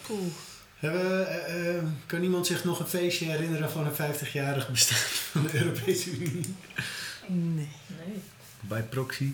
Poeh. 0.02 0.34
Hebben, 0.76 1.27
eh, 1.27 1.77
eh, 1.77 1.84
kan 2.06 2.23
iemand 2.23 2.48
zich 2.48 2.64
nog 2.64 2.80
een 2.80 2.88
feestje 2.88 3.26
herinneren 3.26 3.72
van 3.72 3.85
een 3.85 3.93
50-jarig 3.93 4.69
bestaan 4.72 4.98
van 5.31 5.48
de 5.48 5.57
Europese 5.57 6.11
Unie? 6.11 6.56
Nee. 7.27 7.69
Nee. 7.88 8.22
Bij 8.60 8.84
proxy? 8.84 9.31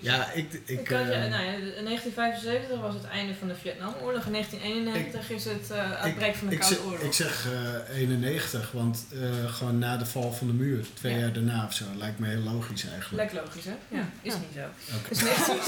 Ja, 0.00 0.30
ik... 0.32 0.52
Ik 0.52 0.78
ik 0.78 0.84
kan 0.84 0.98
je, 1.06 1.12
eh, 1.12 1.30
nou 1.30 1.44
ja, 1.44 1.52
in 1.52 1.84
1975 1.84 2.80
was 2.80 2.94
het 2.94 3.04
einde 3.04 3.34
van 3.38 3.48
de 3.48 3.54
Vietnamoorlog. 3.54 4.24
In 4.26 4.32
1991 4.32 5.30
is 5.30 5.44
het 5.44 5.70
eh 5.70 5.92
uitbrek 6.02 6.34
van 6.34 6.48
de 6.48 6.56
Koude 6.58 6.76
zeg, 6.76 6.84
Oorlog. 6.84 7.00
ik 7.00 7.12
zeg 7.12 7.46
eh, 7.90 7.98
91, 8.00 8.72
want 8.72 9.04
eh, 9.12 9.54
gewoon 9.54 9.78
na 9.78 9.96
de 9.96 10.06
val 10.06 10.32
van 10.32 10.46
de 10.46 10.52
muur, 10.52 10.86
twee 10.94 11.12
Ja. 11.12 11.18
jaar 11.18 11.32
daarna 11.32 11.64
of 11.66 11.72
zo, 11.74 11.84
lijkt 11.96 12.18
me 12.18 12.28
heel 12.28 12.40
logisch 12.40 12.82
eigenlijk. 12.84 13.16
Lijkt 13.32 13.32
logisch, 13.46 13.64
hè? 13.64 13.74
Ja, 13.88 14.08
is 14.22 14.32
Ja. 14.32 14.38
niet 14.38 14.48
zo. 14.54 14.96
Oké. 14.96 15.08
Dus 15.08 15.22
19... 15.22 15.56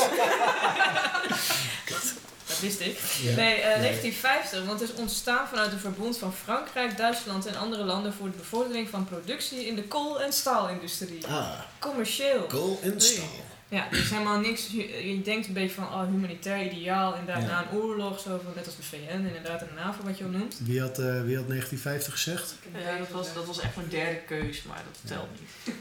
Dat 2.47 2.61
wist 2.61 2.81
ik. 2.81 2.99
Ja. 3.23 3.35
Nee, 3.37 3.55
eh, 3.55 3.61
Ja. 3.75 3.81
1950, 3.81 4.65
want 4.67 4.81
het 4.81 4.91
is 4.91 4.97
ontstaan 4.97 5.49
vanuit 5.49 5.73
een 5.73 5.79
verbond 5.79 6.19
van 6.19 6.35
Frankrijk, 6.35 6.97
Duitsland 6.97 7.47
en 7.47 7.57
andere 7.57 7.85
landen 7.85 8.13
voor 8.13 8.31
de 8.31 8.37
bevordering 8.37 8.89
van 8.89 9.05
productie 9.05 9.67
in 9.67 9.75
de 9.75 9.83
kool- 9.83 10.23
en 10.23 10.33
staalindustrie. 10.33 11.27
Ah, 11.27 11.49
Commercieel. 11.79 12.43
kool 12.43 12.79
en 12.83 13.01
staal. 13.01 13.25
Ja, 13.71 13.91
er 13.91 13.99
is 13.99 14.11
helemaal 14.11 14.39
niks. 14.41 14.67
Je, 14.67 15.21
denkt 15.25 15.47
een 15.47 15.53
beetje 15.53 15.75
van 15.75 15.85
oh, 15.85 16.05
humanitair 16.07 16.73
ideaal, 16.73 17.15
inderdaad, 17.15 17.43
Ja. 17.43 17.49
na 17.49 17.63
een 17.63 17.79
oorlog, 17.79 18.21
zo 18.21 18.41
van, 18.45 18.53
net 18.57 18.67
als 18.67 18.77
de 18.77 18.83
VN, 18.83 19.11
inderdaad, 19.27 19.61
en 19.61 19.67
de 19.67 19.75
NAVO, 19.75 20.03
wat 20.03 20.19
je 20.19 20.25
al 20.25 20.31
noemt. 20.31 20.59
Wie 20.63 20.81
had, 20.81 20.99
eh, 20.99 21.05
wie 21.23 21.37
had 21.37 21.49
1950 21.49 22.13
gezegd? 22.13 22.55
Ja, 22.85 22.99
dat 22.99 23.09
was, 23.09 23.35
dat 23.35 23.47
was 23.47 23.61
echt 23.61 23.77
mijn 23.77 23.89
derde 23.89 24.19
keus, 24.27 24.63
maar 24.63 24.83
dat 24.93 25.01
telt 25.05 25.29
niet. 25.41 25.75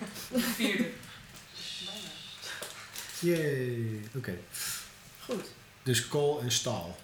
Vierde. 0.55 0.89
Yay, 3.19 3.99
oké. 4.15 4.37
Goed. 5.25 5.45
Dus 5.83 6.07
kool 6.07 6.41
en 6.41 6.51
staal. 6.51 6.97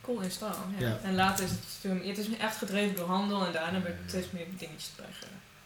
Kool 0.00 0.22
en 0.22 0.30
staal, 0.30 0.66
ja. 0.78 0.86
Ja. 0.88 0.98
En 1.02 1.14
later 1.14 1.44
is 1.44 1.50
het, 1.50 1.60
toen- 1.80 2.02
het 2.06 2.18
is 2.18 2.36
echt 2.36 2.56
gedreven 2.56 2.96
door 2.96 3.06
handel 3.08 3.46
en 3.46 3.52
daarna 3.52 3.78
ben 3.80 3.92
ik 3.92 3.98
steeds 4.06 4.30
meer 4.30 4.46
dingetjes 4.58 4.90
erbij 4.96 5.12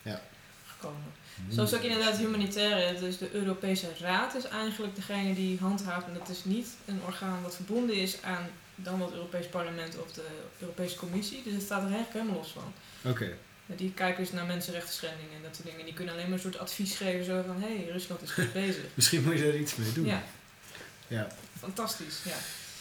Ja. 0.03 0.21
gekomen. 0.67 1.03
Zoals 1.49 1.75
ook 1.75 1.83
inderdaad 1.83 2.17
humanitaire, 2.17 3.01
dus 3.01 3.19
de 3.19 3.31
Europese 3.33 3.87
Raad 3.99 4.35
is 4.35 4.45
eigenlijk 4.45 4.95
degene 4.95 5.35
die 5.35 5.59
handhaaft. 5.59 6.07
En 6.07 6.15
dat 6.19 6.29
is 6.29 6.45
niet 6.45 6.69
een 6.87 7.01
orgaan 7.07 7.43
wat 7.43 7.55
verbonden 7.55 7.97
is 7.97 8.23
aan 8.23 8.49
dan 8.75 9.01
het 9.03 9.13
Europees 9.13 9.47
Parlement 9.47 9.99
of 9.99 10.13
de 10.13 10.25
Europese 10.59 10.97
Commissie. 10.97 11.43
Dus 11.45 11.53
het 11.53 11.63
staat 11.63 11.83
er 11.83 11.93
eigenlijk 11.95 12.13
helemaal 12.13 12.37
los 12.37 12.51
van. 12.53 12.73
Oké, 13.11 13.37
Die 13.67 13.93
kijken 13.93 14.23
dus 14.23 14.33
naar 14.33 14.47
mensenrechten 14.47 14.95
schendingen 14.95 15.37
en 15.37 15.43
dat 15.43 15.57
soort 15.57 15.69
dingen. 15.69 15.85
Die 15.85 15.95
kunnen 15.95 16.15
alleen 16.15 16.25
maar 16.25 16.35
een 16.35 16.41
soort 16.41 16.59
advies 16.59 16.97
geven 16.97 17.25
zo 17.25 17.43
van, 17.47 17.63
hé, 17.63 17.77
hey, 17.77 17.89
Rusland 17.93 18.23
is 18.23 18.31
goed 18.31 18.53
bezig. 18.53 18.83
misschien 18.95 19.23
moet 19.25 19.39
je 19.39 19.45
er 19.47 19.59
iets 19.59 19.77
mee 19.77 19.93
doen. 19.93 20.07
Ja, 20.07 20.23
Ja, 21.09 21.29
fantastisch. 21.59 22.19
Ja. 22.25 22.37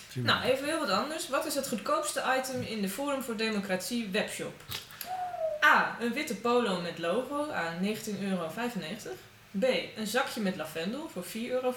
prima. 0.09 0.33
Nou, 0.33 0.51
even 0.51 0.65
heel 0.65 0.79
wat 0.79 0.89
anders. 0.89 1.29
Wat 1.29 1.45
is 1.45 1.55
het 1.55 1.67
goedkoopste 1.67 2.23
item 2.39 2.61
in 2.61 2.81
de 2.81 2.89
Forum 2.89 3.21
voor 3.23 3.35
Democratie 3.37 4.09
webshop? 4.11 4.53
A. 5.63 5.97
Een 5.99 6.13
witte 6.13 6.35
polo 6.35 6.81
met 6.81 6.99
logo 6.99 7.51
aan 7.51 7.73
19,95 7.83 7.89
euro. 8.21 8.51
B. 9.51 9.63
Een 9.97 10.07
zakje 10.07 10.41
met 10.41 10.55
lavendel 10.55 11.09
voor 11.09 11.23
4,95 11.23 11.29
euro. 11.31 11.73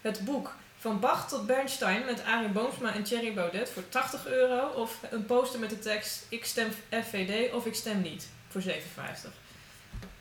Het 0.00 0.24
boek 0.24 0.54
Van 0.78 1.00
Bach 1.00 1.28
tot 1.28 1.46
Bernstein 1.46 2.04
met 2.04 2.24
Arie 2.24 2.48
Boomsma 2.48 2.94
en 2.94 3.02
Thierry 3.02 3.34
Baudet 3.34 3.70
voor 3.70 3.88
80 3.88 4.26
euro. 4.26 4.66
Of 4.66 4.98
een 5.10 5.26
poster 5.26 5.60
met 5.60 5.70
de 5.70 5.78
tekst 5.78 6.26
Ik 6.28 6.44
stem 6.44 6.68
FVD 6.90 7.52
of 7.52 7.66
ik 7.66 7.74
stem 7.74 8.02
niet 8.02 8.28
voor 8.48 8.62
57. 8.62 9.32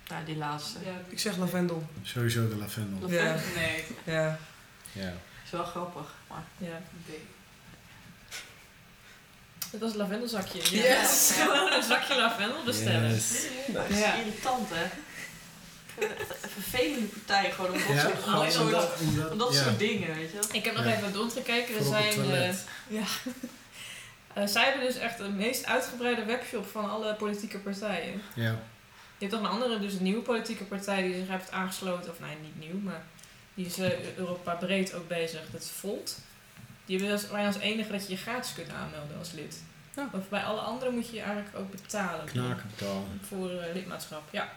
Ja, 0.08 0.24
die 0.26 0.38
laatste. 0.38 0.80
Ik 1.08 1.20
zeg 1.20 1.38
lavendel. 1.38 1.84
Sowieso 2.02 2.48
de 2.48 2.56
lavendel. 2.56 3.10
Ja. 3.10 3.36
Nee. 3.56 3.84
Ja. 4.04 4.38
Ja. 4.92 5.14
Is 5.46 5.52
wel 5.52 5.64
grappig, 5.64 6.14
maar... 6.28 6.44
Ja. 6.58 6.82
Dat 9.72 9.80
was 9.82 9.94
lavendelzakje. 9.94 10.60
Yes. 10.78 11.32
Gewoon 11.34 11.72
een 11.74 11.84
zakje 11.84 12.16
lavendel 12.16 12.64
bestellen. 12.64 13.10
Yes. 13.10 13.34
Dat 13.68 13.90
is 13.90 14.00
Ja. 14.00 14.14
irritant, 14.16 14.70
hè? 14.70 14.84
Een 16.06 16.50
vervelende 16.50 17.06
partij 17.06 17.52
gewoon 17.52 17.72
om 17.72 17.78
dat 17.78 17.88
Ja, 17.88 18.02
soort, 18.02 18.14
om 18.16 18.22
gewoon 18.24 18.46
dat 18.46 18.54
soort, 18.54 19.32
om 19.32 19.38
dat 19.38 19.54
ja. 19.54 19.64
soort 19.64 19.80
dingen, 19.80 20.16
weet 20.16 20.32
je 20.32 20.34
wel. 20.34 20.44
Ik 20.52 20.66
heb 20.66 20.76
nog 20.76 20.86
Ja. 20.86 20.96
even 20.96 21.14
rondgekeken. 21.14 21.76
Er 21.76 21.84
Voor 21.84 21.96
op 21.98 22.04
het 22.04 22.14
zijn, 22.14 22.32
eh, 22.32 22.56
ja. 22.88 23.04
Eh, 24.34 24.48
zij 24.48 24.64
hebben 24.64 24.84
dus 24.86 24.96
echt 24.98 25.18
de 25.18 25.30
meest 25.30 25.66
uitgebreide 25.66 26.24
webshop 26.26 26.68
van 26.72 26.90
alle 26.90 27.14
politieke 27.16 27.58
partijen. 27.58 28.22
Ja. 28.34 28.60
Je 29.18 29.26
hebt 29.28 29.32
nog 29.32 29.42
een 29.42 29.50
andere, 29.50 29.80
dus 29.80 29.94
een 29.94 30.04
nieuwe 30.04 30.22
politieke 30.22 30.64
partij 30.64 31.02
die 31.02 31.14
zich 31.16 31.28
heeft 31.28 31.52
aangesloten. 31.52 32.12
Of 32.12 32.20
nee, 32.20 32.36
niet 32.42 32.70
nieuw, 32.70 32.80
maar 32.80 33.04
die 33.54 33.66
is 33.66 33.78
eh, 33.78 34.16
Europa 34.18 34.54
breed 34.54 34.94
ook 34.94 35.08
bezig. 35.08 35.40
Dat 35.52 35.62
is 35.62 35.70
Volt. 35.80 36.18
Die 36.86 36.98
hebben 36.98 37.16
als, 37.16 37.30
alleen 37.30 37.46
als 37.46 37.58
enige 37.58 37.92
dat 37.92 38.08
je 38.08 38.14
je 38.14 38.18
gratis 38.18 38.54
kunt 38.54 38.70
aanmelden 38.70 39.18
als 39.18 39.32
lid. 39.32 39.62
Ja. 39.96 40.10
Of 40.12 40.30
bij 40.30 40.44
alle 40.44 40.60
anderen 40.60 40.94
moet 40.94 41.08
je 41.08 41.16
je 41.16 41.22
eigenlijk 41.22 41.58
ook 41.58 41.72
betalen. 41.72 42.26
Knakenbetaal. 42.26 43.06
Voor 43.28 43.50
eh, 43.50 43.74
lidmaatschap, 43.74 44.24
ja. 44.30 44.50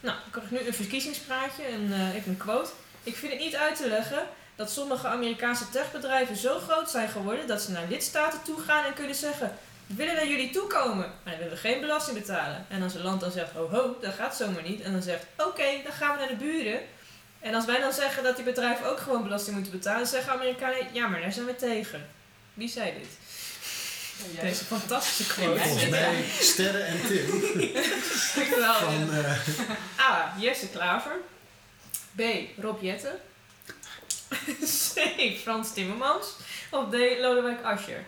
Nou, 0.00 0.16
dan 0.16 0.30
krijg 0.30 0.50
ik 0.50 0.60
nu 0.60 0.66
een 0.66 0.74
verkiezingspraatje 0.74 1.62
en 1.62 1.92
eh, 1.92 2.14
even 2.14 2.30
een 2.30 2.36
quote. 2.36 2.70
Ik 3.02 3.16
vind 3.16 3.32
het 3.32 3.40
niet 3.40 3.56
uit 3.56 3.76
te 3.76 3.88
leggen 3.88 4.26
dat 4.54 4.70
sommige 4.70 5.06
Amerikaanse 5.06 5.70
techbedrijven 5.70 6.36
zo 6.36 6.58
groot 6.58 6.90
zijn 6.90 7.08
geworden 7.08 7.46
dat 7.46 7.62
ze 7.62 7.70
naar 7.70 7.88
lidstaten 7.88 8.42
toe 8.42 8.60
gaan 8.60 8.84
en 8.84 8.94
kunnen 8.94 9.14
zeggen: 9.14 9.52
We 9.86 9.94
willen 9.94 10.14
naar 10.14 10.28
jullie 10.28 10.50
toe 10.50 10.66
komen, 10.66 11.12
maar 11.22 11.32
dan 11.32 11.38
willen 11.38 11.52
we 11.52 11.58
geen 11.58 11.80
belasting 11.80 12.18
betalen. 12.18 12.66
En 12.68 12.82
als 12.82 12.94
een 12.94 13.02
land 13.02 13.20
dan 13.20 13.30
zegt: 13.30 13.52
Ho 13.52 13.68
ho, 13.68 13.96
dat 14.00 14.14
gaat 14.14 14.36
zomaar 14.36 14.62
niet. 14.62 14.80
En 14.80 14.92
dan 14.92 15.02
zegt: 15.02 15.24
Oké, 15.36 15.82
dan 15.84 15.92
gaan 15.92 16.12
we 16.12 16.18
naar 16.18 16.28
de 16.28 16.44
buren. 16.44 16.80
En 17.40 17.54
als 17.54 17.64
wij 17.64 17.80
dan 17.80 17.92
zeggen 17.92 18.22
dat 18.22 18.36
die 18.36 18.44
bedrijven 18.44 18.86
ook 18.86 19.00
gewoon 19.00 19.22
belasting 19.22 19.54
moeten 19.54 19.72
betalen, 19.72 20.06
zeggen 20.06 20.32
Amerikanen: 20.32 20.86
Ja, 20.92 21.06
maar 21.06 21.20
daar 21.20 21.32
zijn 21.32 21.46
we 21.46 21.56
tegen. 21.56 22.08
Wie 22.54 22.68
zei 22.68 22.92
dit? 22.98 23.08
Deze 24.40 24.64
fantastische 24.64 25.32
quote. 25.32 25.60
Volgens 25.60 25.88
mij 25.88 26.24
Sterren 26.40 26.86
en 26.86 27.06
Tim. 27.06 27.26
Van, 28.62 29.12
eh, 29.12 30.00
A. 30.00 30.34
Jesse 30.40 30.68
Klaver. 30.68 31.16
B. 32.16 32.22
Rob 32.56 32.82
Jetten. 32.82 33.20
C. 34.94 35.00
Frans 35.42 35.72
Timmermans. 35.72 36.26
Of 36.70 36.88
D. 36.90 36.94
Lodewijk 37.20 37.62
Asscher. 37.62 38.04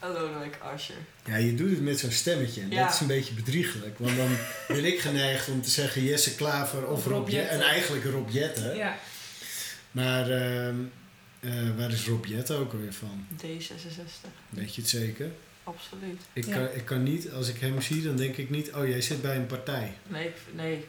Lodewijk 0.00 0.56
Asscher. 0.62 0.94
ja, 1.24 1.36
je 1.36 1.54
doet 1.54 1.70
het 1.70 1.80
met 1.82 1.98
zo'n 1.98 2.10
stemmetje. 2.10 2.60
En 2.60 2.70
Ja. 2.70 2.84
dat 2.84 2.94
is 2.94 3.00
een 3.00 3.06
beetje 3.06 3.34
bedriegelijk. 3.34 3.98
Want 3.98 4.16
dan 4.16 4.36
ben 4.68 4.84
ik 4.84 5.00
geneigd 5.00 5.48
om 5.48 5.62
te 5.62 5.70
zeggen 5.70 6.02
Jesse 6.04 6.34
Klaver 6.34 6.86
of 6.86 6.98
Of 6.98 7.04
Rob 7.04 7.14
Rob 7.14 7.28
Jetten. 7.28 7.50
En 7.50 7.60
eigenlijk 7.66 8.04
Rob 8.04 8.28
Jetten. 8.30 8.76
Ja. 8.76 8.98
Maar 9.90 10.30
ehm, 10.30 10.76
eh, 11.40 11.52
waar 11.76 11.90
is 11.90 12.06
Rob 12.06 12.24
Jetten 12.24 12.56
ook 12.58 12.72
alweer 12.72 12.92
van? 12.92 13.26
D66. 13.36 14.28
Weet 14.48 14.74
je 14.74 14.80
het 14.80 14.90
zeker? 14.90 15.30
Absoluut. 15.64 16.20
Ik, 16.32 16.44
Ja. 16.46 16.54
kan, 16.56 16.68
ik 16.74 16.84
kan 16.84 17.02
niet, 17.02 17.30
als 17.30 17.48
ik 17.48 17.60
hem 17.60 17.80
zie, 17.82 18.02
dan 18.02 18.16
denk 18.16 18.36
ik 18.36 18.50
niet, 18.50 18.72
oh 18.72 18.88
jij 18.88 19.00
zit 19.00 19.22
bij 19.22 19.36
een 19.36 19.46
partij. 19.46 19.92
Nee, 20.06 20.30
nee. 20.52 20.84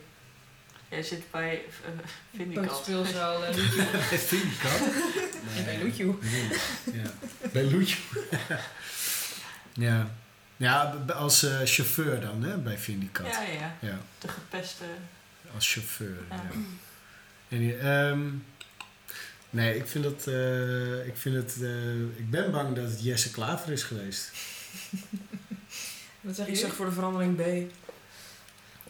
Jij 0.90 1.04
zit 1.04 1.22
bij 1.32 1.62
uh, 1.66 1.90
Vindicat. 2.36 2.64
Peuterspeelzaal 2.64 3.42
uh, 3.44 3.48
Loetje. 3.56 4.18
Vind 4.18 4.44
ik 4.44 4.62
dat? 4.64 4.82
En 5.58 5.66
bij 5.70 5.78
Loetje. 5.82 6.06
Ja. 6.94 7.12
Bij 7.52 7.64
Loetje. 7.64 7.98
ja. 9.74 10.12
Ja, 10.58 10.82
als 11.16 11.44
eh, 11.44 11.60
chauffeur 11.64 12.22
dan, 12.22 12.44
hè, 12.44 12.58
bij 12.58 12.78
Vindicat. 12.78 13.26
Ja, 13.26 13.42
ja. 13.42 13.76
Ja, 13.80 13.98
De 14.20 14.28
gepeste. 14.28 14.84
als 15.56 15.72
chauffeur. 15.74 16.18
Ja. 16.30 16.36
Ja. 16.36 16.42
En, 17.50 17.58
die, 17.60 17.78
ehm, 17.78 18.28
nee, 19.50 19.76
ik 19.78 19.88
vind 19.88 20.04
dat, 20.04 20.28
eh, 20.28 21.06
ik 21.08 21.18
vind 21.18 21.36
het, 21.36 21.62
eh, 21.62 22.02
ik 22.02 22.30
ben 22.30 22.52
bang 22.52 22.76
dat 22.76 22.90
het 22.90 23.04
Jesse 23.04 23.32
Klaver 23.32 23.72
is 23.72 23.84
geweest. 23.84 24.32
Wat 26.22 26.36
zeg 26.36 26.48
Ik 26.48 26.54
je? 26.54 26.60
zeg 26.60 26.74
voor 26.76 26.86
de 26.86 26.92
verandering 26.92 27.36
B. 27.36 27.72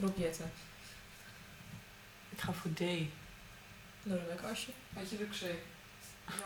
Rob 0.02 0.18
Jetten. 0.18 0.52
Ik 2.30 2.42
ga 2.42 2.54
voor 2.54 2.74
D. 2.74 2.80
Lodewijk 4.04 4.42
Asscher. 4.52 4.74
Had 4.94 5.10
je 5.10 5.18
C? 5.32 5.46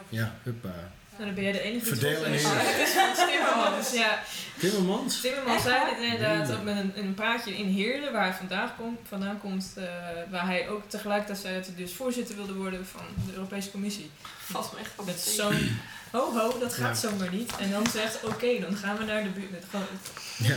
Ja, 0.10 0.35
huppa. 0.43 0.91
Nou, 1.18 1.26
dan 1.26 1.34
ben 1.34 1.44
jij 1.44 1.52
de 1.53 1.61
enige 1.61 1.84
die 1.84 1.94
het 1.94 1.99
Verdeel 1.99 2.26
en. 2.26 2.31
Het 2.34 2.90
Frans 2.90 3.18
Timmermans. 3.30 3.91
Ja, 3.94 4.23
Timmermans? 4.60 5.22
Timmermans 5.22 5.56
Echt 5.56 5.64
zei 5.76 5.95
dit 5.95 6.03
inderdaad 6.03 6.52
ook 6.52 6.64
met 6.64 6.77
een, 6.77 6.91
een 6.95 7.14
praatje 7.14 7.57
in 7.57 7.68
Heerlen, 7.68 8.11
waar 8.11 8.23
hij 8.23 8.34
vandaan 8.34 8.72
komt, 8.77 8.99
vandaan 9.07 9.40
komt 9.40 9.72
eh, 9.76 9.84
waar 10.30 10.45
hij 10.45 10.69
ook 10.69 10.81
tegelijkertijd 10.90 11.40
zei 11.40 11.56
dat 11.56 11.65
hij 11.65 11.76
dus 11.76 11.94
voorzitter 11.94 12.35
wilde 12.35 12.53
worden 12.53 12.85
van 12.85 13.02
de 13.27 13.34
Europese 13.34 13.72
Commissie. 13.72 14.10
Valt 14.52 14.73
me 14.73 14.80
echt 14.80 14.90
op 14.95 15.06
Met 15.06 15.15
het 15.15 15.23
zo'n 15.23 15.80
ho 16.11 16.34
ho, 16.38 16.60
dat 16.60 16.73
gaat 16.73 17.02
Ja. 17.02 17.10
zomaar 17.10 17.31
niet. 17.31 17.52
En 17.60 17.72
dan 17.72 17.88
zegt 17.94 18.23
oké, 18.23 18.60
dan 18.61 18.76
gaan 18.76 18.98
we 18.98 19.03
naar 19.03 19.23
de 19.23 19.30
buurt. 19.30 19.52
Het, 19.52 19.64
gewoon, 19.69 19.85
het, 19.91 20.11
Ja. 20.48 20.56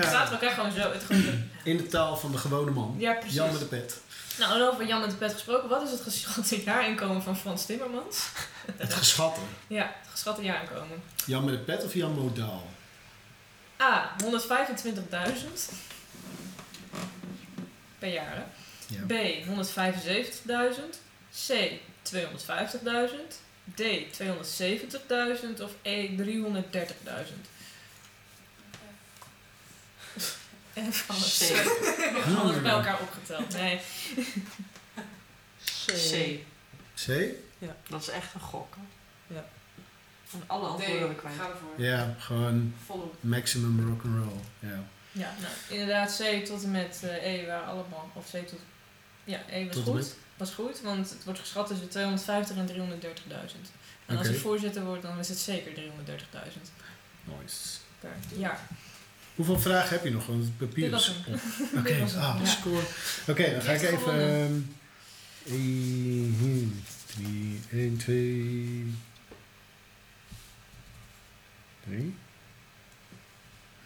het 0.00 0.08
staat 0.08 0.26
Ja, 0.28 0.32
elkaar 0.32 0.50
gewoon 0.50 0.72
zo. 0.72 0.92
Het, 0.92 1.02
gewoon, 1.06 1.48
in 1.64 1.76
de 1.76 1.86
taal 1.86 2.16
van 2.16 2.32
de 2.32 2.38
gewone 2.38 2.70
man. 2.70 2.94
ja, 2.98 3.12
precies. 3.12 3.34
Jan 3.34 3.50
met 3.50 3.58
de 3.60 3.66
pet. 3.66 4.00
Nou, 4.38 4.54
en 4.60 4.68
over 4.68 4.86
Jan 4.86 5.00
met 5.00 5.10
de 5.10 5.16
pet 5.16 5.32
gesproken, 5.32 5.68
wat 5.68 5.82
is 5.82 5.90
het 5.90 6.00
geschatte 6.00 6.62
jaarinkomen 6.62 7.22
van 7.22 7.36
Frans 7.36 7.66
Timmermans? 7.66 8.26
Het 8.76 8.94
geschatte. 8.94 9.40
Ja, 9.66 9.82
het 10.00 10.10
geschatte 10.10 10.42
jaarinkomen. 10.42 11.02
Jan 11.26 11.44
met 11.44 11.54
de 11.54 11.60
pet 11.60 11.84
of 11.84 11.94
Jan 11.94 12.12
Modaal? 12.12 12.66
A. 13.82 14.16
125.000 14.22 14.28
per 17.98 18.12
jaar. 18.12 18.36
hè? 18.36 18.42
Ja. 18.86 19.00
B. 19.06 19.12
175.000. 19.46 20.98
C. 21.46 21.70
250.000. 22.02 23.40
D. 23.74 23.82
270.000. 24.12 25.62
Of 25.62 25.70
E. 25.82 26.08
330.000. 26.08 27.52
alles. 31.08 31.38
C. 31.38 31.52
Alles 32.38 32.62
bij 32.62 32.70
elkaar 32.70 33.00
opgeteld. 33.00 33.52
Nee. 33.52 33.80
C. 35.86 35.92
C? 36.94 37.08
Ja, 37.58 37.76
dat 37.88 38.02
is 38.02 38.08
echt 38.08 38.34
een 38.34 38.40
gok. 38.40 38.74
hè. 38.76 39.34
Ja. 39.34 39.44
En 40.32 40.42
alle 40.46 40.66
antwoorden 40.68 41.08
we 41.08 41.14
kwijt. 41.14 41.36
Ga 41.36 41.48
ervoor. 41.48 41.72
Ja, 41.84 42.14
gewoon 42.18 42.74
Volop. 42.86 43.14
maximum 43.20 43.88
rock'n'roll. 43.88 44.40
Ja. 44.58 44.84
Ja, 45.12 45.34
nou, 45.40 45.52
inderdaad, 45.68 46.16
C 46.22 46.44
tot 46.44 46.62
en 46.62 46.70
met 46.70 47.00
eh, 47.02 47.32
E 47.34 47.46
waren 47.46 47.66
allemaal. 47.66 48.10
Of 48.14 48.30
C 48.30 48.46
tot. 48.48 48.58
Ja, 49.24 49.40
E 49.50 49.66
was 49.66 49.74
Tot 49.74 49.84
goed. 49.84 49.94
met? 49.94 50.16
Was 50.36 50.50
goed, 50.50 50.80
want 50.80 51.10
het 51.10 51.24
wordt 51.24 51.40
geschat 51.40 51.66
tussen 51.66 51.88
250 51.88 52.56
en 52.56 52.68
330.000. 52.68 52.74
En 54.06 54.16
als 54.16 54.26
hij 54.26 54.36
voorzitter 54.36 54.84
wordt, 54.84 55.02
dan 55.02 55.18
is 55.18 55.28
het 55.28 55.38
zeker 55.38 55.72
330.000 55.74 55.80
Nice. 57.24 57.56
per 58.00 58.10
jaar. 58.36 58.60
Hoeveel 59.34 59.58
vragen 59.60 59.88
heb 59.88 60.04
je 60.04 60.10
nog? 60.10 60.26
Want 60.26 60.44
het 60.44 60.58
papier 60.58 60.92
is 60.92 61.08
op. 61.10 61.16
Oké, 61.78 61.92
ah, 62.02 62.08
ja. 62.08 62.44
score. 62.44 62.82
Oké, 63.28 63.50
dan 63.50 63.62
ga 63.62 63.72
ik 63.72 63.82
even... 63.82 63.98
gewonnen. 63.98 64.74
ehm, 65.46 65.54
1, 65.54 66.84
3, 67.06 67.60
1, 67.70 67.96
2... 67.96 68.94
3. 71.86 72.14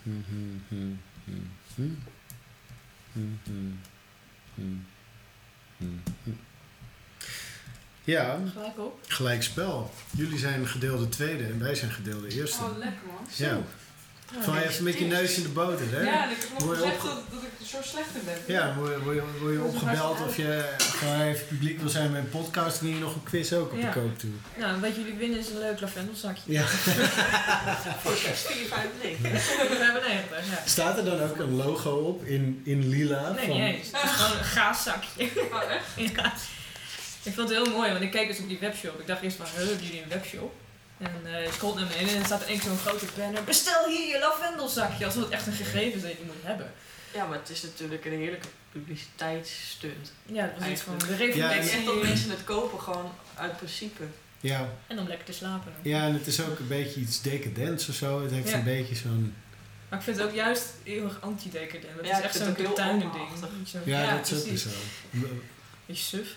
Hmm, 0.03 0.25
hmm, 0.29 0.63
hmm, 0.69 1.01
hmm, 1.25 1.51
hmm. 1.75 1.99
Hmm, 3.13 3.39
hmm, 3.45 3.79
hmm, 4.55 4.85
hmm, 5.77 6.03
hmm. 6.25 6.39
Ja, 8.05 8.39
Gelijk 8.53 8.79
op. 8.79 9.01
gelijk 9.09 9.43
spel. 9.43 9.93
Jullie 10.11 10.39
zijn 10.39 10.67
gedeelde 10.67 11.09
tweede 11.09 11.45
en 11.45 11.59
wij 11.59 11.75
zijn 11.75 11.91
gedeelde 11.91 12.29
eerste. 12.29 12.63
Oh, 12.65 12.79
lekker 12.79 13.07
man. 13.07 13.27
ja, 13.37 13.61
val 14.41 14.55
je 14.55 14.69
even 14.69 14.85
met 14.85 14.99
je 14.99 15.05
neus 15.05 15.37
in 15.37 15.43
de 15.43 15.49
boter, 15.49 15.91
hè? 15.91 16.01
Ja, 16.01 16.25
en 16.25 16.31
ik 16.31 16.37
heb 16.41 16.59
nog 16.59 16.75
gezegd 16.77 17.03
dat, 17.03 17.21
dat 17.31 17.43
ik 17.43 17.67
zo 17.67 17.77
slecht 17.83 18.07
in 18.15 18.21
ben. 18.25 18.39
Ja, 18.55 18.75
word 18.79 18.91
je, 18.95 19.03
word 19.03 19.17
je, 19.17 19.23
word 19.41 19.53
je 19.53 19.59
Dat 19.59 19.69
is 19.69 19.75
opgebeld 19.75 20.21
of 20.27 20.37
je 20.37 20.75
gewoon 20.79 21.21
even 21.21 21.47
publiek 21.47 21.81
wil 21.81 21.89
zijn 21.89 22.11
met 22.11 22.21
een 22.23 22.29
podcast, 22.29 22.81
wil 22.81 22.91
je 22.91 22.99
nog 22.99 23.15
een 23.15 23.23
quiz 23.23 23.53
ook 23.53 23.73
op 23.73 23.79
Ja. 23.79 23.87
de 23.93 24.01
koop 24.01 24.19
toe. 24.19 24.31
Nou, 24.59 24.81
wat 24.81 24.95
jullie 24.97 25.15
winnen 25.15 25.39
is 25.39 25.49
een 25.49 25.59
leuk 25.59 25.81
lavendelsakje. 25.81 26.43
Ja. 26.53 26.65
Voor 28.03 28.17
4,95. 28.17 28.21
95, 28.21 30.47
ja. 30.51 30.63
Staat 30.67 30.99
er 30.99 31.05
dan 31.05 31.21
ook 31.21 31.39
een 31.39 31.57
logo 31.57 31.91
op 31.91 32.25
in, 32.25 32.61
in 32.65 32.89
lila? 32.89 33.31
Nee, 33.33 33.47
van, 33.47 33.57
is 34.03 34.11
gewoon 34.11 34.39
een 34.39 34.45
gaaszakje. 34.57 35.31
Oh, 35.53 35.63
echt? 35.71 36.13
ja. 36.15 36.33
Ik 37.23 37.35
vond 37.35 37.49
het 37.49 37.59
heel 37.65 37.73
mooi, 37.77 37.91
want 37.91 38.03
ik 38.03 38.11
keek 38.11 38.29
dus 38.29 38.39
op 38.39 38.49
die 38.49 38.59
webshop. 38.61 39.01
Ik 39.01 39.07
dacht 39.07 39.23
eerst 39.23 39.37
van, 39.37 39.47
hebben 39.55 39.85
jullie 39.85 40.03
een 40.03 40.09
webshop? 40.09 40.55
En 40.99 41.21
eh 41.25 41.45
ik 41.47 41.53
scroll 41.53 41.75
naar 41.75 41.87
beneden 41.87 42.15
en 42.15 42.19
er 42.21 42.25
staat 42.27 42.43
er 42.43 42.49
één 42.49 42.61
zo'n 42.63 42.79
grote 42.79 43.07
banner. 43.17 43.45
Bestel 43.45 43.89
hier 43.89 44.09
je 44.09 44.19
lavendelsakje. 44.19 45.05
Alsof 45.05 45.23
het 45.23 45.33
echt 45.33 45.47
een 45.47 45.53
gegeven 45.53 45.93
is 45.97 46.03
dat 46.03 46.11
je 46.11 46.25
moet 46.27 46.35
hebben. 46.43 46.73
Ja, 47.15 47.27
maar 47.27 47.39
het 47.39 47.51
is 47.51 47.63
natuurlijk 47.63 48.05
een 48.05 48.13
heerlijke 48.13 48.47
publiciteitsstunt. 48.73 50.13
Ja, 50.27 50.47
dat 50.47 50.59
was 50.59 50.69
iets 50.69 50.81
van 50.81 50.93
Eigenlijk. 50.93 51.19
de 51.19 51.27
Ik 51.27 51.35
revolutie. 51.35 51.71
echt 51.71 51.85
dat 51.87 52.03
mensen 52.03 52.31
het 52.31 52.45
kopen 52.45 52.81
gewoon 52.81 53.13
uit 53.35 53.57
principe. 53.57 54.03
Ja, 54.41 54.69
En 54.87 54.99
om 54.99 55.07
lekker 55.09 55.27
te 55.27 55.33
slapen. 55.33 55.73
ja, 55.83 56.07
en 56.07 56.13
het 56.13 56.27
is 56.27 56.41
ook 56.41 56.59
een 56.59 56.69
beetje 56.69 57.01
iets 57.01 57.23
decadents 57.23 57.89
of 57.89 57.95
zo. 57.95 58.23
Het 58.23 58.31
heeft 58.31 58.49
Ja. 58.51 58.57
een 58.57 58.65
beetje 58.65 58.95
zo'n... 58.95 59.35
Maar 59.89 59.99
ik 59.99 60.05
vind 60.05 60.17
het 60.19 60.27
ook 60.27 60.35
juist 60.35 60.65
heel 60.85 61.05
erg 61.05 61.21
anti-decadent. 61.21 61.97
Het 61.97 62.07
Ja, 62.07 62.13
is 62.13 62.19
ik 62.19 62.25
echt 62.25 62.35
zo'n 62.37 62.47
het 62.47 62.59
ook 62.59 62.67
heel 62.67 62.75
tuinen 62.75 63.01
ding. 63.13 63.13
oma-achtig. 63.15 63.81
Ja, 63.85 64.17
dat 64.17 64.31
is 64.31 64.51
ook 64.51 64.59
zo. 64.59 64.69
Beetje 65.87 66.03
suf. 66.05 66.35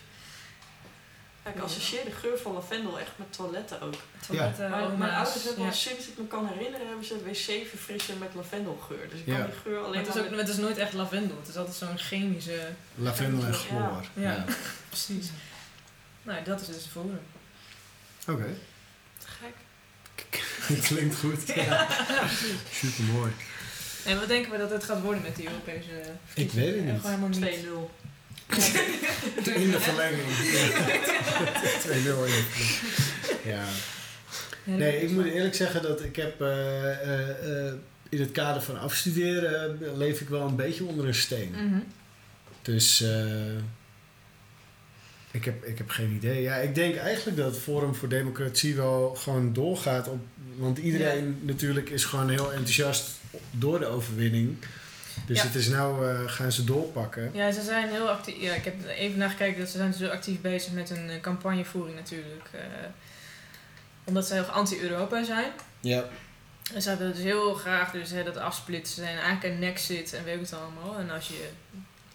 Ja, 1.46 1.52
ik 1.52 1.60
associeer 1.60 2.04
de 2.06 2.12
geur 2.12 2.38
van 2.38 2.54
lavendel 2.54 3.00
echt 3.00 3.12
met 3.16 3.34
toiletten 3.34 3.82
ook. 3.82 3.94
Toiletten, 4.28 4.70
Maar 4.70 4.90
mijn 4.92 5.12
ouders 5.14 5.44
hebben 5.44 5.62
ja. 5.64 5.70
al 5.70 5.76
sinds 5.76 6.08
ik 6.08 6.18
me 6.18 6.28
kan 6.28 6.48
herinneren, 6.48 6.88
hebben 6.88 7.06
ze 7.06 7.24
wc-verfrisser 7.24 8.18
met 8.18 8.30
lavendelgeur. 8.36 9.10
Dus 9.10 9.20
ik 9.20 9.26
Ja. 9.26 9.38
kan 9.38 9.46
die 9.46 9.56
geur 9.64 9.74
Maar 9.80 9.84
alleen 9.86 9.98
het 10.00 10.08
is, 10.08 10.14
maar 10.14 10.24
ook, 10.24 10.30
met- 10.30 10.40
het 10.40 10.50
is 10.50 10.58
nooit 10.58 10.78
echt 10.78 10.94
lavendel. 10.94 11.38
Het 11.40 11.48
is 11.48 11.58
altijd 11.58 11.76
zo'n 11.76 11.98
chemische... 11.98 12.68
Lavendel 12.96 13.44
en 13.46 13.52
Ja. 13.52 13.58
chloor. 13.58 14.06
Ja. 14.14 14.32
Ja. 14.32 14.46
Precies. 14.88 15.28
Nou, 16.24 16.44
dat 16.44 16.62
is 16.62 16.68
dus 16.68 16.84
de 16.84 16.90
voren. 16.90 17.22
Oké. 18.28 18.48
Gek. 19.26 19.56
Klinkt 20.88 21.16
goed. 21.20 21.48
Ja. 21.56 21.88
Super 22.72 23.04
mooi. 23.04 23.32
En 24.06 24.20
wat 24.20 24.28
denken 24.28 24.52
we 24.52 24.58
dat 24.58 24.70
het 24.70 24.84
gaat 24.84 25.02
worden 25.02 25.22
met 25.22 25.36
die 25.36 25.48
Europese 25.48 26.12
Ik 26.34 26.52
weet 26.52 26.76
het 26.76 26.84
niet. 26.86 26.96
Gewoon 27.02 27.30
helemaal 27.30 27.30
niet. 27.30 27.66
2-0. 27.66 27.92
In 29.56 29.72
de 29.72 29.80
verlenging. 29.80 30.22
2-0 30.22 30.30
in 31.92 32.04
de 32.04 32.10
verlenging. 32.10 32.46
Ja. 33.44 33.66
Ja, 34.64 34.74
Nee, 34.76 35.02
ik 35.02 35.10
moet 35.10 35.26
eerlijk 35.26 35.56
zeggen 35.56 35.82
dat 35.82 36.04
ik 36.04 36.16
heb 36.16 36.42
eh, 36.42 36.92
eh, 36.92 37.68
eh, 37.68 37.74
in 38.10 38.20
het 38.20 38.32
kader 38.32 38.62
van 38.62 38.80
afstuderen 38.80 39.80
leef 39.98 40.22
ik 40.22 40.30
wel 40.30 40.48
een 40.48 40.56
beetje 40.56 40.84
onder 40.84 41.08
een 41.08 41.16
steen. 41.16 41.52
Mhm. 41.52 41.80
Dus 42.62 43.04
ik, 45.32 45.46
heb, 45.46 45.66
ik 45.66 45.78
heb 45.78 45.90
geen 45.90 46.12
idee. 46.12 46.42
Ja, 46.42 46.56
ik 46.56 46.76
denk 46.76 46.96
eigenlijk 46.96 47.38
dat 47.38 47.54
het 47.54 47.64
Forum 47.64 47.96
voor 47.96 48.10
Democratie 48.10 48.76
wel 48.76 49.16
gewoon 49.16 49.54
doorgaat. 49.54 50.08
Op, 50.08 50.20
want 50.58 50.78
iedereen 50.78 51.40
natuurlijk 51.42 51.90
is 51.90 52.06
gewoon 52.06 52.30
heel 52.30 52.52
enthousiast 52.52 53.10
door 53.52 53.80
de 53.80 53.86
overwinning. 53.86 54.58
Dus 55.26 55.38
Ja. 55.38 55.44
het 55.44 55.56
is 55.56 55.68
nou, 55.68 56.10
eh, 56.10 56.20
gaan 56.32 56.52
ze 56.52 56.64
doorpakken. 56.64 57.30
Ja, 57.34 57.52
ze 57.52 57.62
zijn 57.62 57.90
heel 57.90 58.10
actief. 58.10 58.36
Ja, 58.42 58.54
ik 58.54 58.66
heb 58.66 58.84
er 58.84 58.90
even 58.90 59.18
naar 59.18 59.30
gekeken 59.30 59.60
dat 59.60 59.70
ze 59.70 59.78
zijn 59.78 59.94
zo 59.94 60.08
actief 60.08 60.42
bezig 60.42 60.72
met 60.74 60.90
een 60.90 61.10
eh, 61.10 61.22
campagnevoering 61.22 61.96
natuurlijk. 61.98 62.50
eh, 62.52 62.60
omdat 64.04 64.28
ze 64.28 64.34
heel 64.34 64.44
anti-Europa 64.44 65.24
zijn. 65.24 65.52
Ja. 65.80 66.04
En 66.74 66.82
ze 66.82 66.98
willen 66.98 67.14
dus 67.14 67.24
heel 67.24 67.54
graag 67.54 67.92
dus, 67.92 68.10
hè, 68.12 68.24
dat 68.24 68.38
afsplitsen 68.38 69.04
en 69.08 69.18
eigenlijk 69.20 69.44
een 69.44 69.60
nexit 69.60 70.14
en 70.14 70.24
weet 70.24 70.36
ik 70.36 70.42
het 70.42 70.54
allemaal. 70.54 70.98
En 71.00 71.10
als 71.10 71.28
je 71.28 71.50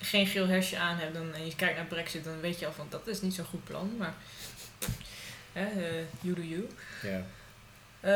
geen 0.01 0.27
geel 0.27 0.47
hesje 0.47 0.79
aan 0.79 0.97
hebt 0.99 1.15
dan, 1.15 1.35
en 1.35 1.47
je 1.47 1.55
kijkt 1.57 1.77
naar 1.77 1.87
Brexit, 1.87 2.25
dan 2.25 2.41
weet 2.41 2.59
je 2.59 2.67
al 2.67 2.73
van 2.73 2.87
dat 2.91 3.07
is 3.07 3.21
niet 3.21 3.35
zo'n 3.35 3.45
goed 3.45 3.65
plan. 3.65 3.95
Maar 3.99 4.15
hè, 5.53 5.67
you 6.21 6.35
do 6.35 6.43
you. 6.43 6.69
ja. 7.03 7.21
Eh, 8.07 8.13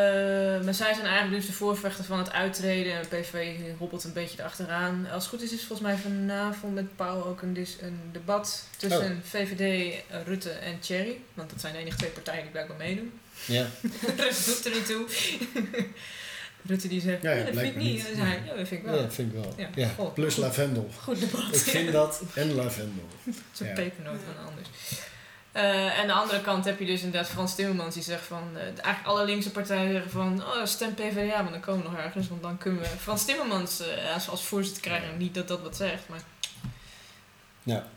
maar 0.64 0.74
zij 0.74 0.94
zijn 0.94 1.06
eigenlijk 1.06 1.36
dus 1.36 1.46
de 1.46 1.52
voorvechter 1.52 2.04
van 2.04 2.18
het 2.18 2.32
uittreden. 2.32 2.92
En 2.92 3.08
PV 3.08 3.56
hobbelt 3.78 4.04
een 4.04 4.12
beetje 4.12 4.38
erachteraan. 4.38 5.06
Als 5.12 5.22
het 5.24 5.32
goed 5.32 5.42
is, 5.42 5.52
is 5.52 5.64
volgens 5.64 5.80
mij 5.88 5.96
vanavond 5.96 6.74
met 6.74 6.96
Pauw 6.96 7.24
ook 7.24 7.42
een, 7.42 7.52
dis- 7.54 7.76
een 7.80 8.00
debat 8.12 8.64
tussen 8.76 9.22
VVD, 9.24 9.60
eh, 10.10 10.22
Rutte 10.24 10.50
en 10.50 10.78
Thierry. 10.80 11.18
Want 11.34 11.50
dat 11.50 11.60
zijn 11.60 11.72
de 11.72 11.78
enige 11.78 11.96
twee 11.96 12.10
partijen 12.10 12.42
die 12.42 12.50
blijkbaar 12.50 12.76
meedoen. 12.76 13.12
Ja. 13.46 13.66
Rutte 14.16 14.44
doet 14.46 14.64
er 14.66 14.72
niet 14.72 14.86
toe. 14.86 15.06
Rutte 16.68 16.88
die 16.88 17.00
zegt, 17.00 17.22
Ja, 17.22 17.34
dat 17.34 17.44
vind 17.56 17.60
ik 17.60 17.76
niet. 17.76 18.10
En 18.10 18.18
hij, 18.18 18.42
ja, 18.46 18.54
dat 18.56 18.68
vind 18.68 18.80
ik 18.80 18.86
wel. 18.86 18.98
ja, 19.00 19.10
vind 19.10 19.32
ik 19.34 19.38
wel. 19.42 19.54
Ja. 19.74 19.88
Plus 20.14 20.36
lavendel. 20.36 20.90
Goed 21.02 21.20
debat. 21.20 21.54
Ik 21.54 21.60
vind 21.60 21.92
dat 21.92 22.22
en 22.34 22.54
lavendel. 22.54 23.08
Zo'n 23.52 23.72
pepernoot 23.74 24.18
van 24.34 24.46
anders. 24.46 24.68
Eh, 25.52 25.98
en 25.98 26.00
aan 26.00 26.06
de 26.06 26.12
andere 26.12 26.40
kant 26.40 26.64
heb 26.64 26.78
je 26.78 26.86
dus 26.86 27.02
inderdaad 27.02 27.30
Frans 27.30 27.54
Timmermans 27.54 27.94
die 27.94 28.02
zegt 28.02 28.24
van... 28.24 28.42
eh, 28.54 28.62
eigenlijk 28.62 29.06
alle 29.06 29.24
linkse 29.24 29.50
partijen 29.50 29.92
zeggen 29.92 30.10
van... 30.10 30.42
Oh, 30.42 30.64
stem 30.64 30.94
PvdA, 30.94 31.42
maar 31.42 31.52
dan 31.52 31.60
komen 31.60 31.82
we 31.82 31.90
nog 31.90 31.98
ergens. 31.98 32.28
Want 32.28 32.42
dan 32.42 32.58
kunnen 32.58 32.80
we 32.80 32.86
Frans 32.86 33.24
Timmermans 33.24 33.80
eh, 33.80 34.14
als, 34.14 34.28
als 34.28 34.44
voorzitter 34.44 34.82
krijgen. 34.82 35.16
Niet 35.16 35.34
dat 35.34 35.48
dat 35.48 35.62
wat 35.62 35.76
zegt, 35.76 36.08
maar... 36.08 36.20
Ja. 37.62 37.88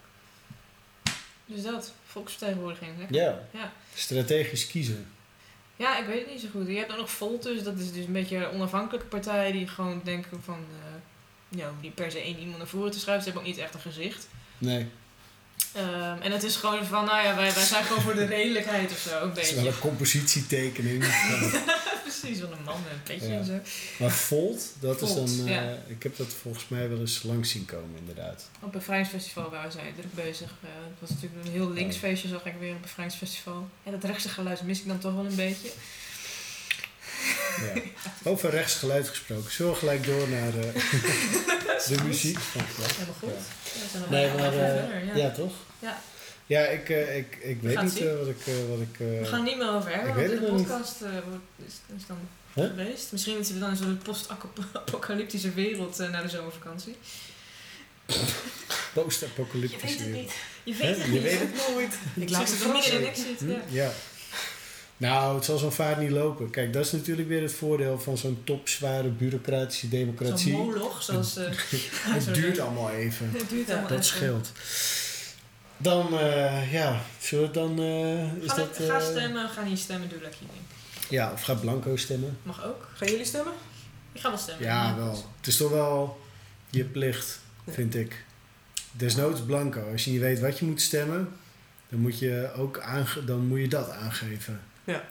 Dus 1.45 1.63
dat. 1.63 1.93
Volksvertegenwoordiging. 2.05 2.97
Lekker. 2.97 3.15
Ja. 3.15 3.39
Ja. 3.51 3.71
Strategisch 3.93 4.67
kiezen. 4.67 5.07
Ja, 5.75 5.97
ik 5.97 6.05
weet 6.05 6.19
het 6.19 6.31
niet 6.31 6.41
zo 6.41 6.47
goed. 6.51 6.67
Je 6.67 6.77
hebt 6.77 6.91
ook 6.91 6.97
nog 6.97 7.11
Volt 7.11 7.43
dus. 7.43 7.63
Dat 7.63 7.77
is 7.77 7.91
dus 7.91 8.05
een 8.05 8.11
beetje 8.11 8.37
een 8.37 8.51
onafhankelijke 8.51 9.07
partij 9.07 9.51
die 9.51 9.67
gewoon 9.67 10.01
denken 10.03 10.43
van... 10.43 10.65
ja, 11.49 11.71
die 11.81 11.91
per 11.91 12.11
se 12.11 12.19
één 12.19 12.39
iemand 12.39 12.57
naar 12.57 12.67
voren 12.67 12.91
te 12.91 12.99
schuiven. 12.99 13.23
Ze 13.23 13.29
hebben 13.31 13.49
ook 13.49 13.55
niet 13.55 13.65
echt 13.65 13.73
een 13.73 13.91
gezicht. 13.91 14.27
Nee. 14.57 14.87
Ehm, 15.73 16.21
en 16.21 16.31
het 16.31 16.43
is 16.43 16.55
gewoon 16.55 16.85
van, 16.85 17.05
nou 17.05 17.25
ja, 17.27 17.35
wij, 17.35 17.53
wij 17.53 17.63
zijn 17.63 17.83
gewoon 17.83 18.01
voor 18.03 18.13
de 18.15 18.25
redelijkheid 18.25 18.91
of 18.91 18.97
zo. 18.97 19.21
Een 19.21 19.29
Het 19.29 19.37
is 19.37 19.47
beetje. 19.47 19.63
wel 19.63 19.73
een 19.73 19.79
compositietekening. 19.79 20.99
Precies, 22.03 22.39
van 22.39 22.51
een 22.51 22.63
man 22.63 22.81
met 22.83 22.91
een 22.91 23.03
petje 23.03 23.27
Ja. 23.33 23.37
en 23.37 23.45
zo. 23.45 23.59
maar 23.99 24.11
Volt, 24.11 24.63
dat 24.79 25.01
is 25.01 25.13
dan... 25.15 25.47
eh, 25.47 25.53
ja. 25.53 25.77
Ik 25.87 26.03
heb 26.03 26.17
dat 26.17 26.27
volgens 26.41 26.67
mij 26.67 26.89
wel 26.89 26.99
eens 26.99 27.23
langs 27.23 27.49
zien 27.51 27.65
komen, 27.65 27.97
inderdaad. 27.99 28.49
Op 28.57 28.63
een 28.63 28.69
bevrijdingsfestival 28.79 29.49
waren 29.49 29.71
zij 29.71 29.93
druk 29.99 30.13
bezig. 30.13 30.47
Eh, 30.61 30.69
het 30.89 30.99
was 30.99 31.09
natuurlijk 31.09 31.45
een 31.45 31.51
heel 31.51 31.69
links 31.71 31.95
feestje, 31.95 32.27
zag 32.27 32.45
ik 32.45 32.53
weer 32.59 32.69
op 32.69 32.75
een 32.75 32.81
bevrijdingsfestival. 32.81 33.69
En 33.83 33.91
dat 33.91 34.03
rechtse 34.03 34.29
geluid 34.29 34.61
mis 34.61 34.79
ik 34.79 34.87
dan 34.87 34.99
toch 34.99 35.13
wel 35.15 35.25
een 35.25 35.35
beetje. 35.35 35.69
Ja. 37.73 37.81
Over 38.31 38.49
rechtsgeluid 38.49 39.07
gesproken. 39.09 39.51
Zullen 39.51 39.71
we 39.71 39.77
gelijk 39.77 40.05
door 40.05 40.29
naar 40.29 40.47
eh, 40.47 41.87
de 41.87 42.03
muziek? 42.03 42.37
Helemaal 42.53 43.15
goed. 43.19 43.29
Ja. 43.29 43.35
Ja, 43.73 43.81
we 43.81 43.87
zijn 43.91 44.01
nog 44.01 44.09
Nee, 44.11 44.27
maar... 44.33 44.45
eh, 44.45 44.51
verder, 44.79 45.05
ja. 45.05 45.15
ja. 45.15 45.31
toch? 45.31 45.53
Ja. 45.79 46.01
Ja, 46.45 46.59
ik, 46.65 46.89
eh, 46.89 47.17
ik, 47.17 47.37
ik 47.41 47.61
weet 47.61 47.81
niet 47.81 47.93
wat 47.99 48.27
ik... 48.27 48.37
wat 48.69 48.79
ik 48.79 48.99
eh, 48.99 49.19
We 49.19 49.25
gaan 49.25 49.39
er 49.39 49.45
niet 49.45 49.57
meer 49.57 49.69
over 49.71 49.89
hebben, 49.89 50.09
ik 50.09 50.15
want 50.15 50.27
weet 50.29 50.39
de 50.39 50.51
niet. 50.51 50.67
podcast 50.67 51.01
eh, 51.01 51.09
wordt, 51.11 51.43
is, 51.67 51.73
is 51.97 52.03
dan 52.07 52.17
Huh? 52.53 52.65
geweest. 52.65 53.11
Misschien 53.11 53.35
zitten 53.35 53.53
we 53.53 53.59
dan 53.59 53.69
in 53.69 53.75
zo'n 53.77 53.97
post-apocalyptische 54.03 55.51
wereld 55.53 55.99
eh, 55.99 56.09
naar 56.09 56.21
de 56.21 56.29
zomervakantie. 56.29 56.95
Post-apocalyptische 58.93 60.03
Je 60.03 60.11
weet 60.11 60.13
het 60.13 60.13
wereld. 60.13 60.31
Je 60.63 60.73
weet 60.75 60.95
het 60.97 61.05
Je 61.05 61.11
niet. 61.11 61.21
weet 61.21 61.39
het 61.39 61.49
nooit. 61.69 61.93
Ik 62.15 62.29
laat 62.29 62.49
het 62.49 62.59
het 62.63 62.73
midden 62.73 62.91
in 62.91 62.99
verrassen. 62.99 63.01
niks 63.01 63.19
Hm? 63.19 63.25
zitten. 63.27 63.61
Ja. 63.69 63.91
Nou, 65.09 65.35
het 65.35 65.45
zal 65.45 65.57
zo'n 65.57 65.71
vaart 65.71 65.99
niet 65.99 66.09
lopen. 66.11 66.49
Kijk, 66.49 66.73
dat 66.73 66.85
is 66.85 66.91
natuurlijk 66.91 67.27
weer 67.27 67.41
het 67.41 67.53
voordeel 67.53 67.99
van 67.99 68.17
zo'n 68.17 68.41
topzware 68.43 69.09
bureaucratische 69.09 69.87
Zo'n 69.87 69.89
democratie. 69.99 70.53
moloch, 70.53 71.03
zoals... 71.03 71.37
eh, 71.37 71.45
Het 72.17 72.33
duurt 72.33 72.59
allemaal 72.59 72.89
even. 72.89 73.29
Het 73.33 73.49
duurt 73.49 73.69
allemaal 73.69 73.87
Dat 73.87 73.97
even. 73.99 74.05
scheelt. 74.15 74.51
Dan, 75.77 76.19
eh, 76.19 76.73
ja, 76.73 77.01
zullen 77.19 77.45
we 77.47 77.53
dan... 77.53 77.79
eh, 77.79 78.43
is 78.43 78.49
Ga, 78.51 78.55
dat, 78.55 78.77
ga 78.87 78.99
eh, 78.99 79.05
stemmen, 79.05 79.49
ga 79.49 79.63
niet 79.63 79.79
stemmen, 79.79 80.09
doe 80.09 80.21
lekker 80.21 80.39
je 80.41 80.47
ding. 80.53 80.65
Ja, 81.09 81.31
of 81.31 81.41
ga 81.41 81.53
blanco 81.53 81.95
stemmen. 81.95 82.37
Mag 82.43 82.65
ook. 82.65 82.89
Gaan 82.95 83.07
jullie 83.09 83.25
stemmen? 83.25 83.53
Ik 84.11 84.21
ga 84.21 84.29
wel 84.29 84.37
stemmen. 84.37 84.65
Ja, 84.65 84.95
wel. 84.95 85.25
Het 85.37 85.47
is 85.47 85.57
toch 85.57 85.71
wel 85.71 86.21
je 86.69 86.83
plicht, 86.83 87.39
vind 87.69 87.95
ik. 87.95 88.23
Desnoods 88.91 89.41
blanco. 89.41 89.91
Als 89.91 90.03
je 90.05 90.11
niet 90.11 90.19
weet 90.21 90.39
wat 90.39 90.59
je 90.59 90.65
moet 90.65 90.81
stemmen, 90.81 91.29
dan 91.89 91.99
moet 91.99 92.19
je, 92.19 92.51
ook 92.57 92.79
aange 92.79 93.25
dan 93.25 93.47
moet 93.47 93.59
je 93.59 93.67
dat 93.67 93.89
aangeven. 93.89 94.61
Ja. 94.83 95.03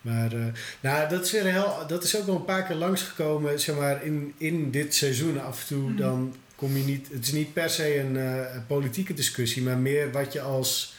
Maar 0.00 0.32
eh, 0.32 0.46
nou, 0.80 1.08
dat, 1.08 1.24
is 1.24 1.32
weer 1.32 1.44
heel, 1.44 1.86
dat 1.86 2.04
is 2.04 2.16
ook 2.16 2.26
wel 2.26 2.36
een 2.36 2.44
paar 2.44 2.62
keer 2.62 2.76
langsgekomen, 2.76 3.60
zeg 3.60 3.76
maar, 3.76 4.04
in, 4.04 4.34
in 4.36 4.70
dit 4.70 4.94
seizoen 4.94 5.40
af 5.40 5.60
en 5.60 5.66
toe. 5.66 5.88
Mhm. 5.88 5.96
Dan 5.96 6.34
kom 6.54 6.76
je 6.76 6.84
niet, 6.84 7.08
het 7.12 7.24
is 7.24 7.32
niet 7.32 7.52
per 7.52 7.70
se 7.70 7.98
een 7.98 8.16
eh, 8.16 8.56
politieke 8.66 9.14
discussie, 9.14 9.62
maar 9.62 9.78
meer 9.78 10.12
wat 10.12 10.32
je 10.32 10.40
als 10.40 10.94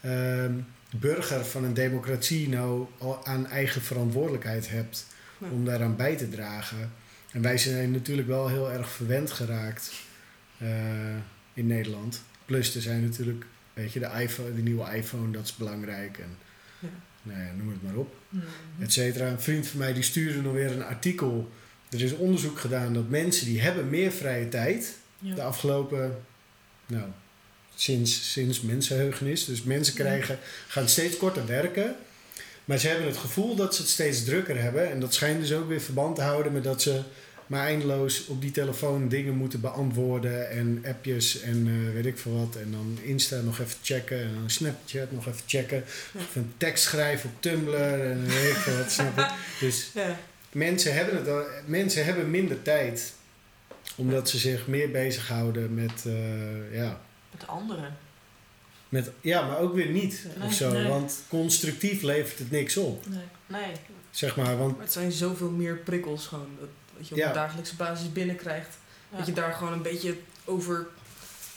ehm, 0.00 0.52
burger 0.96 1.44
van 1.44 1.64
een 1.64 1.74
democratie 1.74 2.48
nou 2.48 2.86
aan 3.24 3.46
eigen 3.46 3.82
verantwoordelijkheid 3.82 4.68
hebt 4.68 5.06
Ja. 5.38 5.46
om 5.50 5.64
daaraan 5.64 5.96
bij 5.96 6.16
te 6.16 6.28
dragen. 6.28 6.92
En 7.32 7.42
wij 7.42 7.58
zijn 7.58 7.90
natuurlijk 7.90 8.28
wel 8.28 8.48
heel 8.48 8.70
erg 8.72 8.88
verwend 8.90 9.30
geraakt 9.30 9.92
eh, 10.58 10.68
in 11.54 11.66
Nederland. 11.66 12.22
Plus 12.44 12.74
er 12.74 12.82
zijn 12.82 13.02
natuurlijk, 13.02 13.44
weet 13.74 13.92
je, 13.92 13.98
de, 14.00 14.10
iPhone, 14.18 14.54
de 14.54 14.62
nieuwe 14.62 14.96
iPhone, 14.96 15.30
dat 15.32 15.44
is 15.44 15.56
belangrijk. 15.56 16.18
En 16.18 16.36
Ja. 16.78 16.88
Nou 17.22 17.40
ja, 17.40 17.52
noem 17.56 17.68
het 17.68 17.82
maar 17.82 17.94
op 17.96 18.14
et 18.80 18.92
cetera. 18.92 19.28
Een 19.28 19.40
vriend 19.40 19.66
van 19.66 19.78
mij 19.78 19.92
die 19.92 20.02
stuurde 20.02 20.40
nog 20.42 20.52
weer 20.52 20.70
een 20.70 20.84
artikel. 20.84 21.50
Er 21.90 22.02
is 22.02 22.12
onderzoek 22.12 22.58
gedaan 22.58 22.94
dat 22.94 23.08
mensen 23.08 23.46
die 23.46 23.60
hebben 23.60 23.90
meer 23.90 24.12
vrije 24.12 24.48
tijd 24.48 24.96
Ja. 25.18 25.34
de 25.34 25.42
afgelopen, 25.42 26.16
nou, 26.86 27.04
sinds, 27.74 28.32
sinds 28.32 28.60
mensenheugenis. 28.60 29.44
Dus 29.44 29.62
mensen 29.62 29.94
krijgen, 29.94 30.38
gaan 30.68 30.88
steeds 30.88 31.16
korter 31.16 31.46
werken. 31.46 31.94
Maar 32.64 32.78
ze 32.78 32.88
hebben 32.88 33.06
het 33.06 33.16
gevoel 33.16 33.54
dat 33.56 33.74
ze 33.74 33.80
het 33.82 33.90
steeds 33.90 34.24
drukker 34.24 34.60
hebben. 34.62 34.90
En 34.90 35.00
dat 35.00 35.14
schijnt 35.14 35.40
dus 35.40 35.52
ook 35.52 35.68
weer 35.68 35.80
verband 35.80 36.16
te 36.16 36.22
houden 36.22 36.52
met 36.52 36.64
dat 36.64 36.82
ze 36.82 37.02
maar 37.52 37.66
eindeloos 37.66 38.26
op 38.26 38.40
die 38.40 38.50
telefoon 38.50 39.08
dingen 39.08 39.34
moeten 39.36 39.60
beantwoorden. 39.60 40.50
En 40.50 40.84
appjes 40.86 41.40
en 41.40 41.66
eh, 41.86 41.94
weet 41.94 42.06
ik 42.06 42.18
veel 42.18 42.32
wat. 42.38 42.56
En 42.56 42.70
dan 42.70 42.98
Insta 43.02 43.40
nog 43.40 43.58
even 43.60 43.76
checken. 43.82 44.20
En 44.22 44.34
dan 44.34 44.50
Snapchat 44.50 45.12
nog 45.12 45.26
even 45.26 45.40
checken. 45.46 45.84
Of 46.16 46.36
een 46.36 46.52
tekst 46.56 46.84
schrijven 46.84 47.30
op 47.30 47.42
Tumblr. 47.42 48.00
En 48.10 48.26
weet 48.26 48.50
ik 48.50 48.56
veel 48.56 48.76
wat, 48.76 48.90
snap 48.90 49.16
je? 49.16 49.30
Dus 49.66 49.90
Ja. 49.94 50.18
mensen 50.52 50.94
hebben, 50.94 51.16
het, 51.16 51.28
al- 51.28 51.44
mensen 51.66 52.04
hebben 52.04 52.30
minder 52.30 52.62
tijd. 52.62 53.12
Omdat 53.96 54.28
ze 54.28 54.38
zich 54.38 54.66
meer 54.66 54.90
bezighouden 54.90 55.74
met, 55.74 56.06
eh, 56.06 56.74
ja, 56.76 57.00
Met 57.30 57.40
de 57.40 57.46
anderen. 57.46 57.96
met... 58.88 59.10
Ja, 59.20 59.46
maar 59.46 59.58
ook 59.58 59.74
weer 59.74 59.88
niet. 59.90 60.26
Nee, 60.38 60.46
of 60.48 60.54
zo. 60.54 60.72
nee. 60.72 60.88
Want 60.88 61.22
constructief 61.28 62.02
levert 62.02 62.38
het 62.38 62.50
niks 62.50 62.76
op. 62.76 63.06
Nee. 63.08 63.24
Nee. 63.46 63.72
Zeg 64.10 64.36
maar, 64.36 64.56
want... 64.58 64.72
Maar 64.76 64.84
het 64.84 64.92
zijn 64.92 65.12
zoveel 65.12 65.50
meer 65.50 65.76
prikkels 65.76 66.26
gewoon. 66.26 66.48
Dat, 66.60 66.68
dat 67.02 67.08
je 67.08 67.14
op 67.14 67.20
Ja. 67.20 67.28
een 67.28 67.34
dagelijkse 67.46 67.76
basis 67.76 68.12
binnenkrijgt. 68.12 68.78
Ja. 69.10 69.16
Dat 69.16 69.26
je 69.26 69.32
daar 69.32 69.52
gewoon 69.52 69.72
een 69.72 69.82
beetje 69.82 70.14
over 70.44 70.86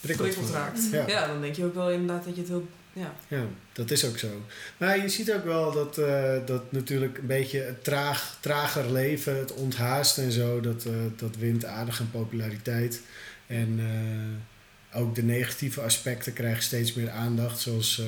prikkeld 0.01 0.49
raakt. 0.49 0.89
Ja. 0.91 1.07
Ja. 1.07 1.27
dan 1.27 1.41
denk 1.41 1.55
je 1.55 1.65
ook 1.65 1.73
wel 1.73 1.91
inderdaad 1.91 2.25
dat 2.25 2.35
je 2.35 2.41
het 2.41 2.49
heel... 2.49 2.67
Ja, 2.93 3.13
Ja, 3.27 3.43
dat 3.73 3.91
is 3.91 4.05
ook 4.05 4.17
zo. 4.17 4.41
Maar 4.77 4.97
je 5.01 5.09
ziet 5.09 5.33
ook 5.33 5.43
wel 5.43 5.71
dat, 5.71 5.97
eh, 5.97 6.33
dat 6.45 6.71
natuurlijk 6.71 7.17
een 7.17 7.25
beetje 7.27 7.59
het 7.59 7.83
traag, 7.83 8.37
trager 8.39 8.91
leven, 8.91 9.37
het 9.37 9.53
onthaast 9.53 10.17
en 10.17 10.31
zo, 10.31 10.59
dat, 10.61 10.85
eh, 10.85 10.93
dat 11.15 11.35
wint 11.35 11.65
aardig 11.65 11.99
aan 11.99 12.11
populariteit. 12.11 13.01
En 13.47 13.79
eh, 13.79 14.99
ook 15.01 15.15
de 15.15 15.23
negatieve 15.23 15.81
aspecten 15.81 16.33
krijgen 16.33 16.63
steeds 16.63 16.93
meer 16.93 17.09
aandacht, 17.09 17.59
zoals 17.59 17.99
eh, 17.99 18.05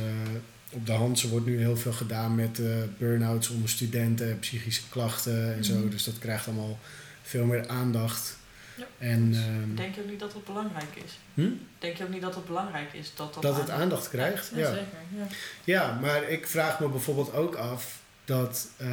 op 0.72 0.86
de 0.86 0.92
Hansen 0.92 1.30
wordt 1.30 1.46
nu 1.46 1.60
heel 1.60 1.78
veel 1.78 1.94
gedaan 1.94 2.36
met 2.36 2.60
eh 2.60 2.66
burn-outs 2.98 3.50
onder 3.50 3.70
studenten, 3.70 4.40
psychische 4.40 4.82
klachten 4.90 5.56
en 5.56 5.64
zo. 5.64 5.76
Mhm. 5.78 5.90
Dus 5.90 6.04
dat 6.04 6.20
krijgt 6.20 6.48
allemaal 6.48 6.80
veel 7.28 7.45
meer 7.45 7.68
aandacht. 7.68 8.38
Ja. 8.76 8.86
En 8.98 9.34
ehm, 9.34 9.76
Denk 9.76 9.95
je 9.95 10.02
ook 10.02 10.10
niet 10.10 10.20
dat 10.20 10.34
het 10.34 10.45
belangrijk 10.45 10.95
is? 11.06 11.18
Hm? 11.34 11.49
Denk 11.80 11.98
je 11.98 12.04
ook 12.04 12.10
niet 12.10 12.22
dat 12.22 12.36
het 12.36 12.45
belangrijk 12.45 12.94
is 12.94 13.12
dat 13.16 13.34
dat, 13.34 13.44
dat 13.44 13.58
het 13.58 13.70
aandacht 13.70 14.10
krijgt. 14.10 14.52
Ja, 14.54 14.60
Ja, 14.60 14.66
zeker. 14.70 14.88
Ja. 15.16 15.28
ja, 15.64 15.99
maar 16.02 16.30
ik 16.30 16.48
vraag 16.48 16.80
me 16.80 16.88
bijvoorbeeld 16.90 17.34
ook 17.34 17.56
af 17.56 17.99
dat, 18.26 18.68
eh, 18.78 18.88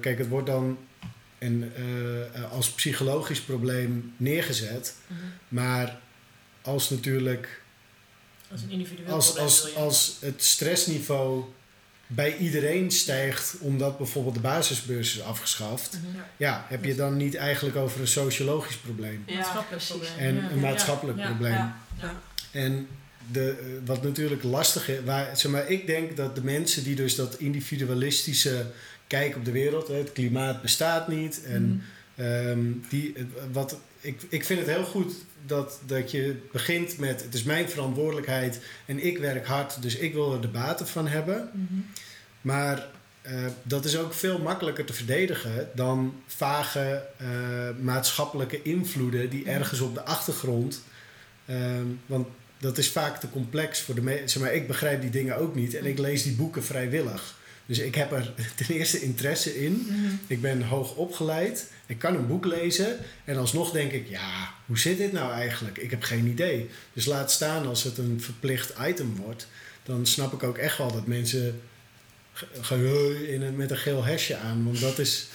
kijk, 0.00 0.18
het 0.18 0.28
wordt 0.28 0.46
dan 0.46 0.78
een, 1.38 1.72
eh, 2.34 2.52
als 2.52 2.70
psychologisch 2.72 3.40
probleem 3.40 4.14
neergezet, 4.16 4.94
Mhm. 5.06 5.20
maar 5.48 5.98
als 6.62 6.90
natuurlijk 6.90 7.62
Als 8.52 8.62
een 8.62 8.70
individueel 8.70 9.12
als, 9.14 9.26
probleem 9.26 9.44
als, 9.46 9.74
als 9.76 10.16
het 10.20 10.44
stressniveau 10.44 11.44
bij 12.12 12.36
iedereen 12.36 12.90
stijgt 12.90 13.54
omdat 13.60 13.98
bijvoorbeeld 13.98 14.34
de 14.34 14.40
basisbeurs 14.40 15.14
is 15.16 15.22
afgeschaft, 15.22 15.98
Mhm. 16.04 16.16
Ja. 16.16 16.26
ja, 16.36 16.64
heb 16.68 16.84
je 16.84 16.94
dan 16.94 17.16
niet 17.16 17.34
eigenlijk 17.34 17.76
over 17.76 18.00
een 18.00 18.06
sociologisch 18.08 18.76
probleem 18.76 19.22
Ja, 19.26 19.34
maatschappelijk 19.34 19.68
precies. 19.68 19.88
probleem. 19.88 20.18
en 20.18 20.34
Ja. 20.34 20.50
een 20.50 20.60
maatschappelijk 20.60 21.18
Ja. 21.18 21.26
probleem. 21.26 21.52
Ja. 21.52 21.76
Ja. 22.00 22.20
En 22.52 22.86
de, 23.32 23.50
eh, 23.50 23.66
wat 23.84 24.02
natuurlijk 24.02 24.42
lastig 24.42 24.88
is, 24.88 24.98
waar, 25.04 25.36
zeg 25.36 25.52
maar, 25.52 25.68
ik 25.70 25.86
denk 25.86 26.16
dat 26.16 26.34
de 26.34 26.44
mensen 26.44 26.84
die 26.84 26.94
dus 26.94 27.14
dat 27.14 27.34
individualistische 27.38 28.66
kijk 29.06 29.36
op 29.36 29.44
de 29.44 29.50
wereld, 29.52 29.88
hè, 29.88 29.94
het 29.94 30.12
klimaat 30.12 30.62
bestaat 30.62 31.08
niet, 31.08 31.42
en 31.44 31.62
Mhm. 31.66 31.78
Ehm, 32.26 32.60
die, 32.88 33.12
het- 33.16 33.52
wat, 33.52 33.76
ik, 34.00 34.20
ik 34.28 34.44
vind 34.44 34.58
het 34.58 34.68
heel 34.68 34.84
goed 34.84 35.12
dat, 35.46 35.78
dat 35.86 36.10
je 36.10 36.36
begint 36.52 36.98
met: 36.98 37.22
het 37.22 37.34
is 37.34 37.42
mijn 37.42 37.68
verantwoordelijkheid 37.68 38.60
en 38.86 39.04
ik 39.06 39.18
werk 39.18 39.46
hard, 39.46 39.82
dus 39.82 39.96
ik 39.96 40.12
wil 40.12 40.32
er 40.32 40.40
de 40.40 40.48
baten 40.48 40.86
van 40.88 41.06
hebben. 41.08 41.50
Mhm. 41.52 41.80
Maar 42.40 42.86
eh, 43.22 43.34
dat 43.62 43.84
is 43.84 43.96
ook 43.98 44.14
veel 44.14 44.38
makkelijker 44.38 44.84
te 44.84 44.92
verdedigen 44.92 45.68
dan 45.74 46.14
vage 46.26 47.06
eh, 47.16 47.26
maatschappelijke 47.80 48.62
invloeden 48.62 49.30
die 49.30 49.40
Mhm. 49.40 49.50
ergens 49.50 49.80
op 49.80 49.94
de 49.94 50.04
achtergrond. 50.04 50.82
ehm, 51.46 51.86
want 52.06 52.26
dat 52.58 52.78
is 52.78 52.90
vaak 52.90 53.20
te 53.20 53.30
complex 53.30 53.80
voor 53.80 53.94
de 53.94 54.00
mensen. 54.02 54.28
Zeg 54.28 54.42
maar, 54.42 54.54
ik 54.54 54.66
begrijp 54.66 55.00
die 55.00 55.10
dingen 55.10 55.36
ook 55.36 55.54
niet 55.54 55.74
en 55.74 55.86
ik 55.86 55.98
lees 55.98 56.22
die 56.22 56.32
boeken 56.34 56.64
vrijwillig. 56.64 57.38
Dus 57.70 57.78
ik 57.78 57.94
heb 57.94 58.12
er 58.12 58.34
ten 58.56 58.66
eerste 58.76 59.00
interesse 59.02 59.64
in. 59.64 59.86
Mhm. 59.88 60.14
Ik 60.26 60.40
ben 60.40 60.62
hoog 60.62 60.94
opgeleid. 60.94 61.66
Ik 61.86 61.98
kan 61.98 62.14
een 62.14 62.26
boek 62.26 62.44
lezen. 62.44 62.96
En 63.24 63.36
alsnog 63.36 63.70
denk 63.70 63.92
ik, 63.92 64.08
ja, 64.08 64.54
hoe 64.66 64.78
zit 64.78 64.98
dit 64.98 65.12
nou 65.12 65.32
eigenlijk? 65.32 65.78
Ik 65.78 65.90
heb 65.90 66.02
geen 66.02 66.26
idee. 66.26 66.68
Dus 66.92 67.04
laat 67.04 67.30
staan 67.32 67.66
als 67.66 67.82
het 67.82 67.98
een 67.98 68.20
verplicht 68.20 68.72
item 68.86 69.16
wordt. 69.16 69.46
Dan 69.82 70.06
snap 70.06 70.32
ik 70.32 70.42
ook 70.42 70.58
echt 70.58 70.78
wel 70.78 70.92
dat 70.92 71.06
mensen 71.06 71.60
ge- 72.32 73.26
in 73.28 73.42
een, 73.42 73.56
met 73.56 73.70
een 73.70 73.76
geel 73.76 74.04
hesje 74.04 74.36
aan. 74.36 74.64
Want 74.64 74.80
dat 74.80 74.98
is... 74.98 75.26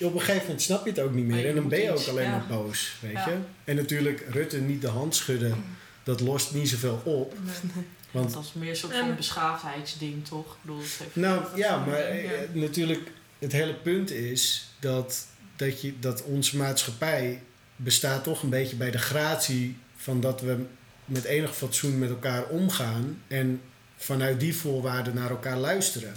Op 0.00 0.14
een 0.14 0.20
gegeven 0.20 0.42
moment 0.42 0.62
snap 0.62 0.84
je 0.84 0.90
het 0.90 1.00
ook 1.00 1.14
niet 1.14 1.26
meer. 1.26 1.46
En 1.48 1.54
dan 1.54 1.68
ben 1.68 1.80
je 1.82 1.90
ook 1.90 2.06
alleen 2.06 2.24
ja. 2.24 2.30
maar 2.30 2.46
boos, 2.46 2.96
weet 3.00 3.12
Ja. 3.12 3.28
je. 3.28 3.36
En 3.64 3.76
natuurlijk, 3.76 4.24
Rutte 4.30 4.58
niet 4.60 4.80
de 4.82 4.88
hand 4.88 5.14
schudden. 5.16 5.64
Dat 6.02 6.20
lost 6.20 6.54
niet 6.54 6.68
zoveel 6.68 7.02
op. 7.04 7.34
Nee. 7.44 7.84
Want 8.10 8.32
Dat 8.32 8.44
is 8.44 8.52
meer 8.52 8.70
een 8.70 8.76
soort 8.76 8.96
van 8.96 9.16
beschaafdheidsding, 9.16 10.26
toch? 10.26 10.52
Ik 10.52 10.58
bedoel, 10.62 10.78
het 10.80 10.96
heeft 10.98 11.16
Nou 11.16 11.56
ja, 11.58 11.78
maar 11.84 11.98
een- 12.00 12.06
eh, 12.06 12.24
ja. 12.24 12.30
natuurlijk, 12.52 13.10
het 13.38 13.52
hele 13.52 13.74
punt 13.74 14.10
is 14.10 14.68
dat, 14.80 15.26
dat, 15.56 15.80
je, 15.80 15.98
dat 15.98 16.22
onze 16.22 16.56
maatschappij 16.56 17.42
bestaat 17.76 18.24
toch 18.24 18.42
een 18.42 18.50
beetje 18.50 18.76
bij 18.76 18.90
de 18.90 18.98
gratie 18.98 19.76
van 19.96 20.20
dat 20.20 20.40
we 20.40 20.64
met 21.04 21.24
enig 21.24 21.56
fatsoen 21.56 21.98
met 21.98 22.08
elkaar 22.08 22.44
omgaan 22.46 23.22
en 23.28 23.60
vanuit 23.96 24.40
die 24.40 24.56
voorwaarden 24.56 25.14
naar 25.14 25.30
elkaar 25.30 25.56
luisteren. 25.58 26.12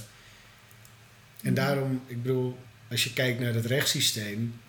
En 1.41 1.53
Mhm. 1.53 1.53
daarom, 1.53 2.01
ik 2.07 2.21
bedoel, 2.23 2.57
als 2.89 3.03
je 3.03 3.13
kijkt 3.13 3.39
naar 3.39 3.53
het 3.53 3.65
rechtssysteem, 3.65 4.59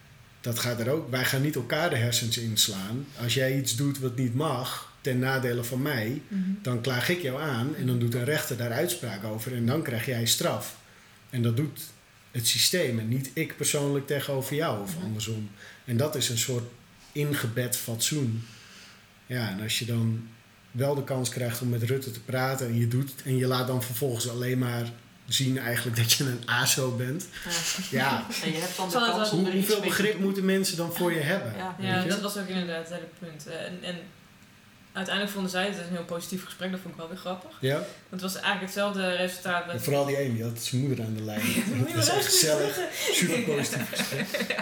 dat 0.41 0.59
gaat 0.59 0.81
er 0.81 0.91
ook. 0.91 1.11
Wij 1.11 1.25
gaan 1.25 1.43
niet 1.43 1.55
elkaar 1.55 1.91
de 1.91 1.97
hersens 1.97 2.39
inslaan. 2.39 3.07
Als 3.23 3.35
jij 3.35 3.57
iets 3.59 3.77
doet 3.77 3.99
wat 3.99 4.17
niet 4.17 4.35
mag, 4.35 4.92
ten 5.03 5.19
nadele 5.19 5.65
van 5.65 5.83
mij, 5.83 6.23
Mhm. 6.29 6.41
dan 6.63 6.81
klaag 6.81 7.09
ik 7.09 7.23
jou 7.23 7.41
aan 7.41 7.77
en 7.77 7.87
dan 7.87 7.99
doet 7.99 8.15
een 8.15 8.25
rechter 8.25 8.57
daar 8.57 8.73
uitspraak 8.73 9.25
over 9.25 9.55
en 9.55 9.67
dan 9.67 9.83
krijg 9.83 10.07
jij 10.07 10.27
straf. 10.27 10.77
En 11.31 11.43
dat 11.43 11.57
doet 11.57 11.81
het 12.31 12.47
systeem 12.47 12.99
en 12.99 13.09
niet 13.09 13.31
ik 13.35 13.57
persoonlijk 13.57 14.07
tegenover 14.07 14.57
jou 14.57 14.83
of 14.83 14.95
Mhm. 14.97 15.05
andersom. 15.05 15.51
En 15.85 15.97
dat 15.97 16.15
is 16.17 16.29
een 16.29 16.39
soort 16.39 16.65
ingebed 17.13 17.77
fatsoen. 17.77 18.45
Ja, 19.27 19.49
en 19.51 19.61
als 19.63 19.79
je 19.79 19.85
dan 19.85 20.29
wel 20.71 20.95
de 20.95 21.05
kans 21.05 21.29
krijgt 21.29 21.61
om 21.61 21.69
met 21.69 21.83
Rutte 21.83 22.11
te 22.11 22.21
praten 22.21 22.67
en 22.67 22.79
je 22.79 22.89
doet 22.89 23.13
en 23.25 23.37
je 23.37 23.47
laat 23.47 23.67
dan 23.67 23.83
vervolgens 23.83 24.29
alleen 24.29 24.59
maar 24.59 24.91
zien 25.27 25.59
eigenlijk 25.59 25.97
dat 25.97 26.13
je 26.13 26.25
een 26.25 26.41
ASO 26.49 26.97
bent. 26.97 27.27
Ja. 27.91 27.99
Ja, 27.99 28.27
En 28.45 28.53
je 28.53 28.59
hebt 28.59 28.77
dan 28.77 28.89
de 28.89 28.95
kans 28.95 29.31
om 29.31 29.47
hoeveel 29.51 29.81
begrip 29.81 30.19
moeten 30.19 30.45
mensen 30.45 30.77
dan 30.77 30.93
voor 30.95 31.13
je 31.13 31.19
hebben? 31.21 31.53
Ja. 31.57 31.77
weet 31.79 31.87
Ja, 31.89 32.03
je? 32.03 32.09
dat 32.09 32.21
was 32.21 32.37
ook 32.39 32.47
inderdaad 32.49 32.89
het 32.89 32.95
hele 32.95 33.09
punt. 33.19 33.47
Eh, 33.47 33.65
En, 33.67 33.79
en 33.83 33.97
uiteindelijk 34.93 35.35
vonden 35.35 35.51
zij 35.51 35.67
het 35.67 35.77
een 35.77 35.95
heel 35.95 36.05
positief 36.05 36.45
gesprek, 36.45 36.71
dat 36.71 36.81
vond 36.81 36.95
ik 36.95 37.01
wel 37.01 37.09
weer 37.09 37.19
grappig. 37.19 37.51
Ja? 37.61 37.75
Want 37.77 37.87
het 38.09 38.21
was 38.21 38.35
eigenlijk 38.35 38.65
hetzelfde 38.65 39.17
resultaat. 39.17 39.63
En 39.67 39.73
Met 39.73 39.83
vooral 39.85 40.05
die 40.07 40.17
ene, 40.17 40.35
die 40.35 40.43
had 40.43 40.59
zijn 40.63 40.81
moeder 40.81 41.05
aan 41.05 41.15
de 41.15 41.23
lijn. 41.23 41.43
Dat 41.85 41.93
was 41.95 42.09
echt 42.09 42.25
gezellig, 42.27 42.79
super 43.13 43.39
positief 43.55 43.89
gesprek. 43.95 44.27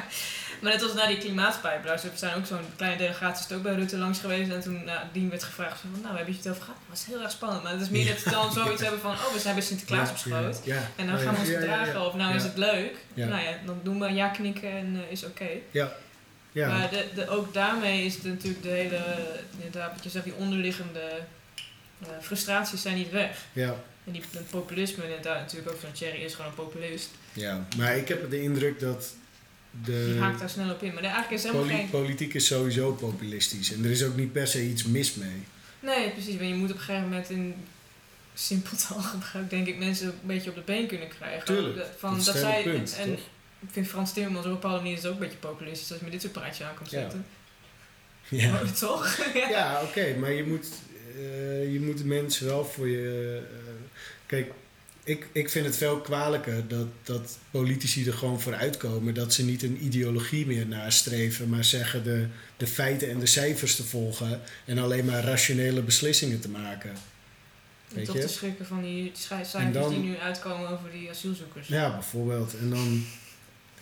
Maar 0.61 0.73
net 0.73 0.83
als 0.83 0.95
na 0.95 1.07
die 1.07 1.19
klimaatspijpluis, 1.19 2.03
er 2.05 2.11
zijn 2.15 2.35
ook 2.37 2.47
zo'n 2.47 2.59
kleine 2.77 2.99
delegatie 2.99 3.47
is 3.51 3.57
ook 3.57 3.63
bij 3.63 3.75
Rutte 3.75 3.97
langs 3.97 4.19
geweest. 4.19 4.51
En 4.51 4.61
toen 4.61 4.85
nou, 4.85 4.99
Dien 5.13 5.31
werd 5.31 5.43
gevraagd 5.43 5.81
van, 5.81 5.91
nou, 5.93 6.05
waar 6.09 6.17
heb 6.19 6.27
je 6.27 6.33
het 6.37 6.49
over 6.49 6.63
gehad? 6.63 6.77
Dat 6.89 6.89
was 6.99 7.07
heel 7.07 7.23
erg 7.23 7.31
spannend. 7.31 7.63
Maar 7.63 7.73
het 7.73 7.81
is 7.81 7.89
meer 7.89 8.07
dat 8.07 8.19
ze 8.19 8.31
dan 8.31 8.53
zoiets 8.53 8.83
hebben 8.83 9.01
van, 9.01 9.11
oh, 9.11 9.33
we 9.33 9.39
zijn 9.39 9.55
bij 9.55 9.65
Sinterklaas 9.65 10.11
op 10.11 10.17
schoot. 10.17 10.61
Ja, 10.65 10.75
ja. 10.75 10.81
En 10.97 11.07
dan 11.07 11.15
Oh, 11.17 11.23
gaan 11.23 11.35
we 11.35 11.41
ja. 11.41 11.41
ons 11.41 11.49
Ja, 11.49 11.55
ja, 11.55 11.61
gedragen. 11.61 11.93
ja. 12.01 12.07
Of 12.07 12.15
nou 12.15 12.35
is 12.35 12.43
Ja. 12.43 12.49
het 12.49 12.57
leuk. 12.59 12.97
Ja. 13.15 13.27
Nou 13.27 13.43
ja, 13.43 13.51
dan 13.67 13.81
doen 13.83 14.01
we 14.01 14.09
ja 14.13 14.29
knikken 14.29 14.71
en 14.71 14.97
eh, 15.07 15.13
is 15.13 15.25
oké. 15.25 15.49
Ja. 15.71 15.93
Ja. 16.53 16.69
Maar 16.69 16.91
de, 16.91 17.05
de, 17.15 17.29
ook 17.29 17.55
daarmee 17.55 18.05
is 18.05 18.15
het 18.15 18.25
natuurlijk 18.25 18.63
de 18.63 18.69
hele, 18.69 19.01
inderdaad, 19.57 19.95
wat 19.95 20.05
je 20.05 20.11
zegt, 20.11 20.25
die 20.25 20.35
onderliggende 20.35 21.01
eh, 22.03 22.09
frustraties 22.21 22.83
zijn 22.83 22.97
niet 22.97 23.11
weg. 23.11 23.45
ja. 23.53 23.83
En 24.05 24.13
die 24.13 24.23
dat 24.33 24.51
populisme, 24.51 25.03
inderdaad, 25.05 25.41
natuurlijk 25.41 25.71
ook 25.71 25.81
van 25.81 25.93
Thierry 25.93 26.21
is 26.23 26.35
gewoon 26.35 26.51
een 26.51 26.57
populist. 26.57 27.09
Ja, 27.33 27.67
maar 27.77 27.97
ik 27.97 28.09
heb 28.09 28.31
de 28.31 28.43
indruk 28.43 28.81
dat 28.81 29.15
de 29.85 30.11
Die 30.13 30.21
haakt 30.21 30.39
daar 30.39 30.51
snel 30.51 30.71
op 30.71 30.83
in. 30.83 30.95
Maar 30.95 31.03
eigenlijk 31.03 31.33
is 31.33 31.43
helemaal 31.43 31.63
poli- 31.65 31.77
geen... 31.77 31.91
politiek 31.91 32.35
is 32.35 32.47
sowieso 32.47 32.93
populistisch. 32.93 33.73
En 33.73 33.85
er 33.85 33.91
is 33.91 34.03
ook 34.05 34.17
niet 34.17 34.33
per 34.33 34.47
se 34.47 34.63
iets 34.69 34.85
mis 34.85 35.15
mee. 35.15 35.45
Nee, 35.81 36.11
precies. 36.11 36.35
Maar 36.35 36.45
je 36.45 36.55
moet 36.55 36.71
op 36.71 36.77
een 36.77 36.83
gegeven 36.83 37.09
moment 37.09 37.31
in 37.31 37.55
simpel 38.35 38.77
taalgebruik, 38.89 39.51
denk 39.51 39.67
ik, 39.67 39.79
mensen 39.79 40.07
een 40.07 40.15
beetje 40.23 40.51
op 40.51 40.57
de 40.57 40.63
been 40.63 40.87
kunnen 40.87 41.09
krijgen. 41.09 41.45
Tuurlijk, 41.45 41.87
Van, 41.99 42.15
dat 42.25 42.37
zij, 42.37 42.63
punt, 42.63 42.97
en 42.97 43.11
toch? 43.15 43.21
Ik 43.61 43.69
vind 43.71 43.87
Frans 43.89 44.13
Timmermans 44.13 44.45
op 44.47 44.53
een 44.53 44.59
bepaalde 44.61 44.83
manier 44.83 44.97
is 44.99 45.07
ook 45.07 45.13
een 45.13 45.19
beetje 45.19 45.37
populistisch 45.37 45.89
als 45.91 45.99
je 45.99 46.05
met 46.05 46.13
dit 46.13 46.21
soort 46.23 46.33
praatje 46.33 46.65
aan 46.65 46.75
komt 46.75 46.89
zetten. 46.91 47.27
Ja, 48.29 48.63
toch? 48.79 49.19
ja. 49.35 49.49
ja 49.49 49.83
oké, 49.83 50.17
maar 50.19 50.33
je 50.33 50.45
moet, 50.45 50.67
eh, 51.17 51.73
je 51.73 51.81
moet 51.81 51.99
de 51.99 52.05
mensen 52.05 52.47
wel 52.47 52.65
voor 52.65 52.89
je... 52.89 53.41
eh, 53.53 53.71
kijk, 54.27 54.53
ik, 55.05 55.27
ik 55.33 55.51
vind 55.51 55.67
het 55.67 55.77
veel 55.77 56.01
kwalijker 56.01 56.69
dat, 56.69 56.87
dat 57.03 57.39
politici 57.51 58.07
er 58.07 58.13
gewoon 58.15 58.41
voor 58.41 58.55
uitkomen... 58.55 59.15
dat 59.15 59.35
ze 59.35 59.45
niet 59.45 59.63
een 59.63 59.85
ideologie 59.85 60.47
meer 60.47 60.67
nastreven... 60.67 61.49
maar 61.49 61.65
zeggen 61.65 62.05
de, 62.05 62.27
de 62.57 62.67
feiten 62.67 63.11
en 63.11 63.19
de 63.19 63.27
cijfers 63.27 63.77
te 63.77 63.85
volgen... 63.85 64.41
en 64.65 64.79
alleen 64.79 65.05
maar 65.05 65.25
rationele 65.25 65.83
beslissingen 65.83 66.41
te 66.41 66.49
maken. 66.49 66.93
En 67.95 68.05
toch 68.05 68.17
te 68.19 68.29
schrikken 68.29 68.67
van 68.67 68.83
die 68.83 69.11
cijfers 69.15 69.73
dan- 69.73 69.89
die 69.91 69.99
nu 69.99 70.17
uitkomen 70.19 70.69
over 70.69 70.91
die 70.91 71.11
asielzoekers. 71.11 71.69
Ja, 71.69 71.91
bijvoorbeeld. 71.93 72.55
En 72.59 72.71
dan. 72.71 73.05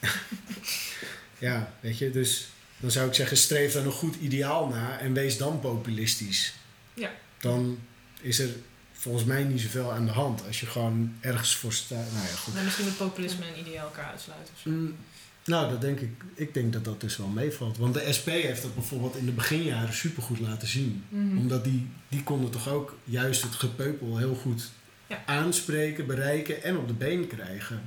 ja, 1.38 1.72
weet 1.80 1.98
je, 1.98 2.10
dus 2.10 2.48
dan 2.76 2.90
zou 2.90 3.08
ik 3.08 3.14
zeggen: 3.14 3.36
streef 3.36 3.72
dan 3.72 3.84
een 3.84 3.92
goed 3.92 4.16
ideaal 4.16 4.68
na 4.68 4.98
en 4.98 5.12
wees 5.12 5.36
dan 5.36 5.60
populistisch. 5.60 6.54
Ja. 6.94 7.10
Dan 7.40 7.78
is 8.20 8.38
er 8.38 8.48
volgens 8.92 9.24
mij 9.24 9.42
niet 9.44 9.60
zoveel 9.60 9.92
aan 9.92 10.06
de 10.06 10.12
hand 10.12 10.46
als 10.46 10.60
je 10.60 10.66
gewoon 10.66 11.14
ergens 11.20 11.54
voor 11.56 11.72
staat. 11.72 12.12
Nou 12.12 12.26
ja, 12.26 12.34
goed. 12.34 12.54
Maar 12.54 12.64
misschien 12.64 12.84
met 12.84 12.96
populisme 12.96 13.44
en 13.44 13.58
ideaal 13.66 13.84
elkaar 13.84 14.10
uitsluiten. 14.10 14.54
of 14.54 14.60
zo. 14.60 14.70
Mm, 14.70 14.96
nou, 15.44 15.70
dat 15.70 15.80
denk 15.80 16.00
ik. 16.00 16.10
Ik 16.34 16.54
denk 16.54 16.72
dat 16.72 16.84
dat 16.84 17.00
dus 17.00 17.16
wel 17.16 17.26
meevalt. 17.26 17.76
Want 17.78 17.94
de 17.94 18.12
SP 18.18 18.26
heeft 18.28 18.62
dat 18.62 18.74
bijvoorbeeld 18.74 19.16
in 19.16 19.24
de 19.26 19.32
beginjaren 19.32 19.94
supergoed 19.94 20.38
laten 20.40 20.68
zien. 20.68 21.04
Mhm. 21.08 21.38
Omdat 21.38 21.64
die, 21.64 21.86
die 22.08 22.22
konden 22.22 22.50
toch 22.50 22.68
ook 22.68 22.98
juist 23.04 23.42
het 23.42 23.54
gepeupel 23.54 24.18
heel 24.18 24.34
goed 24.34 24.70
Ja. 25.06 25.22
aanspreken, 25.26 26.06
bereiken 26.06 26.62
en 26.62 26.76
op 26.76 26.88
de 26.88 26.94
been 26.94 27.26
krijgen. 27.26 27.82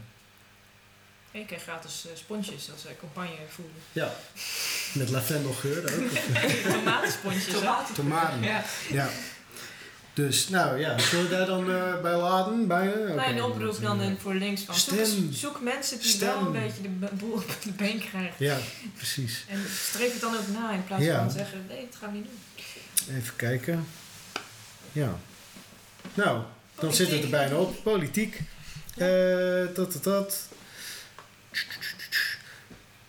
Ik 1.32 1.48
kreeg 1.48 1.62
gratis 1.62 2.06
eh, 2.06 2.12
sponsjes 2.18 2.72
als 2.72 2.82
zij 2.82 2.96
campagne 3.00 3.36
voerden. 3.50 3.74
Ja, 3.92 4.14
met 4.94 5.10
lavendelgeur 5.10 5.84
ook. 5.84 6.10
Tomatensponsjes? 6.74 7.54
Tomaten. 7.54 7.94
Tomaten. 7.96 8.42
Ja. 8.42 8.64
Ja. 8.90 9.10
Dus, 10.14 10.50
nou 10.50 10.80
ja, 10.80 10.98
zullen 10.98 11.30
we 11.30 11.36
daar 11.36 11.46
dan 11.46 11.72
eh, 11.72 12.02
bij 12.02 12.16
laten? 12.16 12.68
Bijna? 12.68 12.92
Oké, 12.92 13.14
Nee, 13.16 13.28
een 13.34 13.44
oproep 13.44 13.72
dat, 13.72 13.82
dan 13.82 14.00
eh, 14.02 14.08
in 14.08 14.18
voor 14.22 14.34
links 14.34 14.62
van 14.62 14.76
zoek, 14.76 15.06
Stem. 15.06 15.34
zoek 15.34 15.62
mensen 15.62 16.00
die 16.00 16.08
Stem. 16.10 16.28
wel 16.28 16.38
een 16.46 16.52
beetje 16.52 16.82
de 17.00 17.08
boel 17.16 17.32
op 17.34 17.56
de 17.64 17.72
been 17.72 18.00
krijgen. 18.00 18.34
Ja, 18.38 18.58
precies. 18.96 19.46
En 19.48 19.64
streef 19.90 20.12
het 20.12 20.22
dan 20.22 20.36
ook 20.36 20.48
na 20.48 20.72
in 20.72 20.84
plaats 20.86 21.04
Ja. 21.04 21.18
van 21.20 21.32
zeggen, 21.32 21.66
nee, 21.68 21.88
dat 21.90 22.00
gaan 22.00 22.12
we 22.12 22.18
niet 22.18 22.26
doen. 23.06 23.16
Even 23.18 23.36
kijken. 23.36 23.88
Ja. 24.92 25.18
Nou, 26.14 26.42
Dan 26.80 26.94
zit 26.94 27.12
het 27.12 27.24
er 27.24 27.30
bijna 27.30 27.56
op. 27.56 27.84
Politiek. 27.84 28.42
Eh 28.98 29.64
tot, 29.74 29.92
tot, 29.92 30.04
tot. 30.04 30.38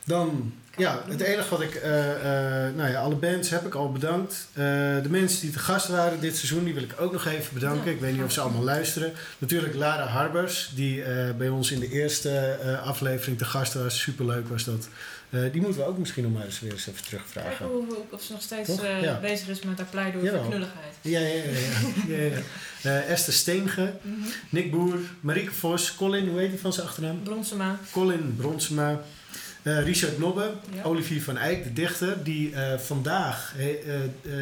Dan, 0.04 0.52
ja, 0.76 1.02
het 1.08 1.20
enige 1.20 1.50
wat 1.50 1.60
ik, 1.60 1.74
eh, 1.74 2.10
eh, 2.66 2.74
nou 2.74 2.90
ja, 2.90 3.00
alle 3.00 3.14
bands 3.14 3.50
heb 3.50 3.66
ik 3.66 3.74
al 3.74 3.92
bedankt. 3.92 4.48
Eh, 4.52 4.62
de 5.02 5.08
mensen 5.08 5.40
die 5.40 5.50
te 5.50 5.58
gast 5.58 5.88
waren 5.88 6.20
dit 6.20 6.36
seizoen, 6.36 6.64
die 6.64 6.74
wil 6.74 6.82
ik 6.82 6.94
ook 6.98 7.12
nog 7.12 7.26
even 7.26 7.54
bedanken. 7.54 7.84
Ja, 7.84 7.90
ik 7.90 8.00
weet 8.00 8.12
niet 8.12 8.22
of 8.22 8.32
ze 8.32 8.40
allemaal 8.40 8.62
luisteren. 8.62 9.12
Natuurlijk 9.38 9.74
Lara 9.74 10.06
Harbers, 10.06 10.72
die 10.74 11.02
bij 11.36 11.48
ons 11.48 11.70
in 11.70 11.80
de 11.80 11.90
eerste 11.90 12.58
aflevering 12.84 13.38
te 13.38 13.44
gast 13.44 13.74
was. 13.74 14.00
Superleuk 14.00 14.48
was 14.48 14.64
dat. 14.64 14.88
Eh, 15.32 15.40
die 15.52 15.60
moeten 15.60 15.80
we 15.80 15.86
ook 15.86 15.98
misschien 15.98 16.22
nog 16.22 16.32
maar 16.32 16.44
eens 16.44 16.60
weer 16.60 16.72
eens 16.72 16.86
even 16.86 16.92
Kijken 16.92 17.08
terugvragen. 17.32 17.66
hoe, 17.66 17.84
hoe- 17.86 17.96
of 18.10 18.22
ze 18.22 18.32
nog 18.32 18.42
steeds 18.42 18.78
eh, 18.80 19.02
Ja. 19.02 19.18
bezig 19.20 19.48
is 19.48 19.62
met 19.62 19.78
haar 19.78 19.86
pleidooi 19.90 20.28
voor 20.30 20.46
knulligheid. 20.48 20.94
Ja, 21.00 21.20
ja, 21.20 21.26
ja. 21.26 21.42
ja. 22.16 22.16
ja. 22.24 22.38
Eh, 22.82 23.10
Esther 23.10 23.32
Steenge, 23.32 23.92
Mhm. 24.02 24.28
Nick 24.48 24.70
Boer, 24.70 24.98
Marieke 25.20 25.52
Vos, 25.52 25.94
Colin, 25.94 26.28
hoe 26.28 26.38
heet 26.38 26.50
die 26.50 26.58
van 26.58 26.72
zijn 26.72 26.86
achternaam? 26.86 27.22
Bronsema. 27.22 27.78
Colin 27.90 28.34
Bronsema, 28.36 29.00
Richard 29.62 30.18
Nobbe. 30.18 30.50
Olivier 30.82 31.22
van 31.22 31.36
Eyck, 31.38 31.64
de 31.64 31.72
dichter. 31.72 32.24
Die 32.24 32.54
vandaag 32.78 33.54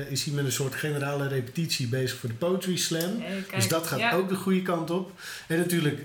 is 0.08 0.24
hij 0.24 0.34
met 0.34 0.44
een 0.44 0.52
soort 0.52 0.74
generale 0.74 1.28
repetitie 1.28 1.86
bezig 1.86 2.18
voor 2.18 2.28
de 2.28 2.34
Poetry 2.34 2.76
Slam. 2.76 3.20
Hey, 3.20 3.44
dus 3.54 3.68
dat 3.68 3.86
gaat 3.86 4.12
ook 4.14 4.28
de 4.28 4.34
goede 4.34 4.62
kant 4.62 4.90
op. 4.90 5.12
En 5.46 5.58
natuurlijk 5.58 6.00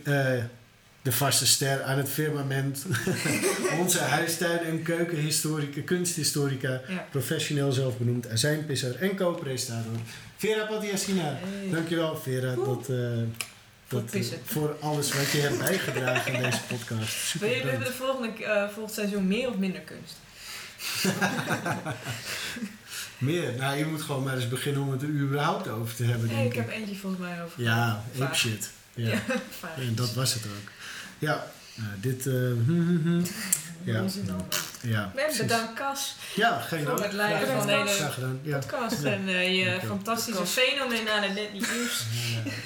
de 1.06 1.12
vaste 1.12 1.46
ster 1.48 1.84
aan 1.84 1.98
het 1.98 2.10
firmament. 2.10 2.86
Onze 3.82 4.00
huistuin- 4.00 4.60
en 4.60 4.82
keukenhistorica, 4.84 5.82
kunsthistorica. 5.86 6.82
Ja. 6.88 7.06
Professioneel 7.12 7.72
zelf 7.72 7.98
benoemd, 7.98 8.30
azijnpisser 8.30 8.96
en 8.96 9.16
co-presentator. 9.16 9.92
Vera 10.38 10.66
Patiasina. 10.66 11.24
Hey. 11.42 11.70
Dankjewel 11.72 12.18
Vera 12.18 12.56
dat, 12.56 12.90
eh, 12.90 12.98
Voor 13.88 14.02
dat, 14.02 14.14
eh, 14.14 14.22
voor 14.46 14.78
alles 14.82 15.14
wat 15.14 15.32
je 15.32 15.38
hebt 15.38 15.58
bijgedragen 15.58 16.34
in 16.34 16.42
deze 16.44 16.60
podcast. 16.68 17.12
Super 17.30 17.48
Wil 17.48 17.58
je, 17.58 17.64
we 17.64 17.70
hebben 17.70 17.88
de 17.88 17.94
volgende, 17.94 18.44
eh, 18.44 18.70
volgend 18.70 18.94
seizoen 18.96 19.28
meer 19.28 19.50
of 19.50 19.58
minder 19.58 19.82
kunst? 19.82 20.16
Meer. 23.18 23.54
Nou, 23.58 23.78
je 23.78 23.86
moet 23.86 24.02
gewoon 24.02 24.24
maar 24.24 24.36
eens 24.36 24.48
beginnen 24.48 24.82
om 24.82 24.92
het 24.92 25.02
er 25.02 25.08
überhaupt 25.08 25.68
over 25.68 25.96
te 25.96 26.04
hebben, 26.04 26.28
Nee, 26.28 26.36
denk 26.36 26.54
ik 26.54 26.60
ik. 26.60 26.66
heb 26.66 26.70
eentje 26.80 26.96
volgens 26.96 27.22
mij 27.22 27.44
over. 27.44 27.64
Ja, 27.64 28.04
ape 28.20 28.36
shit. 28.36 28.70
Ja. 28.94 29.22
En 29.78 29.96
dat 29.96 30.14
was 30.14 30.34
het 30.34 30.44
ook. 30.46 30.74
Ja, 31.26 31.46
nou, 31.76 31.90
dit... 32.02 32.28
eh, 32.28 32.34
hm, 32.34 32.82
hm, 32.82 32.98
hm. 32.98 33.22
Ja. 33.86 34.04
Ja, 34.82 35.12
precies. 35.16 35.38
bedankt 35.42 35.74
Cas 35.74 36.16
Ja, 36.36 36.60
geen 36.60 36.80
voor 36.80 36.88
dank. 36.88 37.04
het 37.04 37.14
leiden 37.14 37.48
van 37.48 37.68
deze. 37.68 38.10
Ja. 38.42 38.58
podcast. 38.58 39.04
Ja. 39.04 39.12
En 39.12 39.28
eh, 39.28 39.56
je 39.56 39.80
fantastische 39.86 40.46
fenomenale 40.46 41.28
net 41.28 41.54
niet 41.54 41.74
nieuws. 41.74 42.06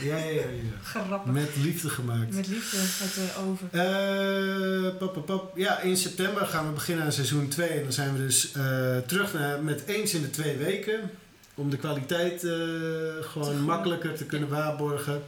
Ja, 0.01 0.17
ja, 0.17 0.25
ja, 0.25 0.41
ja. 0.41 0.43
Grappig. 0.83 1.33
Met 1.33 1.49
liefde 1.55 1.89
gemaakt. 1.89 2.33
Met 2.35 2.47
liefde 2.47 2.77
uit 2.77 3.13
de 3.13 3.29
oven. 3.47 3.69
Eh, 3.71 4.97
pap, 4.97 5.13
pap, 5.13 5.25
pap. 5.25 5.57
Ja, 5.57 5.79
in 5.79 5.97
september 5.97 6.45
gaan 6.45 6.65
we 6.67 6.71
beginnen 6.73 7.05
aan 7.05 7.11
seizoen 7.11 7.47
2. 7.47 7.69
En 7.69 7.83
dan 7.83 7.93
zijn 7.93 8.13
we 8.13 8.19
dus 8.19 8.51
eh, 8.51 8.97
terug 8.97 9.33
naar, 9.33 9.63
met 9.63 9.83
eens 9.85 10.13
in 10.13 10.21
de 10.21 10.29
twee 10.29 10.57
weken. 10.57 11.11
Om 11.55 11.69
de 11.69 11.77
kwaliteit 11.77 12.43
eh, 12.43 12.51
gewoon 13.21 13.61
makkelijker 13.61 14.13
te 14.15 14.25
kunnen 14.25 14.49
waarborgen. 14.49 15.21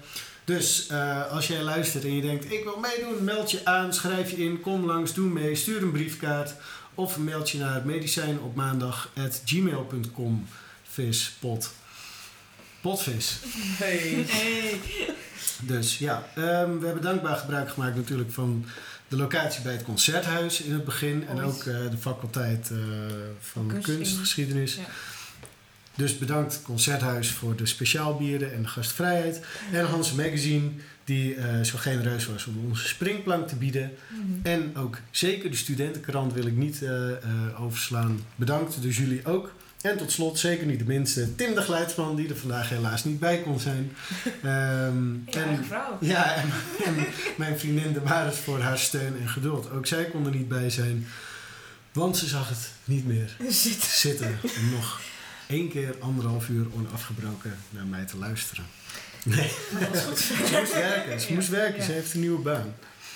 Dus 0.57 0.87
eh, 0.87 1.31
als 1.31 1.47
jij 1.47 1.61
luistert 1.61 2.03
en 2.03 2.15
je 2.15 2.21
denkt, 2.21 2.51
ik 2.51 2.63
wil 2.63 2.77
meedoen, 2.77 3.23
meld 3.23 3.51
je 3.51 3.65
aan, 3.65 3.93
schrijf 3.93 4.31
je 4.31 4.37
in, 4.37 4.61
kom 4.61 4.85
langs, 4.85 5.13
doe 5.13 5.29
mee, 5.29 5.55
stuur 5.55 5.81
een 5.81 5.91
briefkaart. 5.91 6.53
Of 6.95 7.17
meld 7.17 7.49
je 7.49 7.57
naar 7.57 7.85
medicijn 7.85 8.39
op 8.39 8.55
maandag 8.55 9.11
at 9.17 9.41
gmail.com. 9.45 10.47
Vispot. 10.83 11.71
Potvis. 12.81 13.39
Hey. 13.77 14.25
Hey. 14.27 14.79
Dus 15.59 15.97
ja, 15.97 16.27
ehm, 16.35 16.77
we 16.79 16.85
hebben 16.85 17.03
dankbaar 17.03 17.37
gebruik 17.37 17.69
gemaakt 17.69 17.95
natuurlijk 17.95 18.31
van 18.31 18.65
de 19.07 19.15
locatie 19.15 19.61
bij 19.61 19.73
het 19.73 19.83
Concerthuis 19.83 20.61
in 20.61 20.73
het 20.73 20.85
begin. 20.85 21.27
En 21.27 21.41
ook 21.41 21.63
eh, 21.63 21.89
de 21.91 21.97
faculteit 21.99 22.71
eh, 22.71 22.77
van 23.39 23.67
Kunstgeschiedenis. 23.67 24.07
kunstgeschiedenis. 24.07 24.75
Ja. 24.75 24.81
Dus 26.01 26.17
bedankt 26.17 26.61
Concerthuis 26.63 27.31
voor 27.31 27.55
de 27.55 27.65
speciaalbieren 27.65 28.53
en 28.53 28.61
de 28.61 28.67
gastvrijheid. 28.67 29.41
En 29.71 29.85
Hans 29.85 30.11
Magazine 30.11 30.69
die 31.03 31.35
eh, 31.35 31.61
zo 31.61 31.77
genereus 31.77 32.25
was 32.25 32.45
om 32.45 32.65
onze 32.69 32.87
springplank 32.87 33.47
te 33.47 33.55
bieden. 33.55 33.91
Mhm. 34.07 34.47
En 34.47 34.77
ook 34.77 34.97
zeker 35.11 35.51
de 35.51 35.55
studentenkrant 35.57 36.33
wil 36.33 36.45
ik 36.45 36.55
niet 36.55 36.83
eh, 36.83 37.11
eh, 37.11 37.61
overslaan. 37.61 38.19
Bedankt, 38.35 38.81
dus 38.81 38.97
jullie 38.97 39.25
ook. 39.25 39.51
En 39.81 39.97
tot 39.97 40.11
slot, 40.11 40.39
zeker 40.39 40.65
niet 40.65 40.79
de 40.79 40.85
minste, 40.85 41.35
Tim 41.35 41.53
de 41.55 41.61
Geleidsman, 41.61 42.15
die 42.15 42.29
er 42.29 42.37
vandaag 42.37 42.69
helaas 42.69 43.03
niet 43.03 43.19
bij 43.19 43.41
kon 43.41 43.59
zijn. 43.59 43.91
Ehm, 44.25 45.13
Je 45.13 45.31
eigen 45.31 45.65
vrouw. 45.65 45.97
ja, 45.99 46.35
en, 46.35 46.49
en 46.85 46.95
mijn 47.37 47.59
vriendin 47.59 47.93
de 47.93 48.01
Maris 48.01 48.35
voor 48.37 48.59
haar 48.59 48.77
steun 48.77 49.19
en 49.21 49.29
geduld. 49.29 49.71
Ook 49.71 49.85
zij 49.85 50.05
kon 50.05 50.25
er 50.25 50.35
niet 50.35 50.47
bij 50.47 50.69
zijn, 50.69 51.07
want 51.91 52.17
ze 52.17 52.27
zag 52.27 52.49
het 52.49 52.71
niet 52.85 53.05
meer 53.05 53.35
Zit. 53.49 53.83
zitten 53.83 54.39
om 54.43 54.69
nog 54.69 55.01
één 55.51 55.69
keer 55.69 55.95
anderhalf 55.99 56.49
uur 56.49 56.65
onafgebroken 56.75 57.57
naar 57.69 57.85
mij 57.85 58.05
te 58.05 58.17
luisteren. 58.17 58.65
Nee, 59.23 59.51
Dat 59.79 59.95
is 59.95 60.01
goed. 60.01 60.19
ze 60.19 60.57
moest 60.59 60.73
werken, 60.73 61.21
ze 61.21 61.33
moest 61.33 61.49
werken, 61.49 61.79
Ja. 61.79 61.85
ze 61.85 61.91
heeft 61.91 62.13
een 62.13 62.19
nieuwe 62.19 62.41
baan. 62.41 62.75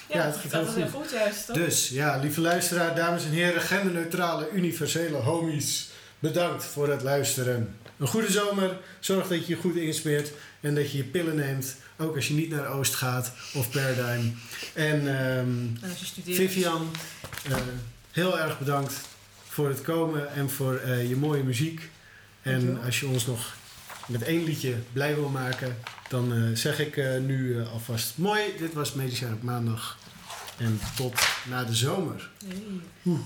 Ja, 0.10 0.26
het 0.26 0.36
gaat 0.38 0.52
heel 0.52 0.74
heel 0.74 0.88
goed 0.88 1.12
juist, 1.12 1.46
toch? 1.46 1.56
Dus 1.56 1.90
ja, 1.90 2.18
lieve 2.18 2.42
luisteraar, 2.42 2.96
dames 2.96 3.24
en 3.24 3.32
heren, 3.32 3.62
genderneutrale, 3.62 4.50
universele 4.54 5.18
homies, 5.18 5.90
bedankt 6.20 6.64
voor 6.64 6.90
het 6.90 7.02
luisteren. 7.02 7.76
Een 7.98 8.08
goede 8.08 8.32
zomer, 8.32 8.78
zorg 9.00 9.28
dat 9.28 9.48
je 9.48 9.56
je 9.56 9.62
goed 9.62 9.76
insmeert 9.76 10.32
en 10.62 10.76
dat 10.76 10.92
je 10.92 10.98
je 10.98 11.04
pillen 11.04 11.36
neemt, 11.36 11.76
ook 11.98 12.16
als 12.16 12.28
je 12.28 12.34
niet 12.34 12.50
naar 12.50 12.68
Oost 12.68 12.94
gaat 12.94 13.32
of 13.54 13.70
Paradigm. 13.70 14.28
En 14.74 15.00
ehm, 15.00 15.48
En 15.82 15.90
als 15.90 16.00
je 16.00 16.06
studeert. 16.06 16.38
Vivian, 16.38 16.92
eh, 17.50 17.56
heel 18.12 18.40
erg 18.40 18.60
bedankt 18.60 18.94
voor 19.48 19.70
het 19.70 19.82
komen 19.82 20.34
en 20.34 20.50
voor 20.50 20.76
eh, 20.76 21.10
je 21.10 21.16
mooie 21.16 21.44
muziek. 21.44 21.90
En 22.46 22.82
als 22.84 23.00
je 23.00 23.08
ons 23.08 23.26
nog 23.26 23.56
met 24.08 24.24
één 24.24 24.44
liedje 24.44 24.76
blij 24.94 25.16
wil 25.16 25.30
maken, 25.30 25.78
dan 26.10 26.34
eh, 26.34 26.50
zeg 26.54 26.80
ik 26.80 26.98
eh, 26.98 27.18
nu 27.18 27.60
eh, 27.60 27.72
alvast 27.72 28.18
mooi. 28.18 28.42
Dit 28.58 28.74
was 28.74 28.94
Medicijn 28.94 29.34
op 29.34 29.42
maandag. 29.42 29.98
En 30.58 30.80
tot 30.96 31.14
na 31.50 31.64
de 31.64 31.76
zomer. 31.76 32.30
Hey. 32.46 33.18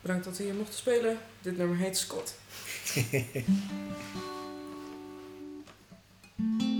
Bedankt 0.00 0.24
dat 0.24 0.36
we 0.36 0.44
hier 0.44 0.54
mochten 0.54 0.74
spelen. 0.74 1.18
Dit 1.40 1.56
nummer 1.56 1.76
heet 1.76 1.96
Scott. 1.96 2.34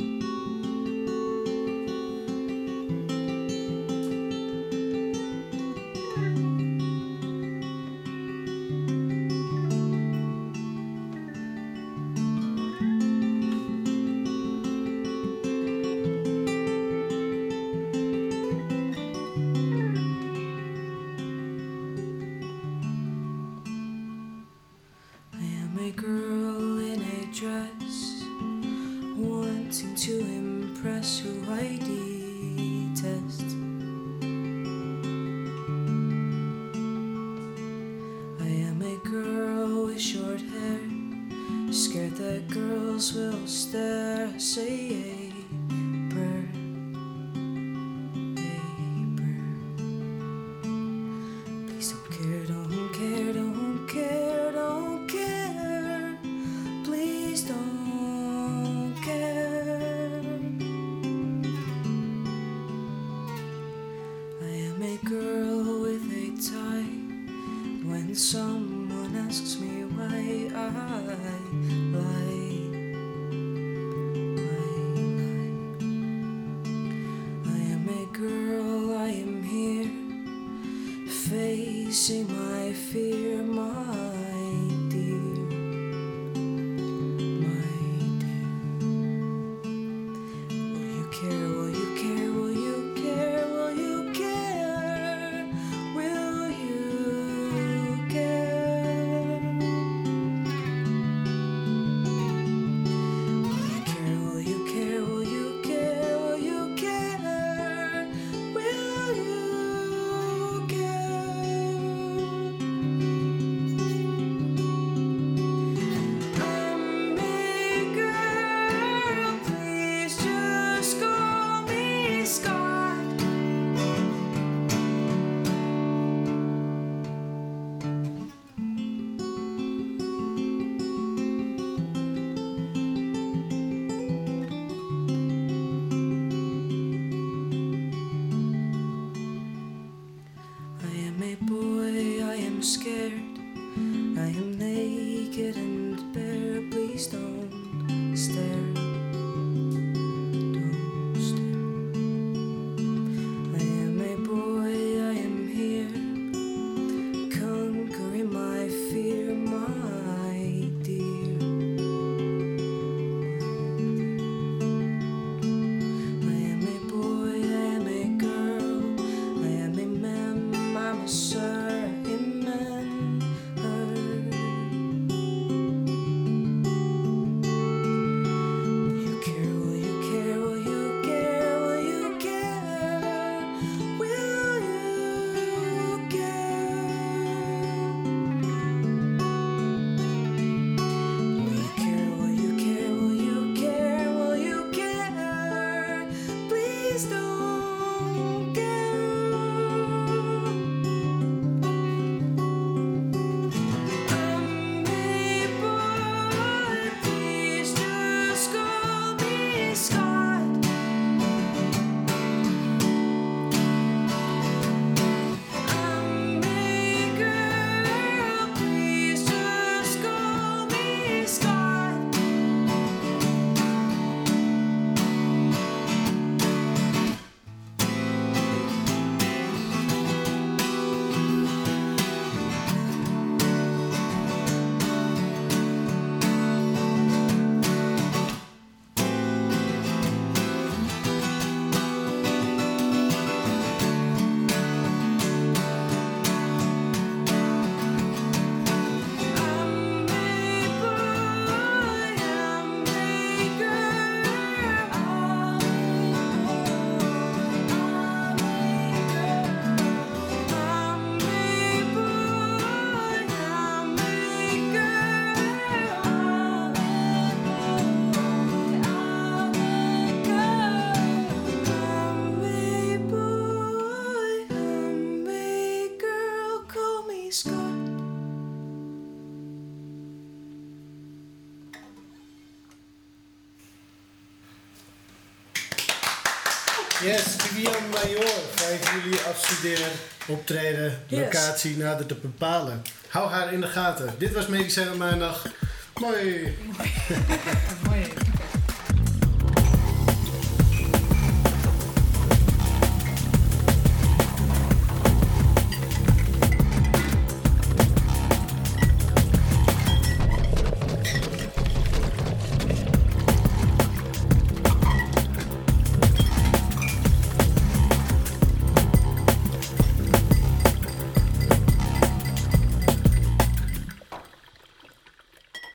Vivian 288.02 288.22
Major, 288.22 288.40
5 288.54 288.92
juli 288.92 289.16
afstuderen, 289.30 289.90
optreden, 290.26 290.98
Yes. 291.06 291.20
locatie 291.20 291.76
nader 291.76 292.06
te 292.06 292.14
bepalen. 292.14 292.82
Hou 293.08 293.30
haar 293.30 293.52
in 293.52 293.60
de 293.60 293.66
gaten. 293.66 294.14
Dit 294.18 294.32
was 294.32 294.46
Medicijn 294.46 294.88
op 294.90 294.96
maandag. 294.96 295.46
Mooi. 295.94 296.56